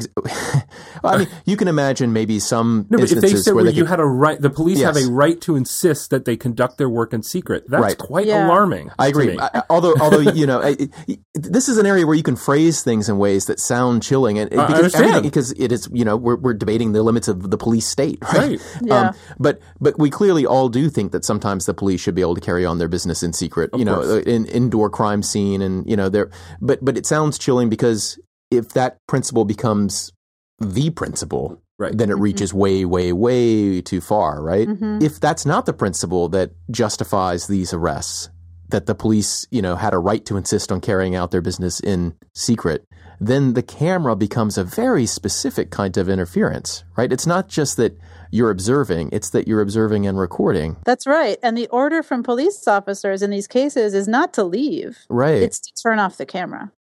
well, 1.03 1.13
I 1.15 1.17
mean, 1.17 1.27
you 1.45 1.57
can 1.57 1.67
imagine 1.67 2.13
maybe 2.13 2.39
some 2.39 2.87
no, 2.89 2.97
but 2.97 3.11
if 3.11 3.21
they 3.21 3.35
said 3.35 3.53
where 3.53 3.63
well, 3.63 3.71
they 3.71 3.77
you 3.77 3.83
could, 3.83 3.89
had 3.89 3.99
a 3.99 4.05
right, 4.05 4.39
the 4.39 4.49
police 4.49 4.79
yes. 4.79 4.95
have 4.95 5.07
a 5.07 5.11
right 5.11 5.39
to 5.41 5.55
insist 5.55 6.09
that 6.09 6.25
they 6.25 6.37
conduct 6.37 6.77
their 6.77 6.89
work 6.89 7.13
in 7.13 7.23
secret. 7.23 7.69
That's 7.69 7.81
right. 7.81 7.97
quite 7.97 8.27
yeah. 8.27 8.45
alarming. 8.45 8.91
I 8.99 9.07
agree. 9.07 9.37
I, 9.39 9.63
although 9.69 9.95
although 9.99 10.19
you 10.19 10.47
know, 10.47 10.61
I, 10.61 10.75
this 11.33 11.69
is 11.69 11.77
an 11.77 11.85
area 11.85 12.05
where 12.05 12.15
you 12.15 12.23
can 12.23 12.35
phrase 12.35 12.83
things 12.83 13.09
in 13.09 13.17
ways 13.17 13.45
that 13.45 13.59
sound 13.59 14.03
chilling, 14.03 14.39
and 14.39 14.49
because 14.49 14.95
everything 14.95 15.23
because 15.23 15.51
it 15.53 15.71
is 15.71 15.89
you 15.91 16.05
know 16.05 16.15
we're 16.17 16.35
we're 16.35 16.53
debating 16.53 16.91
the 16.93 17.03
limits 17.03 17.27
of 17.27 17.49
the 17.49 17.57
police 17.57 17.87
state, 17.87 18.19
right? 18.23 18.35
right. 18.35 18.59
Yeah. 18.81 18.95
Um, 18.95 19.15
but 19.39 19.59
but 19.79 19.97
we 19.99 20.09
clearly 20.09 20.45
all 20.45 20.69
do 20.69 20.89
think 20.89 21.11
that 21.11 21.25
sometimes 21.25 21.65
the 21.65 21.73
police 21.73 22.01
should 22.01 22.15
be 22.15 22.21
able 22.21 22.35
to 22.35 22.41
carry 22.41 22.65
on 22.65 22.77
their 22.77 22.87
business 22.87 23.04
in 23.23 23.33
secret. 23.33 23.69
Of 23.73 23.79
you 23.79 23.85
know, 23.85 24.01
course. 24.01 24.25
in 24.25 24.45
indoor 24.45 24.89
crime 24.89 25.23
scene, 25.23 25.61
and 25.61 25.89
you 25.89 25.95
know, 25.95 26.09
there. 26.09 26.31
But 26.61 26.83
but 26.83 26.97
it 26.97 27.05
sounds 27.05 27.37
chilling 27.37 27.69
because 27.69 28.19
if 28.51 28.69
that 28.69 28.97
principle 29.07 29.45
becomes 29.45 30.11
the 30.59 30.89
principle, 30.91 31.61
right. 31.77 31.97
then 31.97 32.09
it 32.09 32.15
reaches 32.15 32.51
mm-hmm. 32.51 32.59
way, 32.59 32.85
way, 32.85 33.13
way 33.13 33.81
too 33.81 34.01
far, 34.01 34.41
right? 34.41 34.67
Mm-hmm. 34.67 34.99
If 35.01 35.19
that's 35.19 35.45
not 35.45 35.65
the 35.65 35.73
principle 35.73 36.29
that 36.29 36.51
justifies 36.71 37.47
these 37.47 37.73
arrests, 37.73 38.29
that 38.69 38.85
the 38.85 38.95
police, 38.95 39.45
you 39.51 39.61
know, 39.61 39.75
had 39.75 39.93
a 39.93 39.99
right 39.99 40.25
to 40.25 40.37
insist 40.37 40.71
on 40.71 40.81
carrying 40.81 41.15
out 41.15 41.31
their 41.31 41.41
business 41.41 41.79
in 41.79 42.15
secret, 42.33 42.85
then 43.19 43.53
the 43.53 43.63
camera 43.63 44.15
becomes 44.15 44.57
a 44.57 44.63
very 44.63 45.05
specific 45.05 45.69
kind 45.69 45.97
of 45.97 46.09
interference, 46.09 46.83
right? 46.97 47.13
It's 47.13 47.27
not 47.27 47.47
just 47.47 47.77
that 47.77 47.97
you're 48.31 48.49
observing, 48.49 49.09
it's 49.11 49.29
that 49.31 49.47
you're 49.47 49.61
observing 49.61 50.07
and 50.07 50.19
recording. 50.19 50.77
That's 50.85 51.07
right. 51.07 51.37
And 51.43 51.57
the 51.57 51.67
order 51.67 52.03
from 52.03 52.23
police 52.23 52.67
officers 52.67 53.21
in 53.21 53.29
these 53.29 53.47
cases 53.47 53.93
is 53.93 54.07
not 54.07 54.33
to 54.33 54.43
leave. 54.43 54.99
Right. 55.09 55.41
It's 55.41 55.59
to 55.59 55.71
turn 55.81 55.99
off 55.99 56.17
the 56.17 56.25
camera. 56.25 56.71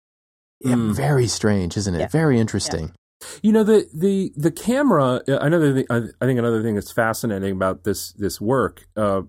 Yeah, 0.60 0.74
mm. 0.74 0.94
very 0.94 1.26
strange, 1.26 1.76
isn't 1.76 1.94
it? 1.94 2.00
Yeah. 2.00 2.08
Very 2.08 2.38
interesting. 2.38 2.86
Yeah. 2.86 2.90
You 3.42 3.52
know 3.52 3.64
the 3.64 3.88
the 3.94 4.32
the 4.36 4.50
camera. 4.50 5.22
Another 5.26 5.72
thing, 5.74 5.86
I 5.90 6.00
think 6.26 6.38
another 6.38 6.62
thing 6.62 6.74
that's 6.74 6.92
fascinating 6.92 7.52
about 7.52 7.84
this 7.84 8.12
this 8.12 8.40
work, 8.40 8.86
uh, 8.96 9.22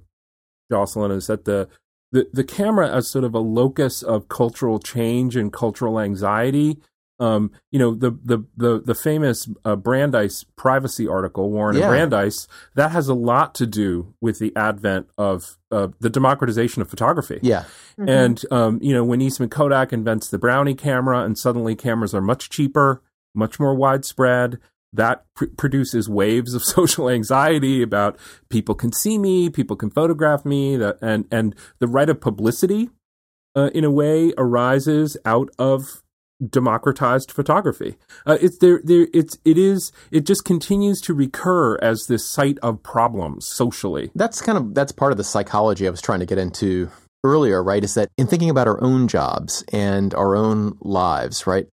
Jocelyn, 0.69 1.11
is 1.11 1.27
that 1.27 1.45
the 1.45 1.69
the 2.11 2.27
the 2.33 2.43
camera 2.43 2.89
as 2.89 3.07
sort 3.07 3.23
of 3.23 3.33
a 3.33 3.39
locus 3.39 4.03
of 4.03 4.27
cultural 4.27 4.79
change 4.79 5.35
and 5.35 5.51
cultural 5.51 5.99
anxiety 5.99 6.77
um, 7.19 7.51
you 7.71 7.79
know 7.79 7.93
the 7.93 8.11
the 8.23 8.43
the 8.57 8.81
the 8.81 8.95
famous 8.95 9.47
uh, 9.63 9.75
Brandeis 9.75 10.43
privacy 10.55 11.07
article, 11.07 11.49
Warren 11.49 11.77
yeah. 11.77 11.83
and 11.83 11.89
Brandeis, 11.89 12.47
that 12.75 12.91
has 12.91 13.07
a 13.07 13.13
lot 13.13 13.55
to 13.55 13.65
do 13.65 14.13
with 14.19 14.39
the 14.39 14.53
advent 14.55 15.09
of 15.17 15.57
uh, 15.71 15.89
the 15.99 16.09
democratization 16.09 16.81
of 16.81 16.89
photography. 16.89 17.39
Yeah, 17.41 17.63
mm-hmm. 17.97 18.09
and 18.09 18.41
um, 18.51 18.79
you 18.81 18.93
know 18.93 19.03
when 19.03 19.21
Eastman 19.21 19.49
Kodak 19.49 19.93
invents 19.93 20.29
the 20.29 20.37
Brownie 20.37 20.75
camera, 20.75 21.23
and 21.23 21.37
suddenly 21.37 21.75
cameras 21.75 22.13
are 22.13 22.21
much 22.21 22.49
cheaper, 22.49 23.01
much 23.33 23.59
more 23.59 23.75
widespread. 23.75 24.59
That 24.91 25.25
pr- 25.35 25.45
produces 25.57 26.07
waves 26.07 26.53
of 26.53 26.63
social 26.65 27.09
anxiety 27.09 27.81
about 27.81 28.17
people 28.49 28.75
can 28.75 28.91
see 28.91 29.17
me, 29.17 29.49
people 29.49 29.75
can 29.75 29.89
photograph 29.89 30.45
me, 30.45 30.75
that, 30.77 30.97
and 31.01 31.25
and 31.31 31.55
the 31.79 31.87
right 31.87 32.09
of 32.09 32.19
publicity, 32.19 32.89
uh, 33.55 33.69
in 33.73 33.85
a 33.85 33.91
way, 33.91 34.33
arises 34.37 35.17
out 35.25 35.49
of 35.57 36.01
democratized 36.49 37.31
photography. 37.31 37.97
Uh, 38.25 38.37
it's 38.41 38.57
there, 38.59 38.81
there. 38.83 39.07
It's 39.13 39.37
it 39.45 39.57
is. 39.57 39.91
It 40.11 40.25
just 40.25 40.45
continues 40.45 41.01
to 41.01 41.13
recur 41.13 41.77
as 41.77 42.05
this 42.07 42.27
site 42.27 42.57
of 42.61 42.83
problems 42.83 43.47
socially. 43.47 44.11
That's 44.15 44.41
kind 44.41 44.57
of 44.57 44.73
that's 44.73 44.91
part 44.91 45.11
of 45.11 45.17
the 45.17 45.23
psychology 45.23 45.87
I 45.87 45.91
was 45.91 46.01
trying 46.01 46.19
to 46.19 46.25
get 46.25 46.37
into 46.37 46.89
earlier. 47.23 47.63
Right? 47.63 47.83
Is 47.83 47.93
that 47.95 48.09
in 48.17 48.27
thinking 48.27 48.49
about 48.49 48.67
our 48.67 48.81
own 48.81 49.07
jobs 49.07 49.63
and 49.71 50.13
our 50.13 50.35
own 50.35 50.77
lives, 50.81 51.47
right? 51.47 51.67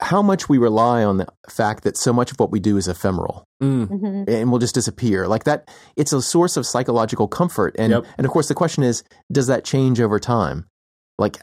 How 0.00 0.22
much 0.22 0.48
we 0.48 0.56
rely 0.56 1.04
on 1.04 1.18
the 1.18 1.26
fact 1.50 1.84
that 1.84 1.96
so 1.96 2.14
much 2.14 2.30
of 2.30 2.40
what 2.40 2.50
we 2.50 2.60
do 2.60 2.78
is 2.78 2.88
ephemeral 2.88 3.44
mm. 3.62 3.86
mm-hmm. 3.86 4.24
and 4.26 4.50
will 4.50 4.58
just 4.58 4.74
disappear 4.74 5.28
like 5.28 5.44
that. 5.44 5.68
It's 5.96 6.12
a 6.12 6.22
source 6.22 6.56
of 6.56 6.66
psychological 6.66 7.28
comfort, 7.28 7.76
and 7.78 7.92
yep. 7.92 8.06
and 8.16 8.24
of 8.24 8.32
course 8.32 8.48
the 8.48 8.54
question 8.54 8.82
is, 8.82 9.04
does 9.30 9.46
that 9.48 9.64
change 9.64 10.00
over 10.00 10.18
time? 10.18 10.66
Like 11.20 11.38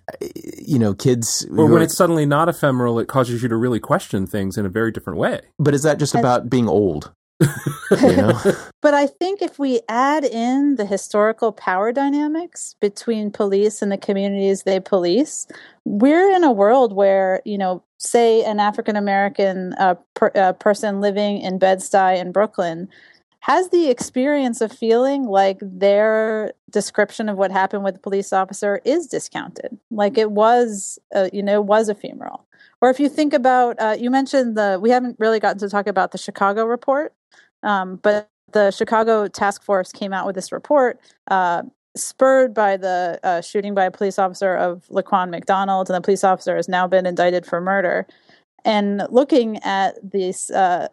you 0.66 0.78
know 0.78 0.94
kids 0.94 1.48
or 1.52 1.68
when 1.68 1.82
are, 1.82 1.84
it's 1.84 1.96
suddenly 1.96 2.26
not 2.26 2.50
ephemeral 2.50 3.00
it 3.00 3.08
causes 3.08 3.42
you 3.42 3.48
to 3.48 3.56
really 3.56 3.80
question 3.80 4.28
things 4.28 4.58
in 4.58 4.66
a 4.66 4.70
very 4.70 4.92
different 4.92 5.18
way 5.18 5.42
but 5.60 5.74
is 5.74 5.84
that 5.84 6.00
just 6.00 6.16
about 6.16 6.50
being 6.50 6.68
old 6.68 7.14
you 7.40 8.16
know? 8.16 8.34
but 8.82 8.94
i 8.94 9.06
think 9.06 9.42
if 9.42 9.60
we 9.60 9.80
add 9.88 10.26
in 10.26 10.76
the 10.76 10.86
historical 10.86 11.52
power 11.52 11.92
dynamics 11.92 12.76
between 12.82 13.32
police 13.32 13.82
and 13.82 13.92
the 13.92 13.98
communities 13.98 14.64
they 14.64 14.80
police 14.80 15.48
we're 15.86 16.32
in 16.32 16.44
a 16.44 16.52
world 16.52 16.94
where 16.94 17.42
you 17.46 17.58
know 17.58 17.84
say 18.00 18.44
an 18.44 18.60
african 18.60 18.96
american 18.96 19.74
uh, 19.74 19.96
per, 20.16 20.32
uh, 20.36 20.54
person 20.54 21.00
living 21.00 21.40
in 21.40 21.60
bed-stuy 21.60 22.18
in 22.18 22.32
brooklyn 22.32 22.90
has 23.42 23.70
the 23.70 23.90
experience 23.90 24.62
of 24.62 24.72
feeling 24.72 25.26
like 25.26 25.60
their 25.62 26.54
description 26.70 27.30
of 27.30 27.38
what 27.38 27.52
happened 27.52 27.84
with 27.84 27.94
the 27.94 28.00
police 28.00 28.34
officer 28.34 28.82
is 28.84 29.08
discounted, 29.08 29.78
like 29.92 30.18
it 30.18 30.32
was, 30.32 31.00
uh, 31.16 31.30
you 31.32 31.44
know, 31.44 31.62
was 31.62 31.90
ephemeral. 31.90 32.46
Or 32.82 32.90
if 32.90 33.00
you 33.00 33.10
think 33.10 33.34
about, 33.34 33.80
uh, 33.80 33.96
you 33.98 34.10
mentioned 34.10 34.58
the, 34.58 34.80
we 34.82 34.90
haven't 34.90 35.18
really 35.20 35.40
gotten 35.40 35.60
to 35.60 35.70
talk 35.70 35.88
about 35.88 36.12
the 36.12 36.18
Chicago 36.18 36.66
report, 36.66 37.14
um, 37.64 37.98
but 37.98 38.30
the 38.52 38.72
Chicago 38.72 39.28
task 39.28 39.64
force 39.64 39.92
came 39.92 40.14
out 40.14 40.26
with 40.26 40.36
this 40.36 40.52
report 40.52 41.00
uh, 41.30 41.64
spurred 41.96 42.54
by 42.54 42.78
the 42.78 43.20
uh, 43.24 43.42
shooting 43.42 43.74
by 43.74 43.86
a 43.86 43.92
police 43.92 44.20
officer 44.20 44.56
of 44.56 44.86
Laquan 44.90 45.30
McDonald, 45.30 45.90
and 45.90 45.96
the 45.96 46.02
police 46.02 46.24
officer 46.24 46.56
has 46.56 46.70
now 46.70 46.88
been 46.88 47.06
indicted 47.06 47.46
for 47.46 47.60
murder. 47.60 48.06
And 48.66 49.04
looking 49.10 49.58
at 49.64 49.96
these 50.04 50.50
uh, 50.52 50.88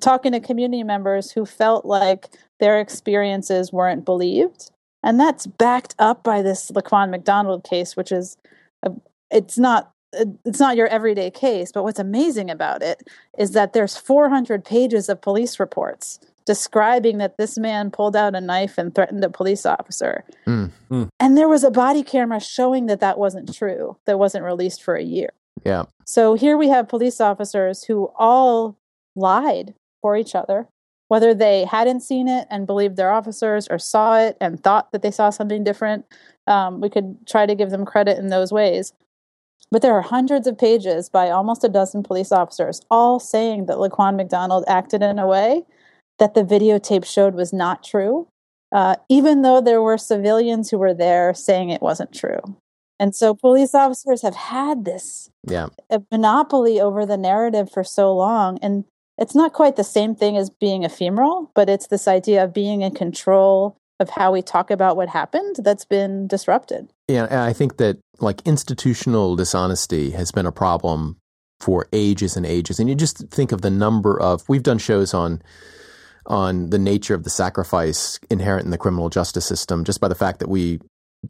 talking 0.00 0.32
to 0.32 0.40
community 0.40 0.82
members 0.82 1.30
who 1.30 1.46
felt 1.46 1.84
like 1.84 2.28
their 2.60 2.80
experiences 2.80 3.72
weren't 3.72 4.04
believed. 4.04 4.70
And 5.02 5.20
that's 5.20 5.46
backed 5.46 5.94
up 5.98 6.22
by 6.22 6.42
this 6.42 6.70
Laquan 6.70 7.10
McDonald 7.10 7.64
case, 7.64 7.96
which 7.96 8.10
is, 8.10 8.36
a, 8.82 8.92
it's 9.30 9.58
not 9.58 9.92
it's 10.44 10.60
not 10.60 10.76
your 10.76 10.86
everyday 10.86 11.30
case, 11.30 11.72
but 11.72 11.82
what's 11.82 11.98
amazing 11.98 12.50
about 12.50 12.82
it 12.82 13.02
is 13.38 13.52
that 13.52 13.72
there's 13.72 13.96
400 13.96 14.64
pages 14.64 15.08
of 15.08 15.20
police 15.20 15.60
reports 15.60 16.18
describing 16.46 17.18
that 17.18 17.36
this 17.36 17.58
man 17.58 17.90
pulled 17.90 18.16
out 18.16 18.36
a 18.36 18.40
knife 18.40 18.78
and 18.78 18.94
threatened 18.94 19.24
a 19.24 19.28
police 19.28 19.66
officer. 19.66 20.24
Mm, 20.46 20.70
mm. 20.90 21.08
And 21.18 21.36
there 21.36 21.48
was 21.48 21.64
a 21.64 21.70
body 21.70 22.02
camera 22.02 22.40
showing 22.40 22.86
that 22.86 23.00
that 23.00 23.18
wasn't 23.18 23.52
true, 23.52 23.96
that 24.06 24.18
wasn't 24.18 24.44
released 24.44 24.82
for 24.82 24.94
a 24.94 25.02
year. 25.02 25.30
Yeah. 25.64 25.84
So 26.06 26.34
here 26.34 26.56
we 26.56 26.68
have 26.68 26.88
police 26.88 27.20
officers 27.20 27.84
who 27.84 28.12
all 28.16 28.78
lied 29.16 29.74
for 30.00 30.16
each 30.16 30.34
other, 30.34 30.68
whether 31.08 31.34
they 31.34 31.64
hadn't 31.64 32.00
seen 32.00 32.28
it 32.28 32.46
and 32.50 32.66
believed 32.66 32.96
their 32.96 33.12
officers 33.12 33.68
or 33.68 33.78
saw 33.78 34.18
it 34.18 34.36
and 34.40 34.62
thought 34.62 34.92
that 34.92 35.02
they 35.02 35.10
saw 35.10 35.30
something 35.30 35.64
different. 35.64 36.04
Um, 36.46 36.80
we 36.80 36.90
could 36.90 37.26
try 37.26 37.46
to 37.46 37.54
give 37.54 37.70
them 37.70 37.84
credit 37.84 38.18
in 38.18 38.28
those 38.28 38.52
ways. 38.52 38.92
But 39.70 39.82
there 39.82 39.94
are 39.94 40.02
hundreds 40.02 40.46
of 40.46 40.56
pages 40.56 41.08
by 41.08 41.30
almost 41.30 41.64
a 41.64 41.68
dozen 41.68 42.02
police 42.02 42.30
officers, 42.30 42.80
all 42.90 43.18
saying 43.18 43.66
that 43.66 43.78
Laquan 43.78 44.16
McDonald 44.16 44.64
acted 44.68 45.02
in 45.02 45.18
a 45.18 45.26
way 45.26 45.64
that 46.18 46.34
the 46.34 46.44
videotape 46.44 47.04
showed 47.04 47.34
was 47.34 47.52
not 47.52 47.82
true, 47.82 48.28
uh, 48.72 48.96
even 49.08 49.42
though 49.42 49.60
there 49.60 49.82
were 49.82 49.98
civilians 49.98 50.70
who 50.70 50.78
were 50.78 50.94
there 50.94 51.34
saying 51.34 51.70
it 51.70 51.82
wasn't 51.82 52.14
true. 52.14 52.40
And 52.98 53.14
so 53.14 53.34
police 53.34 53.74
officers 53.74 54.22
have 54.22 54.36
had 54.36 54.84
this 54.84 55.30
yeah. 55.46 55.68
monopoly 56.10 56.80
over 56.80 57.04
the 57.04 57.18
narrative 57.18 57.70
for 57.70 57.84
so 57.84 58.14
long. 58.14 58.58
And 58.62 58.84
it's 59.18 59.34
not 59.34 59.52
quite 59.52 59.76
the 59.76 59.84
same 59.84 60.14
thing 60.14 60.36
as 60.36 60.50
being 60.50 60.82
ephemeral, 60.82 61.50
but 61.54 61.68
it's 61.68 61.86
this 61.86 62.06
idea 62.06 62.44
of 62.44 62.52
being 62.52 62.82
in 62.82 62.92
control 62.94 63.76
of 63.98 64.10
how 64.10 64.32
we 64.32 64.42
talk 64.42 64.70
about 64.70 64.96
what 64.96 65.08
happened 65.08 65.56
that's 65.60 65.84
been 65.84 66.26
disrupted. 66.26 66.92
Yeah, 67.08 67.44
I 67.44 67.52
think 67.52 67.78
that 67.78 67.98
like 68.20 68.42
institutional 68.44 69.36
dishonesty 69.36 70.10
has 70.10 70.30
been 70.30 70.46
a 70.46 70.52
problem 70.52 71.16
for 71.60 71.86
ages 71.92 72.36
and 72.36 72.44
ages. 72.44 72.78
And 72.78 72.88
you 72.88 72.94
just 72.94 73.28
think 73.28 73.52
of 73.52 73.62
the 73.62 73.70
number 73.70 74.20
of 74.20 74.46
we've 74.48 74.62
done 74.62 74.78
shows 74.78 75.14
on 75.14 75.42
on 76.26 76.70
the 76.70 76.78
nature 76.78 77.14
of 77.14 77.22
the 77.22 77.30
sacrifice 77.30 78.18
inherent 78.30 78.64
in 78.64 78.72
the 78.72 78.78
criminal 78.78 79.08
justice 79.08 79.46
system 79.46 79.84
just 79.84 80.00
by 80.00 80.08
the 80.08 80.14
fact 80.14 80.40
that 80.40 80.48
we 80.48 80.80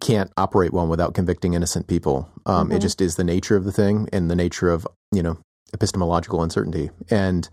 can't 0.01 0.33
operate 0.39 0.73
one 0.73 0.89
without 0.89 1.15
convicting 1.15 1.53
innocent 1.53 1.87
people. 1.87 2.31
Um, 2.47 2.69
mm-hmm. 2.69 2.77
It 2.77 2.81
just 2.81 3.01
is 3.01 3.17
the 3.17 3.25
nature 3.25 3.57
of 3.57 3.65
the 3.65 3.73
thing 3.73 4.09
and 4.13 4.31
the 4.31 4.35
nature 4.35 4.71
of 4.71 4.87
you 5.13 5.23
know 5.23 5.39
epistemological 5.73 6.43
uncertainty. 6.43 6.91
And 7.11 7.49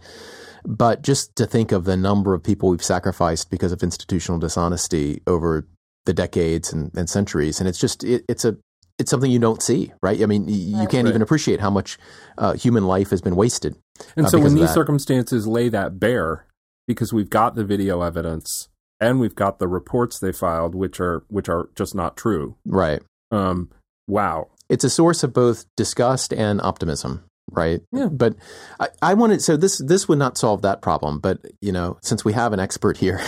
but 0.66 1.01
just 1.01 1.36
to 1.36 1.45
think 1.45 1.72
of 1.72 1.84
the 1.84 1.97
number 1.97 2.34
of 2.34 2.43
people 2.43 2.70
we've 2.70 2.84
sacrificed 2.84 3.49
because 3.49 3.72
of 3.72 3.84
institutional 3.84 4.39
dishonesty 4.39 5.22
over 5.28 5.68
the 6.05 6.14
decades 6.14 6.72
and, 6.72 6.91
and 6.95 7.09
centuries, 7.09 7.59
and 7.59 7.68
it's 7.68 7.80
just 7.80 8.03
it, 8.03 8.24
it's 8.30 8.45
a 8.45 8.57
it's 8.99 9.09
something 9.09 9.32
you 9.32 9.39
don't 9.39 9.61
see, 9.61 9.91
right? 10.01 10.22
I 10.22 10.26
mean, 10.26 10.47
you 10.47 10.78
right. 10.78 10.89
can't 10.89 11.07
even 11.07 11.22
appreciate 11.22 11.59
how 11.59 11.70
much 11.70 11.97
uh, 12.38 12.53
human 12.53 12.86
life 12.86 13.09
has 13.09 13.22
been 13.22 13.36
wasted. 13.36 13.76
And 14.16 14.28
uh, 14.28 14.30
so, 14.30 14.39
when 14.39 14.55
these 14.55 14.68
that. 14.68 14.74
circumstances 14.74 15.47
lay 15.47 15.68
that 15.70 15.99
bare, 15.99 16.45
because 16.88 17.11
we've 17.11 17.30
got 17.30 17.55
the 17.55 17.66
video 17.66 18.01
evidence 18.01 18.70
and 18.99 19.20
we've 19.20 19.36
got 19.36 19.59
the 19.59 19.68
reports 19.68 20.20
they 20.20 20.32
filed, 20.32 20.76
which 20.76 20.99
are 20.99 21.24
which 21.28 21.49
are 21.49 21.70
just 21.76 21.95
not 21.95 22.16
true, 22.16 22.55
right? 22.66 23.01
Um, 23.32 23.72
wow, 24.07 24.49
it's 24.70 24.84
a 24.84 24.89
source 24.89 25.24
of 25.24 25.34
both 25.34 25.66
disgust 25.76 26.32
and 26.32 26.61
optimism 26.61 27.26
right? 27.54 27.82
Yeah. 27.91 28.08
But 28.08 28.36
I, 28.80 28.89
I 29.01 29.14
wanted 29.14 29.41
so 29.41 29.58
this 29.58 29.78
this 29.80 30.08
would 30.08 30.20
not 30.20 30.38
solve 30.38 30.62
that 30.64 30.82
problem. 30.82 31.20
But 31.20 31.39
you 31.62 31.72
know, 31.72 31.97
since 32.01 32.26
we 32.26 32.34
have 32.34 32.54
an 32.54 32.60
expert 32.60 32.97
here, 32.97 33.22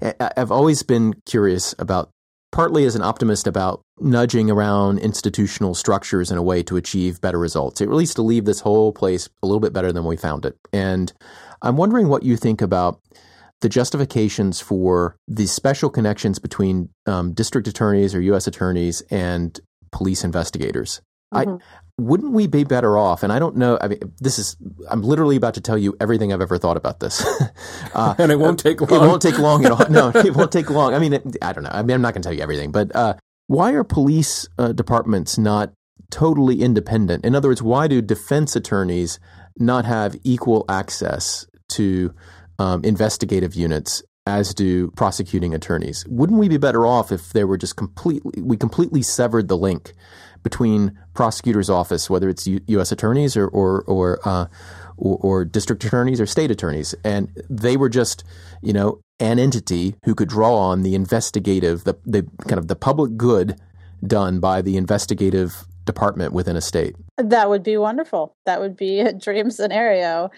I've 0.36 0.52
always 0.52 0.82
been 0.82 1.14
curious 1.26 1.74
about 1.78 2.10
partly 2.52 2.84
as 2.84 2.96
an 2.96 3.02
optimist 3.02 3.46
about 3.46 3.82
nudging 4.00 4.50
around 4.50 4.98
institutional 4.98 5.74
structures 5.74 6.30
in 6.30 6.38
a 6.38 6.42
way 6.42 6.62
to 6.64 6.76
achieve 6.76 7.20
better 7.20 7.38
results, 7.38 7.80
at 7.80 7.88
least 7.88 8.16
to 8.16 8.22
leave 8.22 8.44
this 8.44 8.60
whole 8.60 8.92
place 8.92 9.28
a 9.42 9.46
little 9.46 9.60
bit 9.60 9.72
better 9.72 9.92
than 9.92 10.04
we 10.04 10.16
found 10.16 10.44
it. 10.44 10.56
And 10.72 11.12
I'm 11.62 11.76
wondering 11.76 12.08
what 12.08 12.22
you 12.22 12.36
think 12.36 12.60
about 12.60 13.00
the 13.60 13.68
justifications 13.68 14.60
for 14.60 15.16
the 15.28 15.46
special 15.46 15.90
connections 15.90 16.38
between 16.38 16.88
um, 17.06 17.32
district 17.32 17.68
attorneys 17.68 18.14
or 18.14 18.20
U.S. 18.22 18.46
attorneys 18.46 19.02
and 19.10 19.58
police 19.92 20.24
investigators. 20.24 21.02
Mm-hmm. 21.32 21.56
I 21.56 21.58
wouldn't 22.00 22.32
we 22.32 22.46
be 22.46 22.64
better 22.64 22.98
off? 22.98 23.22
And 23.22 23.32
I 23.32 23.38
don't 23.38 23.56
know. 23.56 23.78
I 23.80 23.88
mean, 23.88 24.00
this 24.18 24.38
is 24.38 24.56
I'm 24.88 25.02
literally 25.02 25.36
about 25.36 25.54
to 25.54 25.60
tell 25.60 25.78
you 25.78 25.96
everything 26.00 26.32
I've 26.32 26.40
ever 26.40 26.58
thought 26.58 26.76
about 26.76 27.00
this, 27.00 27.24
uh, 27.94 28.14
and 28.18 28.32
it 28.32 28.38
won't 28.38 28.58
take 28.58 28.80
long. 28.80 29.04
It 29.04 29.08
won't 29.08 29.22
take 29.22 29.38
long 29.38 29.64
at 29.64 29.72
all. 29.72 29.88
No, 29.88 30.08
it 30.14 30.34
won't 30.34 30.52
take 30.52 30.70
long. 30.70 30.94
I 30.94 30.98
mean, 30.98 31.14
it, 31.14 31.36
I 31.42 31.52
don't 31.52 31.64
know. 31.64 31.70
I 31.72 31.82
mean, 31.82 31.94
I'm 31.94 32.02
not 32.02 32.14
going 32.14 32.22
to 32.22 32.26
tell 32.26 32.36
you 32.36 32.42
everything, 32.42 32.72
but 32.72 32.94
uh, 32.94 33.14
why 33.46 33.72
are 33.72 33.84
police 33.84 34.48
uh, 34.58 34.72
departments 34.72 35.38
not 35.38 35.72
totally 36.10 36.62
independent? 36.62 37.24
In 37.24 37.34
other 37.34 37.48
words, 37.48 37.62
why 37.62 37.88
do 37.88 38.00
defense 38.02 38.56
attorneys 38.56 39.18
not 39.58 39.84
have 39.84 40.16
equal 40.24 40.64
access 40.68 41.46
to 41.70 42.14
um, 42.58 42.84
investigative 42.84 43.54
units 43.54 44.02
as 44.26 44.54
do 44.54 44.90
prosecuting 44.92 45.54
attorneys. 45.54 46.04
Wouldn't 46.08 46.38
we 46.38 46.48
be 46.48 46.58
better 46.58 46.86
off 46.86 47.10
if 47.10 47.32
there 47.32 47.46
were 47.46 47.56
just 47.56 47.76
completely 47.76 48.42
we 48.42 48.56
completely 48.56 49.02
severed 49.02 49.48
the 49.48 49.56
link 49.56 49.92
between 50.42 50.98
prosecutor's 51.14 51.70
office, 51.70 52.08
whether 52.08 52.28
it's 52.28 52.46
U- 52.46 52.60
U.S. 52.66 52.92
attorneys 52.92 53.36
or 53.36 53.46
or 53.48 53.82
or, 53.82 54.20
uh, 54.28 54.46
or, 54.96 55.18
or 55.20 55.44
district 55.44 55.84
attorneys 55.84 56.20
or 56.20 56.26
state 56.26 56.50
attorneys, 56.50 56.94
and 57.04 57.30
they 57.48 57.76
were 57.76 57.88
just 57.88 58.24
you 58.62 58.72
know 58.72 59.00
an 59.18 59.38
entity 59.38 59.94
who 60.04 60.14
could 60.14 60.28
draw 60.28 60.54
on 60.56 60.82
the 60.82 60.94
investigative, 60.94 61.84
the 61.84 61.96
the 62.04 62.26
kind 62.46 62.58
of 62.58 62.68
the 62.68 62.76
public 62.76 63.16
good 63.16 63.60
done 64.06 64.40
by 64.40 64.62
the 64.62 64.76
investigative 64.76 65.66
department 65.84 66.32
within 66.32 66.56
a 66.56 66.60
state. 66.60 66.96
That 67.16 67.48
would 67.48 67.62
be 67.62 67.76
wonderful. 67.76 68.36
That 68.46 68.60
would 68.60 68.76
be 68.76 69.00
a 69.00 69.12
dream 69.12 69.50
scenario. 69.50 70.30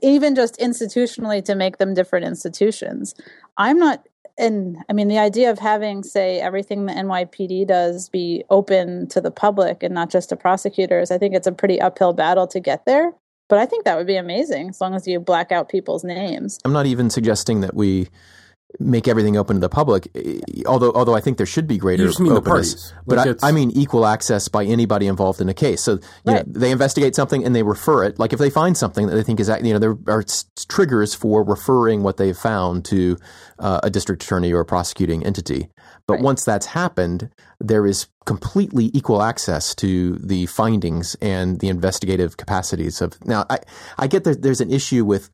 Even 0.00 0.34
just 0.34 0.58
institutionally 0.58 1.44
to 1.44 1.54
make 1.54 1.78
them 1.78 1.94
different 1.94 2.26
institutions. 2.26 3.14
I'm 3.56 3.78
not 3.78 4.06
and 4.38 4.78
I 4.88 4.92
mean, 4.92 5.08
the 5.08 5.18
idea 5.18 5.50
of 5.50 5.58
having, 5.58 6.02
say, 6.02 6.40
everything 6.40 6.86
the 6.86 6.92
NYPD 6.92 7.66
does 7.66 8.08
be 8.08 8.44
open 8.50 9.08
to 9.08 9.20
the 9.20 9.30
public 9.30 9.82
and 9.82 9.94
not 9.94 10.10
just 10.10 10.30
to 10.30 10.36
prosecutors, 10.36 11.10
I 11.10 11.18
think 11.18 11.34
it's 11.34 11.46
a 11.46 11.52
pretty 11.52 11.80
uphill 11.80 12.12
battle 12.12 12.46
to 12.48 12.60
get 12.60 12.84
there. 12.84 13.12
But 13.48 13.58
I 13.58 13.66
think 13.66 13.84
that 13.84 13.98
would 13.98 14.06
be 14.06 14.16
amazing 14.16 14.70
as 14.70 14.80
long 14.80 14.94
as 14.94 15.06
you 15.06 15.20
black 15.20 15.52
out 15.52 15.68
people's 15.68 16.04
names. 16.04 16.58
I'm 16.64 16.72
not 16.72 16.86
even 16.86 17.10
suggesting 17.10 17.60
that 17.60 17.74
we 17.74 18.08
make 18.78 19.08
everything 19.08 19.36
open 19.36 19.56
to 19.56 19.60
the 19.60 19.68
public. 19.68 20.08
Although, 20.66 20.92
although 20.92 21.14
I 21.14 21.20
think 21.20 21.36
there 21.36 21.46
should 21.46 21.66
be 21.66 21.78
greater 21.78 22.04
openness. 22.08 22.92
But 23.06 23.18
like 23.18 23.42
I, 23.42 23.48
I, 23.48 23.52
mean 23.52 23.70
equal 23.72 24.06
access 24.06 24.48
by 24.48 24.64
anybody 24.64 25.06
involved 25.06 25.40
in 25.40 25.48
a 25.48 25.54
case. 25.54 25.82
So 25.82 25.98
right. 26.24 26.46
know, 26.46 26.52
they 26.52 26.70
investigate 26.70 27.14
something 27.14 27.44
and 27.44 27.54
they 27.54 27.62
refer 27.62 28.04
it. 28.04 28.18
Like 28.18 28.32
if 28.32 28.38
they 28.38 28.50
find 28.50 28.76
something 28.76 29.06
that 29.06 29.14
they 29.14 29.22
think 29.22 29.40
is, 29.40 29.48
you 29.62 29.72
know, 29.72 29.78
there 29.78 29.96
are 30.06 30.24
triggers 30.68 31.14
for 31.14 31.44
referring 31.44 32.02
what 32.02 32.16
they've 32.16 32.36
found 32.36 32.84
to 32.86 33.16
uh, 33.58 33.80
a 33.82 33.90
district 33.90 34.22
attorney 34.22 34.52
or 34.52 34.60
a 34.60 34.64
prosecuting 34.64 35.24
entity. 35.24 35.68
But 36.06 36.14
right. 36.14 36.22
once 36.22 36.44
that's 36.44 36.66
happened, 36.66 37.30
there 37.60 37.86
is 37.86 38.06
completely 38.24 38.90
equal 38.94 39.22
access 39.22 39.74
to 39.76 40.16
the 40.16 40.46
findings 40.46 41.14
and 41.16 41.60
the 41.60 41.68
investigative 41.68 42.36
capacities 42.36 43.00
of. 43.00 43.18
Now, 43.26 43.44
I, 43.50 43.58
I 43.98 44.06
get 44.06 44.24
that 44.24 44.42
there's 44.42 44.60
an 44.60 44.72
issue 44.72 45.04
with, 45.04 45.30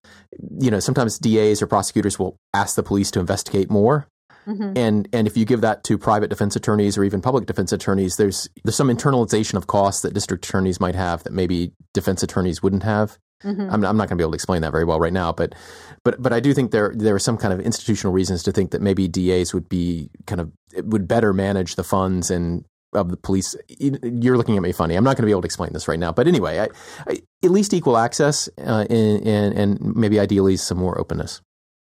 you 0.61 0.71
know, 0.71 0.81
sometimes 0.81 1.19
DAs 1.19 1.63
or 1.63 1.67
prosecutors 1.67 2.19
will 2.19 2.37
ask 2.55 2.77
the 2.77 2.83
police 2.83 3.11
to 3.13 3.21
investigate 3.21 3.71
more. 3.71 4.09
Mm-hmm. 4.47 4.73
And 4.77 5.09
and 5.13 5.27
if 5.27 5.37
you 5.37 5.45
give 5.45 5.61
that 5.61 5.85
to 5.85 5.99
private 5.99 6.29
defense 6.29 6.57
attorneys 6.57 6.97
or 6.97 7.05
even 7.05 7.21
public 7.21 7.45
defense 7.45 7.71
attorneys, 7.71 8.17
there's 8.17 8.49
there's 8.65 8.77
some 8.77 8.89
internalization 8.89 9.55
of 9.55 9.67
costs 9.67 10.01
that 10.03 10.15
district 10.15 10.47
attorneys 10.47 10.81
might 10.81 10.95
have 10.95 11.23
that 11.25 11.35
maybe 11.35 11.73
defense 11.93 12.23
attorneys 12.23 12.63
wouldn't 12.63 12.83
have. 12.83 13.19
Mm-hmm. 13.45 13.71
I'm, 13.71 13.85
I'm, 13.85 13.97
not 13.97 14.09
going 14.09 14.17
to 14.17 14.17
be 14.17 14.23
able 14.23 14.33
to 14.33 14.37
explain 14.37 14.63
that 14.63 14.73
very 14.73 14.85
well 14.85 14.99
right 14.99 15.13
now, 15.13 15.33
but 15.33 15.55
but 16.03 16.21
but 16.21 16.33
I 16.33 16.41
do 16.41 16.55
think 16.55 16.73
there 16.73 16.93
there 16.97 17.15
are 17.15 17.21
some 17.21 17.37
kind 17.37 17.53
of 17.53 17.61
institutional 17.61 18.13
reasons 18.13 18.43
to 18.45 18.53
think 18.53 18.73
that 18.73 18.83
maybe 18.83 19.07
DAs 19.07 19.55
would 19.55 19.69
be 19.69 20.11
kind 20.27 20.41
of 20.41 20.51
would 20.77 21.07
better 21.07 21.33
manage 21.33 21.77
the 21.77 21.85
funds 21.85 22.31
and 22.31 22.65
of 22.93 23.11
the 23.11 23.17
police. 23.17 23.55
You're 23.69 24.37
looking 24.37 24.57
at 24.57 24.63
me 24.63 24.73
funny. 24.73 24.95
I'm 24.95 25.05
not 25.05 25.17
going 25.17 25.23
to 25.23 25.27
be 25.27 25.33
able 25.33 25.43
to 25.43 25.47
explain 25.47 25.73
this 25.73 25.89
right 25.89 25.99
now, 25.99 26.13
but 26.13 26.27
anyway, 26.27 26.61
I, 26.61 26.69
I, 27.07 27.21
at 27.45 27.51
least 27.51 27.75
equal 27.75 27.97
access 27.97 28.49
uh, 28.59 28.87
and, 28.89 29.27
and, 29.27 29.59
and 29.59 29.97
maybe 29.97 30.19
ideally 30.19 30.57
some 30.57 30.79
more 30.79 30.99
openness. 30.99 31.41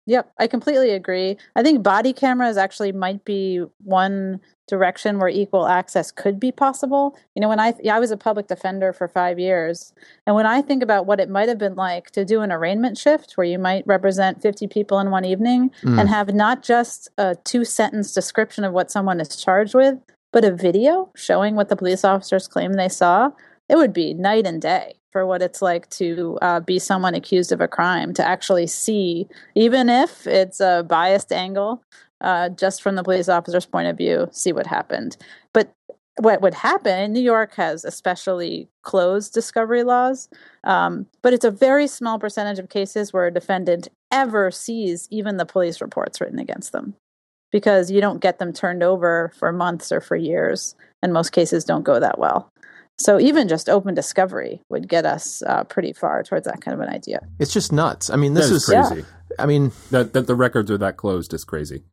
Yep, 0.07 0.31
I 0.39 0.47
completely 0.47 0.91
agree. 0.91 1.37
I 1.55 1.63
think 1.63 1.81
body 1.81 2.13
cameras 2.13 2.57
actually 2.57 2.91
might 2.91 3.25
be 3.25 3.63
one 3.83 4.39
direction 4.67 5.17
where 5.17 5.29
equal 5.29 5.67
access 5.67 6.11
could 6.11 6.39
be 6.39 6.51
possible. 6.51 7.17
You 7.35 7.41
know, 7.41 7.49
when 7.49 7.59
I 7.59 7.73
yeah, 7.81 7.95
I 7.95 7.99
was 7.99 8.11
a 8.11 8.17
public 8.17 8.47
defender 8.47 8.93
for 8.93 9.07
5 9.07 9.39
years, 9.39 9.93
and 10.27 10.35
when 10.35 10.45
I 10.45 10.61
think 10.61 10.83
about 10.83 11.07
what 11.07 11.19
it 11.19 11.29
might 11.29 11.49
have 11.49 11.57
been 11.57 11.75
like 11.75 12.11
to 12.11 12.23
do 12.23 12.41
an 12.41 12.51
arraignment 12.51 12.99
shift 12.99 13.33
where 13.33 13.47
you 13.47 13.57
might 13.57 13.85
represent 13.87 14.43
50 14.43 14.67
people 14.67 14.99
in 14.99 15.09
one 15.09 15.25
evening 15.25 15.71
mm. 15.81 15.99
and 15.99 16.07
have 16.07 16.33
not 16.35 16.61
just 16.61 17.09
a 17.17 17.35
two-sentence 17.43 18.13
description 18.13 18.63
of 18.63 18.73
what 18.73 18.91
someone 18.91 19.19
is 19.19 19.35
charged 19.35 19.73
with, 19.73 19.97
but 20.35 20.43
a 20.43 20.51
video 20.51 21.09
showing 21.15 21.55
what 21.55 21.69
the 21.69 21.77
police 21.77 22.03
officers 22.03 22.45
claim 22.45 22.73
they 22.73 22.89
saw, 22.89 23.31
it 23.69 23.77
would 23.77 23.93
be 23.93 24.13
night 24.13 24.45
and 24.45 24.61
day 24.61 24.99
for 25.13 25.25
what 25.25 25.41
it's 25.41 25.61
like 25.61 25.89
to 25.91 26.37
uh, 26.41 26.59
be 26.59 26.77
someone 26.77 27.15
accused 27.15 27.53
of 27.53 27.61
a 27.61 27.69
crime, 27.69 28.13
to 28.13 28.27
actually 28.27 28.67
see, 28.67 29.29
even 29.55 29.87
if 29.87 30.27
it's 30.27 30.59
a 30.59 30.85
biased 30.89 31.31
angle, 31.31 31.81
uh, 32.19 32.49
just 32.49 32.81
from 32.81 32.95
the 32.95 33.03
police 33.03 33.29
officer's 33.29 33.65
point 33.65 33.87
of 33.87 33.97
view, 33.97 34.27
see 34.33 34.51
what 34.51 34.67
happened. 34.67 35.15
But 35.53 35.73
what 36.19 36.41
would 36.41 36.53
happen, 36.53 37.13
New 37.13 37.21
York 37.21 37.53
has 37.55 37.85
especially 37.85 38.67
closed 38.81 39.33
discovery 39.33 39.83
laws, 39.83 40.27
um, 40.65 41.05
but 41.21 41.31
it's 41.31 41.45
a 41.45 41.51
very 41.51 41.87
small 41.87 42.19
percentage 42.19 42.59
of 42.59 42.67
cases 42.67 43.13
where 43.13 43.27
a 43.27 43.33
defendant 43.33 43.87
ever 44.11 44.51
sees 44.51 45.07
even 45.09 45.37
the 45.37 45.45
police 45.45 45.79
reports 45.79 46.19
written 46.19 46.39
against 46.39 46.73
them 46.73 46.93
because 47.55 47.89
you 47.89 48.01
don't 48.01 48.19
get 48.19 48.37
them 48.37 48.51
turned 48.51 48.83
over 48.83 49.31
for 49.39 49.53
months 49.53 49.89
or 49.89 50.01
for 50.01 50.17
years, 50.17 50.75
and 51.01 51.13
most 51.13 51.31
cases 51.31 51.63
don't 51.63 51.83
go 51.83 52.01
that 52.01 52.19
well. 52.19 52.51
So 52.99 53.17
even 53.17 53.47
just 53.47 53.69
open 53.69 53.95
discovery 53.95 54.61
would 54.69 54.89
get 54.89 55.05
us 55.05 55.41
uh, 55.43 55.63
pretty 55.63 55.93
far 55.93 56.21
towards 56.21 56.47
that 56.47 56.59
kind 56.59 56.75
of 56.75 56.85
an 56.85 56.93
idea. 56.93 57.25
It's 57.39 57.53
just 57.53 57.71
nuts. 57.71 58.09
I 58.09 58.17
mean, 58.17 58.33
this 58.33 58.51
is, 58.51 58.63
is, 58.63 58.65
crazy. 58.65 59.05
Yeah. 59.29 59.35
I 59.39 59.45
mean, 59.45 59.71
that 59.91 60.11
that 60.11 60.27
the 60.27 60.35
records 60.35 60.69
are 60.69 60.77
that 60.79 60.97
closed 60.97 61.33
is 61.33 61.45
crazy. 61.45 61.83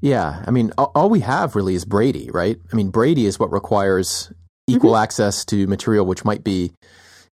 Yeah, 0.00 0.42
I 0.46 0.50
mean, 0.50 0.72
all, 0.78 0.92
all 0.94 1.10
we 1.10 1.20
have 1.20 1.54
really 1.54 1.74
is 1.74 1.84
Brady, 1.84 2.30
right? 2.32 2.56
I 2.72 2.76
mean, 2.76 2.88
Brady 2.88 3.26
is 3.26 3.38
what 3.38 3.52
requires 3.52 4.32
equal 4.66 4.92
mm-hmm. 4.92 5.02
access 5.02 5.44
to 5.46 5.66
material 5.66 6.06
which 6.06 6.24
might 6.24 6.42
be 6.42 6.72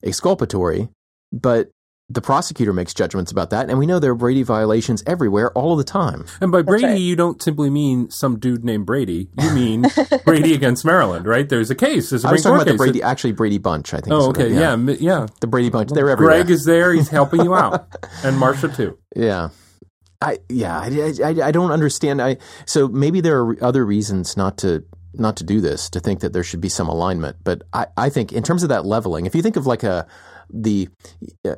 exculpatory, 0.02 0.90
but 1.32 1.70
the 2.10 2.20
prosecutor 2.20 2.72
makes 2.72 2.92
judgments 2.92 3.32
about 3.32 3.50
that, 3.50 3.70
and 3.70 3.78
we 3.78 3.86
know 3.86 3.98
there 3.98 4.10
are 4.10 4.16
Brady 4.16 4.42
violations 4.42 5.02
everywhere 5.06 5.50
all 5.52 5.74
the 5.74 5.84
time. 5.84 6.26
And 6.40 6.52
by 6.52 6.60
Brady, 6.60 6.84
right. 6.84 7.00
you 7.00 7.16
don't 7.16 7.42
simply 7.42 7.70
mean 7.70 8.10
some 8.10 8.38
dude 8.38 8.62
named 8.62 8.84
Brady. 8.84 9.30
You 9.40 9.50
mean 9.52 9.86
Brady 10.24 10.52
against 10.52 10.84
Maryland, 10.84 11.26
right? 11.26 11.48
There's 11.48 11.70
a 11.70 11.74
case. 11.74 12.10
There's 12.10 12.24
a 12.24 12.28
I 12.28 12.32
was 12.32 12.42
talking 12.42 12.56
about 12.56 12.70
the 12.70 12.76
Brady, 12.76 13.02
actually 13.02 13.32
Brady 13.32 13.58
Bunch. 13.58 13.94
I 13.94 14.00
think. 14.00 14.12
Oh, 14.12 14.28
okay, 14.30 14.52
yeah. 14.52 14.76
yeah. 14.76 14.96
yeah, 15.00 15.26
The 15.40 15.46
Brady 15.46 15.70
Bunch. 15.70 15.90
They're 15.90 16.10
everywhere. 16.10 16.36
Greg 16.36 16.50
is 16.50 16.64
there. 16.66 16.92
He's 16.92 17.08
helping 17.08 17.42
you 17.42 17.54
out, 17.54 17.86
and 18.22 18.36
Marsha 18.36 18.74
too. 18.74 18.98
Yeah. 19.16 19.50
I 20.20 20.38
yeah 20.48 20.78
I, 20.78 21.12
I, 21.22 21.48
I 21.48 21.50
don't 21.50 21.70
understand. 21.70 22.22
I 22.22 22.38
so 22.66 22.88
maybe 22.88 23.20
there 23.20 23.40
are 23.40 23.62
other 23.62 23.84
reasons 23.84 24.36
not 24.36 24.56
to 24.58 24.84
not 25.12 25.36
to 25.36 25.44
do 25.44 25.60
this 25.60 25.90
to 25.90 26.00
think 26.00 26.20
that 26.20 26.32
there 26.32 26.44
should 26.44 26.60
be 26.60 26.68
some 26.68 26.88
alignment. 26.88 27.36
But 27.44 27.62
I, 27.72 27.86
I 27.96 28.10
think 28.10 28.32
in 28.32 28.42
terms 28.42 28.62
of 28.62 28.68
that 28.68 28.86
leveling, 28.86 29.26
if 29.26 29.34
you 29.34 29.42
think 29.42 29.56
of 29.56 29.66
like 29.66 29.82
a 29.82 30.06
the 30.62 30.88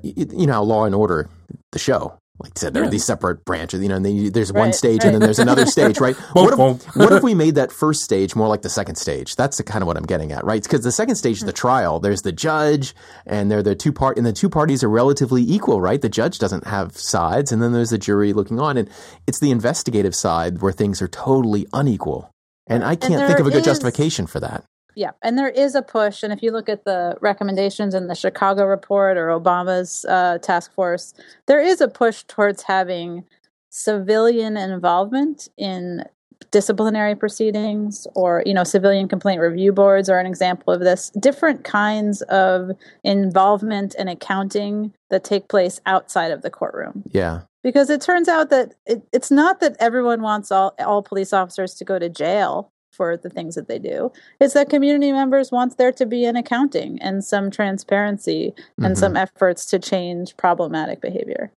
you 0.03 0.47
know 0.47 0.63
Law 0.63 0.85
and 0.85 0.95
Order, 0.95 1.29
the 1.73 1.79
show. 1.79 2.19
Like 2.39 2.53
I 2.57 2.61
said, 2.61 2.75
there 2.75 2.83
yeah. 2.83 2.89
are 2.89 2.91
these 2.91 3.05
separate 3.05 3.47
branches. 3.47 3.83
You 3.83 3.89
know, 3.89 3.97
and 3.97 4.05
then 4.05 4.31
there's 4.31 4.53
one 4.53 4.75
stage 4.75 4.99
right. 4.99 5.07
and 5.07 5.15
then 5.15 5.23
there's 5.23 5.39
another 5.39 5.65
stage, 5.65 5.99
right? 5.99 6.15
what, 6.35 6.53
if, 6.53 6.97
what 6.97 7.13
if 7.13 7.23
we 7.23 7.35
made 7.35 7.55
that 7.55 7.73
first 7.73 8.03
stage 8.03 8.37
more 8.37 8.47
like 8.47 8.61
the 8.61 8.69
second 8.69 8.97
stage? 8.97 9.37
That's 9.37 9.57
the 9.57 9.63
kind 9.63 9.83
of 9.83 9.87
what 9.87 9.97
I'm 9.97 10.05
getting 10.05 10.33
at, 10.33 10.45
right? 10.45 10.63
Because 10.63 10.83
the 10.83 10.93
second 10.93 11.17
stage 11.17 11.39
is 11.39 11.45
the 11.45 11.53
trial. 11.53 11.99
There's 11.99 12.23
the 12.23 12.33
judge, 12.33 12.95
and 13.25 13.51
they're 13.51 13.63
the 13.63 13.75
two 13.75 13.91
part, 13.91 14.19
and 14.19 14.27
the 14.27 14.35
two 14.35 14.51
parties 14.51 14.85
are 14.85 14.91
relatively 14.91 15.43
equal, 15.43 15.81
right? 15.81 16.01
The 16.01 16.11
judge 16.11 16.39
doesn't 16.39 16.67
have 16.67 16.99
sides, 16.99 17.53
and 17.53 17.63
then 17.63 17.73
there's 17.73 17.91
the 17.91 17.99
jury 17.99 18.35
looking 18.35 18.61
on, 18.61 18.77
and 18.77 18.91
it's 19.27 19.41
the 19.41 19.51
investigative 19.51 20.15
side 20.15 20.61
where 20.61 20.73
things 20.73 21.01
are 21.01 21.09
totally 21.09 21.67
unequal. 21.73 22.31
And 22.67 22.85
I 22.85 22.97
can't 22.97 23.15
and 23.15 23.27
think 23.29 23.39
of 23.39 23.47
a 23.47 23.51
good 23.51 23.61
is, 23.61 23.65
justification 23.65 24.27
for 24.27 24.41
that. 24.41 24.65
Yeah, 24.97 25.11
and 25.23 25.39
there 25.39 25.51
is 25.51 25.75
a 25.75 25.83
push, 25.83 26.23
and 26.23 26.33
if 26.33 26.43
you 26.43 26.51
look 26.51 26.71
at 26.71 26.87
the 26.87 27.19
recommendations 27.21 27.95
in 27.95 28.07
the 28.07 28.15
Chicago 28.15 28.65
report 28.65 29.19
or 29.19 29.29
Obama's 29.29 30.07
uh, 30.09 30.39
task 30.39 30.73
force, 30.73 31.13
there 31.47 31.61
is 31.61 31.83
a 31.83 31.87
push 31.87 32.23
towards 32.25 32.63
having 32.63 33.25
civilian 33.69 34.57
involvement 34.57 35.49
in 35.59 36.03
disciplinary 36.51 37.15
proceedings 37.15 38.07
or 38.15 38.43
you 38.47 38.55
know 38.55 38.65
civilian 38.65 39.09
complaint 39.09 39.41
review 39.41 39.73
boards 39.73 40.09
are 40.09 40.19
an 40.19 40.25
example 40.25 40.73
of 40.73 40.81
this. 40.81 41.11
Different 41.21 41.63
kinds 41.63 42.23
of 42.23 42.71
involvement 43.05 43.95
and 43.99 44.09
accounting 44.09 44.95
that 45.11 45.25
take 45.25 45.49
place 45.49 45.79
outside 45.85 46.33
of 46.33 46.41
the 46.41 46.49
courtroom. 46.51 47.03
Yeah. 47.11 47.43
Because 47.63 47.91
it 47.91 48.01
turns 48.01 48.29
out 48.29 48.49
that 48.49 48.75
it, 48.87 49.03
it's 49.13 49.31
not 49.31 49.61
that 49.61 49.77
everyone 49.79 50.23
wants 50.23 50.51
all, 50.51 50.75
all 50.79 51.03
police 51.03 51.35
officers 51.35 51.75
to 51.75 51.85
go 51.85 51.99
to 51.99 52.09
jail 52.09 52.73
for 52.97 53.17
the 53.17 53.31
things 53.31 53.55
that 53.55 53.69
they 53.69 53.79
do 53.79 54.11
is 54.41 54.53
that 54.55 54.71
community 54.71 55.13
members 55.13 55.53
want 55.53 55.77
there 55.77 55.93
to 55.93 56.07
be 56.07 56.25
an 56.25 56.37
accounting 56.37 56.99
and 57.01 57.25
some 57.25 57.51
transparency 57.51 58.55
and 58.79 58.87
mm-hmm. 58.87 58.95
some 58.95 59.17
efforts 59.17 59.67
to 59.67 59.79
change 59.79 60.37
problematic 60.37 61.01
behavior 61.01 61.53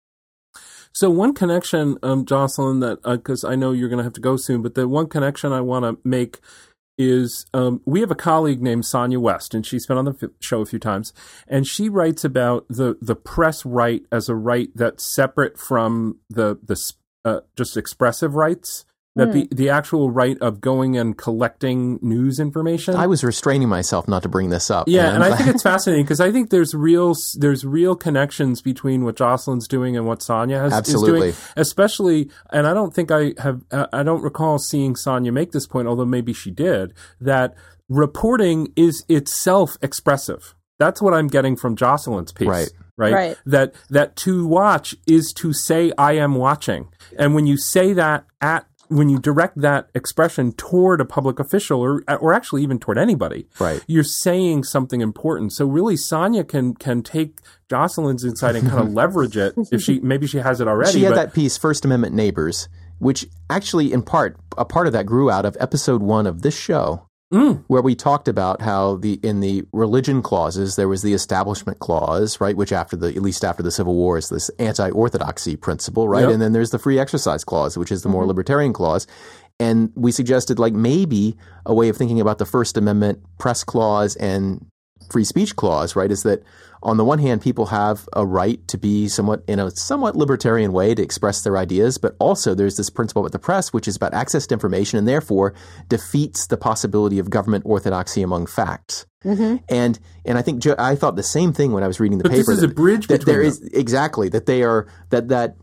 so 0.92 1.08
one 1.08 1.32
connection 1.32 1.96
um, 2.02 2.24
jocelyn 2.24 2.80
that 2.80 3.00
because 3.02 3.44
uh, 3.44 3.48
i 3.48 3.54
know 3.54 3.72
you're 3.72 3.88
going 3.88 3.98
to 3.98 4.04
have 4.04 4.12
to 4.12 4.20
go 4.20 4.36
soon 4.36 4.62
but 4.62 4.74
the 4.74 4.88
one 4.88 5.06
connection 5.06 5.52
i 5.52 5.60
want 5.60 5.84
to 5.84 5.96
make 6.06 6.40
is 6.98 7.46
um, 7.54 7.80
we 7.86 8.00
have 8.00 8.10
a 8.10 8.16
colleague 8.16 8.60
named 8.60 8.82
Sonja 8.82 9.18
West, 9.18 9.54
and 9.54 9.64
she's 9.64 9.86
been 9.86 9.96
on 9.96 10.04
the 10.04 10.18
f- 10.20 10.30
show 10.40 10.60
a 10.60 10.66
few 10.66 10.80
times, 10.80 11.12
and 11.46 11.64
she 11.64 11.88
writes 11.88 12.24
about 12.24 12.66
the 12.68 12.98
the 13.00 13.14
press 13.14 13.64
right 13.64 14.02
as 14.10 14.28
a 14.28 14.34
right 14.34 14.70
that's 14.74 15.04
separate 15.04 15.56
from 15.56 16.18
the 16.28 16.58
the 16.60 16.76
uh, 17.24 17.40
just 17.56 17.76
expressive 17.76 18.34
rights 18.34 18.84
that 19.16 19.28
mm. 19.28 19.32
the, 19.32 19.48
the 19.54 19.68
actual 19.68 20.10
right 20.10 20.38
of 20.40 20.60
going 20.60 20.96
and 20.96 21.16
collecting 21.16 21.98
news 22.02 22.38
information. 22.38 22.94
I 22.94 23.06
was 23.06 23.24
restraining 23.24 23.68
myself 23.68 24.06
not 24.06 24.22
to 24.22 24.28
bring 24.28 24.50
this 24.50 24.70
up. 24.70 24.88
Yeah, 24.88 25.06
and, 25.06 25.22
and 25.22 25.24
I 25.24 25.36
think 25.36 25.48
it's 25.54 25.62
fascinating 25.62 26.04
because 26.04 26.20
I 26.20 26.30
think 26.30 26.50
there's 26.50 26.74
real 26.74 27.14
there's 27.34 27.64
real 27.64 27.96
connections 27.96 28.62
between 28.62 29.04
what 29.04 29.16
Jocelyn's 29.16 29.66
doing 29.66 29.96
and 29.96 30.06
what 30.06 30.20
Sonja 30.20 30.60
has 30.60 30.72
Absolutely. 30.72 31.30
is 31.30 31.36
doing. 31.36 31.52
Especially, 31.56 32.30
and 32.52 32.66
I 32.66 32.74
don't 32.74 32.94
think 32.94 33.10
I 33.10 33.34
have 33.38 33.62
I 33.72 34.02
don't 34.02 34.22
recall 34.22 34.58
seeing 34.58 34.94
Sonja 34.94 35.32
make 35.32 35.52
this 35.52 35.66
point, 35.66 35.88
although 35.88 36.06
maybe 36.06 36.32
she 36.32 36.50
did 36.50 36.94
that 37.20 37.54
reporting 37.88 38.72
is 38.76 39.04
itself 39.08 39.76
expressive. 39.82 40.54
That's 40.78 41.02
what 41.02 41.12
I'm 41.12 41.26
getting 41.26 41.56
from 41.56 41.74
Jocelyn's 41.74 42.32
piece. 42.32 42.48
Right. 42.48 42.70
Right? 42.96 43.12
right? 43.12 43.36
That 43.46 43.74
that 43.90 44.16
to 44.16 44.46
watch 44.46 44.94
is 45.06 45.32
to 45.38 45.52
say 45.52 45.92
I 45.96 46.12
am 46.12 46.34
watching. 46.34 46.88
And 47.16 47.34
when 47.34 47.46
you 47.46 47.56
say 47.56 47.92
that 47.92 48.24
at 48.40 48.67
when 48.88 49.08
you 49.08 49.18
direct 49.18 49.60
that 49.60 49.88
expression 49.94 50.52
toward 50.52 51.00
a 51.00 51.04
public 51.04 51.38
official 51.38 51.80
or 51.80 52.02
or 52.08 52.32
actually 52.32 52.62
even 52.62 52.78
toward 52.78 52.98
anybody, 52.98 53.46
right. 53.58 53.82
you're 53.86 54.04
saying 54.04 54.64
something 54.64 55.00
important. 55.00 55.52
So 55.52 55.66
really, 55.66 55.94
Sonja 55.94 56.46
can 56.46 56.74
can 56.74 57.02
take 57.02 57.38
Jocelyn's 57.68 58.24
insight 58.24 58.56
and 58.56 58.68
kind 58.68 58.80
of 58.80 58.92
leverage 58.94 59.36
it 59.36 59.54
if 59.70 59.82
she 59.82 60.00
maybe 60.00 60.26
she 60.26 60.38
has 60.38 60.60
it 60.60 60.68
already. 60.68 60.92
She 60.92 61.02
had 61.02 61.10
but, 61.10 61.16
that 61.16 61.34
piece, 61.34 61.56
First 61.56 61.84
Amendment 61.84 62.14
Neighbors, 62.14 62.68
which 62.98 63.26
actually, 63.50 63.92
in 63.92 64.02
part, 64.02 64.36
a 64.56 64.64
part 64.64 64.86
of 64.86 64.92
that 64.92 65.06
grew 65.06 65.30
out 65.30 65.44
of 65.44 65.56
episode 65.60 66.02
one 66.02 66.26
of 66.26 66.42
this 66.42 66.56
show. 66.56 67.07
Mm. 67.30 67.62
where 67.66 67.82
we 67.82 67.94
talked 67.94 68.26
about 68.26 68.62
how 68.62 68.96
the 68.96 69.20
in 69.22 69.40
the 69.40 69.62
religion 69.70 70.22
clauses 70.22 70.76
there 70.76 70.88
was 70.88 71.02
the 71.02 71.12
establishment 71.12 71.78
clause, 71.78 72.40
right, 72.40 72.56
which 72.56 72.72
after 72.72 72.96
the 72.96 73.08
at 73.08 73.20
least 73.20 73.44
after 73.44 73.62
the 73.62 73.70
Civil 73.70 73.94
War 73.94 74.16
is 74.16 74.30
this 74.30 74.48
anti-orthodoxy 74.58 75.54
principle, 75.54 76.08
right, 76.08 76.22
yep. 76.22 76.30
and 76.30 76.40
then 76.40 76.54
there's 76.54 76.70
the 76.70 76.78
free 76.78 76.98
exercise 76.98 77.44
clause, 77.44 77.76
which 77.76 77.92
is 77.92 78.00
the 78.02 78.08
more 78.08 78.22
mm-hmm. 78.22 78.28
libertarian 78.28 78.72
clause, 78.72 79.06
and 79.60 79.92
we 79.94 80.10
suggested 80.10 80.58
like 80.58 80.72
maybe 80.72 81.36
a 81.66 81.74
way 81.74 81.90
of 81.90 81.98
thinking 81.98 82.18
about 82.18 82.38
the 82.38 82.46
First 82.46 82.78
Amendment 82.78 83.22
press 83.36 83.62
clause 83.62 84.16
and 84.16 84.64
free 85.10 85.24
speech 85.24 85.54
clause, 85.54 85.94
right, 85.94 86.10
is 86.10 86.22
that 86.22 86.42
on 86.82 86.96
the 86.96 87.04
one 87.04 87.18
hand, 87.18 87.42
people 87.42 87.66
have 87.66 88.08
a 88.12 88.24
right 88.24 88.66
to 88.68 88.78
be 88.78 89.08
somewhat 89.08 89.42
in 89.46 89.58
a 89.58 89.70
somewhat 89.70 90.16
libertarian 90.16 90.72
way 90.72 90.94
to 90.94 91.02
express 91.02 91.42
their 91.42 91.56
ideas, 91.56 91.98
but 91.98 92.14
also 92.18 92.54
there's 92.54 92.76
this 92.76 92.90
principle 92.90 93.22
with 93.22 93.32
the 93.32 93.38
press, 93.38 93.72
which 93.72 93.88
is 93.88 93.96
about 93.96 94.14
access 94.14 94.46
to 94.46 94.54
information 94.54 94.98
and 94.98 95.08
therefore 95.08 95.54
defeats 95.88 96.46
the 96.46 96.56
possibility 96.56 97.18
of 97.18 97.30
government 97.30 97.64
orthodoxy 97.66 98.22
among 98.22 98.46
facts. 98.46 99.06
Mm-hmm. 99.24 99.56
And 99.68 99.98
and 100.24 100.38
I 100.38 100.42
think 100.42 100.64
I 100.78 100.94
thought 100.94 101.16
the 101.16 101.22
same 101.24 101.52
thing 101.52 101.72
when 101.72 101.82
I 101.82 101.88
was 101.88 101.98
reading 101.98 102.18
the 102.18 102.24
but 102.24 102.30
paper. 102.30 102.52
This 102.52 102.56
is 102.56 102.60
that, 102.60 102.70
a 102.70 102.74
bridge 102.74 103.08
that 103.08 103.26
there 103.26 103.38
them. 103.38 103.48
is 103.48 103.62
exactly 103.72 104.28
that 104.28 104.46
they 104.46 104.62
are 104.62 104.86
that 105.10 105.28
that 105.28 105.56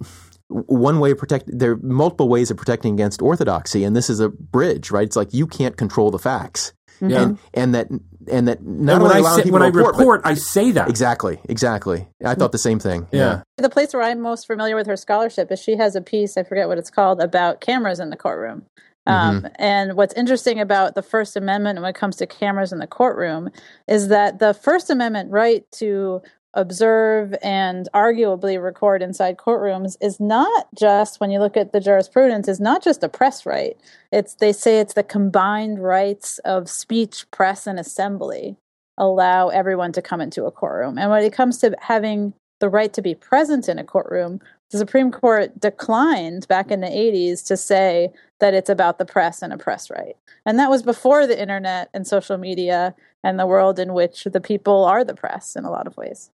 one 0.48 1.00
way 1.00 1.12
of 1.12 1.18
protect 1.18 1.46
there 1.48 1.72
are 1.72 1.78
multiple 1.78 2.28
ways 2.28 2.52
of 2.52 2.58
protecting 2.58 2.94
against 2.94 3.22
orthodoxy 3.22 3.84
and 3.84 3.96
this 3.96 4.12
is 4.12 4.20
a 4.20 4.30
bridge 4.30 4.92
right 4.92 5.08
it's 5.08 5.16
like 5.16 5.34
you 5.34 5.48
can't 5.48 5.76
control 5.76 6.12
the 6.12 6.20
facts 6.20 6.72
yeah. 7.02 7.24
and 7.24 7.40
and 7.54 7.74
that 7.74 7.88
and 8.30 8.48
that 8.48 8.66
not 8.66 8.96
and 8.96 9.04
when 9.04 9.12
I 9.12 9.36
say, 9.36 9.50
when 9.50 9.62
I 9.62 9.68
report, 9.68 9.96
report 9.98 10.22
I 10.24 10.34
say 10.34 10.72
that 10.72 10.90
exactly, 10.90 11.40
exactly. 11.48 12.08
I 12.24 12.36
thought 12.36 12.52
the 12.52 12.58
same 12.58 12.80
thing. 12.80 13.08
Yeah. 13.12 13.20
yeah. 13.20 13.42
The 13.58 13.70
place 13.70 13.94
where 13.94 14.04
I'm 14.04 14.22
most 14.22 14.48
familiar 14.48 14.76
with 14.76 14.88
her 14.88 14.98
scholarship 14.98 15.52
is 15.52 15.60
she 15.60 15.78
has 15.78 15.96
a 15.96 16.02
piece 16.02 16.38
I 16.38 16.44
forget 16.44 16.68
what 16.68 16.78
it's 16.78 16.90
called 16.90 17.22
about 17.22 17.62
cameras 17.62 18.00
in 18.00 18.10
the 18.10 18.18
courtroom. 18.18 18.66
Um, 19.08 19.38
mm-hmm. 19.38 19.48
And 19.60 19.96
what's 19.96 20.14
interesting 20.16 20.60
about 20.60 20.96
the 20.96 21.04
First 21.04 21.36
Amendment 21.36 21.80
when 21.80 21.90
it 21.90 21.96
comes 21.96 22.16
to 22.18 22.26
cameras 22.26 22.74
in 22.74 22.80
the 22.80 22.88
courtroom 22.88 23.50
is 23.88 24.08
that 24.08 24.40
the 24.40 24.54
First 24.54 24.90
Amendment 24.90 25.32
right 25.32 25.64
to 25.74 26.22
observe 26.56 27.36
and 27.44 27.88
arguably 27.94 28.62
record 28.62 29.02
inside 29.02 29.38
courtrooms 29.38 29.96
is 30.02 30.20
not 30.20 30.68
just 30.78 31.20
when 31.20 31.30
you 31.30 31.40
look 31.40 31.58
at 31.58 31.74
the 31.74 31.80
jurisprudence 31.80 32.48
is 32.48 32.60
not 32.60 32.84
just 32.84 33.04
a 33.04 33.10
press 33.10 33.46
right. 33.46 33.78
It's 34.12 34.36
they 34.36 34.54
say 34.54 34.80
it's 34.80 34.94
the 34.94 35.04
combined 35.04 35.84
rights 35.84 36.40
of 36.40 36.70
speech 36.70 37.30
press 37.32 37.68
and 37.68 37.80
assembly 37.80 38.56
allow 38.98 39.50
everyone 39.50 39.92
to 39.92 40.02
come 40.02 40.22
into 40.22 40.46
a 40.46 40.52
courtroom. 40.52 40.98
And 40.98 41.12
when 41.12 41.24
it 41.24 41.34
comes 41.34 41.58
to 41.60 41.76
having 41.82 42.34
the 42.62 42.70
right 42.70 42.94
to 42.94 43.02
be 43.02 43.14
present 43.14 43.68
in 43.68 43.78
a 43.78 43.84
courtroom 43.84 44.40
the 44.72 44.80
supreme 44.80 45.12
court 45.12 45.60
declined 45.60 46.48
back 46.48 46.72
in 46.72 46.82
the 46.82 46.88
80s 46.88 47.46
to 47.46 47.56
say 47.56 48.10
that 48.40 48.54
it's 48.54 48.70
about 48.70 48.98
the 48.98 49.06
press 49.06 49.42
and 49.42 49.54
a 49.54 49.58
press 49.58 49.90
right. 49.90 50.18
And 50.46 50.58
that 50.60 50.70
was 50.70 50.82
before 50.84 51.28
the 51.28 51.40
internet 51.40 51.90
and 51.94 52.08
social 52.08 52.38
media 52.38 52.96
and 53.24 53.40
the 53.40 53.46
world 53.46 53.80
in 53.80 53.94
which 53.94 54.24
the 54.24 54.42
people 54.42 54.84
are 54.84 55.04
the 55.04 55.16
press 55.16 55.56
in 55.56 55.66
a 55.66 55.72
lot 55.72 55.88
of 55.88 55.98
ways 55.98 56.32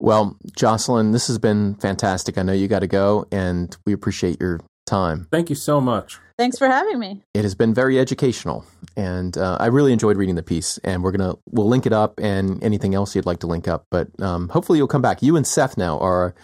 well, 0.00 0.36
Jocelyn, 0.56 1.12
this 1.12 1.26
has 1.26 1.38
been 1.38 1.74
fantastic. 1.76 2.38
I 2.38 2.42
know 2.42 2.52
you 2.52 2.68
got 2.68 2.80
to 2.80 2.86
go, 2.86 3.26
and 3.32 3.76
we 3.86 3.92
appreciate 3.92 4.40
your 4.40 4.60
time. 4.86 5.28
Thank 5.30 5.50
you 5.50 5.56
so 5.56 5.80
much. 5.80 6.18
Thanks 6.38 6.56
for 6.56 6.68
having 6.68 6.98
me. 6.98 7.22
It 7.34 7.42
has 7.42 7.54
been 7.54 7.74
very 7.74 7.98
educational, 7.98 8.64
and 8.96 9.36
uh, 9.36 9.56
I 9.58 9.66
really 9.66 9.92
enjoyed 9.92 10.16
reading 10.16 10.36
the 10.36 10.42
piece. 10.42 10.78
And 10.78 11.02
we're 11.02 11.10
gonna 11.10 11.34
we'll 11.50 11.68
link 11.68 11.84
it 11.84 11.92
up, 11.92 12.20
and 12.20 12.62
anything 12.62 12.94
else 12.94 13.16
you'd 13.16 13.26
like 13.26 13.40
to 13.40 13.48
link 13.48 13.66
up. 13.66 13.86
But 13.90 14.08
um, 14.22 14.48
hopefully, 14.48 14.78
you'll 14.78 14.86
come 14.86 15.02
back. 15.02 15.20
You 15.20 15.36
and 15.36 15.46
Seth 15.46 15.76
now 15.76 15.98
are 15.98 16.34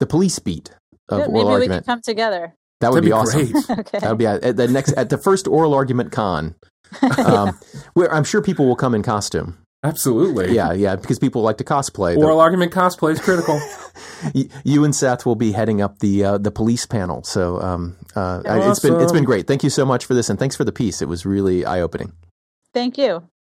the 0.00 0.06
police 0.06 0.38
beat 0.38 0.70
of 1.10 1.18
Good. 1.18 1.28
oral 1.28 1.32
Maybe 1.32 1.52
argument. 1.52 1.70
we 1.70 1.84
can 1.84 1.84
come 1.84 2.02
together. 2.02 2.54
That 2.80 2.92
would 2.92 3.04
That'd 3.04 3.36
be, 3.36 3.52
be 3.52 3.56
awesome. 3.58 3.78
okay. 3.80 3.98
That 3.98 4.08
would 4.08 4.18
be 4.18 4.26
at, 4.26 4.42
at 4.42 4.56
the 4.56 4.68
next 4.68 4.92
at 4.92 5.10
the 5.10 5.18
first 5.18 5.46
oral 5.46 5.74
argument 5.74 6.12
con. 6.12 6.54
Um, 7.18 7.58
where 7.94 8.12
I'm 8.12 8.22
sure 8.22 8.40
people 8.40 8.66
will 8.66 8.76
come 8.76 8.94
in 8.94 9.02
costume. 9.02 9.58
Absolutely. 9.84 10.54
Yeah, 10.54 10.72
yeah, 10.72 10.96
because 10.96 11.18
people 11.18 11.42
like 11.42 11.58
to 11.58 11.64
cosplay. 11.64 12.16
Oral 12.16 12.40
argument 12.40 12.72
cosplay 12.72 13.12
is 13.12 13.20
critical. 13.20 13.60
You 14.64 14.84
and 14.84 14.96
Seth 14.96 15.24
will 15.26 15.34
be 15.36 15.52
heading 15.52 15.80
up 15.82 15.98
the 15.98 16.24
uh, 16.24 16.38
the 16.38 16.50
police 16.50 16.86
panel. 16.86 17.22
So 17.24 17.60
um, 17.60 17.96
uh, 18.16 18.42
I- 18.46 18.70
it's 18.70 18.80
been 18.80 18.98
it's 19.00 19.12
been 19.12 19.24
great. 19.24 19.46
Thank 19.46 19.62
you 19.62 19.70
so 19.70 19.84
much 19.84 20.06
for 20.06 20.14
this, 20.14 20.30
and 20.30 20.38
thanks 20.38 20.56
for 20.56 20.64
the 20.64 20.72
piece. 20.72 21.02
It 21.02 21.08
was 21.08 21.26
really 21.26 21.64
eye 21.66 21.80
opening. 21.80 22.12
Thank 22.72 22.96
you. 22.98 23.28